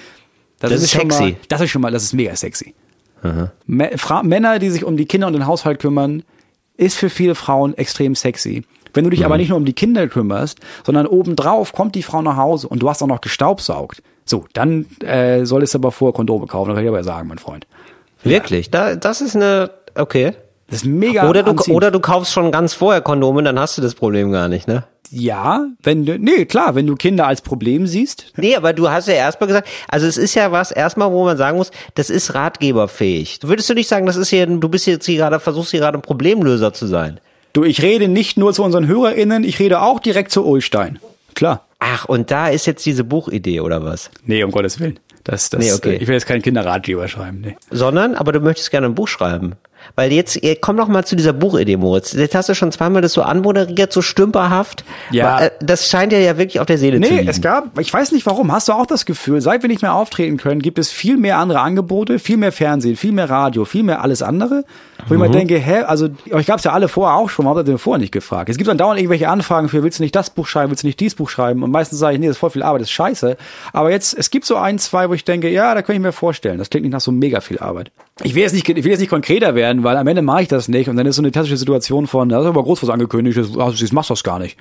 Das 0.59 0.71
ist 0.71 0.91
schon 0.91 1.09
sexy. 1.09 1.23
Mal, 1.23 1.35
das 1.49 1.61
ist 1.61 1.69
schon 1.69 1.81
mal, 1.81 1.91
das 1.91 2.03
ist 2.03 2.13
mega 2.13 2.35
sexy. 2.35 2.73
Männer, 3.65 4.59
die 4.59 4.69
sich 4.69 4.83
um 4.83 4.97
die 4.97 5.05
Kinder 5.05 5.27
und 5.27 5.33
den 5.33 5.47
Haushalt 5.47 5.79
kümmern, 5.79 6.23
ist 6.77 6.97
für 6.97 7.09
viele 7.09 7.35
Frauen 7.35 7.77
extrem 7.77 8.15
sexy. 8.15 8.63
Wenn 8.93 9.03
du 9.03 9.09
dich 9.09 9.25
aber 9.25 9.37
nicht 9.37 9.49
nur 9.49 9.57
um 9.57 9.65
die 9.65 9.73
Kinder 9.73 10.07
kümmerst, 10.07 10.59
sondern 10.85 11.05
obendrauf 11.05 11.73
kommt 11.73 11.93
die 11.95 12.03
Frau 12.03 12.21
nach 12.21 12.37
Hause 12.37 12.67
und 12.67 12.79
du 12.79 12.89
hast 12.89 13.03
auch 13.03 13.07
noch 13.07 13.21
gestaubsaugt. 13.21 14.01
So, 14.25 14.45
dann 14.53 14.85
äh, 15.01 15.45
solltest 15.45 15.73
du 15.73 15.79
aber 15.79 15.91
vorher 15.91 16.13
Kondome 16.13 16.47
kaufen, 16.47 16.69
das 16.69 16.77
kann 16.77 16.83
ich 16.83 16.89
aber 16.89 17.03
sagen, 17.03 17.27
mein 17.27 17.37
Freund. 17.37 17.67
Wirklich? 18.23 18.71
Da, 18.71 18.95
das 18.95 19.21
ist 19.21 19.35
eine, 19.35 19.71
okay. 19.95 20.33
Das 20.69 20.79
ist 20.79 20.85
mega 20.85 21.29
Oder 21.29 21.43
du, 21.43 21.51
anziehend. 21.51 21.75
oder 21.75 21.91
du 21.91 21.99
kaufst 21.99 22.33
schon 22.33 22.51
ganz 22.51 22.73
vorher 22.73 23.01
Kondome, 23.01 23.41
dann 23.43 23.57
hast 23.59 23.77
du 23.77 23.81
das 23.81 23.95
Problem 23.95 24.31
gar 24.31 24.47
nicht, 24.49 24.67
ne? 24.67 24.83
Ja, 25.09 25.65
wenn 25.81 26.05
du, 26.05 26.19
nee, 26.19 26.43
klar, 26.45 26.75
wenn 26.75 26.85
du 26.85 26.95
Kinder 26.95 27.27
als 27.27 27.41
Problem 27.41 27.87
siehst, 27.87 28.33
Nee, 28.35 28.57
aber 28.57 28.73
du 28.73 28.89
hast 28.89 29.07
ja 29.07 29.13
erstmal 29.13 29.47
gesagt, 29.47 29.69
also 29.87 30.05
es 30.05 30.17
ist 30.17 30.35
ja 30.35 30.51
was 30.51 30.71
erstmal, 30.71 31.11
wo 31.13 31.23
man 31.23 31.37
sagen 31.37 31.57
muss, 31.57 31.71
das 31.95 32.09
ist 32.09 32.33
ratgeberfähig. 32.33 33.39
Würdest 33.43 33.69
du 33.69 33.73
nicht 33.73 33.87
sagen, 33.87 34.05
das 34.05 34.17
ist 34.17 34.29
hier, 34.29 34.45
du 34.45 34.67
bist 34.67 34.85
jetzt 34.85 35.05
hier 35.05 35.15
gerade, 35.17 35.39
versuchst 35.39 35.71
hier 35.71 35.79
gerade 35.79 35.97
ein 35.97 36.01
Problemlöser 36.01 36.73
zu 36.73 36.87
sein? 36.87 37.21
du, 37.57 37.63
ich 37.63 37.81
rede 37.81 38.07
nicht 38.07 38.37
nur 38.37 38.53
zu 38.53 38.63
unseren 38.63 38.87
HörerInnen, 38.87 39.43
ich 39.43 39.59
rede 39.59 39.81
auch 39.81 39.99
direkt 39.99 40.31
zu 40.31 40.45
Ulstein. 40.45 40.99
Klar. 41.33 41.65
Ach, 41.79 42.05
und 42.05 42.29
da 42.29 42.49
ist 42.49 42.65
jetzt 42.67 42.85
diese 42.85 43.03
Buchidee 43.03 43.61
oder 43.61 43.83
was? 43.83 44.11
Nee, 44.25 44.43
um 44.43 44.51
Gottes 44.51 44.79
Willen. 44.79 44.99
Das, 45.23 45.49
das, 45.49 45.59
Nee, 45.59 45.73
okay. 45.73 45.97
Ich 45.99 46.07
will 46.07 46.13
jetzt 46.13 46.25
keinen 46.25 46.41
Kinderratgeber 46.41 47.07
schreiben, 47.07 47.41
nee. 47.41 47.57
Sondern, 47.69 48.15
aber 48.15 48.31
du 48.31 48.39
möchtest 48.39 48.71
gerne 48.71 48.87
ein 48.87 48.95
Buch 48.95 49.07
schreiben. 49.07 49.53
Weil 49.95 50.11
jetzt, 50.11 50.43
eh, 50.43 50.55
komm 50.55 50.75
noch 50.75 50.87
mal 50.87 51.05
zu 51.05 51.15
dieser 51.15 51.33
Buchidee, 51.33 51.77
Moritz. 51.77 52.13
Jetzt 52.13 52.35
hast 52.35 52.49
du 52.49 52.53
schon 52.55 52.71
zweimal 52.71 53.01
das 53.01 53.13
so 53.13 53.21
anmoderiert, 53.23 53.91
so 53.93 54.01
stümperhaft. 54.01 54.83
Ja. 55.11 55.39
Äh, 55.41 55.51
Das 55.59 55.89
scheint 55.89 56.11
dir 56.11 56.19
ja 56.21 56.37
wirklich 56.37 56.59
auf 56.59 56.65
der 56.65 56.77
Seele 56.77 56.99
zu 57.01 57.09
Nee, 57.09 57.19
liegen. 57.19 57.29
es 57.29 57.41
gab, 57.41 57.77
ich 57.79 57.91
weiß 57.93 58.11
nicht 58.11 58.25
warum, 58.25 58.51
hast 58.51 58.67
du 58.67 58.73
auch 58.73 58.85
das 58.85 59.05
Gefühl, 59.05 59.41
seit 59.41 59.61
wir 59.61 59.69
nicht 59.69 59.81
mehr 59.81 59.93
auftreten 59.93 60.37
können, 60.37 60.61
gibt 60.61 60.79
es 60.79 60.89
viel 60.91 61.17
mehr 61.17 61.37
andere 61.37 61.59
Angebote, 61.61 62.19
viel 62.19 62.37
mehr 62.37 62.51
Fernsehen, 62.51 62.95
viel 62.95 63.11
mehr 63.11 63.29
Radio, 63.29 63.65
viel 63.65 63.83
mehr 63.83 64.01
alles 64.01 64.21
andere, 64.21 64.63
wo 65.07 65.13
ich 65.13 65.19
mir 65.19 65.29
denke, 65.29 65.57
hä, 65.57 65.83
also 65.83 66.09
euch 66.31 66.45
gab's 66.45 66.63
ja 66.63 66.73
alle 66.73 66.87
vorher 66.87 67.17
auch 67.17 67.29
schon, 67.29 67.45
warum 67.45 67.57
habt 67.57 67.67
ihr 67.67 67.71
denn 67.71 67.77
vorher 67.77 67.99
nicht 67.99 68.11
gefragt? 68.11 68.49
Es 68.49 68.57
gibt 68.57 68.67
dann 68.67 68.77
dauernd 68.77 68.99
irgendwelche 68.99 69.29
Anfragen 69.29 69.69
für, 69.69 69.83
willst 69.83 69.99
du 69.99 70.03
nicht 70.03 70.15
das 70.15 70.29
Buch 70.29 70.47
schreiben, 70.47 70.71
willst 70.71 70.83
du 70.83 70.87
nicht 70.87 70.99
dieses 70.99 71.15
Buch 71.15 71.29
schreiben? 71.29 71.63
Und 71.63 71.71
meistens 71.71 71.99
sage 71.99 72.15
ich, 72.15 72.19
nee, 72.19 72.27
das 72.27 72.35
ist 72.35 72.39
voll 72.39 72.49
viel 72.49 72.63
Arbeit, 72.63 72.81
das 72.81 72.87
ist 72.87 72.93
scheiße. 72.93 73.37
Aber 73.73 73.91
jetzt, 73.91 74.17
es 74.17 74.29
gibt 74.29 74.45
so 74.45 74.55
ein, 74.55 74.79
zwei, 74.79 75.09
wo 75.09 75.13
ich 75.13 75.23
denke, 75.23 75.49
ja, 75.49 75.73
da 75.75 75.81
kann 75.81 75.95
ich 75.95 76.01
mir 76.01 76.11
vorstellen, 76.11 76.57
das 76.57 76.69
klingt 76.69 76.83
nicht 76.83 76.93
nach 76.93 77.01
so 77.01 77.11
mega 77.11 77.41
viel 77.41 77.59
Arbeit. 77.59 77.91
Ich 78.23 78.35
will 78.35 78.41
jetzt 78.41 78.53
nicht, 78.53 78.67
ich 78.67 78.83
will 78.83 78.91
jetzt 78.91 78.99
nicht 78.99 79.09
konkreter 79.09 79.55
werden, 79.55 79.83
weil 79.83 79.95
am 79.97 80.07
Ende 80.07 80.21
mache 80.21 80.43
ich 80.43 80.47
das 80.47 80.67
nicht 80.67 80.89
und 80.89 80.97
dann 80.97 81.05
ist 81.05 81.15
so 81.15 81.21
eine 81.21 81.31
klassische 81.31 81.57
Situation 81.57 82.07
von, 82.07 82.29
das 82.29 82.41
ist 82.41 82.47
aber 82.47 82.63
groß 82.63 82.81
was 82.83 82.89
angekündigt, 82.89 83.37
das, 83.37 83.51
das 83.51 83.91
machst 83.91 84.09
du 84.09 84.13
das 84.13 84.23
gar 84.23 84.39
nicht. 84.39 84.57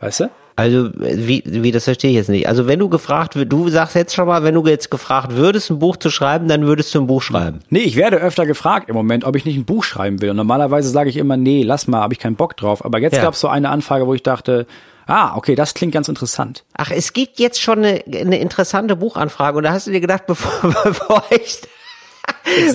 Weißt 0.00 0.20
du? 0.20 0.30
Also, 0.56 0.88
wie, 0.98 1.42
wie, 1.46 1.70
das 1.70 1.84
verstehe 1.84 2.10
ich 2.10 2.16
jetzt 2.16 2.30
nicht. 2.30 2.48
Also, 2.48 2.66
wenn 2.66 2.78
du 2.78 2.88
gefragt 2.88 3.36
wirst, 3.36 3.52
du 3.52 3.68
sagst 3.68 3.94
jetzt 3.94 4.14
schon 4.14 4.26
mal, 4.26 4.42
wenn 4.42 4.54
du 4.54 4.66
jetzt 4.66 4.90
gefragt 4.90 5.32
würdest, 5.36 5.70
ein 5.70 5.78
Buch 5.78 5.96
zu 5.98 6.10
schreiben, 6.10 6.48
dann 6.48 6.66
würdest 6.66 6.94
du 6.94 7.00
ein 7.00 7.06
Buch 7.06 7.20
schreiben. 7.20 7.60
Nee, 7.68 7.80
ich 7.80 7.96
werde 7.96 8.16
öfter 8.16 8.46
gefragt 8.46 8.88
im 8.88 8.94
Moment, 8.96 9.24
ob 9.24 9.36
ich 9.36 9.44
nicht 9.44 9.56
ein 9.56 9.66
Buch 9.66 9.84
schreiben 9.84 10.22
will. 10.22 10.30
Und 10.30 10.36
normalerweise 10.36 10.88
sage 10.88 11.10
ich 11.10 11.18
immer, 11.18 11.36
nee, 11.36 11.62
lass 11.62 11.86
mal, 11.88 12.00
habe 12.00 12.14
ich 12.14 12.18
keinen 12.18 12.36
Bock 12.36 12.56
drauf. 12.56 12.84
Aber 12.84 12.98
jetzt 12.98 13.16
Ja. 13.16 13.22
gab 13.22 13.34
es 13.34 13.40
so 13.40 13.48
eine 13.48 13.68
Anfrage, 13.68 14.06
wo 14.06 14.14
ich 14.14 14.22
dachte, 14.22 14.66
ah, 15.06 15.36
okay, 15.36 15.54
das 15.54 15.74
klingt 15.74 15.92
ganz 15.92 16.08
interessant. 16.08 16.64
Ach, 16.74 16.90
es 16.90 17.12
gibt 17.12 17.38
jetzt 17.38 17.60
schon 17.60 17.78
eine, 17.84 18.02
eine 18.12 18.38
interessante 18.38 18.96
Buchanfrage 18.96 19.58
und 19.58 19.64
da 19.64 19.72
hast 19.72 19.86
du 19.86 19.90
dir 19.90 20.00
gedacht, 20.00 20.24
bevor, 20.26 20.72
bevor 20.84 21.22
ich, 21.30 21.60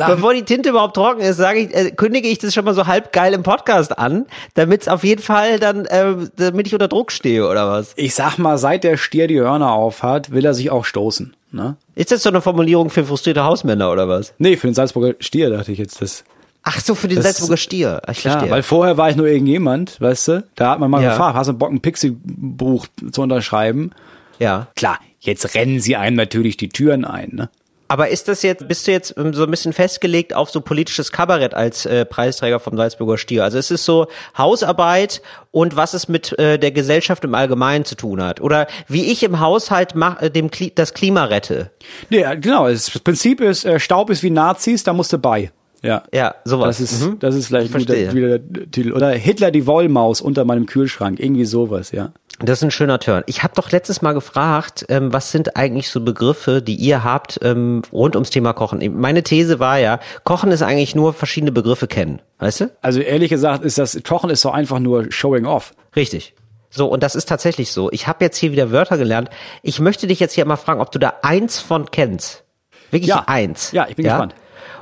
bevor 0.07 0.33
die 0.33 0.43
Tinte 0.43 0.69
überhaupt 0.69 0.95
trocken 0.95 1.21
ist, 1.21 1.37
sage 1.37 1.59
ich, 1.59 1.73
äh, 1.75 1.91
kündige 1.91 2.27
ich 2.27 2.37
das 2.39 2.53
schon 2.53 2.65
mal 2.65 2.73
so 2.73 2.87
halb 2.87 3.11
geil 3.13 3.33
im 3.33 3.43
Podcast 3.43 3.97
an, 3.97 4.25
damit 4.53 4.81
es 4.83 4.87
auf 4.87 5.03
jeden 5.03 5.21
Fall 5.21 5.59
dann, 5.59 5.85
äh, 5.85 6.15
damit 6.37 6.67
ich 6.67 6.73
unter 6.73 6.87
Druck 6.87 7.11
stehe 7.11 7.47
oder 7.47 7.69
was? 7.69 7.93
Ich 7.95 8.15
sag 8.15 8.37
mal, 8.37 8.57
seit 8.57 8.83
der 8.83 8.97
Stier 8.97 9.27
die 9.27 9.39
Hörner 9.39 9.71
auf 9.71 10.03
hat, 10.03 10.31
will 10.31 10.45
er 10.45 10.53
sich 10.53 10.69
auch 10.71 10.85
stoßen. 10.85 11.35
Ne? 11.51 11.75
Ist 11.95 12.11
das 12.11 12.23
so 12.23 12.29
eine 12.29 12.41
Formulierung 12.41 12.89
für 12.89 13.03
frustrierte 13.05 13.43
Hausmänner 13.43 13.91
oder 13.91 14.07
was? 14.07 14.33
Nee, 14.37 14.55
für 14.57 14.67
den 14.67 14.73
Salzburger 14.73 15.15
Stier 15.19 15.49
dachte 15.49 15.71
ich 15.71 15.79
jetzt 15.79 16.01
das. 16.01 16.23
Ach 16.63 16.79
so, 16.79 16.93
für 16.95 17.07
den 17.07 17.15
Das- 17.17 17.25
Salzburger 17.25 17.57
Stier. 17.57 18.01
Ich 18.11 18.23
Ja, 18.23 18.31
verstehe. 18.33 18.51
weil 18.51 18.63
vorher 18.63 18.95
war 18.97 19.09
ich 19.09 19.15
nur 19.15 19.27
irgendjemand, 19.27 19.99
weißt 19.99 20.27
du? 20.27 20.43
Da 20.55 20.69
hat 20.71 20.79
man 20.79 20.91
mal 20.91 21.01
Ja. 21.03 21.09
gefragt, 21.09 21.35
hast 21.35 21.47
du 21.47 21.53
Bock, 21.53 21.71
ein 21.71 21.81
Pixie-Buch 21.81 22.85
zu 23.11 23.21
unterschreiben? 23.21 23.91
ja. 24.39 24.67
Klar, 24.75 24.99
jetzt 25.19 25.53
rennen 25.55 25.79
sie 25.79 25.95
einem 25.95 26.15
natürlich 26.15 26.57
die 26.57 26.69
Türen 26.69 27.03
ein, 27.05 27.29
ne? 27.33 27.49
Aber 27.91 28.07
ist 28.07 28.29
das 28.29 28.41
jetzt, 28.41 28.65
bist 28.69 28.87
du 28.87 28.91
jetzt 28.91 29.13
ähm, 29.17 29.33
so 29.33 29.43
ein 29.43 29.51
bisschen 29.51 29.73
festgelegt 29.73 30.33
auf 30.33 30.49
so 30.49 30.61
politisches 30.61 31.11
Kabarett 31.11 31.53
als 31.53 31.85
äh, 31.85 32.05
Preisträger 32.05 32.61
vom 32.61 32.77
Salzburger 32.77 33.17
Stier? 33.17 33.43
Also 33.43 33.57
ist 33.57 33.69
es 33.69 33.83
so 33.83 34.07
Hausarbeit 34.37 35.21
und 35.51 35.75
was 35.75 35.93
es 35.93 36.07
mit 36.07 36.37
äh, 36.39 36.57
der 36.57 36.71
Gesellschaft 36.71 37.23
im 37.25 37.35
Allgemeinen 37.35 37.83
zu 37.83 37.95
tun 37.95 38.23
hat? 38.23 38.39
Oder 38.39 38.67
wie 38.87 39.11
ich 39.11 39.23
im 39.23 39.41
Haushalt 39.41 39.93
mach, 39.95 40.21
äh, 40.21 40.29
dem 40.29 40.51
Kli 40.51 40.71
das 40.73 40.93
Klima 40.93 41.25
rette? 41.25 41.71
Nee, 42.09 42.23
genau, 42.39 42.69
das 42.69 42.89
Prinzip 42.99 43.41
ist, 43.41 43.65
äh, 43.65 43.77
Staub 43.79 44.09
ist 44.09 44.23
wie 44.23 44.29
Nazis, 44.29 44.83
da 44.85 44.93
musst 44.93 45.11
du 45.11 45.17
bei. 45.17 45.51
Ja. 45.83 46.03
Ja, 46.13 46.35
sowas. 46.45 46.77
Das 46.77 46.91
ist, 46.91 47.01
Mhm. 47.05 47.17
das 47.19 47.35
ist 47.35 47.47
vielleicht 47.47 47.73
Ich 47.75 47.87
wieder, 47.87 48.13
wieder 48.13 48.39
der 48.39 48.71
Titel. 48.71 48.91
Oder 48.93 49.09
Hitler 49.09 49.49
die 49.51 49.65
Wollmaus 49.65 50.21
unter 50.21 50.45
meinem 50.45 50.67
Kühlschrank. 50.67 51.19
Irgendwie 51.19 51.45
sowas, 51.45 51.91
ja. 51.91 52.11
Das 52.43 52.59
ist 52.59 52.63
ein 52.63 52.71
schöner 52.71 52.99
Turn. 52.99 53.23
Ich 53.27 53.43
habe 53.43 53.53
doch 53.55 53.71
letztes 53.71 54.01
Mal 54.01 54.13
gefragt, 54.13 54.85
ähm, 54.89 55.13
was 55.13 55.31
sind 55.31 55.55
eigentlich 55.55 55.89
so 55.89 56.01
Begriffe, 56.01 56.61
die 56.61 56.75
ihr 56.75 57.03
habt 57.03 57.39
ähm, 57.43 57.83
rund 57.91 58.15
ums 58.15 58.29
Thema 58.31 58.53
Kochen? 58.53 58.79
Meine 58.99 59.21
These 59.23 59.59
war 59.59 59.77
ja, 59.77 59.99
Kochen 60.23 60.51
ist 60.51 60.63
eigentlich 60.63 60.95
nur 60.95 61.13
verschiedene 61.13 61.51
Begriffe 61.51 61.87
kennen. 61.87 62.21
Weißt 62.39 62.61
du? 62.61 62.71
Also 62.81 62.99
ehrlich 62.99 63.29
gesagt 63.29 63.63
ist 63.63 63.77
das, 63.77 63.99
Kochen 64.03 64.29
ist 64.31 64.43
doch 64.43 64.53
einfach 64.53 64.79
nur 64.79 65.11
showing 65.11 65.45
off. 65.45 65.73
Richtig. 65.95 66.33
So, 66.71 66.87
und 66.87 67.03
das 67.03 67.15
ist 67.15 67.27
tatsächlich 67.27 67.71
so. 67.71 67.91
Ich 67.91 68.07
habe 68.07 68.23
jetzt 68.23 68.37
hier 68.37 68.51
wieder 68.51 68.71
Wörter 68.71 68.97
gelernt. 68.97 69.29
Ich 69.61 69.79
möchte 69.79 70.07
dich 70.07 70.19
jetzt 70.19 70.33
hier 70.33 70.45
mal 70.45 70.55
fragen, 70.55 70.81
ob 70.81 70.91
du 70.91 70.99
da 70.99 71.13
eins 71.21 71.59
von 71.59 71.91
kennst. 71.91 72.43
Wirklich 72.91 73.09
Ja. 73.09 73.23
eins. 73.27 73.71
Ja, 73.71 73.87
ich 73.89 73.95
bin 73.97 74.05
gespannt. 74.05 74.33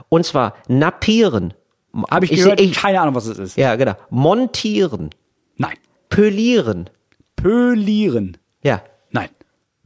Und 0.07 0.25
zwar 0.25 0.53
nappieren. 0.67 1.53
Habe 2.09 2.25
ich, 2.25 2.31
Ich- 2.31 2.43
gehört, 2.43 2.61
ich- 2.61 2.73
keine 2.75 3.01
Ahnung, 3.01 3.15
was 3.15 3.25
es 3.25 3.37
ist. 3.39 3.57
Ja, 3.57 3.75
genau. 3.75 3.93
Montieren. 4.11 5.09
Nein. 5.57 5.73
Pölieren. 6.09 6.89
Pölieren. 7.41 8.37
Ja. 8.63 8.81
Nein. 9.11 9.29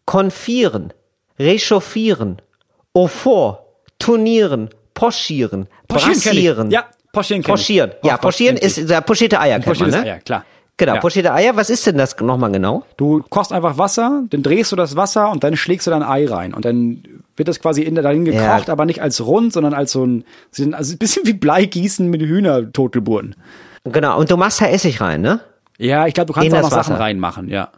Konfieren. 0.05 0.93
Rechauffieren. 1.39 2.41
Au 2.93 3.07
fort. 3.07 3.59
Turnieren. 3.99 4.69
Poschieren. 4.93 5.67
Poschieren. 5.87 6.13
Brassieren. 6.21 6.71
Ja, 6.71 6.85
poschieren 7.11 7.43
kenn 7.43 7.55
ich. 7.55 7.59
Poschieren. 7.61 7.91
Ja, 8.03 8.17
poschieren 8.17 8.57
ist, 8.57 8.77
ich. 8.77 8.89
ja, 8.89 9.01
pochierte 9.01 9.39
Eier 9.39 9.59
Pochiertes 9.59 9.95
ne? 9.95 10.03
Eier, 10.03 10.19
klar. 10.19 10.45
Genau, 10.77 10.95
Ja. 10.95 10.99
pochierte 11.01 11.31
Eier. 11.33 11.55
Was 11.55 11.69
ist 11.69 11.85
denn 11.85 11.97
das 11.97 12.19
nochmal 12.19 12.51
genau? 12.51 12.83
Du 12.97 13.23
kochst 13.29 13.53
einfach 13.53 13.77
Wasser, 13.77 14.23
dann 14.29 14.41
drehst 14.43 14.71
du 14.71 14.75
das 14.75 14.95
Wasser 14.95 15.29
und 15.31 15.43
dann 15.43 15.55
schlägst 15.55 15.85
du 15.87 15.91
dein 15.91 16.01
Ei 16.03 16.25
rein. 16.25 16.53
Und 16.53 16.65
dann 16.65 17.03
wird 17.35 17.47
das 17.47 17.59
quasi 17.59 17.83
in, 17.83 17.95
dahin 17.95 18.25
Ja. 18.25 18.55
gekocht, 18.55 18.69
aber 18.69 18.85
nicht 18.85 19.01
als 19.01 19.23
rund, 19.25 19.53
sondern 19.53 19.73
als 19.73 19.91
so 19.91 20.03
ein, 20.05 20.25
also 20.73 20.93
ein 20.93 20.97
bisschen 20.97 21.25
wie 21.27 21.33
Bleigießen 21.33 22.09
mit 22.09 22.21
Hühnertotgeburten. 22.21 23.35
Genau. 23.85 24.19
Und 24.19 24.31
du 24.31 24.37
machst 24.37 24.61
da 24.61 24.65
Essig 24.67 24.99
rein, 25.01 25.21
ne? 25.21 25.41
Ja, 25.77 26.07
ich 26.07 26.13
glaube, 26.13 26.27
du 26.27 26.33
kannst 26.33 26.53
auch 26.53 26.61
noch 26.61 26.69
Sachen 26.69 26.93
Wasser. 26.93 26.99
reinmachen, 26.99 27.49
ja. 27.49 27.69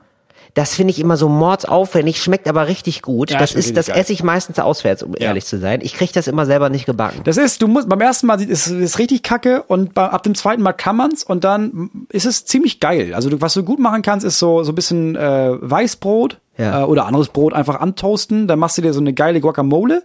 Das 0.54 0.74
finde 0.74 0.92
ich 0.92 1.02
immer 1.02 1.18
so 1.18 1.28
mordsaufwendig, 1.28 2.22
schmeckt 2.24 2.48
aber 2.48 2.68
richtig 2.68 3.02
gut. 3.02 3.30
Ja, 3.30 3.40
das 3.40 3.54
ist, 3.54 3.76
das 3.76 3.88
geil. 3.88 3.98
esse 3.98 4.14
ich 4.14 4.24
meistens 4.24 4.58
auswärts, 4.58 5.04
um 5.04 5.14
ehrlich 5.18 5.44
zu 5.46 5.58
sein. 5.60 5.82
Ich 5.84 5.94
kriege 5.96 6.14
das 6.14 6.28
immer 6.30 6.46
selber 6.46 6.70
nicht 6.70 6.86
gebacken. 6.86 7.22
Das 7.26 7.36
ist, 7.36 7.62
du 7.62 7.68
musst, 7.68 7.90
beim 7.90 8.00
ersten 8.00 8.26
Mal 8.28 8.42
ist 8.42 8.68
es 8.68 8.98
richtig 8.98 9.22
kacke 9.22 9.64
und 9.64 9.94
bei, 9.94 10.06
ab 10.08 10.24
dem 10.24 10.34
zweiten 10.34 10.62
Mal 10.62 10.72
kann 10.72 10.96
man's 10.96 11.24
und 11.24 11.44
dann 11.44 11.90
ist 12.08 12.26
es 12.26 12.46
ziemlich 12.46 12.80
geil. 12.80 13.14
Also 13.14 13.30
du, 13.30 13.42
was 13.42 13.54
du 13.54 13.64
gut 13.64 13.80
machen 13.80 14.02
kannst, 14.02 14.26
ist 14.26 14.40
so, 14.40 14.64
so 14.64 14.72
ein 14.72 14.76
bisschen 14.76 15.18
äh, 15.18 15.50
Weißbrot 15.60 16.40
Ja. 16.58 16.82
äh, 16.82 16.86
oder 16.86 17.06
anderes 17.06 17.28
Brot 17.28 17.54
einfach 17.54 17.82
antoasten. 17.82 18.48
Dann 18.48 18.58
machst 18.60 18.78
du 18.78 18.82
dir 18.82 18.94
so 18.94 19.02
eine 19.02 19.12
geile 19.12 19.42
Guacamole, 19.42 20.04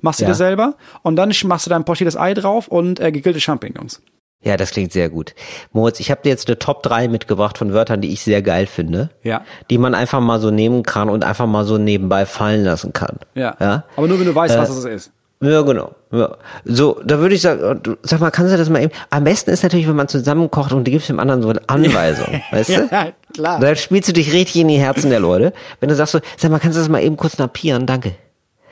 machst 0.00 0.18
du 0.18 0.24
Ja. 0.24 0.30
dir 0.30 0.34
selber 0.34 0.74
und 1.02 1.14
dann 1.14 1.32
machst 1.44 1.66
du 1.66 1.70
dein 1.70 1.84
pochiertes 1.84 2.16
Ei 2.16 2.34
drauf 2.34 2.66
und 2.66 2.98
äh, 2.98 3.12
gegrillte 3.12 3.38
Champignons. 3.38 4.00
Ja, 4.44 4.56
das 4.58 4.70
klingt 4.72 4.92
sehr 4.92 5.08
gut. 5.08 5.34
Moritz, 5.72 6.00
ich 6.00 6.10
habe 6.10 6.20
dir 6.22 6.28
jetzt 6.28 6.48
eine 6.48 6.58
Top 6.58 6.82
3 6.82 7.08
mitgebracht 7.08 7.56
von 7.58 7.72
Wörtern, 7.72 8.00
die 8.02 8.12
ich 8.12 8.22
sehr 8.22 8.42
geil 8.42 8.66
finde. 8.66 9.08
Ja. 9.22 9.40
Die 9.70 9.78
man 9.78 9.94
einfach 9.94 10.20
mal 10.20 10.38
so 10.38 10.50
nehmen 10.50 10.82
kann 10.82 11.08
und 11.08 11.24
einfach 11.24 11.46
mal 11.46 11.64
so 11.64 11.78
nebenbei 11.78 12.26
fallen 12.26 12.62
lassen 12.64 12.92
kann. 12.92 13.16
Ja. 13.34 13.56
Ja, 13.58 13.84
Aber 13.96 14.06
nur 14.06 14.18
wenn 14.20 14.26
du 14.26 14.34
weißt, 14.34 14.56
was 14.58 14.68
es 14.70 14.84
ist. 14.84 15.10
ja 15.40 15.62
genau. 15.62 15.92
Ja. 16.12 16.36
So, 16.64 17.00
da 17.04 17.18
würde 17.18 17.34
ich 17.34 17.40
sagen, 17.40 17.80
sag 18.02 18.20
mal, 18.20 18.30
kannst 18.30 18.52
du 18.52 18.56
das 18.58 18.68
mal 18.68 18.82
eben? 18.82 18.92
Am 19.10 19.24
besten 19.24 19.50
ist 19.50 19.62
natürlich, 19.62 19.88
wenn 19.88 19.96
man 19.96 20.08
zusammenkocht 20.08 20.72
und 20.72 20.86
du 20.86 20.90
gibst 20.90 21.08
dem 21.08 21.18
anderen 21.18 21.42
so 21.42 21.48
eine 21.48 21.60
Anweisung, 21.66 22.40
weißt 22.52 22.68
du? 22.68 22.88
Ja, 22.92 23.08
klar. 23.32 23.58
Da 23.60 23.74
spielst 23.74 24.10
du 24.10 24.12
dich 24.12 24.32
richtig 24.32 24.60
in 24.60 24.68
die 24.68 24.78
Herzen 24.78 25.08
der 25.10 25.20
Leute. 25.20 25.52
Wenn 25.80 25.88
du 25.88 25.94
sagst 25.94 26.12
so, 26.12 26.20
sag 26.36 26.50
mal, 26.50 26.58
kannst 26.58 26.76
du 26.76 26.80
das 26.82 26.88
mal 26.90 27.02
eben 27.02 27.16
kurz 27.16 27.38
napieren? 27.38 27.86
Danke. 27.86 28.12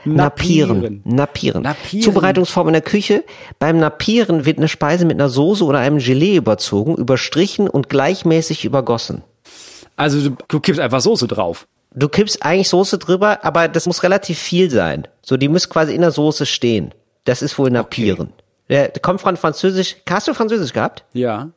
Napieren. 0.04 1.02
Napieren. 1.04 1.62
Napieren. 1.62 2.02
Zubereitungsform 2.02 2.68
in 2.68 2.72
der 2.72 2.82
Küche. 2.82 3.24
Beim 3.58 3.78
Napieren 3.78 4.44
wird 4.44 4.58
eine 4.58 4.68
Speise 4.68 5.04
mit 5.04 5.18
einer 5.18 5.28
Soße 5.28 5.64
oder 5.64 5.78
einem 5.78 5.98
Gelee 5.98 6.36
überzogen, 6.36 6.96
überstrichen 6.96 7.68
und 7.68 7.88
gleichmäßig 7.88 8.64
übergossen. 8.64 9.22
Also 9.96 10.30
du, 10.48 10.60
kippst 10.60 10.80
einfach 10.80 11.00
Soße 11.00 11.28
drauf. 11.28 11.66
Du 11.94 12.08
kippst 12.08 12.42
eigentlich 12.44 12.68
Soße 12.68 12.98
drüber, 12.98 13.44
aber 13.44 13.68
das 13.68 13.86
muss 13.86 14.02
relativ 14.02 14.38
viel 14.38 14.70
sein. 14.70 15.06
So, 15.22 15.36
die 15.36 15.48
muss 15.48 15.68
quasi 15.68 15.94
in 15.94 16.00
der 16.00 16.10
Soße 16.10 16.46
stehen. 16.46 16.94
Das 17.24 17.42
ist 17.42 17.58
wohl 17.58 17.70
Napieren. 17.70 18.32
Der 18.68 18.88
kommt 19.02 19.20
von 19.20 19.36
Französisch. 19.36 19.96
Hast 20.08 20.28
du 20.28 20.34
Französisch 20.34 20.72
gehabt? 20.72 21.04
Ja. 21.12 21.50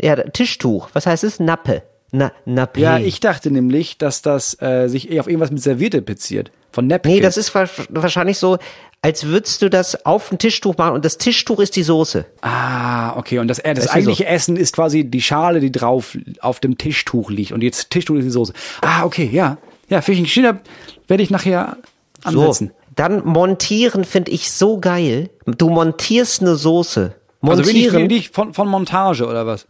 Ja, 0.00 0.16
Tischtuch. 0.16 0.88
Was 0.94 1.06
heißt 1.06 1.22
es? 1.22 1.38
Nappe. 1.38 1.82
Na, 2.10 2.32
Nappe. 2.44 2.80
Ja, 2.80 2.98
ich 2.98 3.20
dachte 3.20 3.50
nämlich, 3.50 3.98
dass 3.98 4.22
das 4.22 4.60
äh, 4.60 4.88
sich 4.88 5.10
eher 5.10 5.20
auf 5.20 5.28
irgendwas 5.28 5.50
mit 5.50 5.62
Serviette 5.62 6.02
bezieht. 6.02 6.50
Von 6.72 6.86
Napkin. 6.86 7.12
Nee, 7.12 7.20
das 7.20 7.36
ist 7.36 7.54
wa- 7.54 7.68
wahrscheinlich 7.90 8.38
so, 8.38 8.58
als 9.02 9.26
würdest 9.26 9.62
du 9.62 9.68
das 9.68 10.06
auf 10.06 10.32
ein 10.32 10.38
Tischtuch 10.38 10.76
machen 10.78 10.94
und 10.94 11.04
das 11.04 11.18
Tischtuch 11.18 11.60
ist 11.60 11.76
die 11.76 11.82
Soße. 11.82 12.24
Ah, 12.40 13.16
okay. 13.16 13.38
Und 13.40 13.48
das, 13.48 13.58
äh, 13.58 13.74
das 13.74 13.88
eigentliche 13.88 14.26
Essen 14.26 14.56
ist 14.56 14.74
quasi 14.74 15.04
die 15.04 15.20
Schale, 15.20 15.60
die 15.60 15.70
drauf 15.72 16.16
auf 16.40 16.60
dem 16.60 16.78
Tischtuch 16.78 17.30
liegt. 17.30 17.52
Und 17.52 17.62
jetzt 17.62 17.90
Tischtuch 17.90 18.16
ist 18.16 18.24
die 18.24 18.30
Soße. 18.30 18.52
Ah, 18.80 19.04
okay, 19.04 19.28
ja. 19.32 19.58
Ja, 19.88 20.00
ein 20.06 20.26
schöner, 20.26 20.60
werde 21.08 21.22
ich 21.22 21.30
nachher 21.30 21.76
ansetzen. 22.24 22.68
So. 22.68 22.74
Dann 22.94 23.24
montieren 23.24 24.04
finde 24.04 24.30
ich 24.32 24.50
so 24.52 24.78
geil. 24.78 25.30
Du 25.46 25.68
montierst 25.68 26.40
eine 26.42 26.54
Soße. 26.56 27.14
Also 27.42 27.62
bin 27.64 27.74
ich, 27.76 27.82
Montieren, 27.84 28.08
bin 28.08 28.16
ich 28.18 28.30
von, 28.30 28.54
von 28.54 28.68
Montage 28.68 29.26
oder 29.26 29.46
was? 29.46 29.66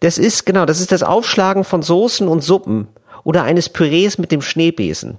das 0.00 0.18
ist 0.18 0.44
genau, 0.44 0.66
das 0.66 0.80
ist 0.80 0.92
das 0.92 1.02
Aufschlagen 1.02 1.64
von 1.64 1.82
Soßen 1.82 2.28
und 2.28 2.42
Suppen 2.44 2.86
oder 3.24 3.44
eines 3.44 3.70
Pürees 3.70 4.18
mit 4.18 4.30
dem 4.30 4.42
Schneebesen. 4.42 5.18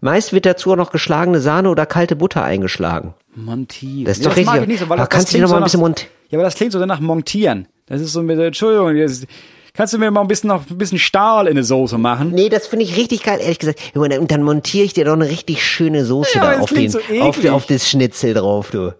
Meist 0.00 0.32
wird 0.32 0.46
dazu 0.46 0.72
auch 0.72 0.76
noch 0.76 0.90
geschlagene 0.92 1.40
Sahne 1.40 1.70
oder 1.70 1.86
kalte 1.86 2.16
Butter 2.16 2.42
eingeschlagen. 2.44 3.14
Montieren. 3.34 4.04
Das 4.04 4.18
ist 4.18 4.24
Ja, 4.24 4.30
doch 4.30 4.36
mag 4.36 4.46
richtig. 4.54 4.62
ich 4.62 4.68
nicht 4.68 4.80
so, 4.80 4.88
weil 4.88 4.98
Aber 4.98 5.08
das, 5.08 5.08
das 5.08 5.18
kannst 5.18 5.34
du 5.34 5.38
noch 5.38 5.48
mal 5.48 5.54
so 5.54 5.56
ein 5.56 5.62
bisschen 5.64 5.80
mont- 5.80 6.06
Ja, 6.30 6.38
aber 6.38 6.44
das 6.44 6.54
klingt 6.54 6.72
so 6.72 6.84
nach 6.84 7.00
Montieren. 7.00 7.68
Das 7.86 8.00
ist 8.00 8.12
so 8.12 8.22
mit, 8.22 8.38
Entschuldigung, 8.38 8.94
jetzt, 8.96 9.26
kannst 9.74 9.94
du 9.94 9.98
mir 9.98 10.10
mal 10.10 10.22
ein 10.22 10.28
bisschen 10.28 10.48
noch 10.48 10.68
ein 10.68 10.78
bisschen 10.78 10.98
Stahl 10.98 11.46
in 11.46 11.52
eine 11.52 11.64
Soße 11.64 11.98
machen? 11.98 12.30
Nee, 12.32 12.48
das 12.48 12.66
finde 12.66 12.84
ich 12.84 12.96
richtig 12.96 13.22
geil, 13.22 13.38
ehrlich 13.40 13.58
gesagt. 13.58 13.80
Und 13.94 14.30
dann- 14.30 14.42
montiere 14.42 14.84
ich 14.84 14.92
dir 14.92 15.04
doch 15.04 15.12
eine 15.12 15.28
richtig 15.28 15.64
schöne 15.64 16.04
Soße 16.04 16.36
Ja, 16.38 16.40
da 16.42 16.52
das 16.52 16.60
auf, 16.62 16.70
den, 16.72 16.90
so 16.90 16.98
auf, 17.20 17.44
auf 17.46 17.66
das 17.66 17.88
Schnitzel 17.88 18.34
drauf, 18.34 18.70
du. 18.70 18.94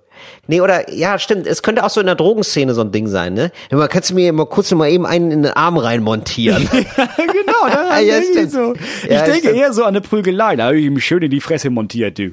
Nee, 0.47 0.61
oder, 0.61 0.93
ja, 0.93 1.19
stimmt, 1.19 1.47
es 1.47 1.63
könnte 1.63 1.85
auch 1.85 1.91
so 1.91 2.01
in 2.01 2.07
der 2.07 2.15
Drogenszene 2.15 2.75
so 2.75 2.81
ein 2.83 2.93
Ding 2.93 3.07
sein, 3.09 3.35
ne? 3.35 3.51
Mal, 3.71 3.89
kannst 3.89 4.11
du 4.11 4.15
mir 4.15 4.33
mal 4.33 4.47
kurz 4.47 4.71
noch 4.71 4.79
mal 4.79 4.91
eben 4.91 5.07
einen 5.07 5.31
in 5.31 5.43
den 5.43 5.53
Arm 5.53 5.77
reinmontieren? 5.77 6.69
genau, 7.17 7.69
da 7.73 7.99
Ja, 8.01 8.23
stimmt. 8.23 8.53
so. 8.53 8.75
Ich 9.05 9.11
Ja, 9.11 9.23
denke 9.25 9.41
stimmt. 9.49 9.57
eher 9.57 9.73
so 9.73 9.83
an 9.83 9.89
eine 9.89 10.01
Prügelei. 10.01 10.57
Da 10.57 10.65
habe 10.67 10.79
ich 10.79 10.85
ihm 10.87 10.99
schön 11.01 11.23
in 11.23 11.31
die 11.31 11.41
Fresse 11.41 11.71
montiert, 11.71 12.19
du. 12.19 12.31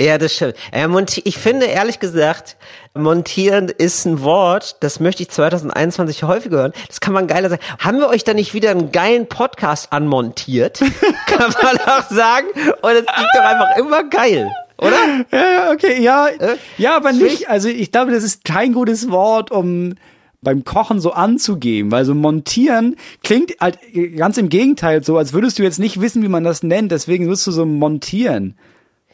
ja, 0.00 0.16
das 0.18 0.34
stimmt. 0.34 0.54
Äh, 0.72 0.86
ich 1.24 1.36
finde, 1.38 1.66
ehrlich 1.66 1.98
gesagt, 2.00 2.56
montieren 2.94 3.68
ist 3.68 4.04
ein 4.06 4.22
Wort, 4.22 4.76
das 4.80 4.98
möchte 5.00 5.22
ich 5.22 5.30
2021 5.30 6.22
häufiger 6.24 6.58
hören. 6.58 6.72
Das 6.88 7.00
kann 7.00 7.12
man 7.12 7.26
geiler 7.26 7.50
sagen. 7.50 7.62
Haben 7.78 7.98
wir 8.00 8.08
euch 8.08 8.24
da 8.24 8.34
nicht 8.34 8.54
wieder 8.54 8.70
einen 8.70 8.92
geilen 8.92 9.28
Podcast 9.28 9.92
anmontiert? 9.92 10.78
kann 11.26 11.52
man 11.62 11.76
auch 11.86 12.10
sagen. 12.10 12.46
Und 12.82 12.90
es 12.92 13.06
klingt 13.06 13.30
doch 13.34 13.42
einfach 13.42 13.76
immer 13.78 14.04
geil, 14.08 14.50
oder? 14.80 14.96
Ja, 15.32 15.52
ja, 15.52 15.72
okay, 15.72 16.02
ja. 16.02 16.28
Äh? 16.28 16.56
Ja, 16.78 16.96
aber 16.96 17.10
Ich 17.10 17.20
nicht. 17.20 17.50
Also 17.50 17.68
ich 17.68 17.92
glaube, 17.92 18.12
das 18.12 18.24
ist 18.24 18.44
kein 18.44 18.72
gutes 18.72 19.10
Wort, 19.10 19.50
um 19.50 19.94
beim 20.42 20.64
Kochen 20.64 21.00
so 21.00 21.12
anzugeben, 21.12 21.92
weil 21.92 22.04
so 22.04 22.14
montieren 22.14 22.96
klingt 23.22 23.52
halt 23.60 23.78
ganz 24.16 24.38
im 24.38 24.48
Gegenteil 24.48 25.04
so, 25.04 25.18
als 25.18 25.32
würdest 25.32 25.58
du 25.58 25.62
jetzt 25.62 25.78
nicht 25.78 26.00
wissen, 26.00 26.22
wie 26.22 26.28
man 26.28 26.44
das 26.44 26.62
nennt, 26.62 26.92
deswegen 26.92 27.28
wirst 27.28 27.46
du 27.46 27.50
so 27.50 27.66
montieren. 27.66 28.56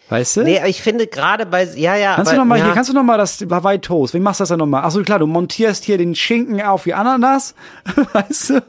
Weißt 0.09 0.37
du? 0.37 0.43
Nee, 0.45 0.61
ich 0.69 0.83
finde 0.83 1.09
gerade 1.09 1.47
bei, 1.47 1.65
ja, 1.65 1.97
ja. 1.97 2.15
Kannst 2.15 2.31
aber, 2.31 2.37
du 2.37 2.43
noch 2.43 2.49
mal 2.49 2.59
ja, 2.59 2.67
hier, 2.67 2.75
kannst 2.75 2.91
du 2.91 2.95
noch 2.95 3.03
mal 3.03 3.19
das 3.19 3.45
Hawaii 3.51 3.81
Toast, 3.81 4.15
wie 4.15 4.21
machst 4.21 4.39
du 4.39 4.43
das 4.43 4.51
denn 4.51 4.59
noch 4.59 4.67
mal? 4.67 4.83
Ach 4.85 4.93
so, 4.93 5.03
klar, 5.03 5.19
du 5.19 5.27
montierst 5.27 5.85
hier 5.85 5.99
den 5.99 6.15
Schinken 6.15 6.63
auf 6.63 6.87
wie 6.87 6.95
Ananas, 6.95 7.57
weißt 8.13 8.51
du? 8.51 8.63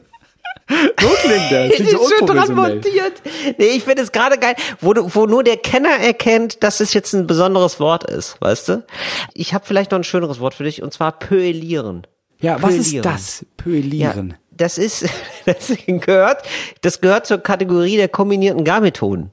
So 0.68 1.08
klingt 1.22 1.50
das. 1.50 1.70
Klingt 1.76 1.90
so 1.90 2.02
ist 2.02 2.14
schön 2.18 2.26
dran 2.26 2.54
montiert. 2.54 3.22
Nee, 3.56 3.66
ich 3.68 3.84
finde 3.84 4.02
es 4.02 4.12
gerade 4.12 4.36
geil, 4.38 4.54
wo, 4.80 4.92
du, 4.92 5.14
wo 5.14 5.26
nur 5.26 5.42
der 5.42 5.56
Kenner 5.56 5.96
erkennt, 6.00 6.62
dass 6.62 6.80
es 6.80 6.92
jetzt 6.94 7.14
ein 7.14 7.26
besonderes 7.26 7.80
Wort 7.80 8.04
ist, 8.10 8.36
weißt 8.40 8.68
du? 8.68 8.86
Ich 9.34 9.54
habe 9.54 9.64
vielleicht 9.66 9.90
noch 9.92 9.98
ein 9.98 10.04
schöneres 10.04 10.40
Wort 10.40 10.54
für 10.54 10.64
dich, 10.64 10.82
und 10.82 10.92
zwar 10.92 11.12
pöelieren. 11.18 12.06
Ja, 12.40 12.62
was 12.62 12.74
ist 12.74 12.84
Pöelieren. 12.92 13.02
das? 13.02 13.46
Pöelieren. 13.56 14.28
Ja, 14.30 14.36
das 14.52 14.78
ist, 14.78 15.06
das 15.46 15.72
gehört, 15.86 16.42
das 16.82 17.00
gehört 17.00 17.26
zur 17.26 17.38
Kategorie 17.38 17.96
der 17.96 18.08
kombinierten 18.08 18.62
Garmethoden. 18.64 19.30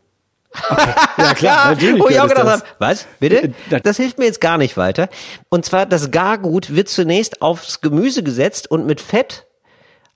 Ja, 1.18 1.34
klar, 1.34 1.70
natürlich. 1.74 2.02
Wo 2.02 2.08
ich 2.08 2.20
auch 2.20 2.28
gedacht 2.30 2.46
das. 2.48 2.54
habe, 2.62 2.64
was? 2.80 3.08
Bitte? 3.20 3.54
das- 3.70 3.82
Das 3.84 3.98
hilft 3.98 4.18
mir 4.20 4.26
jetzt 4.26 4.40
gar 4.42 4.58
nicht 4.58 4.78
weiter. 4.78 5.10
Und 5.50 5.66
zwar, 5.66 5.86
das 5.86 6.12
Gargut 6.12 6.74
wird 6.76 6.88
zunächst 6.90 7.42
aufs 7.42 7.82
Gemüse 7.82 8.24
gesetzt 8.24 8.72
und 8.72 8.86
mit 8.86 9.02
Fett, 9.02 9.45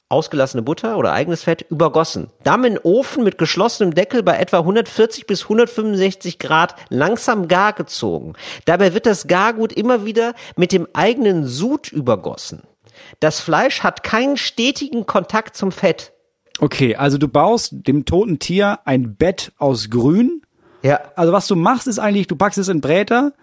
ausgelassene 0.10 0.64
Butter 0.64 0.98
oder 0.98 1.14
eigenes 1.14 1.44
Fett, 1.44 1.66
übergossen. 1.70 2.32
Dann 2.44 2.64
in 2.64 2.80
Ofen 2.80 3.24
mit 3.24 3.38
geschlossenem 3.38 3.94
Deckel 3.94 4.24
bei 4.24 4.38
etwa 4.38 4.60
140 4.60 5.28
bis 5.28 5.44
165 5.44 6.40
Grad 6.40 6.76
langsam 6.90 7.48
gar 7.48 7.74
gezogen. 7.74 8.34
Dabei 8.66 8.94
wird 8.94 9.06
das 9.06 9.28
Gargut 9.28 9.72
immer 9.72 10.06
wieder 10.06 10.34
mit 10.58 10.72
dem 10.72 10.88
eigenen 10.94 11.46
Sud 11.46 11.92
übergossen. 11.92 12.64
Das 13.20 13.40
Fleisch 13.40 13.82
hat 13.82 14.04
keinen 14.04 14.36
stetigen 14.36 15.06
Kontakt 15.06 15.56
zum 15.56 15.72
Fett. 15.72 16.12
Okay, 16.60 16.96
also 16.96 17.18
du 17.18 17.28
baust 17.28 17.88
dem 17.88 18.06
toten 18.06 18.40
Tier 18.40 18.80
ein 18.86 19.16
Bett 19.16 19.54
aus 19.58 19.90
Grün. 19.90 20.42
Ja. 20.82 21.00
Also 21.16 21.32
was 21.32 21.48
du 21.48 21.56
machst, 21.56 21.88
ist 21.88 22.00
eigentlich, 22.00 22.28
du 22.28 22.36
packst 22.36 22.58
es 22.58 22.68
in 22.68 22.82
Bräter, 22.82 23.34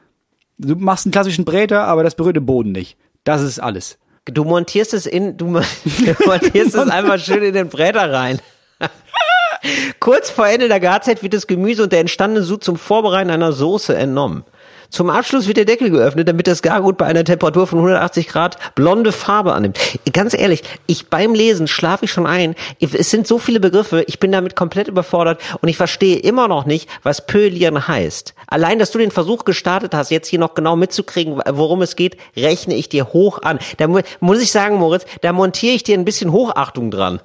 du 0.58 0.74
machst 0.74 1.06
einen 1.06 1.12
klassischen 1.12 1.44
Bräter, 1.44 1.84
aber 1.84 2.02
das 2.02 2.14
berührt 2.14 2.36
den 2.36 2.46
Boden 2.46 2.72
nicht. 2.72 2.98
Das 3.24 3.42
ist 3.42 3.58
alles. 3.58 3.98
Du 4.26 4.44
montierst 4.44 4.92
es 4.92 5.06
in, 5.06 5.36
du, 5.36 5.46
mon- 5.46 5.64
du 5.84 6.14
montierst 6.26 6.74
es 6.74 6.88
einfach 6.90 7.18
schön 7.18 7.42
in 7.42 7.54
den 7.54 7.68
Bräter 7.68 8.12
rein. 8.12 8.40
Kurz 10.00 10.30
vor 10.30 10.46
Ende 10.46 10.68
der 10.68 10.80
Garzeit 10.80 11.22
wird 11.22 11.32
das 11.32 11.46
Gemüse 11.46 11.82
und 11.84 11.92
der 11.92 12.00
entstandene 12.00 12.44
Sud 12.44 12.62
zum 12.62 12.76
Vorbereiten 12.76 13.30
einer 13.30 13.52
Soße 13.52 13.96
entnommen. 13.96 14.44
Zum 14.90 15.10
Abschluss 15.10 15.46
wird 15.46 15.56
der 15.56 15.64
Deckel 15.64 15.90
geöffnet, 15.90 16.28
damit 16.28 16.46
das 16.46 16.62
Gargut 16.62 16.96
bei 16.96 17.06
einer 17.06 17.24
Temperatur 17.24 17.66
von 17.66 17.78
180 17.78 18.28
Grad 18.28 18.56
blonde 18.74 19.12
Farbe 19.12 19.52
annimmt. 19.52 19.78
Ganz 20.12 20.34
ehrlich, 20.34 20.62
ich 20.86 21.08
beim 21.08 21.34
Lesen 21.34 21.68
schlafe 21.68 22.04
ich 22.04 22.12
schon 22.12 22.26
ein. 22.26 22.54
Es 22.80 23.10
sind 23.10 23.26
so 23.26 23.38
viele 23.38 23.60
Begriffe, 23.60 24.04
ich 24.06 24.18
bin 24.20 24.32
damit 24.32 24.56
komplett 24.56 24.88
überfordert 24.88 25.40
und 25.60 25.68
ich 25.68 25.76
verstehe 25.76 26.18
immer 26.18 26.48
noch 26.48 26.66
nicht, 26.66 26.88
was 27.02 27.26
Pölieren 27.26 27.88
heißt. 27.88 28.34
Allein, 28.46 28.78
dass 28.78 28.90
du 28.90 28.98
den 28.98 29.10
Versuch 29.10 29.44
gestartet 29.44 29.94
hast, 29.94 30.10
jetzt 30.10 30.28
hier 30.28 30.38
noch 30.38 30.54
genau 30.54 30.76
mitzukriegen, 30.76 31.40
worum 31.50 31.82
es 31.82 31.96
geht, 31.96 32.16
rechne 32.36 32.74
ich 32.74 32.88
dir 32.88 33.12
hoch 33.12 33.42
an. 33.42 33.58
Da 33.78 33.86
mu 33.86 34.00
muss 34.20 34.40
ich 34.40 34.52
sagen, 34.52 34.76
Moritz, 34.76 35.06
da 35.22 35.32
montiere 35.32 35.74
ich 35.74 35.82
dir 35.82 35.96
ein 35.96 36.04
bisschen 36.04 36.32
Hochachtung 36.32 36.90
dran. 36.90 37.20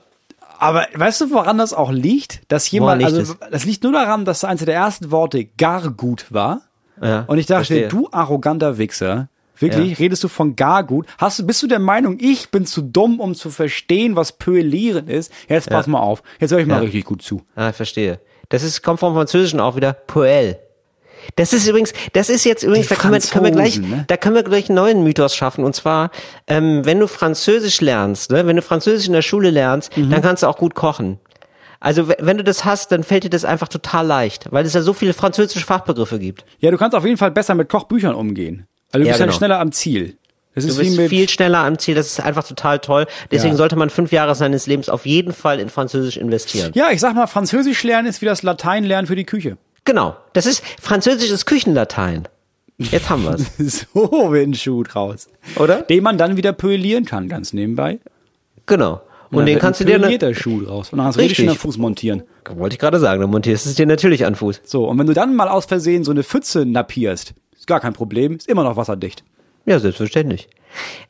Aber 0.62 0.86
weißt 0.94 1.22
du, 1.22 1.32
woran 1.32 1.58
das 1.58 1.74
auch 1.74 1.92
liegt? 1.92 2.42
Dass 2.48 2.70
jemand, 2.70 3.02
liegt 3.02 3.18
also 3.18 3.34
das 3.50 3.66
liegt 3.66 3.84
nur 3.84 3.94
daran, 3.94 4.26
dass 4.26 4.44
eines 4.44 4.64
der 4.64 4.76
ersten 4.76 5.10
Worte 5.10 5.46
gar 5.46 5.90
gut 5.90 6.28
war. 6.30 6.62
Ja, 7.02 7.24
Und 7.28 7.38
ich 7.38 7.46
dachte, 7.48 7.66
verstehe. 7.66 7.88
du 7.88 8.08
arroganter 8.12 8.78
Wichser, 8.78 9.30
wirklich, 9.58 9.92
Ja. 9.92 9.98
redest 9.98 10.24
du 10.24 10.28
von 10.28 10.56
gar 10.56 10.84
gut? 10.84 11.06
Hast 11.18 11.40
du, 11.40 11.46
bist 11.46 11.62
du 11.64 11.68
der 11.68 11.80
Meinung, 11.80 12.18
ich 12.20 12.50
bin 12.52 12.66
zu 12.66 12.82
dumm, 12.82 13.20
um 13.20 13.34
zu 13.36 13.50
verstehen, 13.50 14.16
was 14.16 14.34
Pöelieren 14.34 15.08
ist? 15.08 15.32
Jetzt 15.50 15.70
pass 15.70 15.88
mal 15.88 16.00
auf, 16.00 16.22
jetzt 16.40 16.52
höre 16.52 16.60
ich 16.60 16.68
mal 16.68 16.82
richtig 16.82 17.06
gut 17.06 17.22
zu. 17.22 17.42
Ah, 17.56 17.70
ich 17.70 17.76
verstehe. 17.76 18.20
Das 18.50 18.64
ist, 18.64 18.82
kommt 18.84 19.00
vom 19.00 19.14
Französischen 19.14 19.60
auch 19.60 19.76
wieder, 19.76 19.94
Poel. 19.94 20.58
Das 21.36 21.54
ist 21.54 21.68
übrigens, 21.68 21.94
das 22.14 22.30
ist 22.30 22.44
jetzt 22.46 22.64
übrigens, 22.64 22.88
da 22.88 22.96
können, 22.96 23.14
wir, 23.14 23.20
können 23.22 23.46
wir 23.46 23.52
gleich, 23.52 23.80
ne? 23.80 24.06
da 24.08 24.18
können 24.18 24.34
wir 24.36 24.42
gleich 24.44 24.70
einen 24.70 24.76
neuen 24.76 25.04
Mythos 25.04 25.36
schaffen. 25.36 25.64
Und 25.64 25.76
zwar, 25.76 26.10
ähm, 26.48 26.84
wenn 26.84 27.00
du 27.00 27.08
Französisch 27.08 27.80
lernst, 27.80 28.32
ne, 28.32 28.48
wenn 28.48 28.56
du 28.56 28.64
Französisch 28.64 29.06
in 29.06 29.14
der 29.14 29.22
Schule 29.22 29.52
lernst, 29.52 29.96
Mhm. 29.96 30.10
dann 30.10 30.22
kannst 30.24 30.42
du 30.42 30.48
auch 30.48 30.58
gut 30.58 30.74
kochen. 30.74 31.20
Also 31.82 32.08
wenn 32.08 32.38
du 32.38 32.44
das 32.44 32.64
hast, 32.64 32.92
dann 32.94 33.04
fällt 33.04 33.24
dir 33.26 33.30
das 33.30 33.44
einfach 33.44 33.68
total 33.68 34.06
leicht, 34.08 34.52
weil 34.52 34.66
es 34.66 34.74
ja 34.74 34.82
so 34.82 34.94
viele 34.94 35.14
französische 35.14 35.66
Fachbegriffe 35.66 36.20
gibt. 36.20 36.46
Ja, 36.60 36.72
du 36.72 36.78
kannst 36.78 36.96
auf 36.96 37.04
jeden 37.04 37.18
Fall 37.18 37.32
besser 37.32 37.56
mit 37.56 37.68
Kochbüchern 37.70 38.16
umgehen. 38.16 38.68
Also 38.94 39.00
du 39.04 39.08
Ja, 39.08 39.12
bist 39.14 39.20
dann 39.22 39.28
genau. 39.30 39.38
schneller 39.38 39.60
am 39.60 39.72
Ziel. 39.74 40.16
Das 40.54 40.66
Du 40.66 40.70
ist 40.72 40.78
bist 40.78 41.10
viel 41.10 41.28
schneller 41.30 41.60
am 41.60 41.80
Ziel, 41.80 41.96
das 41.96 42.08
ist 42.08 42.20
einfach 42.20 42.44
total 42.46 42.80
toll. 42.80 43.08
Deswegen 43.32 43.54
Ja. 43.54 43.58
sollte 43.58 43.76
man 43.78 43.90
fünf 43.90 44.12
Jahre 44.12 44.36
seines 44.36 44.68
Lebens 44.68 44.90
auf 44.90 45.06
jeden 45.06 45.34
Fall 45.34 45.60
in 45.60 45.70
Französisch 45.70 46.18
investieren. 46.18 46.72
ja, 46.76 46.92
ich 46.92 47.00
sag 47.02 47.16
mal, 47.16 47.26
Französisch 47.28 47.84
lernen 47.84 48.08
ist 48.08 48.22
wie 48.22 48.26
das 48.26 48.44
Latein 48.44 48.84
lernen 48.84 49.08
für 49.08 49.16
die 49.16 49.24
Küche. 49.26 49.58
Genau. 49.86 50.16
Das 50.34 50.46
ist, 50.46 50.64
Französisch 50.80 51.32
ist 51.32 51.46
Küchenlatein. 51.46 52.28
Jetzt 52.78 53.10
haben 53.10 53.24
wir's. 53.24 53.46
So 53.94 54.32
wird 54.32 54.48
ein 54.50 54.54
Schuh 54.54 54.84
draus. 54.84 55.30
Oder? 55.56 55.82
Den 55.84 56.04
man 56.04 56.18
dann 56.20 56.36
wieder 56.38 56.52
pölieren 56.54 57.06
kann, 57.06 57.28
ganz 57.30 57.54
nebenbei. 57.54 58.00
Genau. 58.66 59.02
Und 59.32 59.38
dann 59.40 59.46
den 59.48 59.60
kannst 59.60 59.80
du 59.80 59.86
dir, 59.86 59.98
ne, 59.98 60.04
pölierter 60.06 60.34
Schuh 60.36 60.62
draus. 60.62 60.90
Und 60.92 60.98
dann 60.98 61.08
hast 61.08 61.16
du 61.16 61.22
richtig 61.22 61.38
schön 61.38 61.50
am 61.50 61.56
Fuß 61.56 61.78
montieren. 61.78 62.24
wollte 62.56 62.74
ich 62.76 62.80
gerade 62.80 63.00
sagen, 63.00 63.22
dann 63.22 63.30
montierst 63.32 63.66
du 63.66 63.70
es 63.70 63.76
dir 63.76 63.86
natürlich 63.86 64.26
an 64.26 64.36
Fuß. 64.36 64.62
So, 64.66 64.86
und 64.86 65.00
wenn 65.00 65.08
du 65.08 65.14
dann 65.14 65.36
mal 65.36 65.48
aus 65.48 65.66
Versehen 65.66 66.04
so 66.04 66.12
eine 66.12 66.24
Pfütze 66.24 66.66
napierst, 66.66 67.34
ist 67.56 67.68
gar 67.68 67.80
kein 67.80 67.94
Problem, 67.94 68.36
ist 68.36 68.48
immer 68.50 68.64
noch 68.64 68.76
wasserdicht. 68.78 69.24
Ja, 69.66 69.80
selbstverständlich. 69.80 70.50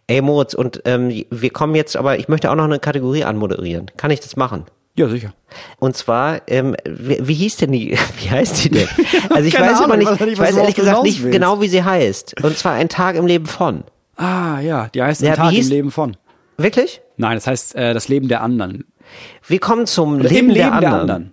Ey 0.08 0.22
Moritz, 0.22 0.54
und 0.54 0.82
ähm, 0.86 1.24
wir 1.30 1.50
kommen 1.52 1.74
jetzt, 1.76 1.96
aber 1.96 2.20
ich 2.20 2.28
möchte 2.28 2.52
auch 2.52 2.56
noch 2.56 2.66
eine 2.66 2.80
Kategorie 2.80 3.24
anmoderieren. 3.24 3.86
Kann 3.98 4.12
ich 4.12 4.20
das 4.20 4.36
machen? 4.36 4.66
Ja, 4.96 5.08
sicher. 5.08 5.34
Und 5.80 5.96
zwar, 5.96 6.42
ähm, 6.48 6.76
wie, 6.86 7.20
wie 7.26 7.34
hieß 7.34 7.56
denn 7.58 7.72
die, 7.72 7.92
wie 8.22 8.30
heißt 8.30 8.64
die 8.66 8.70
denn? 8.70 8.88
Also 9.30 9.48
ich 9.48 9.58
weiß 9.58 9.80
Ahnung, 9.82 10.00
immer 10.00 10.14
ich 10.14 10.20
nicht, 10.20 10.34
ich 10.34 10.40
weiß 10.40 10.58
ehrlich 10.58 10.76
gesagt 10.76 11.04
nicht 11.04 11.24
willst. 11.24 11.32
genau, 11.34 11.62
wie 11.62 11.70
sie 11.70 11.84
heißt. 11.84 12.44
Und 12.44 12.58
zwar 12.58 12.74
ein 12.74 12.90
Tag 12.90 13.16
im 13.16 13.26
Leben 13.26 13.46
von. 13.46 13.84
Ah, 14.18 14.60
ja, 14.60 14.90
die 14.94 15.02
heißt 15.02 15.22
Ja, 15.22 15.32
ein 15.32 15.36
Tag 15.38 15.52
wie 15.52 15.60
im 15.60 15.64
hieß- 15.66 15.70
Leben 15.70 15.92
von. 15.92 16.18
Wirklich? 16.64 17.02
Nein, 17.18 17.36
das 17.36 17.48
heißt 17.48 17.76
äh, 17.76 17.94
das 17.94 18.08
Leben 18.08 18.28
der 18.28 18.42
anderen. 18.42 18.86
Wir 19.48 19.60
kommen 19.60 19.86
zum 19.86 20.16
Oder 20.20 20.30
Leben, 20.30 20.54
der, 20.54 20.70
Leben 20.70 20.82
der 20.82 20.94
anderen. 20.94 21.10
anderen. 21.10 21.32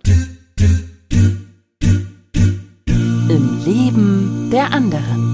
Im 3.29 3.65
Leben 3.65 4.49
der 4.51 4.73
anderen. 4.73 5.29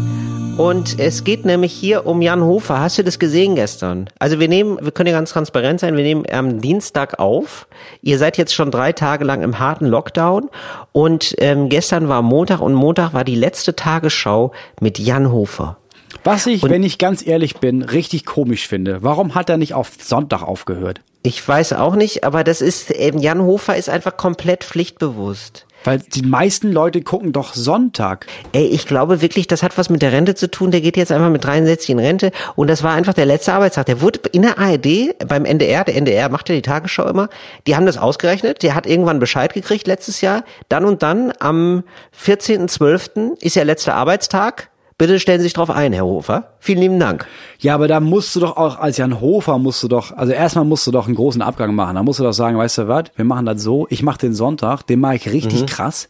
Und 0.58 1.00
es 1.00 1.26
geht 1.26 1.44
nämlich 1.44 1.74
hier 1.74 2.06
um 2.06 2.22
Jan 2.22 2.42
Hofer. 2.42 2.80
Hast 2.80 2.98
du 2.98 3.04
das 3.04 3.20
gesehen 3.20 3.56
gestern? 3.56 4.10
Also 4.20 4.40
wir 4.40 4.48
nehmen, 4.48 4.78
wir 4.82 4.92
können 4.92 5.10
ja 5.10 5.16
ganz 5.16 5.32
transparent 5.32 5.82
sein, 5.82 5.98
wir 5.98 6.04
nehmen 6.04 6.24
am 6.32 6.62
Dienstag 6.62 7.20
auf. 7.20 7.68
Ihr 8.02 8.18
seid 8.18 8.38
jetzt 8.38 8.56
schon 8.56 8.72
drei 8.72 8.94
Tage 8.94 9.26
lang 9.26 9.44
im 9.44 9.60
harten 9.60 9.86
Lockdown 9.86 10.50
und 10.94 11.36
ähm, 11.40 11.68
gestern 11.68 12.08
war 12.08 12.22
Montag 12.22 12.62
und 12.62 12.74
Montag 12.74 13.14
war 13.14 13.26
die 13.26 13.36
letzte 13.36 13.76
Tagesschau 13.76 14.54
mit 14.80 14.98
Jan 14.98 15.30
Hofer. 15.30 15.78
Was 16.26 16.48
ich, 16.48 16.64
wenn 16.64 16.82
ich 16.82 16.98
ganz 16.98 17.26
ehrlich 17.26 17.58
bin, 17.58 17.84
richtig 17.84 18.26
komisch 18.26 18.68
finde. 18.68 19.04
Warum 19.04 19.36
hat 19.36 19.48
er 19.48 19.58
nicht 19.58 19.76
auf 19.76 19.92
Sonntag 20.02 20.42
aufgehört? 20.42 21.02
Ich 21.22 21.48
weiß 21.48 21.74
auch 21.74 21.96
nicht, 21.96 22.24
aber 22.24 22.44
das 22.44 22.62
ist, 22.62 22.92
ähm, 22.96 23.20
Jan 23.20 23.42
Hofer 23.42 23.78
ist 23.78 23.90
einfach 23.90 24.18
komplett 24.18 24.64
pflichtbewusst. 24.64 25.68
Weil 25.84 26.00
die 26.00 26.24
meisten 26.24 26.72
Leute 26.72 27.04
gucken 27.04 27.32
doch 27.32 27.54
Sonntag. 27.54 28.26
Ey, 28.54 28.66
ich 28.66 28.88
glaube 28.88 29.22
wirklich, 29.22 29.46
das 29.46 29.62
hat 29.62 29.78
was 29.78 29.92
mit 29.92 30.02
der 30.02 30.12
Rente 30.12 30.34
zu 30.34 30.50
tun. 30.50 30.72
Der 30.72 30.82
geht 30.82 30.98
jetzt 30.98 31.12
einfach 31.12 31.30
mit 31.30 31.44
63 31.44 31.92
in 31.92 32.00
Rente 32.00 32.32
und 32.56 32.72
das 32.72 32.82
war 32.82 32.94
einfach 32.94 33.14
der 33.14 33.28
letzte 33.28 33.54
Arbeitstag. 33.54 33.86
Der 33.86 34.02
wurde 34.02 34.22
in 34.32 34.42
der 34.42 34.58
ARD, 34.58 35.16
beim 35.28 35.46
NDR, 35.46 35.84
der 35.84 35.96
NDR 35.96 36.30
macht 36.30 36.50
ja 36.50 36.56
die 36.56 36.64
Tagesschau 36.64 37.08
immer, 37.08 37.30
die 37.68 37.76
haben 37.76 37.86
das 37.86 38.00
ausgerechnet. 38.00 38.64
Der 38.64 38.74
hat 38.74 38.88
irgendwann 38.88 39.20
Bescheid 39.20 39.54
gekriegt 39.54 39.86
letztes 39.86 40.22
Jahr. 40.22 40.44
Dann 40.70 40.86
und 40.86 41.04
dann 41.04 41.34
am 41.40 41.84
14.12. 42.20 43.40
ist 43.42 43.56
ja 43.56 43.62
letzter 43.62 43.94
Arbeitstag. 43.94 44.70
Bitte 44.98 45.20
stellen 45.20 45.40
Sie 45.40 45.44
sich 45.46 45.54
drauf 45.54 45.70
ein, 45.70 45.92
Herr 45.92 46.06
Hofer. 46.06 46.54
Vielen 46.60 46.80
lieben 46.80 47.00
Dank. 47.00 47.28
Ja, 47.60 47.76
aber 47.76 47.90
da 47.90 48.00
musst 48.00 48.34
du 48.36 48.40
doch 48.40 48.56
auch 48.56 48.80
als 48.80 48.96
Jan 48.98 49.20
Hofer 49.20 49.58
musst 49.58 49.84
du 49.84 49.90
doch, 49.90 50.14
also 50.16 50.32
erstmal 50.32 50.64
musst 50.64 50.88
du 50.88 50.92
doch 50.92 51.06
einen 51.08 51.16
großen 51.16 51.42
Abgang 51.42 51.76
machen. 51.76 51.96
Da 51.96 52.04
musst 52.04 52.20
du 52.20 52.24
doch 52.24 52.32
sagen, 52.32 52.58
weißt 52.58 52.78
du 52.78 52.88
was, 52.88 53.06
wir 53.16 53.26
machen 53.26 53.46
das 53.46 53.62
so, 53.62 53.88
ich 53.90 54.04
mache 54.04 54.20
den 54.20 54.34
Sonntag, 54.34 54.84
den 54.88 55.02
mache 55.02 55.16
ich 55.16 55.30
richtig 55.32 55.64
Mhm. 55.64 55.66
krass. 55.66 56.08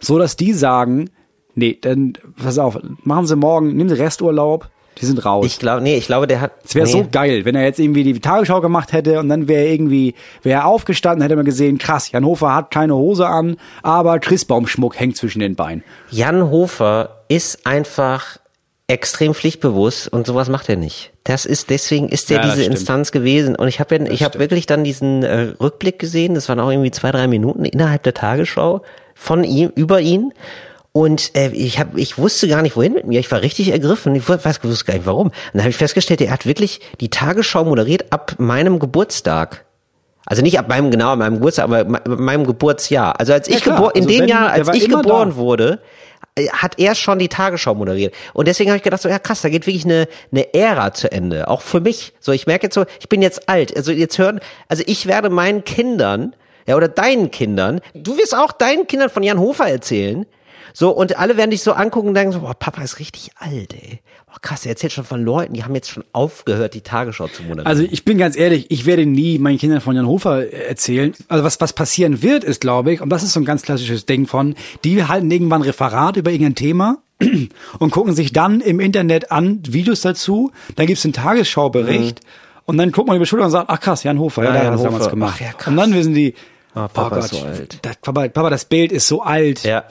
So 0.00 0.18
dass 0.18 0.34
die 0.34 0.52
sagen, 0.52 1.10
nee, 1.54 1.78
dann 1.80 2.14
pass 2.42 2.58
auf, 2.58 2.76
machen 3.04 3.26
Sie 3.28 3.36
morgen, 3.36 3.76
nehmen 3.76 3.88
Sie 3.88 3.98
Resturlaub, 3.98 4.68
die 5.00 5.06
sind 5.06 5.24
raus. 5.24 5.46
Ich 5.46 5.58
glaube, 5.58 5.82
nee, 5.82 5.96
ich 5.96 6.06
glaube, 6.06 6.26
der 6.26 6.40
hat. 6.40 6.52
Es 6.64 6.74
wäre 6.74 6.86
nee. 6.86 6.92
so 6.92 7.06
geil, 7.10 7.44
wenn 7.44 7.54
er 7.54 7.64
jetzt 7.64 7.78
irgendwie 7.78 8.04
die 8.04 8.18
Tagesschau 8.20 8.60
gemacht 8.60 8.92
hätte 8.92 9.18
und 9.20 9.28
dann 9.28 9.48
wäre 9.48 9.64
er 9.64 9.72
irgendwie, 9.72 10.14
wäre 10.42 10.60
er 10.60 10.66
aufgestanden, 10.66 11.22
hätte 11.22 11.36
man 11.36 11.44
gesehen, 11.44 11.78
krass, 11.78 12.10
Jan 12.10 12.24
Hofer 12.24 12.54
hat 12.54 12.70
keine 12.70 12.94
Hose 12.94 13.26
an, 13.26 13.56
aber 13.82 14.18
Christbaumschmuck 14.18 14.98
hängt 14.98 15.16
zwischen 15.16 15.40
den 15.40 15.54
Beinen. 15.54 15.84
Jan 16.10 16.50
Hofer 16.50 17.22
ist 17.28 17.66
einfach 17.66 18.38
extrem 18.88 19.34
pflichtbewusst 19.34 20.08
und 20.08 20.26
sowas 20.26 20.48
macht 20.48 20.68
er 20.68 20.76
nicht. 20.76 21.12
Das 21.24 21.44
ist 21.44 21.68
deswegen 21.68 22.08
ist 22.08 22.30
er 22.30 22.38
Ja, 22.38 22.42
diese 22.44 22.62
stimmt. 22.62 22.76
Instanz 22.76 23.12
gewesen 23.12 23.54
und 23.54 23.68
ich 23.68 23.80
habe 23.80 23.96
ja, 23.96 24.10
ich 24.10 24.22
habe 24.22 24.38
wirklich 24.38 24.64
dann 24.64 24.82
diesen 24.82 25.22
äh, 25.22 25.52
Rückblick 25.60 25.98
gesehen. 25.98 26.34
Das 26.34 26.48
waren 26.48 26.58
auch 26.58 26.70
irgendwie 26.70 26.90
zwei 26.90 27.12
drei 27.12 27.28
Minuten 27.28 27.66
innerhalb 27.66 28.02
der 28.02 28.14
Tagesschau 28.14 28.80
von 29.14 29.44
ihm 29.44 29.70
über 29.74 30.00
ihn 30.00 30.32
Und 30.98 31.36
äh, 31.36 31.50
ich 31.50 31.78
hab, 31.78 31.96
ich 31.96 32.18
wusste 32.18 32.48
gar 32.48 32.60
nicht, 32.60 32.74
wohin 32.74 32.92
mit 32.94 33.06
mir. 33.06 33.20
Ich 33.20 33.30
war 33.30 33.40
richtig 33.40 33.70
ergriffen. 33.70 34.16
Ich 34.16 34.28
weiß, 34.28 34.64
wusste 34.64 34.84
gar 34.86 34.94
nicht, 34.94 35.06
warum. 35.06 35.28
Und 35.28 35.34
dann 35.52 35.62
habe 35.62 35.70
ich 35.70 35.76
festgestellt, 35.76 36.20
er 36.20 36.32
hat 36.32 36.44
wirklich 36.44 36.80
die 37.00 37.08
Tagesschau 37.08 37.64
moderiert 37.64 38.12
ab 38.12 38.34
meinem 38.38 38.80
Geburtstag. 38.80 39.64
Also 40.26 40.42
nicht 40.42 40.58
ab 40.58 40.68
meinem, 40.68 40.90
genau, 40.90 41.10
ab 41.12 41.18
meinem 41.20 41.34
Geburtstag, 41.36 41.64
aber 41.66 41.84
me- 41.84 42.02
meinem 42.04 42.44
Geburtsjahr. 42.46 43.20
Also 43.20 43.32
als 43.32 43.46
ich 43.48 43.62
klar. 43.62 43.76
geboren, 43.76 43.92
in 43.94 44.02
Also 44.02 44.08
dem 44.12 44.20
wenn- 44.22 44.28
Jahr, 44.28 44.50
als 44.50 44.68
ich 44.74 44.88
geboren 44.88 45.30
da. 45.30 45.36
wurde, 45.36 45.80
äh, 46.34 46.48
hat 46.48 46.80
er 46.80 46.96
schon 46.96 47.20
die 47.20 47.28
Tagesschau 47.28 47.76
moderiert. 47.76 48.12
Und 48.34 48.48
deswegen 48.48 48.70
habe 48.70 48.78
ich 48.78 48.82
gedacht, 48.82 49.00
so, 49.00 49.08
ja 49.08 49.20
krass, 49.20 49.40
da 49.42 49.48
geht 49.50 49.68
wirklich 49.68 49.84
eine, 49.84 50.08
eine 50.32 50.52
Ära 50.52 50.92
zu 50.94 51.12
Ende. 51.12 51.46
Auch 51.46 51.60
für 51.62 51.80
mich. 51.80 52.12
So, 52.18 52.32
ich 52.32 52.48
merke 52.48 52.66
jetzt 52.66 52.74
so, 52.74 52.86
ich 52.98 53.08
bin 53.08 53.22
jetzt 53.22 53.48
alt. 53.48 53.76
Also 53.76 53.92
jetzt 53.92 54.18
hören, 54.18 54.40
also 54.66 54.82
ich 54.84 55.06
werde 55.06 55.30
meinen 55.30 55.62
Kindern, 55.62 56.34
ja, 56.66 56.74
oder 56.74 56.88
deinen 56.88 57.30
Kindern, 57.30 57.80
du 57.94 58.18
wirst 58.18 58.36
auch 58.36 58.50
deinen 58.50 58.88
Kindern 58.88 59.10
von 59.10 59.22
Jan 59.22 59.38
Hofer 59.38 59.68
erzählen. 59.68 60.26
So, 60.74 60.90
und 60.90 61.18
alle 61.18 61.36
werden 61.36 61.50
dich 61.50 61.62
so 61.62 61.72
angucken 61.72 62.08
und 62.08 62.14
denken 62.14 62.32
so, 62.32 62.40
boah, 62.40 62.54
Papa 62.54 62.82
ist 62.82 62.98
richtig 62.98 63.30
alt, 63.38 63.74
ey. 63.74 64.00
Boah, 64.26 64.36
krass, 64.40 64.64
er 64.66 64.70
erzählt 64.70 64.92
schon 64.92 65.04
von 65.04 65.22
Leuten, 65.24 65.54
die 65.54 65.64
haben 65.64 65.74
jetzt 65.74 65.90
schon 65.90 66.04
aufgehört, 66.12 66.74
die 66.74 66.80
Tagesschau 66.82 67.28
zu 67.28 67.42
moderieren. 67.42 67.66
Also 67.66 67.82
ich 67.88 68.04
bin 68.04 68.18
ganz 68.18 68.36
ehrlich, 68.36 68.66
ich 68.70 68.84
werde 68.86 69.06
nie 69.06 69.38
meinen 69.38 69.58
Kindern 69.58 69.80
von 69.80 69.96
Jan 69.96 70.06
Hofer 70.06 70.42
äh, 70.52 70.68
erzählen. 70.68 71.14
Also 71.28 71.44
was, 71.44 71.60
was 71.60 71.72
passieren 71.72 72.22
wird, 72.22 72.44
ist, 72.44 72.60
glaube 72.60 72.92
ich, 72.92 73.00
und 73.00 73.08
das 73.10 73.22
ist 73.22 73.32
so 73.32 73.40
ein 73.40 73.44
ganz 73.44 73.62
klassisches 73.62 74.06
Ding 74.06 74.26
von, 74.26 74.54
die 74.84 75.02
halten 75.04 75.30
irgendwann 75.30 75.62
ein 75.62 75.66
Referat 75.66 76.16
über 76.16 76.30
irgendein 76.30 76.54
Thema 76.54 76.98
und 77.78 77.90
gucken 77.90 78.14
sich 78.14 78.32
dann 78.32 78.60
im 78.60 78.80
Internet 78.80 79.32
an 79.32 79.60
Videos 79.66 80.02
dazu. 80.02 80.52
Dann 80.76 80.86
gibt's 80.86 81.04
einen 81.04 81.14
Tagesschaubericht 81.14 82.20
und 82.66 82.76
dann 82.78 82.92
guckt 82.92 83.08
man 83.08 83.16
über 83.16 83.24
die 83.24 83.28
Schulter 83.28 83.46
und 83.46 83.50
sagt, 83.50 83.70
ach 83.70 83.80
krass, 83.80 84.02
Jan 84.04 84.18
Hofer, 84.18 84.44
ja, 84.44 84.48
Ja, 84.48 84.52
der 84.54 84.62
Jan 84.64 84.72
hat 84.72 84.78
das 84.78 84.82
damals 84.84 85.02
Hofer. 85.04 85.10
gemacht. 85.10 85.34
Ach 85.36 85.40
ja, 85.40 85.66
und 85.70 85.76
dann 85.76 85.94
wissen 85.94 86.14
die, 86.14 86.34
Ah, 86.74 86.84
oh 86.84 86.88
Papa 86.92 87.16
Gott, 87.16 87.24
ist 87.24 87.30
so 87.30 87.44
alt. 87.46 87.78
Das, 87.82 87.96
Papa, 87.96 88.28
Papa, 88.28 88.50
das 88.50 88.66
Bild 88.66 88.92
ist 88.92 89.08
so 89.08 89.22
alt. 89.22 89.64
Ja. 89.64 89.84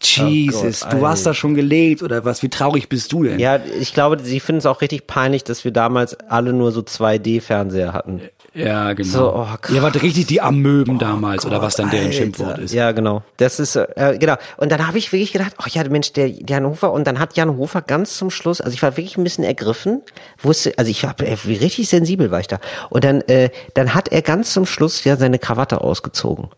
Jesus, 0.00 0.82
Oh 0.82 0.90
Gott, 0.90 1.00
du 1.00 1.06
hast 1.06 1.20
Alter. 1.20 1.30
da 1.30 1.34
schon 1.34 1.54
gelebt 1.54 2.02
oder 2.02 2.24
was? 2.24 2.42
Wie 2.42 2.48
traurig 2.48 2.88
bist 2.88 3.12
du 3.12 3.24
denn? 3.24 3.38
Ja, 3.38 3.58
ich 3.80 3.92
glaube, 3.94 4.18
sie 4.22 4.40
finden 4.40 4.58
es 4.58 4.66
auch 4.66 4.80
richtig 4.80 5.06
peinlich, 5.06 5.44
dass 5.44 5.64
wir 5.64 5.72
damals 5.72 6.14
alle 6.28 6.52
nur 6.52 6.72
so 6.72 6.80
2D-Fernseher 6.82 7.92
hatten. 7.92 8.20
Ja, 8.54 8.92
genau. 8.92 9.08
So, 9.08 9.34
oh, 9.34 9.46
krass. 9.60 9.74
Ihr 9.74 9.82
wart 9.82 10.02
richtig 10.02 10.26
die 10.26 10.40
Amöben 10.40 10.98
damals 10.98 11.44
oder 11.46 11.60
was 11.62 11.76
dann 11.76 11.90
deren 11.90 12.06
Alter. 12.06 12.16
Schimpfwort 12.16 12.58
ist. 12.58 12.72
Ja, 12.72 12.92
genau. 12.92 13.22
Das 13.36 13.60
ist, 13.60 13.76
äh, 13.76 14.16
genau. 14.18 14.34
Und 14.56 14.72
dann 14.72 14.86
habe 14.86 14.98
ich 14.98 15.12
wirklich 15.12 15.32
gedacht, 15.32 15.54
ach 15.58 15.68
ja, 15.68 15.88
Mensch, 15.88 16.12
der 16.12 16.28
Jan 16.28 16.64
Hofer, 16.64 16.92
und 16.92 17.06
dann 17.06 17.18
hat 17.18 17.36
Jan 17.36 17.56
Hofer 17.56 17.82
ganz 17.82 18.16
zum 18.16 18.30
Schluss, 18.30 18.60
also 18.60 18.74
ich 18.74 18.82
war 18.82 18.96
wirklich 18.96 19.16
ein 19.16 19.24
bisschen 19.24 19.44
ergriffen, 19.44 20.02
wusste, 20.40 20.72
also 20.76 20.90
ich 20.90 21.04
habe 21.04 21.24
richtig 21.46 21.88
sensibel 21.88 22.30
war 22.30 22.40
ich 22.40 22.48
da. 22.48 22.58
Und 22.90 23.04
dann, 23.04 23.20
äh, 23.22 23.50
dann 23.74 23.94
hat 23.94 24.08
er 24.08 24.22
ganz 24.22 24.52
zum 24.52 24.66
Schluss 24.66 25.04
ja 25.04 25.16
seine 25.16 25.38
Krawatte 25.38 25.80
ausgezogen. 25.80 26.48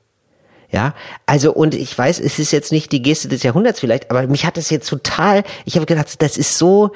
Ja, 0.73 0.95
also 1.27 1.53
und 1.53 1.75
ich 1.75 1.97
weiß, 1.97 2.21
es 2.21 2.39
ist 2.39 2.53
jetzt 2.53 2.71
nicht 2.71 2.93
die 2.93 3.03
Geste 3.03 3.27
des 3.27 3.43
Jahrhunderts 3.43 3.81
vielleicht, 3.81 4.11
aber 4.11 4.27
mich 4.29 4.47
hat 4.47 4.57
das 4.57 4.71
jetzt 4.71 4.89
total, 4.89 5.43
ich 5.65 5.75
habe 5.75 5.87
gedacht, 5.87 6.23
das 6.23 6.37
ist 6.37 6.59
so, 6.59 6.93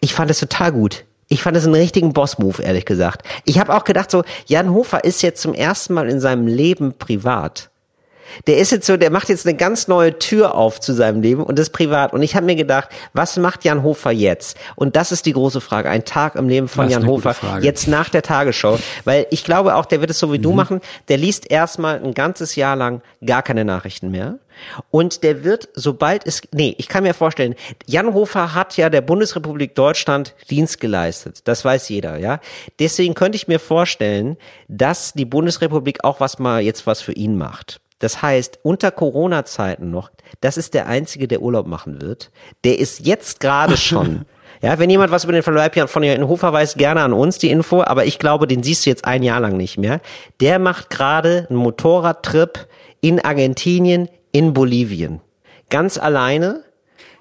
ich 0.00 0.14
fand 0.14 0.30
das 0.30 0.38
total 0.38 0.70
gut. 0.70 1.04
Ich 1.30 1.42
fand 1.42 1.56
das 1.56 1.64
einen 1.64 1.74
richtigen 1.74 2.12
Boss-Move, 2.14 2.62
ehrlich 2.62 2.86
gesagt. 2.86 3.26
Ich 3.44 3.58
habe 3.58 3.74
auch 3.74 3.84
gedacht, 3.84 4.10
so, 4.10 4.22
Jan 4.46 4.70
Hofer 4.70 5.04
ist 5.04 5.20
jetzt 5.22 5.42
zum 5.42 5.52
ersten 5.52 5.92
Mal 5.92 6.08
in 6.08 6.20
seinem 6.20 6.46
Leben 6.46 6.94
privat. 6.96 7.70
Der 8.46 8.58
ist 8.58 8.72
jetzt 8.72 8.86
so, 8.86 8.96
der 8.96 9.10
macht 9.10 9.28
jetzt 9.28 9.46
eine 9.46 9.56
ganz 9.56 9.88
neue 9.88 10.18
Tür 10.18 10.54
auf 10.54 10.80
zu 10.80 10.92
seinem 10.92 11.22
Leben 11.22 11.42
und 11.42 11.58
das 11.58 11.70
privat. 11.70 12.12
Und 12.12 12.22
ich 12.22 12.36
habe 12.36 12.46
mir 12.46 12.56
gedacht, 12.56 12.88
was 13.12 13.36
macht 13.36 13.64
Jan 13.64 13.82
Hofer 13.82 14.10
jetzt? 14.10 14.56
Und 14.76 14.96
das 14.96 15.12
ist 15.12 15.26
die 15.26 15.32
große 15.32 15.60
Frage. 15.60 15.90
Ein 15.90 16.04
Tag 16.04 16.34
im 16.34 16.48
Leben 16.48 16.68
von 16.68 16.86
ist 16.86 16.92
Jan 16.92 17.06
Hofer. 17.06 17.34
Jetzt 17.60 17.88
nach 17.88 18.08
der 18.08 18.22
Tagesschau. 18.22 18.78
Weil 19.04 19.26
ich 19.30 19.44
glaube 19.44 19.76
auch, 19.76 19.86
der 19.86 20.00
wird 20.00 20.10
es 20.10 20.18
so 20.18 20.32
wie 20.32 20.38
du 20.38 20.52
machen. 20.52 20.80
Der 21.08 21.16
liest 21.16 21.50
erstmal 21.50 22.02
ein 22.02 22.14
ganzes 22.14 22.56
Jahr 22.56 22.76
lang 22.76 23.02
gar 23.24 23.42
keine 23.42 23.64
Nachrichten 23.64 24.10
mehr. 24.10 24.38
Und 24.90 25.22
der 25.22 25.44
wird, 25.44 25.68
sobald 25.74 26.26
es, 26.26 26.42
nee, 26.52 26.74
ich 26.78 26.88
kann 26.88 27.04
mir 27.04 27.14
vorstellen, 27.14 27.54
Jan 27.86 28.14
Hofer 28.14 28.54
hat 28.54 28.76
ja 28.76 28.90
der 28.90 29.00
Bundesrepublik 29.00 29.74
Deutschland 29.74 30.34
Dienst 30.50 30.80
geleistet. 30.80 31.40
Das 31.44 31.64
weiß 31.64 31.88
jeder, 31.88 32.16
ja. 32.18 32.40
Deswegen 32.78 33.14
könnte 33.14 33.36
ich 33.36 33.48
mir 33.48 33.60
vorstellen, 33.60 34.36
dass 34.68 35.12
die 35.12 35.24
Bundesrepublik 35.24 36.04
auch 36.04 36.20
was 36.20 36.38
mal 36.38 36.60
jetzt 36.60 36.86
was 36.86 37.00
für 37.00 37.12
ihn 37.12 37.36
macht. 37.36 37.80
Das 37.98 38.22
heißt, 38.22 38.60
unter 38.62 38.90
Corona-Zeiten 38.90 39.90
noch, 39.90 40.10
das 40.40 40.56
ist 40.56 40.74
der 40.74 40.86
Einzige, 40.86 41.26
der 41.28 41.42
Urlaub 41.42 41.66
machen 41.66 42.00
wird. 42.00 42.30
Der 42.64 42.78
ist 42.78 43.06
jetzt 43.06 43.40
gerade 43.40 43.76
schon. 43.76 44.24
Ja, 44.60 44.78
wenn 44.78 44.90
jemand 44.90 45.12
was 45.12 45.24
über 45.24 45.32
den 45.32 45.42
Verbleib 45.42 45.88
von 45.88 46.02
Jan 46.02 46.26
Hofer 46.26 46.52
weiß, 46.52 46.74
gerne 46.74 47.02
an 47.02 47.12
uns 47.12 47.38
die 47.38 47.50
Info, 47.50 47.82
aber 47.82 48.06
ich 48.06 48.18
glaube, 48.18 48.46
den 48.48 48.62
siehst 48.62 48.84
du 48.86 48.90
jetzt 48.90 49.04
ein 49.04 49.22
Jahr 49.22 49.40
lang 49.40 49.56
nicht 49.56 49.78
mehr. 49.78 50.00
Der 50.40 50.58
macht 50.58 50.90
gerade 50.90 51.46
einen 51.48 51.58
Motorradtrip 51.58 52.66
in 53.00 53.20
Argentinien, 53.20 54.08
in 54.32 54.54
Bolivien. 54.54 55.20
Ganz 55.70 55.98
alleine. 55.98 56.64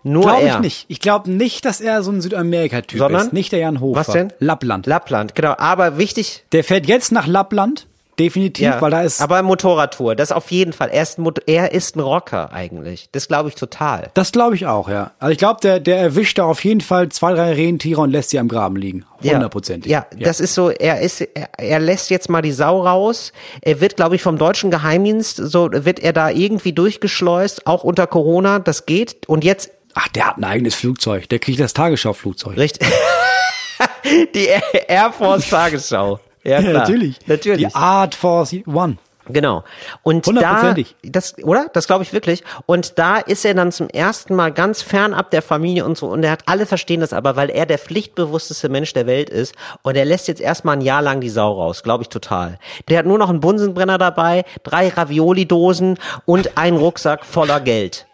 Nur 0.04 0.24
Glaube 0.24 0.48
ich 0.48 0.60
nicht. 0.60 0.86
Ich 0.88 1.00
glaube 1.00 1.30
nicht, 1.30 1.66
dass 1.66 1.82
er 1.82 2.02
so 2.02 2.12
ein 2.12 2.22
Südamerika-Typ 2.22 2.98
Sondern? 2.98 3.28
ist. 3.28 3.34
Nicht 3.34 3.52
der 3.52 3.60
Jan 3.60 3.82
Hofer. 3.82 4.00
Was 4.00 4.08
denn? 4.08 4.32
Lappland. 4.40 4.86
Lappland, 4.88 5.36
genau. 5.36 5.54
Aber 5.58 5.98
wichtig, 5.98 6.46
der 6.54 6.64
fährt 6.64 6.88
jetzt 6.88 7.12
nach 7.12 7.28
Lappland. 7.28 7.87
Definitiv, 8.20 8.66
ja, 8.66 8.82
weil 8.82 8.90
da 8.92 9.02
ist. 9.04 9.22
aber 9.22 9.42
Motorradtour, 9.44 10.16
das 10.16 10.32
auf 10.32 10.50
jeden 10.52 10.74
Fall. 10.74 10.90
Er 10.90 11.04
ist, 11.04 11.20
ein 11.20 11.22
Mot- 11.22 11.44
er 11.48 11.72
ist 11.72 11.96
ein 11.96 12.00
Rocker 12.00 12.52
eigentlich. 12.52 13.10
Das 13.12 13.28
glaube 13.28 13.50
ich 13.50 13.56
total. 13.56 14.10
das 14.16 14.32
glaube 14.32 14.56
ich 14.56 14.66
auch, 14.66 14.90
ja. 14.90 15.12
Also 15.20 15.32
ich 15.32 15.38
glaube, 15.38 15.60
der, 15.62 15.80
der 15.80 15.98
erwischt 16.00 16.38
da 16.40 16.46
auf 16.46 16.64
jeden 16.64 16.82
Fall 16.82 17.10
zwei, 17.10 17.34
drei 17.34 17.54
Rentiere 17.54 18.02
und 18.02 18.10
lässt 18.12 18.32
sie 18.32 18.40
am 18.40 18.48
Graben 18.48 18.76
liegen. 18.76 19.06
Hundertprozentig. 19.24 19.92
Ja, 19.92 20.06
ja, 20.18 20.26
das 20.26 20.40
ist 20.40 20.54
so, 20.56 20.70
er 20.72 21.02
ist, 21.02 21.22
er, 21.22 21.50
er 21.58 21.80
lässt 21.80 22.10
jetzt 22.10 22.30
mal 22.30 22.42
die 22.42 22.52
Sau 22.52 22.82
raus. 22.82 23.34
Er 23.62 23.82
wird, 23.82 23.96
glaube 23.96 24.16
ich, 24.16 24.24
vom 24.24 24.38
deutschen 24.38 24.72
Geheimdienst, 24.72 25.38
so 25.38 25.70
wird 25.72 26.00
er 26.00 26.14
da 26.14 26.30
irgendwie 26.30 26.74
durchgeschleust, 26.74 27.68
auch 27.68 27.84
unter 27.84 28.08
Corona, 28.08 28.60
das 28.60 28.86
geht. 28.86 29.28
Und 29.28 29.44
jetzt, 29.44 29.72
Ach, 29.94 30.08
der 30.10 30.28
hat 30.28 30.38
ein 30.38 30.44
eigenes 30.44 30.76
Flugzeug. 30.76 31.28
Der 31.30 31.40
kriegt 31.40 31.60
das 31.60 31.74
Tagesschau-Flugzeug. 31.74 32.56
richtig, 32.58 32.88
die 34.36 34.46
Air 34.46 34.62
Air 34.90 35.12
Force 35.12 35.50
Tagesschau. 35.50 36.20
Ja, 36.48 36.60
klar. 36.62 36.74
natürlich. 36.74 37.20
Natürlich. 37.28 37.68
Die 37.68 37.76
Art 37.76 38.16
Force 38.16 38.56
One. 38.66 38.98
Genau. 39.30 39.64
Und 40.04 40.26
da, 40.28 40.74
das, 41.04 41.36
oder? 41.44 41.68
Das 41.74 41.88
glaube 41.88 42.04
ich 42.04 42.14
wirklich. 42.14 42.44
Und 42.66 42.98
da 42.98 43.18
ist 43.18 43.44
er 43.46 43.54
dann 43.54 43.72
zum 43.72 43.90
ersten 43.90 44.36
Mal 44.36 44.52
ganz 44.52 44.82
fernab 44.82 45.32
der 45.32 45.42
Familie 45.42 45.86
und 45.86 45.98
so. 45.98 46.08
Und 46.08 46.24
er 46.24 46.32
hat 46.32 46.44
alle 46.46 46.66
verstehen 46.66 47.02
das 47.02 47.14
aber, 47.14 47.36
weil 47.36 47.50
er 47.50 47.66
der 47.66 47.78
pflichtbewussteste 47.78 48.70
Mensch 48.70 48.94
der 48.94 49.06
Welt 49.06 49.30
ist. 49.30 49.54
Und 49.82 49.98
er 49.98 50.06
lässt 50.06 50.28
jetzt 50.28 50.42
erstmal 50.42 50.78
ein 50.78 50.82
Jahr 50.82 51.02
lang 51.02 51.20
die 51.20 51.30
Sau 51.30 51.52
raus. 51.52 51.84
Glaube 51.84 52.04
ich 52.04 52.10
total. 52.10 52.58
Der 52.88 53.00
hat 53.00 53.06
nur 53.06 53.18
noch 53.18 53.30
einen 53.30 53.42
Bunsenbrenner 53.42 53.98
dabei, 53.98 54.46
drei 54.64 54.90
Ravioli-Dosen 54.90 55.98
und 56.26 56.58
einen 56.58 56.78
Rucksack 56.78 57.26
voller 57.26 57.60
Geld. 57.60 58.08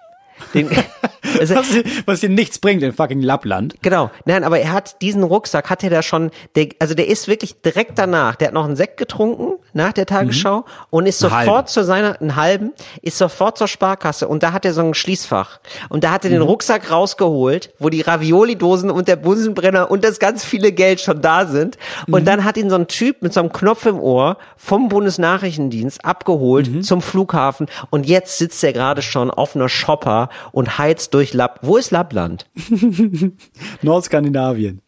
Den, 0.53 0.69
also, 1.39 1.55
Was, 1.55 1.65
was 2.05 2.19
dir 2.19 2.29
nichts 2.29 2.59
bringt 2.59 2.83
in 2.83 2.91
fucking 2.93 3.21
Lappland. 3.21 3.75
Genau, 3.81 4.11
nein, 4.25 4.43
aber 4.43 4.59
er 4.59 4.71
hat 4.71 5.01
diesen 5.01 5.23
Rucksack, 5.23 5.69
hat 5.69 5.83
er 5.83 5.89
da 5.89 6.01
schon, 6.03 6.31
der, 6.55 6.67
also 6.79 6.93
der 6.93 7.07
ist 7.07 7.27
wirklich 7.27 7.61
direkt 7.61 7.97
danach, 7.97 8.35
der 8.35 8.47
hat 8.49 8.53
noch 8.53 8.65
einen 8.65 8.75
Sekt 8.75 8.97
getrunken 8.97 9.53
nach 9.73 9.93
der 9.93 10.05
Tagesschau 10.05 10.65
und 10.91 11.07
ist 11.07 11.17
sofort 11.19 11.47
halben. 11.47 11.67
zu 11.67 11.83
seiner, 11.83 12.19
einen 12.21 12.35
halben, 12.35 12.73
ist 13.01 13.17
sofort 13.17 13.57
zur 13.57 13.67
Sparkasse 13.67 14.27
und 14.27 14.43
da 14.43 14.51
hat 14.53 14.65
er 14.65 14.73
so 14.73 14.81
ein 14.81 14.93
Schließfach 14.93 15.59
und 15.89 16.03
da 16.03 16.11
hat 16.11 16.23
er 16.25 16.29
Mhm. 16.29 16.35
den 16.35 16.41
Rucksack 16.43 16.91
rausgeholt, 16.91 17.73
wo 17.79 17.89
die 17.89 18.01
Ravioli-Dosen 18.01 18.91
und 18.91 19.07
der 19.07 19.15
Bunsenbrenner 19.15 19.89
und 19.89 20.03
das 20.03 20.19
ganz 20.19 20.45
viele 20.45 20.71
Geld 20.71 21.01
schon 21.01 21.21
da 21.21 21.45
sind 21.45 21.77
Mhm. 22.07 22.13
und 22.13 22.25
dann 22.27 22.43
hat 22.43 22.57
ihn 22.57 22.69
so 22.69 22.75
ein 22.75 22.87
Typ 22.87 23.21
mit 23.21 23.33
so 23.33 23.39
einem 23.39 23.51
Knopf 23.51 23.85
im 23.87 23.99
Ohr 23.99 24.37
vom 24.57 24.89
Bundesnachrichtendienst 24.89 26.05
abgeholt 26.05 26.69
Mhm. 26.69 26.83
zum 26.83 27.01
Flughafen 27.01 27.67
und 27.89 28.05
jetzt 28.05 28.37
sitzt 28.37 28.63
er 28.63 28.73
gerade 28.73 29.01
schon 29.01 29.31
auf 29.31 29.55
einer 29.55 29.69
Shopper 29.69 30.29
und 30.51 30.77
heizt 30.77 31.13
durch 31.13 31.33
Lapp. 31.33 31.59
Wo 31.61 31.77
ist 31.77 31.91
Lappland? 31.91 32.47
Nordskandinavien. 33.81 34.81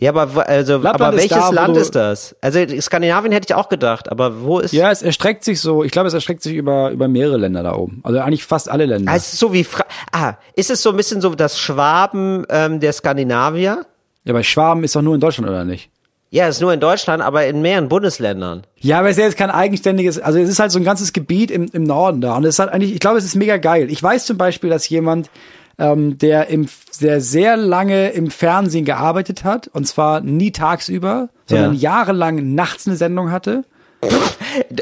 Ja, 0.00 0.14
aber 0.14 0.48
also, 0.48 0.74
Lappland 0.74 1.00
aber 1.00 1.16
welches 1.16 1.30
da, 1.30 1.50
Land 1.50 1.76
ist 1.76 1.96
das? 1.96 2.36
Also 2.40 2.60
Skandinavien 2.80 3.32
hätte 3.32 3.46
ich 3.50 3.54
auch 3.54 3.68
gedacht, 3.68 4.10
aber 4.10 4.42
wo 4.42 4.60
ist? 4.60 4.72
Ja, 4.72 4.92
es 4.92 5.02
erstreckt 5.02 5.42
sich 5.42 5.60
so, 5.60 5.82
ich 5.82 5.90
glaube, 5.90 6.06
es 6.06 6.14
erstreckt 6.14 6.42
sich 6.42 6.54
über, 6.54 6.90
über 6.90 7.08
mehrere 7.08 7.36
Länder 7.36 7.64
da 7.64 7.74
oben. 7.74 8.00
Also 8.04 8.20
eigentlich 8.20 8.44
fast 8.44 8.70
alle 8.70 8.86
Länder. 8.86 9.12
Es 9.12 9.32
ist 9.32 9.40
so 9.40 9.52
wie 9.52 9.64
Fra 9.64 9.84
ah, 10.12 10.34
ist 10.54 10.70
es 10.70 10.82
so 10.82 10.90
ein 10.90 10.96
bisschen 10.96 11.20
so 11.20 11.34
das 11.34 11.58
Schwaben 11.58 12.46
ähm, 12.48 12.78
der 12.78 12.92
Skandinavier? 12.92 13.86
ja, 14.28 14.34
bei 14.34 14.42
Schwaben 14.42 14.84
ist 14.84 14.94
doch 14.94 15.02
nur 15.02 15.14
in 15.14 15.20
Deutschland, 15.20 15.48
oder 15.48 15.64
nicht? 15.64 15.90
Ja, 16.30 16.46
ist 16.48 16.60
nur 16.60 16.72
in 16.74 16.80
Deutschland, 16.80 17.22
aber 17.22 17.46
in 17.46 17.62
mehreren 17.62 17.88
Bundesländern. 17.88 18.62
Ja, 18.80 18.98
aber 18.98 19.08
es 19.08 19.16
ist 19.16 19.20
ja 19.20 19.24
jetzt 19.26 19.38
kein 19.38 19.50
eigenständiges, 19.50 20.18
also 20.18 20.38
es 20.38 20.48
ist 20.50 20.58
halt 20.58 20.70
so 20.70 20.78
ein 20.78 20.84
ganzes 20.84 21.12
Gebiet 21.14 21.50
im, 21.50 21.66
im 21.72 21.84
Norden 21.84 22.20
da. 22.20 22.36
Und 22.36 22.44
es 22.44 22.56
ist 22.56 22.58
halt 22.58 22.70
eigentlich, 22.70 22.92
ich 22.92 23.00
glaube, 23.00 23.16
es 23.18 23.24
ist 23.24 23.34
mega 23.34 23.56
geil. 23.56 23.90
Ich 23.90 24.02
weiß 24.02 24.26
zum 24.26 24.36
Beispiel, 24.36 24.68
dass 24.68 24.86
jemand, 24.90 25.30
ähm, 25.78 26.18
der 26.18 26.48
im, 26.48 26.68
der 27.00 27.20
sehr 27.22 27.56
lange 27.56 28.10
im 28.10 28.30
Fernsehen 28.30 28.84
gearbeitet 28.84 29.44
hat, 29.44 29.68
und 29.68 29.86
zwar 29.86 30.20
nie 30.20 30.50
tagsüber, 30.52 31.30
sondern 31.46 31.72
Ja. 31.72 31.78
jahrelang 31.80 32.54
nachts 32.54 32.86
eine 32.86 32.96
Sendung 32.96 33.30
hatte. 33.30 33.64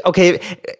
Okay, 0.03 0.39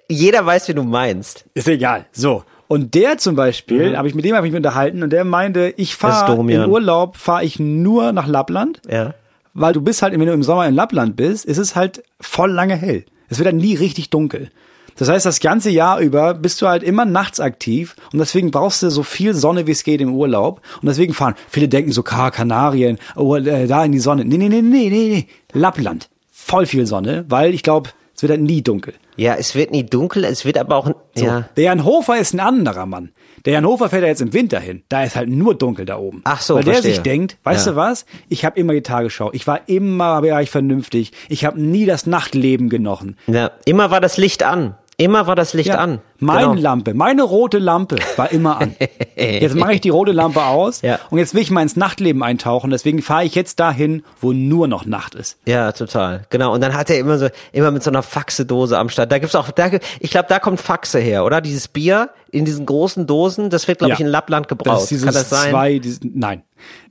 jeder 0.09 0.45
weiß, 0.45 0.67
wie 0.67 0.73
du 0.73 0.83
meinst. 0.83 1.45
Ist 1.53 1.67
egal. 1.67 2.05
So. 2.11 2.43
Und 2.67 2.95
der 2.95 3.17
zum 3.17 3.35
Beispiel, 3.35 3.95
habe 3.97 4.07
ich 4.07 4.15
mit 4.15 4.25
dem 4.25 4.35
habe 4.35 4.45
ich 4.47 4.51
mich 4.51 4.57
unterhalten 4.57 5.03
und 5.03 5.11
der 5.11 5.23
meinte, 5.23 5.73
ich 5.77 5.95
fahre 5.95 6.33
in 6.51 6.65
Urlaub, 6.67 7.15
fahre 7.15 7.43
ich 7.45 7.59
nur 7.59 8.11
nach 8.11 8.27
Lappland, 8.27 8.81
Ja. 8.89 9.13
Weil 9.57 9.73
du 9.73 9.81
bist 9.81 10.01
halt, 10.01 10.13
wenn 10.13 10.25
du 10.25 10.31
im 10.31 10.43
Sommer 10.43 10.67
in 10.67 10.75
Lappland 10.75 11.15
bist, 11.15 11.45
ist 11.45 11.57
es 11.57 11.75
halt 11.75 12.03
voll 12.21 12.51
lange 12.51 12.75
hell. 12.75 13.05
Es 13.27 13.39
wird 13.39 13.47
dann 13.47 13.57
nie 13.57 13.75
richtig 13.75 14.09
dunkel. 14.09 14.51
Das 14.97 15.09
heißt, 15.09 15.25
das 15.25 15.39
ganze 15.39 15.69
Jahr 15.69 15.99
über 15.99 16.33
bist 16.33 16.61
du 16.61 16.67
halt 16.67 16.83
immer 16.83 17.05
nachts 17.05 17.39
aktiv 17.39 17.95
und 18.13 18.19
deswegen 18.19 18.51
brauchst 18.51 18.81
du 18.81 18.89
so 18.89 19.03
viel 19.03 19.33
Sonne, 19.33 19.67
wie 19.67 19.71
es 19.71 19.83
geht 19.83 20.01
im 20.01 20.13
Urlaub. 20.13 20.61
Und 20.81 20.87
deswegen 20.87 21.13
fahren, 21.13 21.35
viele 21.49 21.67
denken 21.67 21.91
so, 21.91 22.03
Kar, 22.03 22.31
Kanarien, 22.31 22.97
oh, 23.15 23.35
äh, 23.35 23.67
da 23.67 23.83
in 23.83 23.91
die 23.91 23.99
Sonne. 23.99 24.25
Nee, 24.25 24.37
nee, 24.37 24.49
nee, 24.49 24.61
nee, 24.61 24.89
nee, 24.89 25.09
nee. 25.09 25.27
Lappland. 25.53 26.09
Voll 26.31 26.65
viel 26.65 26.85
Sonne, 26.85 27.25
weil 27.27 27.53
ich 27.53 27.63
glaube, 27.63 27.89
es 28.17 28.23
wird 28.23 28.31
halt 28.31 28.41
nie 28.41 28.61
dunkel. 28.63 28.95
Ja, 29.15 29.35
es 29.35 29.53
wird 29.55 29.71
nie 29.71 29.85
dunkel, 29.85 30.23
es 30.25 30.43
wird 30.43 30.57
aber 30.57 30.75
auch, 30.75 30.87
So. 31.15 31.23
ja. 31.25 31.47
Der 31.55 31.63
Jan 31.65 31.85
Hofer 31.85 32.17
ist 32.17 32.33
ein 32.33 32.39
anderer 32.39 32.85
Mann. 32.87 33.11
Der 33.45 33.53
Jan 33.53 33.65
Hofer 33.65 33.89
fährt 33.89 34.01
ja 34.01 34.07
jetzt 34.09 34.21
im 34.21 34.33
Winter 34.33 34.59
hin. 34.59 34.81
Da 34.89 35.03
ist 35.03 35.15
halt 35.15 35.29
nur 35.29 35.55
dunkel 35.55 35.85
da 35.85 35.97
oben. 35.99 36.21
Ach 36.25 36.41
so, 36.41 36.55
Weil 36.55 36.63
der 36.63 36.73
verstehe. 36.73 36.93
sich 36.95 37.03
denkt, 37.03 37.37
weißt 37.43 37.67
Ja. 37.67 37.71
du 37.73 37.77
was? 37.77 38.05
Ich 38.27 38.43
habe 38.43 38.59
immer 38.59 38.73
die 38.73 38.81
Tagesschau. 38.81 39.29
Ich 39.33 39.45
war 39.47 39.61
immer 39.69 40.21
war 40.23 40.41
ich 40.41 40.49
vernünftig. 40.49 41.11
Ich 41.29 41.45
habe 41.45 41.61
nie 41.61 41.85
das 41.85 42.05
Nachtleben 42.07 42.69
genossen. 42.69 43.17
ja. 43.27 43.51
Immer 43.65 43.91
war 43.91 44.01
das 44.01 44.17
Licht 44.17 44.43
an. 44.43 44.75
Immer 44.99 45.27
war 45.27 45.35
das 45.35 45.53
Licht 45.53 45.69
Ja, 45.69 45.75
an. 45.75 45.99
Meine 46.17 46.49
Genau. 46.49 46.61
Lampe, 46.61 46.95
meine 46.95 47.21
rote 47.21 47.59
Lampe 47.59 47.97
war 48.15 48.31
immer 48.31 48.59
an. 48.59 48.75
Jetzt 49.15 49.53
mache 49.55 49.73
ich 49.73 49.81
die 49.81 49.89
rote 49.89 50.11
Lampe 50.11 50.43
aus 50.43 50.81
Ja. 50.81 50.97
und 51.11 51.19
jetzt 51.19 51.35
will 51.35 51.41
ich 51.43 51.51
mal 51.51 51.61
ins 51.61 51.75
Nachtleben 51.75 52.23
eintauchen. 52.23 52.71
Deswegen 52.71 53.01
fahre 53.03 53.23
ich 53.23 53.35
jetzt 53.35 53.59
dahin, 53.59 54.03
wo 54.21 54.33
nur 54.33 54.67
noch 54.67 54.85
Nacht 54.85 55.13
ist. 55.15 55.37
Ja, 55.45 55.71
total. 55.71 56.25
Genau. 56.31 56.51
Und 56.53 56.61
dann 56.61 56.73
hat 56.75 56.89
er 56.89 56.97
immer 56.97 57.17
so, 57.19 57.27
immer 57.51 57.69
mit 57.71 57.83
so 57.83 57.91
einer 57.91 58.01
Faxe-Dose 58.03 58.77
am 58.77 58.89
Start. 58.89 59.11
Da 59.11 59.19
gibt's 59.19 59.35
auch, 59.35 59.51
da, 59.51 59.69
ich 59.99 60.09
glaube, 60.11 60.27
da 60.29 60.39
kommt 60.39 60.59
Faxe 60.61 60.97
her, 60.99 61.25
oder? 61.25 61.41
Dieses 61.41 61.67
Bier 61.67 62.09
in 62.31 62.45
diesen 62.45 62.65
großen 62.65 63.05
Dosen, 63.05 63.49
das 63.51 63.67
wird, 63.67 63.77
glaube 63.79 63.93
ich, 63.93 63.99
Ja. 63.99 64.05
in 64.05 64.11
Lappland 64.11 64.47
gebraut. 64.47 64.81
Das 64.81 64.91
ist 64.91 65.03
Kann 65.05 65.13
das 65.13 65.29
sein? 65.29 65.51
zwei, 65.51 65.77
dieses, 65.79 65.99
nein, 66.03 66.41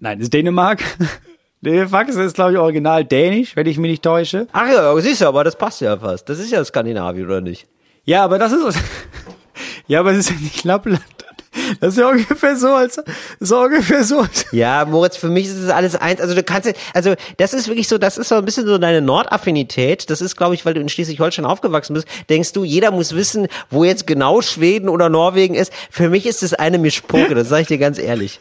nein, 0.00 0.18
das 0.18 0.26
ist 0.26 0.34
Dänemark. 0.34 0.82
Der 1.62 1.88
Fax 1.88 2.14
ist, 2.14 2.34
glaube 2.34 2.52
ich, 2.52 2.59
original 2.59 3.04
dänisch, 3.04 3.57
wenn 3.57 3.66
ich 3.66 3.78
mich 3.78 3.90
nicht 3.90 4.02
täusche. 4.04 4.46
Ach 4.52 4.68
ja, 4.70 4.96
siehst 5.00 5.22
du, 5.22 5.26
aber 5.26 5.42
das 5.42 5.57
passt 5.57 5.80
ja 5.80 5.96
fast. 5.96 6.28
Das 6.28 6.38
ist 6.38 6.52
ja 6.52 6.64
Skandinavien, 6.64 7.26
oder 7.26 7.40
nicht? 7.40 7.66
Ja, 8.07 8.24
aber 8.24 8.38
das 8.38 8.52
ist, 8.52 8.78
ja, 9.88 10.00
aber 10.00 10.12
es 10.12 10.18
ist 10.18 10.30
ja 10.30 10.36
nicht 10.36 10.64
Lappland. 10.64 11.02
Das 11.80 11.94
ist 11.94 11.98
ja 11.98 12.09
ungefähr 12.09 12.57
so, 12.57 12.68
als, 12.68 13.00
so 13.40 13.61
ungefähr 13.61 14.04
so. 14.04 14.24
Ja, 14.52 14.84
Moritz, 14.84 15.16
für 15.16 15.28
mich 15.28 15.46
ist 15.46 15.57
es 15.57 15.70
alles 15.70 15.96
eins. 15.96 16.20
Also 16.20 16.34
du 16.34 16.42
kannst, 16.42 16.72
also 16.94 17.14
das 17.38 17.54
ist 17.54 17.66
wirklich 17.66 17.88
so, 17.88 17.98
das 17.98 18.18
ist 18.18 18.28
so 18.28 18.36
ein 18.36 18.44
bisschen 18.44 18.66
so 18.66 18.78
deine 18.78 19.00
Nordaffinität. 19.00 20.09
Das 20.11 20.20
ist, 20.20 20.36
glaube 20.36 20.54
ich, 20.54 20.64
weil 20.64 20.74
du 20.74 20.80
in 20.80 20.88
Schleswig-Holstein 20.88 21.44
aufgewachsen 21.44 21.94
bist. 21.94 22.07
Denkst 22.28 22.52
du, 22.52 22.62
jeder 22.62 22.90
muss 22.90 23.14
wissen, 23.16 23.48
wo 23.70 23.84
jetzt 23.84 24.07
genau 24.07 24.42
Schweden 24.42 24.88
oder 24.88 25.09
Norwegen 25.09 25.54
ist. 25.54 25.72
Für 25.90 26.09
mich 26.09 26.26
ist 26.26 26.42
es 26.42 26.54
eine 26.54 26.78
Mischpoke, 26.78 27.34
das 27.34 27.48
sage 27.48 27.62
ich 27.62 27.68
dir 27.68 27.78
ganz 27.78 27.98
ehrlich. 27.98 28.40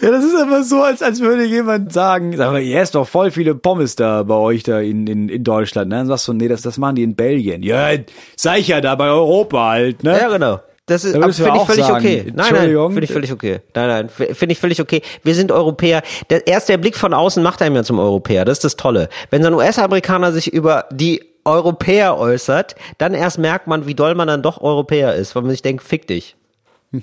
Ja, 0.00 0.10
das 0.10 0.24
ist 0.24 0.34
aber 0.34 0.62
so, 0.62 0.82
als, 0.82 1.02
als 1.02 1.20
würde 1.20 1.44
jemand 1.44 1.92
sagen, 1.92 2.34
sag 2.36 2.52
mal, 2.52 2.62
ihr 2.62 2.80
esst 2.80 2.94
doch 2.94 3.06
voll 3.06 3.30
viele 3.30 3.54
Pommes 3.54 3.96
da 3.96 4.22
bei 4.22 4.34
euch 4.34 4.62
da 4.62 4.80
in, 4.80 5.06
in, 5.06 5.28
in 5.28 5.44
Deutschland, 5.44 5.90
ne? 5.90 5.96
Dann 5.96 6.06
sagst 6.06 6.26
du, 6.26 6.32
nee, 6.32 6.48
das, 6.48 6.62
das 6.62 6.78
machen 6.78 6.96
die 6.96 7.02
in 7.02 7.14
Belgien. 7.14 7.62
Ja, 7.62 7.90
sei 8.36 8.60
ich 8.60 8.68
ja 8.68 8.80
da 8.80 8.94
bei 8.94 9.08
Europa 9.08 9.68
halt, 9.68 10.02
ne? 10.02 10.18
Ja, 10.18 10.28
genau. 10.28 10.60
Das 10.86 11.04
ist 11.04 11.14
Da 11.14 11.20
finde 11.28 11.58
ich 11.58 11.66
völlig 11.66 11.84
sagen, 11.84 12.04
okay. 12.04 12.32
Nein, 12.34 12.52
nein, 12.52 12.92
finde 12.92 13.04
ich 13.04 13.12
völlig 13.12 13.32
okay. 13.32 13.60
Nein, 13.74 13.88
nein, 13.88 14.08
finde 14.08 14.52
ich 14.52 14.58
völlig 14.58 14.80
okay. 14.80 15.02
Wir 15.22 15.34
sind 15.36 15.52
Europäer. 15.52 16.02
Der, 16.30 16.46
erst 16.46 16.68
der 16.68 16.78
Blick 16.78 16.96
von 16.96 17.14
außen 17.14 17.42
macht 17.42 17.62
einem 17.62 17.76
ja 17.76 17.84
zum 17.84 18.00
Europäer. 18.00 18.44
Das 18.44 18.58
ist 18.58 18.64
das 18.64 18.76
Tolle. 18.76 19.08
Wenn 19.30 19.42
so 19.42 19.48
ein 19.48 19.54
US-Amerikaner 19.54 20.32
sich 20.32 20.52
über 20.52 20.86
die 20.90 21.22
Europäer 21.44 22.18
äußert, 22.18 22.74
dann 22.98 23.14
erst 23.14 23.38
merkt 23.38 23.66
man, 23.66 23.86
wie 23.86 23.94
doll 23.94 24.14
man 24.14 24.26
dann 24.26 24.42
doch 24.42 24.60
Europäer 24.60 25.14
ist, 25.14 25.36
weil 25.36 25.42
man 25.42 25.52
sich 25.52 25.62
denkt, 25.62 25.84
fick 25.84 26.08
dich. 26.08 26.36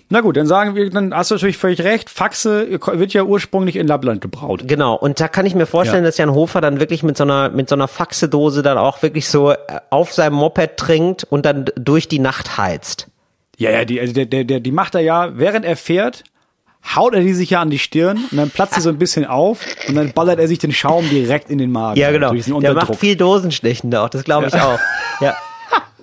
Na 0.10 0.20
gut, 0.20 0.36
dann 0.36 0.48
sagen 0.48 0.76
wir, 0.76 0.90
dann 0.90 1.14
hast 1.16 1.32
du 1.32 1.36
natürlich 1.36 1.58
völlig 1.58 1.82
recht. 1.82 2.10
Faxe 2.10 2.68
wird 2.94 3.14
ja 3.14 3.24
ursprünglich 3.24 3.78
in 3.78 3.88
Lappland 3.88 4.20
gebraut. 4.20 4.64
Genau, 4.68 4.96
und 4.96 5.22
da 5.22 5.30
kann 5.30 5.46
ich 5.46 5.56
mir 5.56 5.66
vorstellen, 5.66 6.04
Ja. 6.04 6.10
dass 6.10 6.18
Jan 6.18 6.34
Hofer 6.34 6.60
dann 6.60 6.82
wirklich 6.82 7.04
mit 7.04 7.16
so 7.16 7.24
einer 7.24 7.50
mit 7.50 7.70
so 7.70 7.76
einer 7.76 7.88
Faxedose 7.88 8.64
dann 8.64 8.78
auch 8.78 9.02
wirklich 9.02 9.30
so 9.30 9.52
äh, 9.52 9.58
auf 9.90 10.12
seinem 10.14 10.34
Moped 10.34 10.76
trinkt 10.76 11.24
und 11.24 11.46
dann 11.46 11.66
durch 11.78 12.10
die 12.10 12.20
Nacht 12.20 12.58
heizt. 12.58 13.08
Ja, 13.58 13.72
ja, 13.72 13.86
die, 13.86 14.00
also 14.02 14.14
der, 14.14 14.26
der, 14.26 14.44
der, 14.44 14.60
die 14.60 14.72
macht 14.74 14.94
er 14.94 15.02
ja, 15.02 15.38
während 15.38 15.64
er 15.66 15.78
fährt, 15.78 16.26
haut 16.96 17.14
er 17.14 17.22
die 17.22 17.34
sich 17.34 17.52
ja 17.52 17.62
an 17.62 17.70
die 17.70 17.80
Stirn 17.80 18.18
und 18.30 18.38
dann 18.38 18.50
platzt 18.50 18.76
sie 18.76 18.82
so 18.82 18.90
ein 18.90 18.98
bisschen 18.98 19.26
auf 19.26 19.66
und 19.88 19.96
dann 19.96 20.12
ballert 20.12 20.38
er 20.40 20.50
sich 20.50 20.60
den 20.60 20.74
Schaum 20.74 21.10
direkt 21.10 21.50
in 21.50 21.60
den 21.60 21.72
Magen. 21.72 21.98
Ja, 21.98 22.12
genau. 22.12 22.34
Der 22.34 22.74
macht 22.74 22.96
viel 22.98 23.16
Dosenstechen 23.16 23.90
da 23.90 24.04
auch, 24.06 24.10
das 24.10 24.26
glaube 24.26 24.48
ich 24.48 24.54
auch. 24.56 24.80
Ja. 25.22 25.36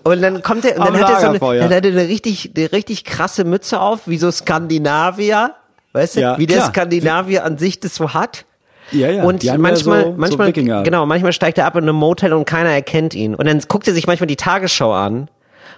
Und 0.05 0.23
dann 0.23 0.43
kommt 0.43 0.65
er, 0.65 0.73
und 0.79 0.87
dann 0.87 0.95
Am 0.97 1.01
hat 1.01 1.11
er 1.11 1.21
so 1.21 1.27
eine, 1.49 1.59
dann 1.61 1.75
hat 1.75 1.85
er 1.85 1.93
eine 1.93 2.09
richtig, 2.09 2.53
eine 2.57 2.73
richtig 2.73 3.05
krasse 3.05 3.45
Mütze 3.45 3.81
auf, 3.81 4.07
wie 4.07 4.19
so 4.19 4.31
Skandinavier. 4.31 5.55
Weißt 5.93 6.17
du, 6.17 6.21
Ja, 6.21 6.39
wie 6.39 6.47
der 6.47 6.59
klar. 6.59 6.69
Skandinavier 6.71 7.45
an 7.45 7.57
sich 7.59 7.81
das 7.81 7.95
so 7.95 8.13
hat. 8.15 8.45
Ja, 8.93 9.09
ja. 9.11 9.23
Und 9.25 9.43
die 9.43 9.51
haben 9.51 9.57
ja 9.65 9.71
manchmal, 9.71 10.05
so, 10.05 10.15
manchmal, 10.17 10.55
so 10.55 10.63
genau, 10.83 11.07
manchmal 11.07 11.33
steigt 11.33 11.57
er 11.57 11.65
ab 11.67 11.75
in 11.77 11.85
einem 11.85 11.97
Motel 11.97 12.33
und 12.35 12.45
keiner 12.45 12.71
erkennt 12.71 13.15
ihn. 13.15 13.35
Und 13.35 13.47
dann 13.47 13.59
guckt 13.67 13.89
er 13.89 13.95
sich 13.95 14.07
manchmal 14.07 14.27
die 14.27 14.37
Tagesschau 14.37 14.93
an. 14.93 15.29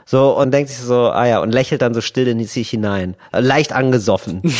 So, 0.04 0.36
und 0.36 0.50
denkt 0.52 0.70
sich 0.70 0.78
so, 0.78 1.10
ah 1.10 1.26
ja, 1.26 1.40
und 1.40 1.52
lächelt 1.52 1.82
dann 1.82 1.94
so 1.94 2.00
still 2.00 2.26
in 2.28 2.42
sich 2.44 2.70
hinein. 2.70 3.14
Äh, 3.32 3.40
Leicht 3.40 3.72
angesoffen. 3.72 4.42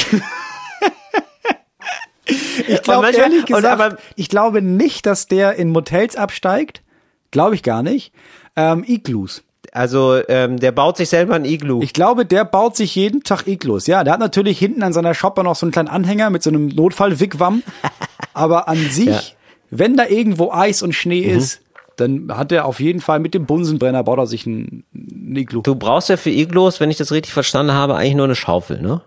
Ich 2.69 2.83
glaube 2.83 3.03
manchmal- 3.03 3.31
ehrlich 3.31 3.47
gesagt, 3.47 3.67
aber- 3.67 3.97
ich 4.17 4.29
glaube 4.29 4.61
nicht, 4.63 5.07
dass 5.07 5.27
der 5.29 5.55
in 5.55 5.71
Motels 5.71 6.17
absteigt. 6.17 6.83
Glaube 7.31 7.55
ich 7.55 7.63
gar 7.63 7.83
nicht. 7.83 8.13
Ähm, 8.57 8.83
Iglus. 8.87 9.45
Also, 9.77 10.21
ähm, 10.29 10.59
der 10.59 10.73
baut 10.73 10.97
sich 10.97 11.09
selber 11.09 11.35
ein 11.35 11.45
Iglu. 11.45 11.83
Ich 11.83 11.93
glaube, 11.93 12.25
der 12.27 12.45
baut 12.45 12.77
sich 12.77 12.95
jeden 12.95 13.23
Tag 13.23 13.47
Iglus. 13.47 13.87
Ja, 13.87 14.03
der 14.05 14.15
hat 14.15 14.21
natürlich 14.21 14.59
hinten 14.59 14.83
an 14.83 14.93
seiner 14.93 15.15
Shopper 15.15 15.43
noch 15.43 15.55
so 15.57 15.67
einen 15.67 15.73
kleinen 15.73 15.89
Anhänger 15.89 16.31
mit 16.31 16.43
so 16.43 16.51
einem 16.51 16.69
Notfall-Wigwam. 16.69 17.63
Aber 18.35 18.69
an 18.69 18.79
sich, 18.91 19.07
Ja. 19.07 19.21
wenn 19.71 19.97
da 19.97 20.07
irgendwo 20.07 20.51
Eis 20.51 20.83
und 20.83 20.95
Schnee 20.95 21.31
Mhm. 21.31 21.39
ist, 21.39 21.61
dann 21.97 22.31
hat 22.37 22.53
er 22.53 22.67
auf 22.67 22.81
jeden 22.81 23.01
Fall 23.01 23.21
mit 23.21 23.33
dem 23.35 23.47
Bunsenbrenner 23.47 24.03
baut 24.05 24.19
er 24.19 24.27
sich 24.27 24.45
ein, 24.47 24.85
ein 24.95 25.37
Iglu. 25.37 25.63
Du 25.63 25.75
brauchst 25.77 26.09
ja 26.11 26.17
für 26.17 26.31
Iglus, 26.31 26.79
wenn 26.81 26.91
ich 26.91 26.97
das 26.99 27.13
richtig 27.13 27.33
verstanden 27.33 27.73
habe, 27.73 27.95
eigentlich 27.97 28.15
nur 28.17 28.25
eine 28.27 28.35
Schaufel, 28.35 28.83
ne? 28.83 29.01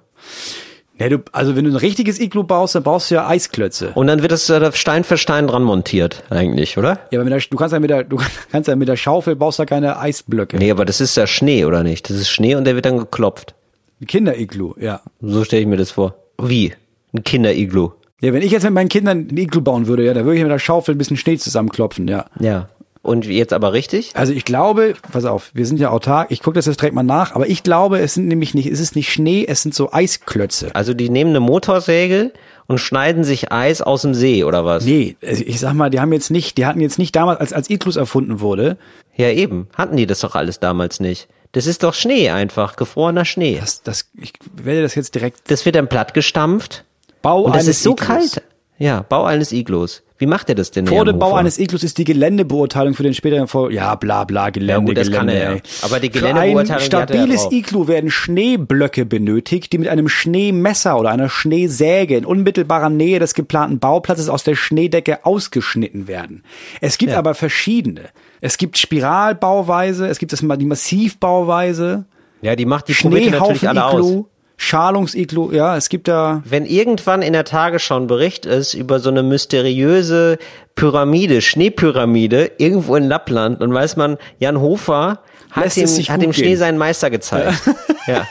Ja, 0.99 1.07
du, 1.07 1.19
also 1.31 1.55
wenn 1.55 1.63
du 1.63 1.71
ein 1.71 1.77
richtiges 1.77 2.19
Iglu 2.19 2.43
baust, 2.43 2.75
dann 2.75 2.83
brauchst 2.83 3.09
du 3.09 3.15
ja 3.15 3.27
Eisklötze. 3.27 3.91
Und 3.95 4.07
dann 4.07 4.21
wird 4.21 4.33
das 4.33 4.49
äh, 4.49 4.71
Stein 4.73 5.05
für 5.05 5.17
Stein 5.17 5.47
dran 5.47 5.63
montiert, 5.63 6.23
eigentlich, 6.29 6.77
oder? 6.77 6.99
Ja, 7.11 7.19
aber 7.19 7.23
mit 7.23 7.33
der, 7.33 7.41
du 7.49 7.57
kannst 7.57 7.71
ja 7.71 7.79
mit 7.79 7.89
der, 7.89 8.03
du 8.03 8.19
kannst 8.51 8.67
ja 8.67 8.75
mit 8.75 8.89
der 8.89 8.97
Schaufel 8.97 9.37
baust 9.37 9.59
ja 9.59 9.65
keine 9.65 9.97
Eisblöcke. 9.97 10.57
Nee, 10.57 10.71
aber 10.71 10.83
das 10.83 10.99
ist 10.99 11.15
ja 11.15 11.25
Schnee, 11.25 11.63
oder 11.63 11.83
nicht? 11.83 12.09
Das 12.09 12.17
ist 12.17 12.29
Schnee 12.29 12.55
und 12.55 12.65
der 12.65 12.75
wird 12.75 12.85
dann 12.85 12.97
geklopft. 12.97 13.55
Ein 14.01 14.07
Kinderiglu, 14.07 14.73
ja. 14.79 15.01
So 15.21 15.45
stelle 15.45 15.61
ich 15.61 15.67
mir 15.67 15.77
das 15.77 15.91
vor. 15.91 16.15
Wie? 16.37 16.73
Ein 17.13 17.23
Kinderiglu. 17.23 17.91
Ja, 18.21 18.33
wenn 18.33 18.41
ich 18.41 18.51
jetzt 18.51 18.63
mit 18.63 18.73
meinen 18.73 18.89
Kindern 18.89 19.27
ein 19.31 19.37
Iglu 19.37 19.61
bauen 19.61 19.87
würde, 19.87 20.03
ja, 20.03 20.13
da 20.13 20.25
würde 20.25 20.35
ich 20.35 20.43
mit 20.43 20.51
der 20.51 20.59
Schaufel 20.59 20.95
ein 20.95 20.97
bisschen 20.97 21.15
Schnee 21.15 21.37
zusammenklopfen, 21.37 22.09
ja. 22.09 22.25
Ja. 22.39 22.67
Und 23.01 23.25
jetzt 23.25 23.53
aber 23.53 23.71
richtig? 23.71 24.11
Also 24.15 24.33
ich 24.33 24.43
glaube, 24.43 24.93
pass 25.13 25.23
auf, 25.23 25.51
wir 25.53 25.65
sind 25.65 25.79
ja 25.79 25.89
autark, 25.89 26.31
ich 26.31 26.41
gucke 26.41 26.55
das 26.55 26.65
jetzt 26.65 26.81
direkt 26.81 26.93
mal 26.95 27.01
nach, 27.03 27.33
aber 27.33 27.47
ich 27.47 27.63
glaube, 27.63 27.99
es 27.99 28.13
sind 28.15 28.27
nämlich 28.27 28.53
nicht, 28.53 28.67
es 28.67 28.79
ist 28.81 28.95
nicht 28.95 29.11
Schnee, 29.11 29.45
es 29.47 29.61
sind 29.61 29.73
so 29.73 29.91
Eisklötze. 29.93 30.75
Also 30.75 30.93
die 30.93 31.09
nehmen 31.09 31.29
eine 31.29 31.39
Motorsäge 31.39 32.33
und 32.67 32.77
schneiden 32.79 33.23
sich 33.23 33.51
Eis 33.53 33.81
aus 33.81 34.01
dem 34.01 34.13
See, 34.13 34.43
oder 34.43 34.65
was? 34.65 34.83
Nee, 34.85 35.15
also 35.25 35.43
ich 35.45 35.59
sag 35.61 35.73
mal, 35.73 35.89
die 35.89 36.01
haben 36.01 36.11
jetzt 36.11 36.29
nicht, 36.29 36.57
die 36.57 36.65
hatten 36.65 36.81
jetzt 36.81 36.99
nicht 36.99 37.15
damals, 37.15 37.39
als, 37.39 37.53
als 37.53 37.69
Iglus 37.69 37.95
erfunden 37.95 38.41
wurde, 38.41 38.77
Ja, 39.15 39.29
eben. 39.29 39.67
Hatten 39.75 39.95
die 39.95 40.05
das 40.05 40.19
doch 40.19 40.35
alles 40.35 40.59
damals 40.59 40.99
nicht. 40.99 41.29
Das 41.53 41.67
ist 41.67 41.83
doch 41.83 41.93
Schnee 41.93 42.29
einfach, 42.29 42.75
gefrorener 42.75 43.25
Schnee. 43.25 43.57
das, 43.59 43.81
das, 43.81 44.09
ich 44.21 44.33
werde 44.53 44.81
das 44.83 44.93
jetzt 44.95 45.15
direkt, 45.15 45.49
Das 45.49 45.65
wird 45.65 45.75
dann 45.75 45.87
platt 45.87 46.13
gestampft. 46.13 46.83
Bau 47.21 47.43
Und 47.43 47.55
das 47.55 47.63
eines 47.63 47.77
ist 47.77 47.83
so 47.83 47.93
Iglus. 47.93 48.07
kalt. 48.07 48.41
Ja, 48.77 49.05
Bau 49.07 49.23
eines 49.23 49.51
Iglus. 49.53 50.03
Wie 50.19 50.25
macht 50.25 50.49
er 50.49 50.55
das 50.55 50.71
denn? 50.71 50.85
Vor 50.85 51.05
dem 51.05 51.17
Bau 51.17 51.33
eines 51.35 51.57
Iglus 51.57 51.81
ist 51.81 51.97
die 51.97 52.03
Geländebeurteilung 52.03 52.93
für 52.93 53.03
den 53.03 53.13
späteren 53.13 53.47
Vor 53.47 53.71
ja 53.71 53.95
bla 53.95 54.25
bla 54.25 54.49
Gelände 54.49 54.73
Ja, 54.73 54.79
gut, 54.79 54.97
das 54.97 55.07
Gelände, 55.07 55.17
kann 55.17 55.29
er 55.29 55.55
ja. 55.55 55.61
Aber 55.81 56.01
die 56.01 56.07
Für 56.07 56.19
Geländebeurteilung, 56.19 56.59
ein 56.59 56.67
er 56.67 56.75
ja 56.75 56.79
stabiles 56.79 57.43
drauf. 57.43 57.53
Iglu 57.53 57.87
werden 57.87 58.11
Schneeblöcke 58.11 59.05
benötigt, 59.05 59.71
die 59.71 59.77
mit 59.77 59.87
einem 59.87 60.09
Schneemesser 60.09 60.99
oder 60.99 61.09
einer 61.09 61.29
Schneesäge 61.29 62.17
in 62.17 62.25
unmittelbarer 62.25 62.89
Nähe 62.89 63.19
des 63.19 63.33
geplanten 63.33 63.79
Bauplatzes 63.79 64.27
aus 64.27 64.43
der 64.43 64.55
Schneedecke 64.55 65.25
ausgeschnitten 65.25 66.07
werden. 66.09 66.43
Es 66.81 66.97
gibt 66.97 67.13
aber 67.13 67.33
verschiedene. 67.33 68.09
Es 68.41 68.57
gibt 68.57 68.77
Spiralbauweise, 68.77 70.07
es 70.07 70.19
gibt 70.19 70.33
das 70.33 70.41
mal 70.41 70.57
die 70.57 70.65
Massivbauweise, 70.65 72.05
Ja, 72.41 72.57
die 72.57 72.65
macht 72.65 72.89
die 72.89 72.93
natürlich 73.31 73.67
alle 73.69 73.85
aus. 73.85 74.25
Schalungs-Iglu, 74.61 75.53
ja, 75.53 75.77
es 75.77 75.87
gibt 75.87 76.09
da 76.09 76.43
Wenn 76.43 76.65
irgendwann 76.65 77.21
in 77.21 77.31
der 77.31 77.45
Tagesschau 77.45 77.95
ein 77.95 78.07
Bericht 78.07 78.45
ist 78.45 78.73
über 78.73 78.99
so 78.99 79.09
eine 79.09 79.23
mysteriöse 79.23 80.37
Pyramide, 80.75 81.41
Schneepyramide, 81.41 82.51
irgendwo 82.57 82.97
in 82.97 83.05
Lappland, 83.05 83.61
dann 83.61 83.73
weiß 83.73 83.95
man, 83.95 84.17
Jan 84.37 84.59
Hofer 84.59 85.19
hat 85.49 85.75
dem, 85.77 85.87
hat 85.87 86.21
dem 86.21 86.33
Schnee 86.33 86.55
seinen 86.55 86.77
Meister 86.77 87.09
gezeigt. 87.09 87.57
ja. 88.07 88.27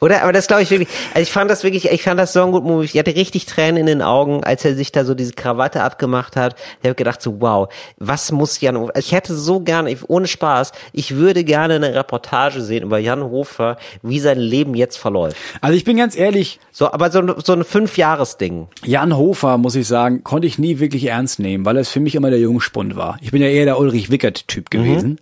Oder? 0.00 0.22
Aber 0.22 0.32
das 0.32 0.46
glaube 0.46 0.62
ich 0.62 0.70
wirklich, 0.70 0.88
also 1.14 1.22
ich 1.22 1.32
fand 1.32 1.50
das 1.50 1.62
wirklich, 1.64 1.90
ich 1.90 2.02
fand 2.02 2.18
das 2.20 2.32
so 2.32 2.42
ein 2.44 2.52
gut 2.52 2.64
Movie. 2.64 2.84
Ich 2.86 2.98
hatte 2.98 3.14
richtig 3.14 3.46
Tränen 3.46 3.76
in 3.78 3.86
den 3.86 4.02
Augen, 4.02 4.44
als 4.44 4.64
er 4.64 4.74
sich 4.74 4.92
da 4.92 5.04
so 5.04 5.14
diese 5.14 5.32
Krawatte 5.32 5.82
abgemacht 5.82 6.36
hat. 6.36 6.56
Ich 6.82 6.86
habe 6.88 6.94
gedacht 6.94 7.20
so, 7.22 7.40
wow, 7.40 7.68
was 7.98 8.32
muss 8.32 8.60
Jan 8.60 8.76
Hofer, 8.78 8.92
ich 8.98 9.12
hätte 9.12 9.34
so 9.34 9.60
gerne, 9.60 9.90
ich- 9.90 10.08
ohne 10.08 10.26
Spaß, 10.26 10.72
ich 10.92 11.16
würde 11.16 11.44
gerne 11.44 11.74
eine 11.74 11.94
Reportage 11.94 12.60
sehen 12.62 12.82
über 12.84 12.98
Jan 12.98 13.22
Hofer, 13.22 13.76
wie 14.02 14.20
sein 14.20 14.38
Leben 14.38 14.74
jetzt 14.74 14.96
verläuft. 14.98 15.36
Also 15.60 15.76
ich 15.76 15.84
bin 15.84 15.96
ganz 15.96 16.16
ehrlich, 16.16 16.60
So, 16.72 16.90
aber 16.92 17.10
so, 17.10 17.22
so 17.42 17.52
ein 17.54 17.64
Fünfjahresding. 17.64 18.68
Jan 18.84 19.16
Hofer, 19.16 19.56
muss 19.58 19.74
ich 19.74 19.86
sagen, 19.88 20.22
konnte 20.24 20.46
ich 20.46 20.58
nie 20.58 20.78
wirklich 20.78 21.06
ernst 21.06 21.38
nehmen, 21.38 21.64
weil 21.64 21.76
es 21.78 21.88
für 21.88 22.00
mich 22.00 22.14
immer 22.14 22.30
der 22.30 22.38
Jungspund 22.38 22.96
war. 22.96 23.16
Ich 23.20 23.30
bin 23.30 23.40
ja 23.42 23.48
eher 23.48 23.64
der 23.64 23.78
Ulrich 23.78 24.10
Wickert-Typ 24.10 24.70
gewesen. 24.70 25.18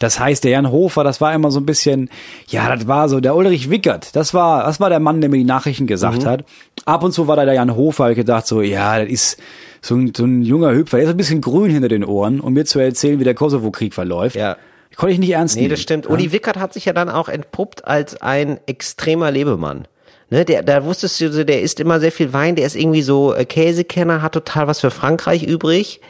Das 0.00 0.18
heißt, 0.18 0.42
der 0.42 0.50
Jan 0.52 0.70
Hofer, 0.72 1.04
das 1.04 1.20
war 1.20 1.32
immer 1.32 1.52
so 1.52 1.60
ein 1.60 1.66
bisschen, 1.66 2.10
ja, 2.48 2.74
das 2.74 2.88
war 2.88 3.08
so, 3.08 3.20
der 3.20 3.36
Ulrich 3.36 3.70
Wickert, 3.70 4.16
das 4.16 4.34
war, 4.34 4.64
das 4.64 4.80
war 4.80 4.88
der 4.90 4.98
Mann, 4.98 5.20
der 5.20 5.30
mir 5.30 5.36
die 5.36 5.44
Nachrichten 5.44 5.86
gesagt 5.86 6.24
hat. 6.26 6.44
Ab 6.86 7.04
und 7.04 7.12
zu 7.12 7.28
war 7.28 7.36
da 7.36 7.44
der 7.44 7.54
Jan 7.54 7.76
Hofer, 7.76 8.04
hab 8.04 8.10
ich 8.10 8.16
gedacht 8.16 8.46
so, 8.46 8.62
ja, 8.62 8.98
das 8.98 9.08
ist 9.08 9.36
so 9.82 9.94
ein, 9.94 10.12
so 10.16 10.24
ein 10.24 10.42
junger 10.42 10.72
Hüpfer, 10.72 10.96
der 10.96 11.04
ist 11.06 11.10
ein 11.12 11.16
bisschen 11.16 11.40
grün 11.40 11.70
hinter 11.70 11.88
den 11.88 12.04
Ohren, 12.04 12.40
um 12.40 12.54
mir 12.54 12.64
zu 12.64 12.78
erzählen, 12.80 13.20
wie 13.20 13.24
der 13.24 13.34
Kosovo-Krieg 13.34 13.94
verläuft. 13.94 14.36
Ja. 14.36 14.56
Konnte 14.96 15.12
ich 15.12 15.20
nicht 15.20 15.30
ernst 15.30 15.54
Nee, 15.54 15.62
nehmen. 15.62 15.70
das 15.70 15.80
stimmt. 15.80 16.08
Uli 16.08 16.32
Wickert 16.32 16.56
hat 16.58 16.72
sich 16.72 16.86
ja 16.86 16.92
dann 16.92 17.08
auch 17.08 17.28
entpuppt 17.28 17.86
als 17.86 18.20
ein 18.20 18.58
extremer 18.66 19.30
Lebemann. 19.30 19.86
Ne, 20.30 20.44
der, 20.44 20.62
da 20.62 20.84
wusstest 20.84 21.20
du, 21.20 21.44
der 21.44 21.60
isst 21.60 21.80
immer 21.80 22.00
sehr 22.00 22.12
viel 22.12 22.32
Wein, 22.32 22.54
der 22.56 22.64
ist 22.64 22.76
irgendwie 22.76 23.02
so 23.02 23.34
äh, 23.34 23.44
Käsekenner, 23.44 24.22
hat 24.22 24.32
total 24.32 24.66
was 24.66 24.80
für 24.80 24.90
Frankreich 24.90 25.42
übrig. 25.42 26.00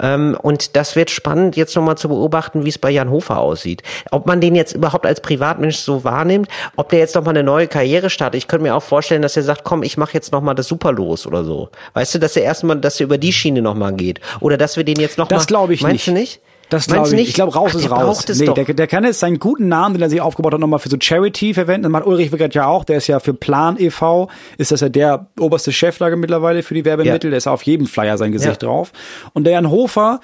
Ähm, 0.00 0.36
und 0.40 0.76
das 0.76 0.96
wird 0.96 1.10
spannend, 1.10 1.56
jetzt 1.56 1.74
nochmal 1.76 1.96
zu 1.96 2.08
beobachten, 2.08 2.64
wie 2.64 2.68
es 2.68 2.78
bei 2.78 2.90
Jan 2.90 3.10
Hofer 3.10 3.38
aussieht. 3.38 3.82
Ob 4.10 4.26
man 4.26 4.40
den 4.40 4.54
jetzt 4.54 4.74
überhaupt 4.74 5.06
als 5.06 5.20
Privatmensch 5.20 5.76
so 5.76 6.04
wahrnimmt, 6.04 6.48
ob 6.76 6.88
der 6.90 7.00
jetzt 7.00 7.14
nochmal 7.14 7.34
eine 7.36 7.44
neue 7.44 7.68
Karriere 7.68 8.10
startet. 8.10 8.38
Ich 8.38 8.48
könnte 8.48 8.64
mir 8.64 8.74
auch 8.74 8.82
vorstellen, 8.82 9.22
dass 9.22 9.36
er 9.36 9.42
sagt, 9.42 9.64
komm, 9.64 9.82
ich 9.82 9.96
mache 9.96 10.14
jetzt 10.14 10.32
nochmal 10.32 10.54
das 10.54 10.68
Superlos 10.68 11.26
oder 11.26 11.44
so. 11.44 11.68
Weißt 11.94 12.14
du, 12.14 12.18
dass 12.18 12.36
er 12.36 12.42
erstmal, 12.42 12.78
dass 12.78 13.00
er 13.00 13.04
über 13.04 13.18
die 13.18 13.32
Schiene 13.32 13.62
nochmal 13.62 13.92
geht. 13.92 14.20
Oder 14.40 14.56
dass 14.56 14.76
wir 14.76 14.84
den 14.84 14.96
jetzt 14.96 15.18
nochmal. 15.18 15.38
Das 15.38 15.46
glaube 15.46 15.74
ich 15.74 15.82
Meinst 15.82 15.94
nicht. 15.94 16.08
du 16.08 16.12
nicht? 16.12 16.40
Das 16.72 16.86
glaube 16.86 17.08
ich. 17.08 17.14
nicht? 17.14 17.28
Ich 17.28 17.34
glaube, 17.34 17.52
raus 17.54 17.70
Ach, 17.72 17.76
ist 17.76 17.84
der 17.84 17.92
raus. 17.92 18.24
Nee, 18.28 18.46
doch. 18.46 18.54
der, 18.54 18.64
der 18.64 18.86
kann 18.86 19.04
jetzt 19.04 19.20
seinen 19.20 19.38
guten 19.38 19.68
Namen, 19.68 19.94
den 19.94 20.02
er 20.02 20.10
sich 20.10 20.20
aufgebaut 20.20 20.54
hat, 20.54 20.60
nochmal 20.60 20.78
für 20.78 20.88
so 20.88 20.96
Charity 21.00 21.54
verwenden. 21.54 21.82
Das 21.84 21.92
macht 21.92 22.06
Ulrich 22.06 22.32
Wickert 22.32 22.54
ja 22.54 22.66
auch. 22.66 22.84
Der 22.84 22.96
ist 22.96 23.06
ja 23.06 23.20
für 23.20 23.34
Plan 23.34 23.76
e.V. 23.78 24.28
Ist 24.58 24.72
das 24.72 24.80
ja 24.80 24.88
der 24.88 25.26
oberste 25.38 25.72
Cheflage 25.72 26.16
mittlerweile 26.16 26.62
für 26.62 26.74
die 26.74 26.84
Werbemittel. 26.84 27.28
Ja. 27.28 27.32
Der 27.32 27.38
ist 27.38 27.46
auf 27.46 27.62
jedem 27.62 27.86
Flyer 27.86 28.16
sein 28.18 28.32
Gesicht 28.32 28.62
Ja. 28.62 28.68
drauf. 28.68 28.92
Und 29.34 29.44
der 29.44 29.52
Jan 29.54 29.70
Hofer, 29.70 30.20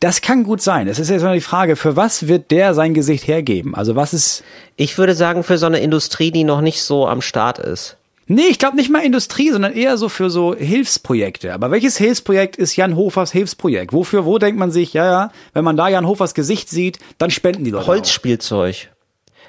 das 0.00 0.22
kann 0.22 0.44
gut 0.44 0.62
sein. 0.62 0.88
Es 0.88 0.98
ist 0.98 1.10
jetzt 1.10 1.22
mal 1.22 1.34
die 1.34 1.40
Frage, 1.42 1.76
für 1.76 1.94
was 1.96 2.26
wird 2.26 2.50
der 2.50 2.72
sein 2.72 2.94
Gesicht 2.94 3.28
hergeben? 3.28 3.74
Also 3.74 3.96
was 3.96 4.14
ist, 4.14 4.42
Ich 4.76 4.96
würde 4.96 5.14
sagen, 5.14 5.42
für 5.42 5.58
so 5.58 5.66
eine 5.66 5.80
Industrie, 5.80 6.30
die 6.30 6.44
noch 6.44 6.62
nicht 6.62 6.82
so 6.82 7.06
am 7.06 7.20
Start 7.20 7.58
ist. 7.58 7.98
Nee, 8.32 8.46
ich 8.48 8.60
glaube 8.60 8.76
nicht 8.76 8.90
mal 8.90 9.00
Industrie, 9.00 9.50
sondern 9.50 9.72
eher 9.72 9.98
so 9.98 10.08
für 10.08 10.30
so 10.30 10.54
Hilfsprojekte. 10.54 11.52
Aber 11.52 11.72
welches 11.72 11.96
Hilfsprojekt 11.96 12.54
ist 12.54 12.76
Jan 12.76 12.94
Hofers 12.94 13.32
Hilfsprojekt? 13.32 13.92
Wofür, 13.92 14.24
wo 14.24 14.38
denkt 14.38 14.56
man 14.56 14.70
sich, 14.70 14.92
ja, 14.92 15.04
ja, 15.04 15.32
wenn 15.52 15.64
man 15.64 15.76
da 15.76 15.88
Jan 15.88 16.06
Hofers 16.06 16.32
Gesicht 16.32 16.70
sieht, 16.70 17.00
dann 17.18 17.32
spenden 17.32 17.64
die 17.64 17.72
Leute. 17.72 17.82
auch. 17.82 17.88
Holzspielzeug. 17.88 18.92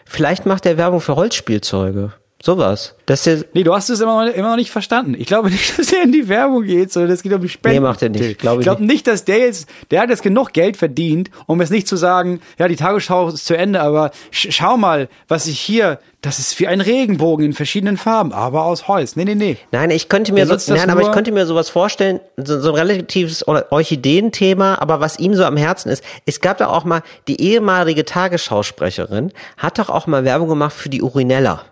Vielleicht 0.04 0.48
macht 0.48 0.66
er 0.66 0.78
Werbung 0.78 1.00
für 1.00 1.16
Holzspielzeuge. 1.16 2.14
Sowas. 2.44 2.96
Dass 3.06 3.24
der, 3.24 3.46
Nee, 3.54 3.64
du 3.64 3.74
hast 3.74 3.90
es 3.90 4.00
immer 4.00 4.26
noch, 4.26 4.34
immer 4.34 4.50
noch 4.50 4.56
nicht 4.56 4.72
verstanden. 4.72 5.16
Ich 5.18 5.28
glaube 5.28 5.52
nicht, 5.52 5.78
dass 5.78 5.94
er 5.94 6.04
in 6.04 6.12
die 6.12 6.28
Werbung 6.28 6.64
geht, 6.64 6.92
sondern 6.92 7.12
es 7.12 7.22
geht 7.22 7.34
um 7.34 7.42
die 7.42 7.50
Spenden. 7.50 7.82
Nee, 7.84 7.88
macht 7.88 8.02
er 8.02 8.10
nicht. 8.10 8.40
Glaube 8.40 8.62
ich 8.62 8.62
ich 8.62 8.66
glaube 8.66 8.84
nicht, 8.84 9.06
dass 9.06 9.26
der 9.26 9.40
jetzt, 9.40 9.70
der 9.92 10.02
hat 10.02 10.10
jetzt 10.10 10.24
genug 10.24 10.54
Geld 10.54 10.76
verdient, 10.78 11.30
um 11.46 11.60
jetzt 11.62 11.70
nicht 11.70 11.88
zu 11.88 11.96
sagen, 11.98 12.42
ja, 12.58 12.68
die 12.68 12.76
Tagesschau 12.76 13.30
ist 13.30 13.46
zu 13.46 13.56
Ende, 13.56 13.82
aber 13.82 14.12
sch 14.32 14.48
schau 14.52 14.76
mal, 14.78 15.08
was 15.28 15.46
ich 15.46 15.60
hier, 15.60 16.00
das 16.22 16.40
ist 16.40 16.60
wie 16.60 16.68
ein 16.68 16.82
Regenbogen 16.82 17.46
in 17.46 17.54
verschiedenen 17.54 17.98
Farben, 17.98 18.32
aber 18.32 18.66
aus 18.66 18.88
Holz. 18.88 19.16
Nee, 19.16 19.26
nee, 19.26 19.36
nee. 19.36 19.58
nein, 19.72 19.92
ich 19.92 20.10
könnte 20.10 20.34
mir 20.34 20.46
so, 20.46 20.54
das 20.54 20.68
nein, 20.68 20.90
aber 20.90 21.02
ich 21.02 21.12
könnte 21.12 21.32
mir 21.32 21.46
sowas 21.46 21.70
vorstellen, 21.70 22.20
so, 22.38 22.60
so 22.60 22.70
ein 22.70 22.76
relatives 22.76 23.48
Orchideenthema, 23.48 24.76
aber 24.80 25.00
was 25.00 25.20
ihm 25.20 25.36
so 25.36 25.46
am 25.46 25.58
Herzen 25.58 25.90
ist, 25.90 26.04
es 26.26 26.42
gab 26.42 26.58
doch 26.60 26.70
auch 26.70 26.86
mal, 26.86 27.02
die 27.28 27.42
ehemalige 27.42 28.06
Tagesschausprecherin 28.06 29.32
hat 29.58 29.80
doch 29.80 29.90
auch 29.90 30.08
mal 30.08 30.24
Werbung 30.24 30.50
gemacht 30.50 30.74
für 30.74 30.90
die 30.90 31.02
Urinella. 31.02 31.66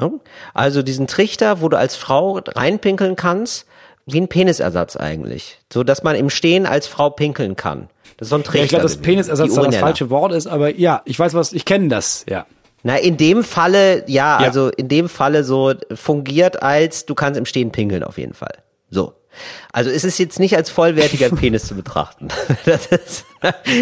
Hm? 0.00 0.20
Also 0.54 0.82
diesen 0.82 1.06
Trichter, 1.06 1.60
wo 1.60 1.68
du 1.68 1.78
als 1.78 1.96
Frau 1.96 2.40
reinpinkeln 2.46 3.16
kannst, 3.16 3.66
wie 4.06 4.20
ein 4.20 4.28
Penisersatz 4.28 4.96
eigentlich. 4.96 5.58
So, 5.72 5.82
dass 5.82 6.02
man 6.02 6.14
im 6.16 6.30
Stehen 6.30 6.66
als 6.66 6.86
Frau 6.86 7.10
pinkeln 7.10 7.56
kann. 7.56 7.88
Das 8.18 8.26
ist 8.26 8.30
so 8.30 8.36
ein 8.36 8.44
Trichter. 8.44 8.58
Ja, 8.58 8.64
ich 8.64 8.70
glaube, 8.70 8.82
das. 8.84 8.96
Penisersatz 8.98 9.54
da 9.54 9.62
das 9.62 9.76
falsche 9.76 10.10
Wort 10.10 10.32
ist, 10.32 10.46
aber 10.46 10.74
ja, 10.76 11.02
ich 11.04 11.18
weiß 11.18 11.34
was, 11.34 11.52
ich 11.52 11.64
kenne 11.64 11.88
das, 11.88 12.24
ja. 12.28 12.46
Na, 12.82 12.96
in 12.98 13.16
dem 13.16 13.42
Falle, 13.42 14.04
ja, 14.08 14.38
Ja. 14.40 14.46
also 14.46 14.68
in 14.68 14.86
dem 14.88 15.08
Falle 15.08 15.42
so 15.42 15.74
fungiert 15.92 16.62
als, 16.62 17.04
du 17.04 17.16
kannst 17.16 17.36
im 17.36 17.44
Stehen 17.44 17.72
pinkeln 17.72 18.04
auf 18.04 18.16
jeden 18.16 18.34
Fall. 18.34 18.58
So. 18.90 19.14
Also 19.72 19.90
es 19.90 20.04
ist 20.04 20.18
jetzt 20.18 20.38
nicht 20.38 20.56
als 20.56 20.70
vollwertiger 20.70 21.28
Penis 21.36 21.66
zu 21.66 21.74
betrachten. 21.74 22.28
Ist, 22.66 23.26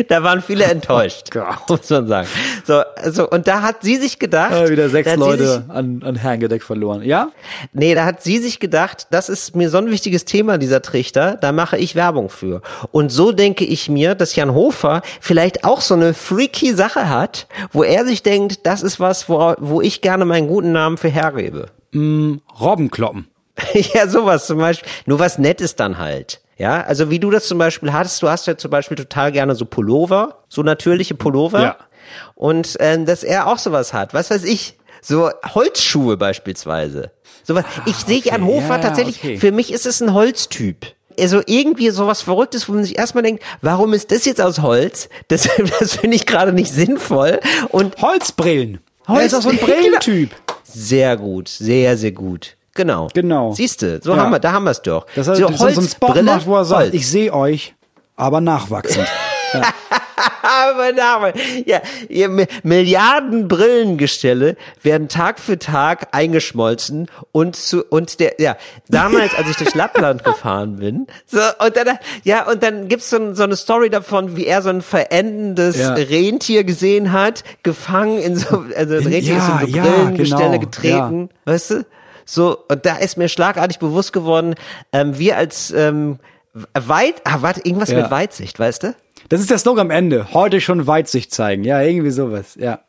da 0.09 0.23
waren 0.23 0.43
viele 0.43 0.65
enttäuscht, 0.65 1.31
Oh 1.37 1.43
muss 1.69 1.89
man 1.91 2.07
sagen. 2.07 2.29
So, 2.67 2.83
also, 2.97 3.29
und 3.29 3.47
da 3.47 3.63
hat 3.63 3.83
sie 3.83 3.97
sich 3.97 4.19
gedacht, 4.19 4.53
Äh, 4.53 4.71
wieder 4.71 4.89
sechs 4.89 5.15
Leute 5.17 5.47
Sich, 5.47 5.71
an, 5.71 6.03
an 6.05 6.17
Herrengedeck 6.17 6.63
verloren. 6.63 7.03
Ja? 7.03 7.29
nee, 7.73 7.95
da 7.95 8.05
hat 8.05 8.23
sie 8.23 8.39
sich 8.39 8.61
gedacht, 8.61 9.07
das 9.11 9.29
ist 9.29 9.55
mir 9.57 9.71
so 9.71 9.79
ein 9.79 9.91
wichtiges 9.91 10.25
Thema, 10.25 10.59
dieser 10.59 10.83
Trichter, 10.83 11.37
da 11.41 11.53
mache 11.53 11.77
ich 11.79 11.95
Werbung 11.95 12.29
für. 12.29 12.63
Und 12.91 13.11
so 13.11 13.33
denke 13.33 13.65
ich 13.65 13.89
mir, 13.89 14.15
dass 14.15 14.35
Jan 14.37 14.55
Hofer 14.55 15.03
vielleicht 15.21 15.65
auch 15.65 15.81
so 15.81 15.95
eine 15.95 16.15
freaky 16.15 16.75
Sache 16.75 17.09
hat, 17.09 17.47
wo 17.73 17.83
er 17.85 18.05
sich 18.05 18.23
denkt, 18.23 18.67
das 18.67 18.83
ist 18.83 19.01
was, 19.01 19.29
wo, 19.29 19.55
wo 19.59 19.81
ich 19.81 20.01
gerne 20.01 20.25
meinen 20.25 20.49
guten 20.49 20.73
Namen 20.73 20.97
für 20.97 21.09
hergebe. 21.09 21.67
Robbenkloppen. 21.95 23.29
Ja, 23.95 24.09
sowas 24.09 24.47
zum 24.47 24.59
Beispiel. 24.59 24.89
Nur 25.07 25.19
was 25.19 25.39
Nettes 25.39 25.77
dann 25.77 25.99
halt. 25.99 26.41
Ja, 26.57 26.83
also 26.83 27.11
wie 27.11 27.19
du 27.19 27.31
das 27.31 27.47
zum 27.49 27.59
Beispiel 27.59 27.93
hattest, 27.93 28.23
du 28.23 28.29
hast 28.29 28.47
ja 28.47 28.57
zum 28.57 28.71
Beispiel 28.71 28.97
total 28.97 29.33
gerne 29.33 29.55
so 29.55 29.65
Pullover, 29.65 30.45
so 30.49 30.63
natürliche 30.63 31.15
Pullover. 31.15 31.61
Ja. 31.63 31.77
Und 32.35 32.77
ähm, 32.81 33.07
dass 33.07 33.25
er 33.25 33.49
auch 33.49 33.59
sowas 33.59 33.93
hat, 33.93 34.15
was 34.15 34.31
weiß 34.31 34.45
ich, 34.45 34.77
so 35.03 35.31
Holzschuhe 35.55 36.17
beispielsweise. 36.17 37.11
Sowas. 37.43 37.65
Ich 37.87 37.97
sehe 37.97 38.21
Jan 38.21 38.45
Hofer 38.45 38.77
ja, 38.77 38.79
tatsächlich, 38.79 39.19
okay. 39.19 39.37
für 39.37 39.53
mich 39.53 39.73
ist 39.73 39.85
es 39.87 40.01
ein 40.01 40.15
Holztyp. 40.15 40.87
Also 41.19 41.43
irgendwie 41.47 41.91
sowas 41.91 42.23
Verrücktes, 42.23 42.69
wo 42.69 42.73
man 42.73 42.85
sich 42.85 42.99
erstmal 42.99 43.23
denkt, 43.23 43.43
warum 43.61 43.93
ist 43.93 44.11
das 44.11 44.25
jetzt 44.25 44.41
aus 44.41 44.61
Holz? 44.63 45.09
Das, 45.29 45.49
das 45.81 45.97
finde 45.97 46.17
ich 46.17 46.27
gerade 46.27 46.53
nicht 46.53 46.73
sinnvoll. 46.73 47.41
Und 47.71 48.01
Holzbrillen. 48.01 48.79
Holz- 49.09 49.21
Er 49.21 49.27
ist 49.27 49.35
auch 49.35 49.43
so 49.43 49.51
ein 49.51 49.59
Brillentyp. 49.59 50.31
sehr 50.63 51.17
gut, 51.17 51.49
sehr, 51.49 51.97
sehr 51.97 52.13
gut. 52.13 52.57
Genau. 52.75 53.09
Genau. 53.15 53.53
Siehste, 53.53 54.01
so 54.03 54.13
Ja. 54.15 54.19
haben 54.19 54.31
wir, 54.33 54.39
da 54.41 54.53
haben 54.53 54.65
wir 54.65 54.73
es 54.73 54.83
doch. 54.83 55.07
Das 55.15 55.29
heißt, 55.29 55.41
so 55.41 55.49
so, 55.49 55.57
so 55.57 55.65
ein 55.65 55.73
Spot 55.89 56.09
Holzbrille, 56.09 56.23
macht, 56.25 56.47
wo 56.47 56.57
er 56.57 56.65
sagt, 56.65 56.83
Holz. 56.83 56.95
ich 56.95 57.09
sehe 57.09 57.33
euch, 57.33 57.75
aber 58.17 58.41
nachwachsend. 58.41 59.07
Aber 60.43 60.93
Name, 60.93 61.33
ja, 61.67 61.81
Milliarden 62.63 63.49
Brillengestelle 63.49 64.57
werden 64.83 65.09
Tag 65.09 65.39
für 65.41 65.59
Tag 65.59 66.09
eingeschmolzen 66.13 67.09
und 67.33 67.57
zu 67.57 67.83
und 67.85 68.21
der 68.21 68.35
ja 68.39 68.57
damals 68.89 69.35
als 69.35 69.49
ich 69.51 69.57
durch 69.57 69.75
Lappland 69.75 70.23
gefahren 70.25 70.77
bin 70.77 71.07
so 71.27 71.39
und 71.65 71.77
dann 71.77 71.99
ja 72.25 72.49
und 72.51 72.63
dann 72.63 72.89
gibt's 72.89 73.11
so, 73.11 73.35
so 73.35 73.43
eine 73.43 73.57
Story 73.57 73.91
davon 73.91 74.37
wie 74.37 74.47
er 74.47 74.63
so 74.63 74.71
ein 74.71 74.83
verendendes 74.83 75.79
Ja. 75.79 75.95
Rentier 75.95 76.65
gesehen 76.65 77.13
hat 77.13 77.43
gefangen 77.63 78.19
in 78.19 78.37
so 78.37 78.65
also 78.77 78.95
ein 78.95 79.01
In- 79.03 79.13
Rentier 79.13 79.35
ja, 79.35 79.57
ist 79.61 79.63
in 79.69 79.75
so 79.75 79.81
Brillengestelle 79.81 80.51
genau, 80.51 80.61
getreten 80.61 81.31
weißt 81.45 81.71
du 81.71 81.87
so 82.25 82.59
und 82.69 82.85
da 82.87 82.97
ist 82.97 83.17
mir 83.17 83.29
schlagartig 83.29 83.79
bewusst 83.79 84.13
geworden 84.13 84.55
ähm, 84.93 85.19
wir 85.19 85.37
als 85.37 85.71
ähm, 85.73 86.19
weit 86.75 87.23
ah 87.25 87.39
warte 87.41 87.61
irgendwas 87.65 87.91
Ja. 87.91 88.03
mit 88.03 88.11
Weitsicht 88.11 88.59
weißt 88.59 88.83
du 88.85 88.95
Das 89.29 89.41
ist 89.41 89.51
der 89.51 89.59
Slogan 89.59 89.87
am 89.87 89.91
Ende. 89.91 90.33
Heute 90.35 90.61
schon 90.61 90.87
Weitsicht 90.87 91.33
zeigen. 91.33 91.65
Ja, 91.65 91.81
irgendwie 91.81 92.11
sowas. 92.11 92.55
Ja. 92.57 92.81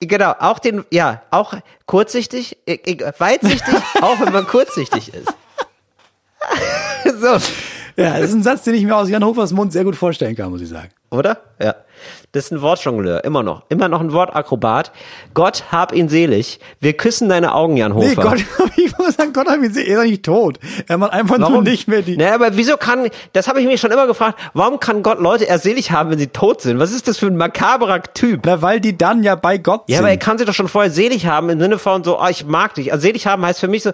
Genau, 0.00 0.32
auch 0.38 0.58
den, 0.58 0.84
ja, 0.90 1.22
auch 1.30 1.54
kurzsichtig, 1.86 2.58
äh, 2.66 2.74
äh, 2.74 3.12
weitsichtig, 3.18 3.74
auch 4.02 4.18
wenn 4.20 4.32
man 4.32 4.46
kurzsichtig 4.46 5.12
ist. 5.14 5.32
so, 7.20 7.38
Ja, 7.96 8.18
das 8.18 8.30
ist 8.30 8.34
ein 8.34 8.42
Satz, 8.42 8.62
den 8.64 8.74
ich 8.74 8.82
mir 8.84 8.96
aus 8.96 9.08
Jan 9.08 9.24
Hofers 9.24 9.52
Mund 9.52 9.72
sehr 9.72 9.84
gut 9.84 9.96
vorstellen 9.96 10.34
kann, 10.36 10.50
muss 10.50 10.60
ich 10.60 10.68
sagen. 10.68 10.90
oder? 11.10 11.38
Ja. 11.60 11.74
Das 12.34 12.46
ist 12.46 12.50
ein 12.50 12.62
Wortjongleur, 12.62 13.22
immer 13.22 13.44
noch. 13.44 13.62
Immer 13.68 13.88
noch 13.88 14.00
ein 14.00 14.12
Wortakrobat. 14.12 14.90
Gott 15.34 15.66
hab 15.70 15.92
ihn 15.92 16.08
selig. 16.08 16.58
Wir 16.80 16.94
küssen 16.94 17.28
deine 17.28 17.54
Augen, 17.54 17.76
Jan 17.76 17.94
Hofer. 17.94 18.08
Nee, 18.08 18.14
Gott, 18.16 18.44
ich 18.76 18.98
muss 18.98 19.14
sagen, 19.14 19.32
Gott 19.32 19.46
hat 19.48 19.60
mich 19.60 19.76
er 19.76 19.84
ist 19.86 19.96
doch 19.96 20.02
nicht 20.02 20.24
tot. 20.24 20.58
Er 20.88 20.98
macht 20.98 21.12
einfach 21.12 21.38
nur 21.38 21.62
nicht 21.62 21.86
mehr 21.86 22.02
die. 22.02 22.16
Naja, 22.16 22.34
aber 22.34 22.56
wieso 22.56 22.76
kann, 22.76 23.08
das 23.34 23.46
habe 23.46 23.60
ich 23.60 23.68
mich 23.68 23.80
schon 23.80 23.92
immer 23.92 24.08
gefragt, 24.08 24.36
warum 24.52 24.80
kann 24.80 25.04
Gott 25.04 25.20
Leute 25.20 25.44
erst 25.44 25.62
selig 25.62 25.92
haben, 25.92 26.10
wenn 26.10 26.18
sie 26.18 26.26
tot 26.26 26.60
sind? 26.60 26.80
Was 26.80 26.90
ist 26.90 27.06
das 27.06 27.18
für 27.18 27.26
ein 27.28 27.36
makaberer 27.36 28.02
Typ? 28.02 28.40
Na, 28.44 28.60
weil 28.62 28.80
die 28.80 28.98
dann 28.98 29.22
ja 29.22 29.36
bei 29.36 29.56
Gott 29.56 29.82
Ja, 29.86 29.98
sind. 29.98 30.04
aber 30.04 30.10
er 30.10 30.16
kann 30.16 30.36
sie 30.36 30.44
doch 30.44 30.54
schon 30.54 30.66
vorher 30.66 30.90
selig 30.90 31.26
haben 31.26 31.50
im 31.50 31.60
Sinne 31.60 31.78
von 31.78 32.02
so, 32.02 32.20
oh, 32.20 32.26
ich 32.28 32.44
mag 32.44 32.74
dich. 32.74 32.90
Also 32.92 33.02
selig 33.02 33.28
haben 33.28 33.46
heißt 33.46 33.60
für 33.60 33.68
mich 33.68 33.84
so, 33.84 33.92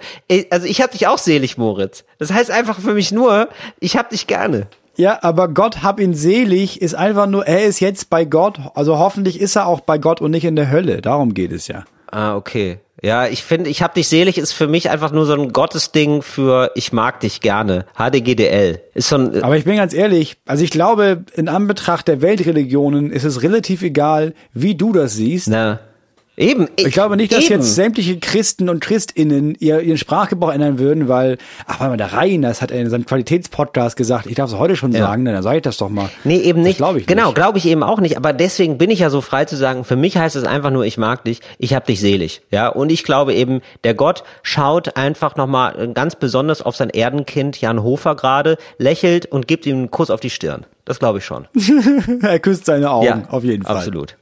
also 0.49 0.67
ich 0.67 0.81
hab 0.81 0.93
dich 0.93 1.07
auch 1.09 1.19
selig, 1.19 1.59
Moritz. 1.59 2.05
Das 2.19 2.33
heißt 2.33 2.51
einfach 2.51 2.81
für 2.81 2.95
mich 2.95 3.13
nur, 3.13 3.49
ich 3.81 3.99
hab 3.99 4.09
dich 4.09 4.27
gerne. 4.27 4.67
Ja, 5.01 5.19
aber 5.23 5.49
Gott 5.49 5.83
hab 5.83 5.99
ihn 5.99 6.13
selig 6.13 6.83
ist 6.83 6.95
einfach 6.95 7.27
nur, 7.27 7.47
er 7.47 7.65
ist 7.65 7.81
jetzt 7.81 8.11
bei 8.11 8.27
Gott. 8.27 8.61
Also 8.75 8.99
hoffentlich 8.99 9.41
ist 9.41 9.57
er 9.57 9.67
auch 9.67 9.81
bei 9.81 9.97
Gott 9.97 10.21
und 10.21 10.31
nicht 10.31 10.45
in 10.45 10.57
der 10.57 10.71
Hölle. 10.71 11.01
Darum 11.01 11.33
geht 11.33 11.53
es 11.53 11.69
ja. 11.69 11.85
Ah, 12.11 12.37
okay. 12.37 12.81
Ja, 13.03 13.27
ich 13.27 13.43
finde, 13.43 13.71
ich 13.71 13.83
hab 13.83 13.95
dich 13.95 14.09
selig 14.09 14.37
ist 14.37 14.53
für 14.53 14.67
mich 14.69 14.91
einfach 14.91 15.11
nur 15.11 15.25
so 15.25 15.33
ein 15.33 15.55
Gottesding 15.55 16.21
für 16.21 16.71
ich 16.75 16.93
mag 16.93 17.21
dich 17.21 17.41
gerne. 17.41 17.87
HDGDL. 17.97 18.83
Ist 18.93 19.09
so 19.09 19.17
ein, 19.17 19.43
Aber 19.43 19.57
ich 19.57 19.65
bin 19.65 19.77
ganz 19.77 19.95
ehrlich, 19.95 20.37
also 20.45 20.63
ich 20.63 20.71
glaube, 20.71 21.25
in 21.35 21.49
Anbetracht 21.49 22.07
der 22.07 22.21
Weltreligionen 22.21 23.11
ist 23.11 23.25
es 23.25 23.43
relativ 23.43 23.81
egal, 23.81 24.35
wie 24.53 24.75
du 24.75 24.93
das 24.93 25.15
siehst. 25.15 25.49
na, 25.49 25.81
Eben. 26.37 26.69
Ich 26.77 26.93
glaube 26.93 27.17
nicht, 27.17 27.33
dass 27.33 27.45
eben. 27.45 27.55
jetzt 27.55 27.75
sämtliche 27.75 28.19
Christen 28.19 28.69
und 28.71 28.81
Christinnen 28.81 29.55
ihr, 29.61 29.81
ihren 29.81 29.99
Sprachgebrauch 29.99 30.51
ändern 30.53 30.79
würden, 30.79 31.07
weil, 31.07 31.37
ach, 31.67 31.81
weil 31.81 31.91
mal 31.91 31.97
der 31.99 32.13
Rhein, 32.15 32.41
das 32.41 32.63
hat 32.63 32.71
in 32.71 32.89
seinem 32.89 33.05
Qualitätspodcast 33.05 33.95
gesagt, 33.97 34.27
ich 34.27 34.37
darf 34.37 34.51
es 34.51 34.59
heute 34.59 34.75
schon 34.75 34.93
Ja. 34.93 35.01
sagen, 35.01 35.25
dann 35.27 35.43
sage 35.43 35.57
ich 35.59 35.63
das 35.63 35.77
doch 35.77 35.91
mal. 35.91 36.09
Nee, 36.25 36.39
eben 36.39 36.63
nicht. 36.63 36.79
glaube 36.79 36.99
ich 37.01 37.07
genau, 37.07 37.27
nicht. 37.27 37.35
glaube 37.35 37.59
ich 37.59 37.67
eben 37.67 37.83
auch 37.83 38.01
nicht. 38.01 38.17
Aber 38.17 38.33
deswegen 38.33 38.79
bin 38.79 38.91
ich 38.91 39.01
ja 39.01 39.11
so 39.11 39.21
frei 39.21 39.45
zu 39.45 39.57
sagen, 39.57 39.85
für 39.85 39.97
mich 39.97 40.17
heißt 40.17 40.35
es 40.37 40.45
einfach 40.45 40.71
nur, 40.71 40.87
ich 40.87 40.97
mag 40.97 41.25
dich, 41.25 41.41
ich 41.59 41.75
hab 41.75 41.85
dich 41.87 42.01
selig. 42.01 42.41
Ja, 42.51 42.69
und 42.69 42.91
ich 42.91 43.05
glaube 43.05 43.35
eben, 43.35 43.61
der 43.85 43.93
Gott 43.95 44.25
schaut 44.43 44.97
einfach 44.97 45.37
nochmal 45.37 45.93
ganz 45.93 46.17
besonders 46.17 46.63
auf 46.63 46.75
sein 46.77 46.89
Erdenkind 46.91 47.61
Jan 47.61 47.83
Hofer 47.83 48.15
gerade, 48.15 48.57
lächelt 48.79 49.27
und 49.27 49.47
gibt 49.47 49.67
ihm 49.67 49.77
einen 49.77 49.91
Kuss 49.91 50.11
auf 50.11 50.21
die 50.21 50.31
Stirn. 50.31 50.65
Das 50.91 50.99
glaube 50.99 51.19
ich 51.19 51.25
schon. 51.25 51.47
er 52.23 52.41
küsst 52.41 52.67
seine 52.67 52.91
Augen, 52.91 53.07
ja, 53.07 53.23
auf 53.31 53.45
jeden 53.45 53.63
Fall. 53.63 53.77
Absolut. 53.77 54.17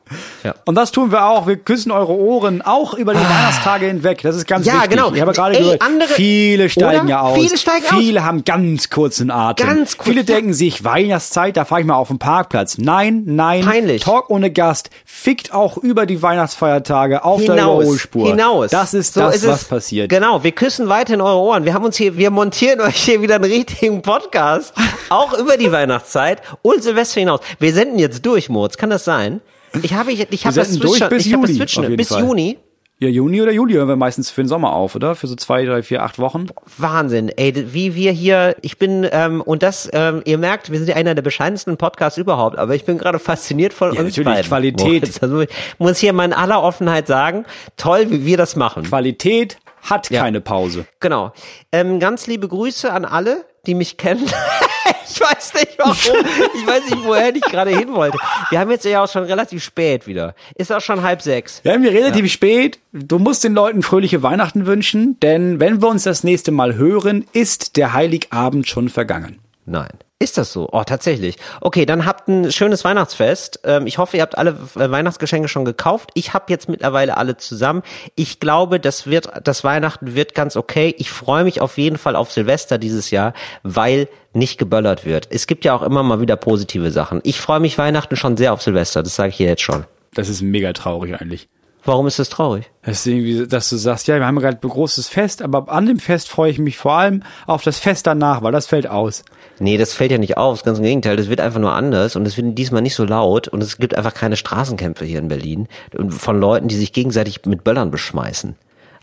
Ja. 0.44 0.54
Und 0.66 0.74
das 0.74 0.92
tun 0.92 1.10
wir 1.12 1.24
auch. 1.24 1.46
Wir 1.46 1.56
küssen 1.56 1.90
eure 1.92 2.12
Ohren 2.12 2.60
auch 2.60 2.92
über 2.92 3.14
die 3.14 3.20
Weihnachtstage 3.20 3.86
hinweg. 3.86 4.20
Das 4.22 4.36
ist 4.36 4.46
ganz 4.46 4.66
Ah. 4.68 4.70
Ja, 4.70 4.74
wichtig. 4.82 4.90
genau. 4.90 5.12
Ich 5.14 5.20
habe 5.22 5.32
gerade 5.32 5.56
Ey, 5.56 5.62
gehört, 5.62 5.80
andere- 5.82 6.08
viele 6.08 6.68
steigen 6.68 7.00
Oder? 7.04 7.08
ja 7.10 7.20
aus. 7.22 7.38
Viele 7.38 7.56
steigen 7.56 7.84
aus. 7.86 7.98
Viele 7.98 8.22
haben 8.24 8.44
ganz 8.44 8.90
kurzen 8.90 9.30
Atem. 9.30 9.66
Ganz 9.66 9.96
kurz, 9.96 10.08
Viele 10.10 10.24
denken 10.24 10.52
sich, 10.52 10.84
Weihnachtszeit, 10.84 11.56
da 11.56 11.64
fahre 11.64 11.80
ich 11.80 11.86
mal 11.86 11.94
auf 11.96 12.08
den 12.08 12.18
Parkplatz. 12.18 12.76
Nein, 12.76 13.22
nein. 13.24 13.64
Peinlich. 13.64 14.02
Talk 14.02 14.28
ohne 14.28 14.50
Gast. 14.50 14.90
Fickt 15.06 15.54
auch 15.54 15.78
über 15.78 16.04
die 16.04 16.20
Weihnachtsfeiertage 16.20 17.24
auf 17.24 17.42
der 17.42 17.54
hinaus, 17.54 17.82
Überholspur. 17.84 18.28
hinaus. 18.28 18.70
Das 18.70 18.92
ist 18.94 19.14
So 19.14 19.20
das, 19.20 19.36
ist 19.36 19.46
was 19.48 19.62
es. 19.62 19.68
passiert. 19.68 20.10
Genau, 20.10 20.42
wir 20.44 20.52
küssen 20.52 20.88
weiter 20.90 21.14
in 21.14 21.22
eure 21.22 21.38
Ohren. 21.38 21.64
Wir 21.64 21.72
haben 21.72 21.84
uns 21.86 21.96
hier, 21.96 22.16
wir 22.18 22.30
montieren 22.30 22.80
euch 22.82 22.96
hier 22.96 23.22
wieder 23.22 23.36
einen 23.36 23.44
richtigen 23.44 24.02
Podcast, 24.02 24.72
auch 25.10 25.32
über 25.38 25.56
die 25.56 25.70
Weihnachtszeit 25.72 26.40
und 26.62 26.82
Silvester 26.82 27.20
hinaus. 27.20 27.40
Wir 27.58 27.72
senden 27.72 27.98
jetzt 27.98 28.24
durch, 28.26 28.48
Moritz, 28.48 28.76
kann 28.76 28.90
das 28.90 29.04
sein? 29.04 29.40
Ich 29.82 29.94
habe 29.94 30.12
ich, 30.12 30.26
ich 30.30 30.46
habe 30.46 30.54
das 30.56 30.78
durch 30.78 31.06
bis 31.08 31.26
ich 31.26 31.34
habe 31.34 31.46
das 31.46 31.88
bis 31.96 32.08
Fall. 32.08 32.22
Juni. 32.22 32.58
Ja, 33.00 33.08
Juni 33.08 33.40
oder 33.40 33.52
Juli 33.52 33.74
hören 33.74 33.86
wir 33.86 33.94
meistens 33.94 34.28
für 34.28 34.42
den 34.42 34.48
Sommer 34.48 34.72
auf, 34.72 34.96
oder? 34.96 35.14
Für 35.14 35.28
so 35.28 35.36
zwei, 35.36 35.64
drei, 35.64 35.84
vier, 35.84 36.02
acht 36.02 36.18
Wochen. 36.18 36.46
Wahnsinn, 36.78 37.28
ey, 37.28 37.72
wie 37.72 37.94
wir 37.94 38.10
hier, 38.10 38.56
ich 38.60 38.76
bin, 38.76 39.06
ähm, 39.12 39.40
und 39.40 39.62
das, 39.62 39.88
ähm, 39.92 40.20
ihr 40.24 40.36
merkt, 40.36 40.72
wir 40.72 40.78
sind 40.78 40.88
ja 40.88 40.96
einer 40.96 41.14
der 41.14 41.22
bescheidensten 41.22 41.76
Podcasts 41.76 42.18
überhaupt, 42.18 42.58
aber 42.58 42.74
ich 42.74 42.84
bin 42.84 42.98
gerade 42.98 43.20
fasziniert 43.20 43.72
von 43.72 43.94
Ja, 43.94 44.00
uns 44.00 44.16
natürlich, 44.16 44.24
beiden. 44.34 44.48
Qualität. 44.48 44.84
Moritz. 45.02 45.22
Also, 45.22 45.42
ich 45.42 45.48
muss 45.78 45.98
hier 45.98 46.12
mal 46.12 46.24
in 46.24 46.32
aller 46.32 46.60
Offenheit 46.60 47.06
sagen, 47.06 47.44
toll, 47.76 48.06
wie 48.10 48.26
wir 48.26 48.36
das 48.36 48.56
machen. 48.56 48.82
Qualität 48.82 49.58
hat 49.82 50.10
Ja. 50.10 50.22
keine 50.22 50.40
Pause. 50.40 50.84
Genau. 50.98 51.32
Ähm, 51.70 52.00
ganz 52.00 52.26
liebe 52.26 52.48
Grüße 52.48 52.92
an 52.92 53.04
alle, 53.04 53.44
die 53.66 53.74
mich 53.76 53.96
kennen. 53.96 54.26
ich 55.08 55.20
weiß 55.20 55.54
nicht 55.54 55.78
warum. 55.78 56.26
Ich 56.54 56.66
weiß 56.66 56.90
nicht, 56.90 57.04
woher 57.04 57.34
ich 57.34 57.42
gerade 57.42 57.70
hin 57.70 57.92
wollte. 57.92 58.18
Wir 58.50 58.60
haben 58.60 58.70
jetzt 58.70 58.84
ja 58.84 59.02
auch 59.02 59.08
schon 59.08 59.24
relativ 59.24 59.62
spät 59.62 60.06
wieder. 60.06 60.34
Ist 60.54 60.72
auch 60.72 60.80
schon 60.80 61.02
halb 61.02 61.22
sechs. 61.22 61.60
Wir 61.64 61.72
haben 61.72 61.82
hier 61.82 61.92
relativ 61.92 62.30
spät. 62.30 62.78
Du 62.92 63.18
musst 63.18 63.44
den 63.44 63.54
Leuten 63.54 63.82
fröhliche 63.82 64.22
Weihnachten 64.22 64.66
wünschen, 64.66 65.18
denn 65.20 65.60
wenn 65.60 65.82
wir 65.82 65.88
uns 65.88 66.04
das 66.04 66.24
nächste 66.24 66.50
Mal 66.52 66.74
hören, 66.76 67.26
ist 67.32 67.76
der 67.76 67.92
Heiligabend 67.92 68.68
schon 68.68 68.88
vergangen. 68.88 69.38
Nein. 69.68 69.90
Ist 70.20 70.36
das 70.36 70.52
so? 70.52 70.68
Oh, 70.72 70.82
tatsächlich. 70.82 71.36
Okay, 71.60 71.86
dann 71.86 72.04
habt 72.04 72.26
ein 72.26 72.50
schönes 72.50 72.84
Weihnachtsfest. 72.84 73.60
Ähm, 73.64 73.86
ich 73.86 73.98
hoffe, 73.98 74.16
ihr 74.16 74.22
habt 74.22 74.36
alle 74.36 74.58
äh, 74.76 74.90
Weihnachtsgeschenke 74.90 75.46
schon 75.46 75.64
gekauft. 75.64 76.10
Ich 76.14 76.34
habe 76.34 76.46
jetzt 76.48 76.68
mittlerweile 76.68 77.16
alle 77.18 77.36
zusammen. 77.36 77.82
Ich 78.16 78.40
glaube, 78.40 78.80
das 78.80 79.06
wird, 79.06 79.28
das 79.44 79.62
Weihnachten 79.62 80.16
wird 80.16 80.34
ganz 80.34 80.56
okay. 80.56 80.94
Ich 80.98 81.10
freue 81.10 81.44
mich 81.44 81.60
auf 81.60 81.78
jeden 81.78 81.98
Fall 81.98 82.16
auf 82.16 82.32
Silvester 82.32 82.78
dieses 82.78 83.12
Jahr, 83.12 83.34
weil 83.62 84.08
nicht 84.32 84.58
geböllert 84.58 85.04
wird. 85.04 85.28
Es 85.30 85.46
gibt 85.46 85.64
ja 85.64 85.74
auch 85.74 85.82
immer 85.82 86.02
mal 86.02 86.20
wieder 86.20 86.36
positive 86.36 86.90
Sachen. 86.90 87.20
Ich 87.22 87.40
freue 87.40 87.60
mich 87.60 87.78
Weihnachten 87.78 88.16
schon 88.16 88.36
sehr 88.36 88.52
auf 88.54 88.62
Silvester. 88.62 89.02
Das 89.02 89.14
sage 89.14 89.28
ich 89.28 89.36
hier 89.36 89.48
jetzt 89.48 89.62
schon. 89.62 89.84
Das 90.14 90.28
ist 90.28 90.40
mega 90.40 90.72
traurig 90.72 91.20
eigentlich. 91.20 91.48
Warum 91.84 92.06
ist 92.06 92.18
das 92.18 92.28
traurig? 92.28 92.70
Das 92.82 93.00
ist 93.00 93.06
irgendwie, 93.06 93.46
dass 93.46 93.70
du 93.70 93.76
sagst, 93.76 94.08
ja, 94.08 94.16
wir 94.18 94.26
haben 94.26 94.38
gerade 94.38 94.58
ein 94.60 94.68
großes 94.68 95.08
Fest, 95.08 95.42
aber 95.42 95.70
an 95.70 95.86
dem 95.86 95.98
Fest 95.98 96.28
freue 96.28 96.50
ich 96.50 96.58
mich 96.58 96.76
vor 96.76 96.92
allem 96.92 97.22
auf 97.46 97.62
das 97.62 97.78
Fest 97.78 98.06
danach, 98.06 98.42
weil 98.42 98.52
das 98.52 98.66
fällt 98.66 98.88
aus. 98.88 99.24
Nee, 99.60 99.76
das 99.76 99.94
fällt 99.94 100.12
ja 100.12 100.18
nicht 100.18 100.36
auf, 100.36 100.62
ganz 100.62 100.78
im 100.78 100.84
Gegenteil, 100.84 101.16
das 101.16 101.28
wird 101.28 101.40
einfach 101.40 101.60
nur 101.60 101.72
anders 101.72 102.16
und 102.16 102.26
es 102.26 102.36
wird 102.36 102.56
diesmal 102.56 102.82
nicht 102.82 102.94
so 102.94 103.04
laut 103.04 103.48
und 103.48 103.62
es 103.62 103.78
gibt 103.78 103.94
einfach 103.96 104.14
keine 104.14 104.36
Straßenkämpfe 104.36 105.04
hier 105.04 105.18
in 105.18 105.28
Berlin 105.28 105.68
von 106.10 106.40
Leuten, 106.40 106.68
die 106.68 106.76
sich 106.76 106.92
gegenseitig 106.92 107.44
mit 107.46 107.64
Böllern 107.64 107.90
beschmeißen. 107.90 108.56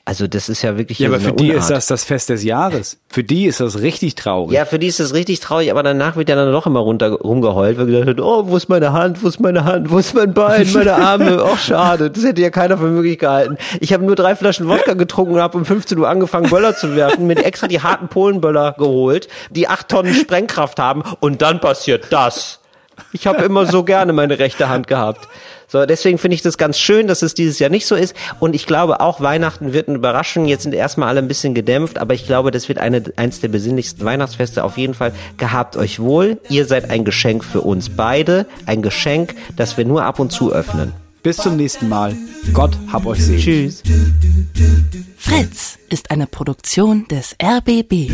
Also 0.07 0.27
das 0.27 0.49
ist 0.49 0.61
ja 0.61 0.77
wirklich 0.77 0.99
Ja, 0.99 1.09
aber 1.09 1.19
so 1.19 1.29
für 1.29 1.33
die 1.33 1.49
Unart. 1.49 1.61
ist 1.61 1.71
das 1.71 1.87
das 1.87 2.03
Fest 2.03 2.29
des 2.29 2.43
Jahres. 2.43 2.99
Für 3.09 3.23
die 3.23 3.47
ist 3.47 3.59
das 3.59 3.81
richtig 3.81 4.13
traurig. 4.13 4.53
Ja, 4.53 4.65
für 4.65 4.77
die 4.77 4.85
ist 4.85 4.99
das 4.99 5.15
richtig 5.15 5.39
traurig, 5.39 5.71
aber 5.71 5.81
danach 5.81 6.15
wird 6.15 6.29
ja 6.29 6.35
dann 6.35 6.51
doch 6.51 6.67
immer 6.67 6.81
runter 6.81 7.09
rumgeheult, 7.11 7.79
weil 7.79 7.87
gedacht 7.87 8.05
wird, 8.05 8.21
oh, 8.21 8.43
wo 8.47 8.55
ist 8.55 8.69
meine 8.69 8.93
Hand, 8.93 9.23
wo 9.23 9.27
ist 9.27 9.39
meine 9.39 9.63
Hand, 9.63 9.89
wo 9.89 9.97
ist 9.97 10.13
mein 10.13 10.31
Bein, 10.31 10.71
meine 10.73 10.93
Arme, 10.93 11.43
oh 11.51 11.57
schade, 11.57 12.11
das 12.11 12.23
hätte 12.23 12.39
ja 12.39 12.51
keiner 12.51 12.77
für 12.77 12.85
möglich 12.85 13.17
gehalten. 13.17 13.57
Ich 13.79 13.93
habe 13.93 14.05
nur 14.05 14.15
drei 14.15 14.35
Flaschen 14.35 14.67
Wodka 14.67 14.93
getrunken 14.93 15.33
und 15.33 15.41
habe 15.41 15.57
um 15.57 15.65
15 15.65 15.97
Uhr 15.97 16.07
angefangen 16.07 16.51
Böller 16.51 16.75
zu 16.75 16.95
werfen, 16.95 17.25
mir 17.25 17.43
extra 17.43 17.67
die 17.67 17.81
harten 17.81 18.07
Polenböller 18.07 18.75
geholt, 18.77 19.27
die 19.49 19.67
acht 19.67 19.89
Tonnen 19.89 20.13
Sprengkraft 20.13 20.77
haben 20.77 21.01
und 21.19 21.41
dann 21.41 21.59
passiert 21.59 22.05
das. 22.11 22.59
Ich 23.11 23.27
habe 23.27 23.43
immer 23.43 23.65
so 23.65 23.83
gerne 23.83 24.13
meine 24.13 24.39
rechte 24.39 24.69
Hand 24.69 24.87
gehabt. 24.87 25.27
So, 25.67 25.85
deswegen 25.85 26.17
finde 26.17 26.35
ich 26.35 26.41
das 26.41 26.57
ganz 26.57 26.79
schön, 26.79 27.07
dass 27.07 27.21
es 27.21 27.33
dieses 27.33 27.59
Jahr 27.59 27.69
nicht 27.69 27.85
so 27.87 27.95
ist. 27.95 28.15
Und 28.39 28.55
ich 28.55 28.65
glaube 28.65 28.99
auch 28.99 29.19
Weihnachten 29.21 29.73
wird 29.73 29.87
eine 29.87 29.97
Überraschung. 29.97 30.45
Jetzt 30.45 30.63
sind 30.63 30.73
erstmal 30.73 31.09
alle 31.09 31.19
ein 31.19 31.27
bisschen 31.27 31.53
gedämpft, 31.53 31.97
aber 31.97 32.13
ich 32.13 32.25
glaube, 32.25 32.51
das 32.51 32.69
wird 32.69 32.77
eine, 32.77 33.03
eins 33.15 33.41
der 33.41 33.47
besinnlichsten 33.47 34.05
Weihnachtsfeste 34.05 34.63
auf 34.63 34.77
jeden 34.77 34.93
Fall. 34.93 35.11
Gehabt 35.37 35.75
euch 35.75 35.99
wohl. 35.99 36.39
Ihr 36.49 36.65
seid 36.65 36.89
ein 36.91 37.03
Geschenk 37.03 37.43
für 37.43 37.61
uns 37.61 37.89
beide. 37.89 38.45
Ein 38.65 38.81
Geschenk, 38.81 39.35
das 39.55 39.77
wir 39.77 39.85
nur 39.85 40.03
ab 40.03 40.19
und 40.19 40.31
zu 40.31 40.53
öffnen. 40.53 40.93
Bis 41.23 41.37
zum 41.37 41.57
nächsten 41.57 41.89
Mal. 41.89 42.15
Gott 42.53 42.77
hab 42.93 43.07
euch 43.07 43.25
selig. 43.25 43.43
Tschüss. 43.43 43.83
Fritz 45.17 45.79
ist 45.89 46.11
eine 46.11 46.27
Produktion 46.27 47.07
des 47.09 47.35
RBB. 47.41 48.11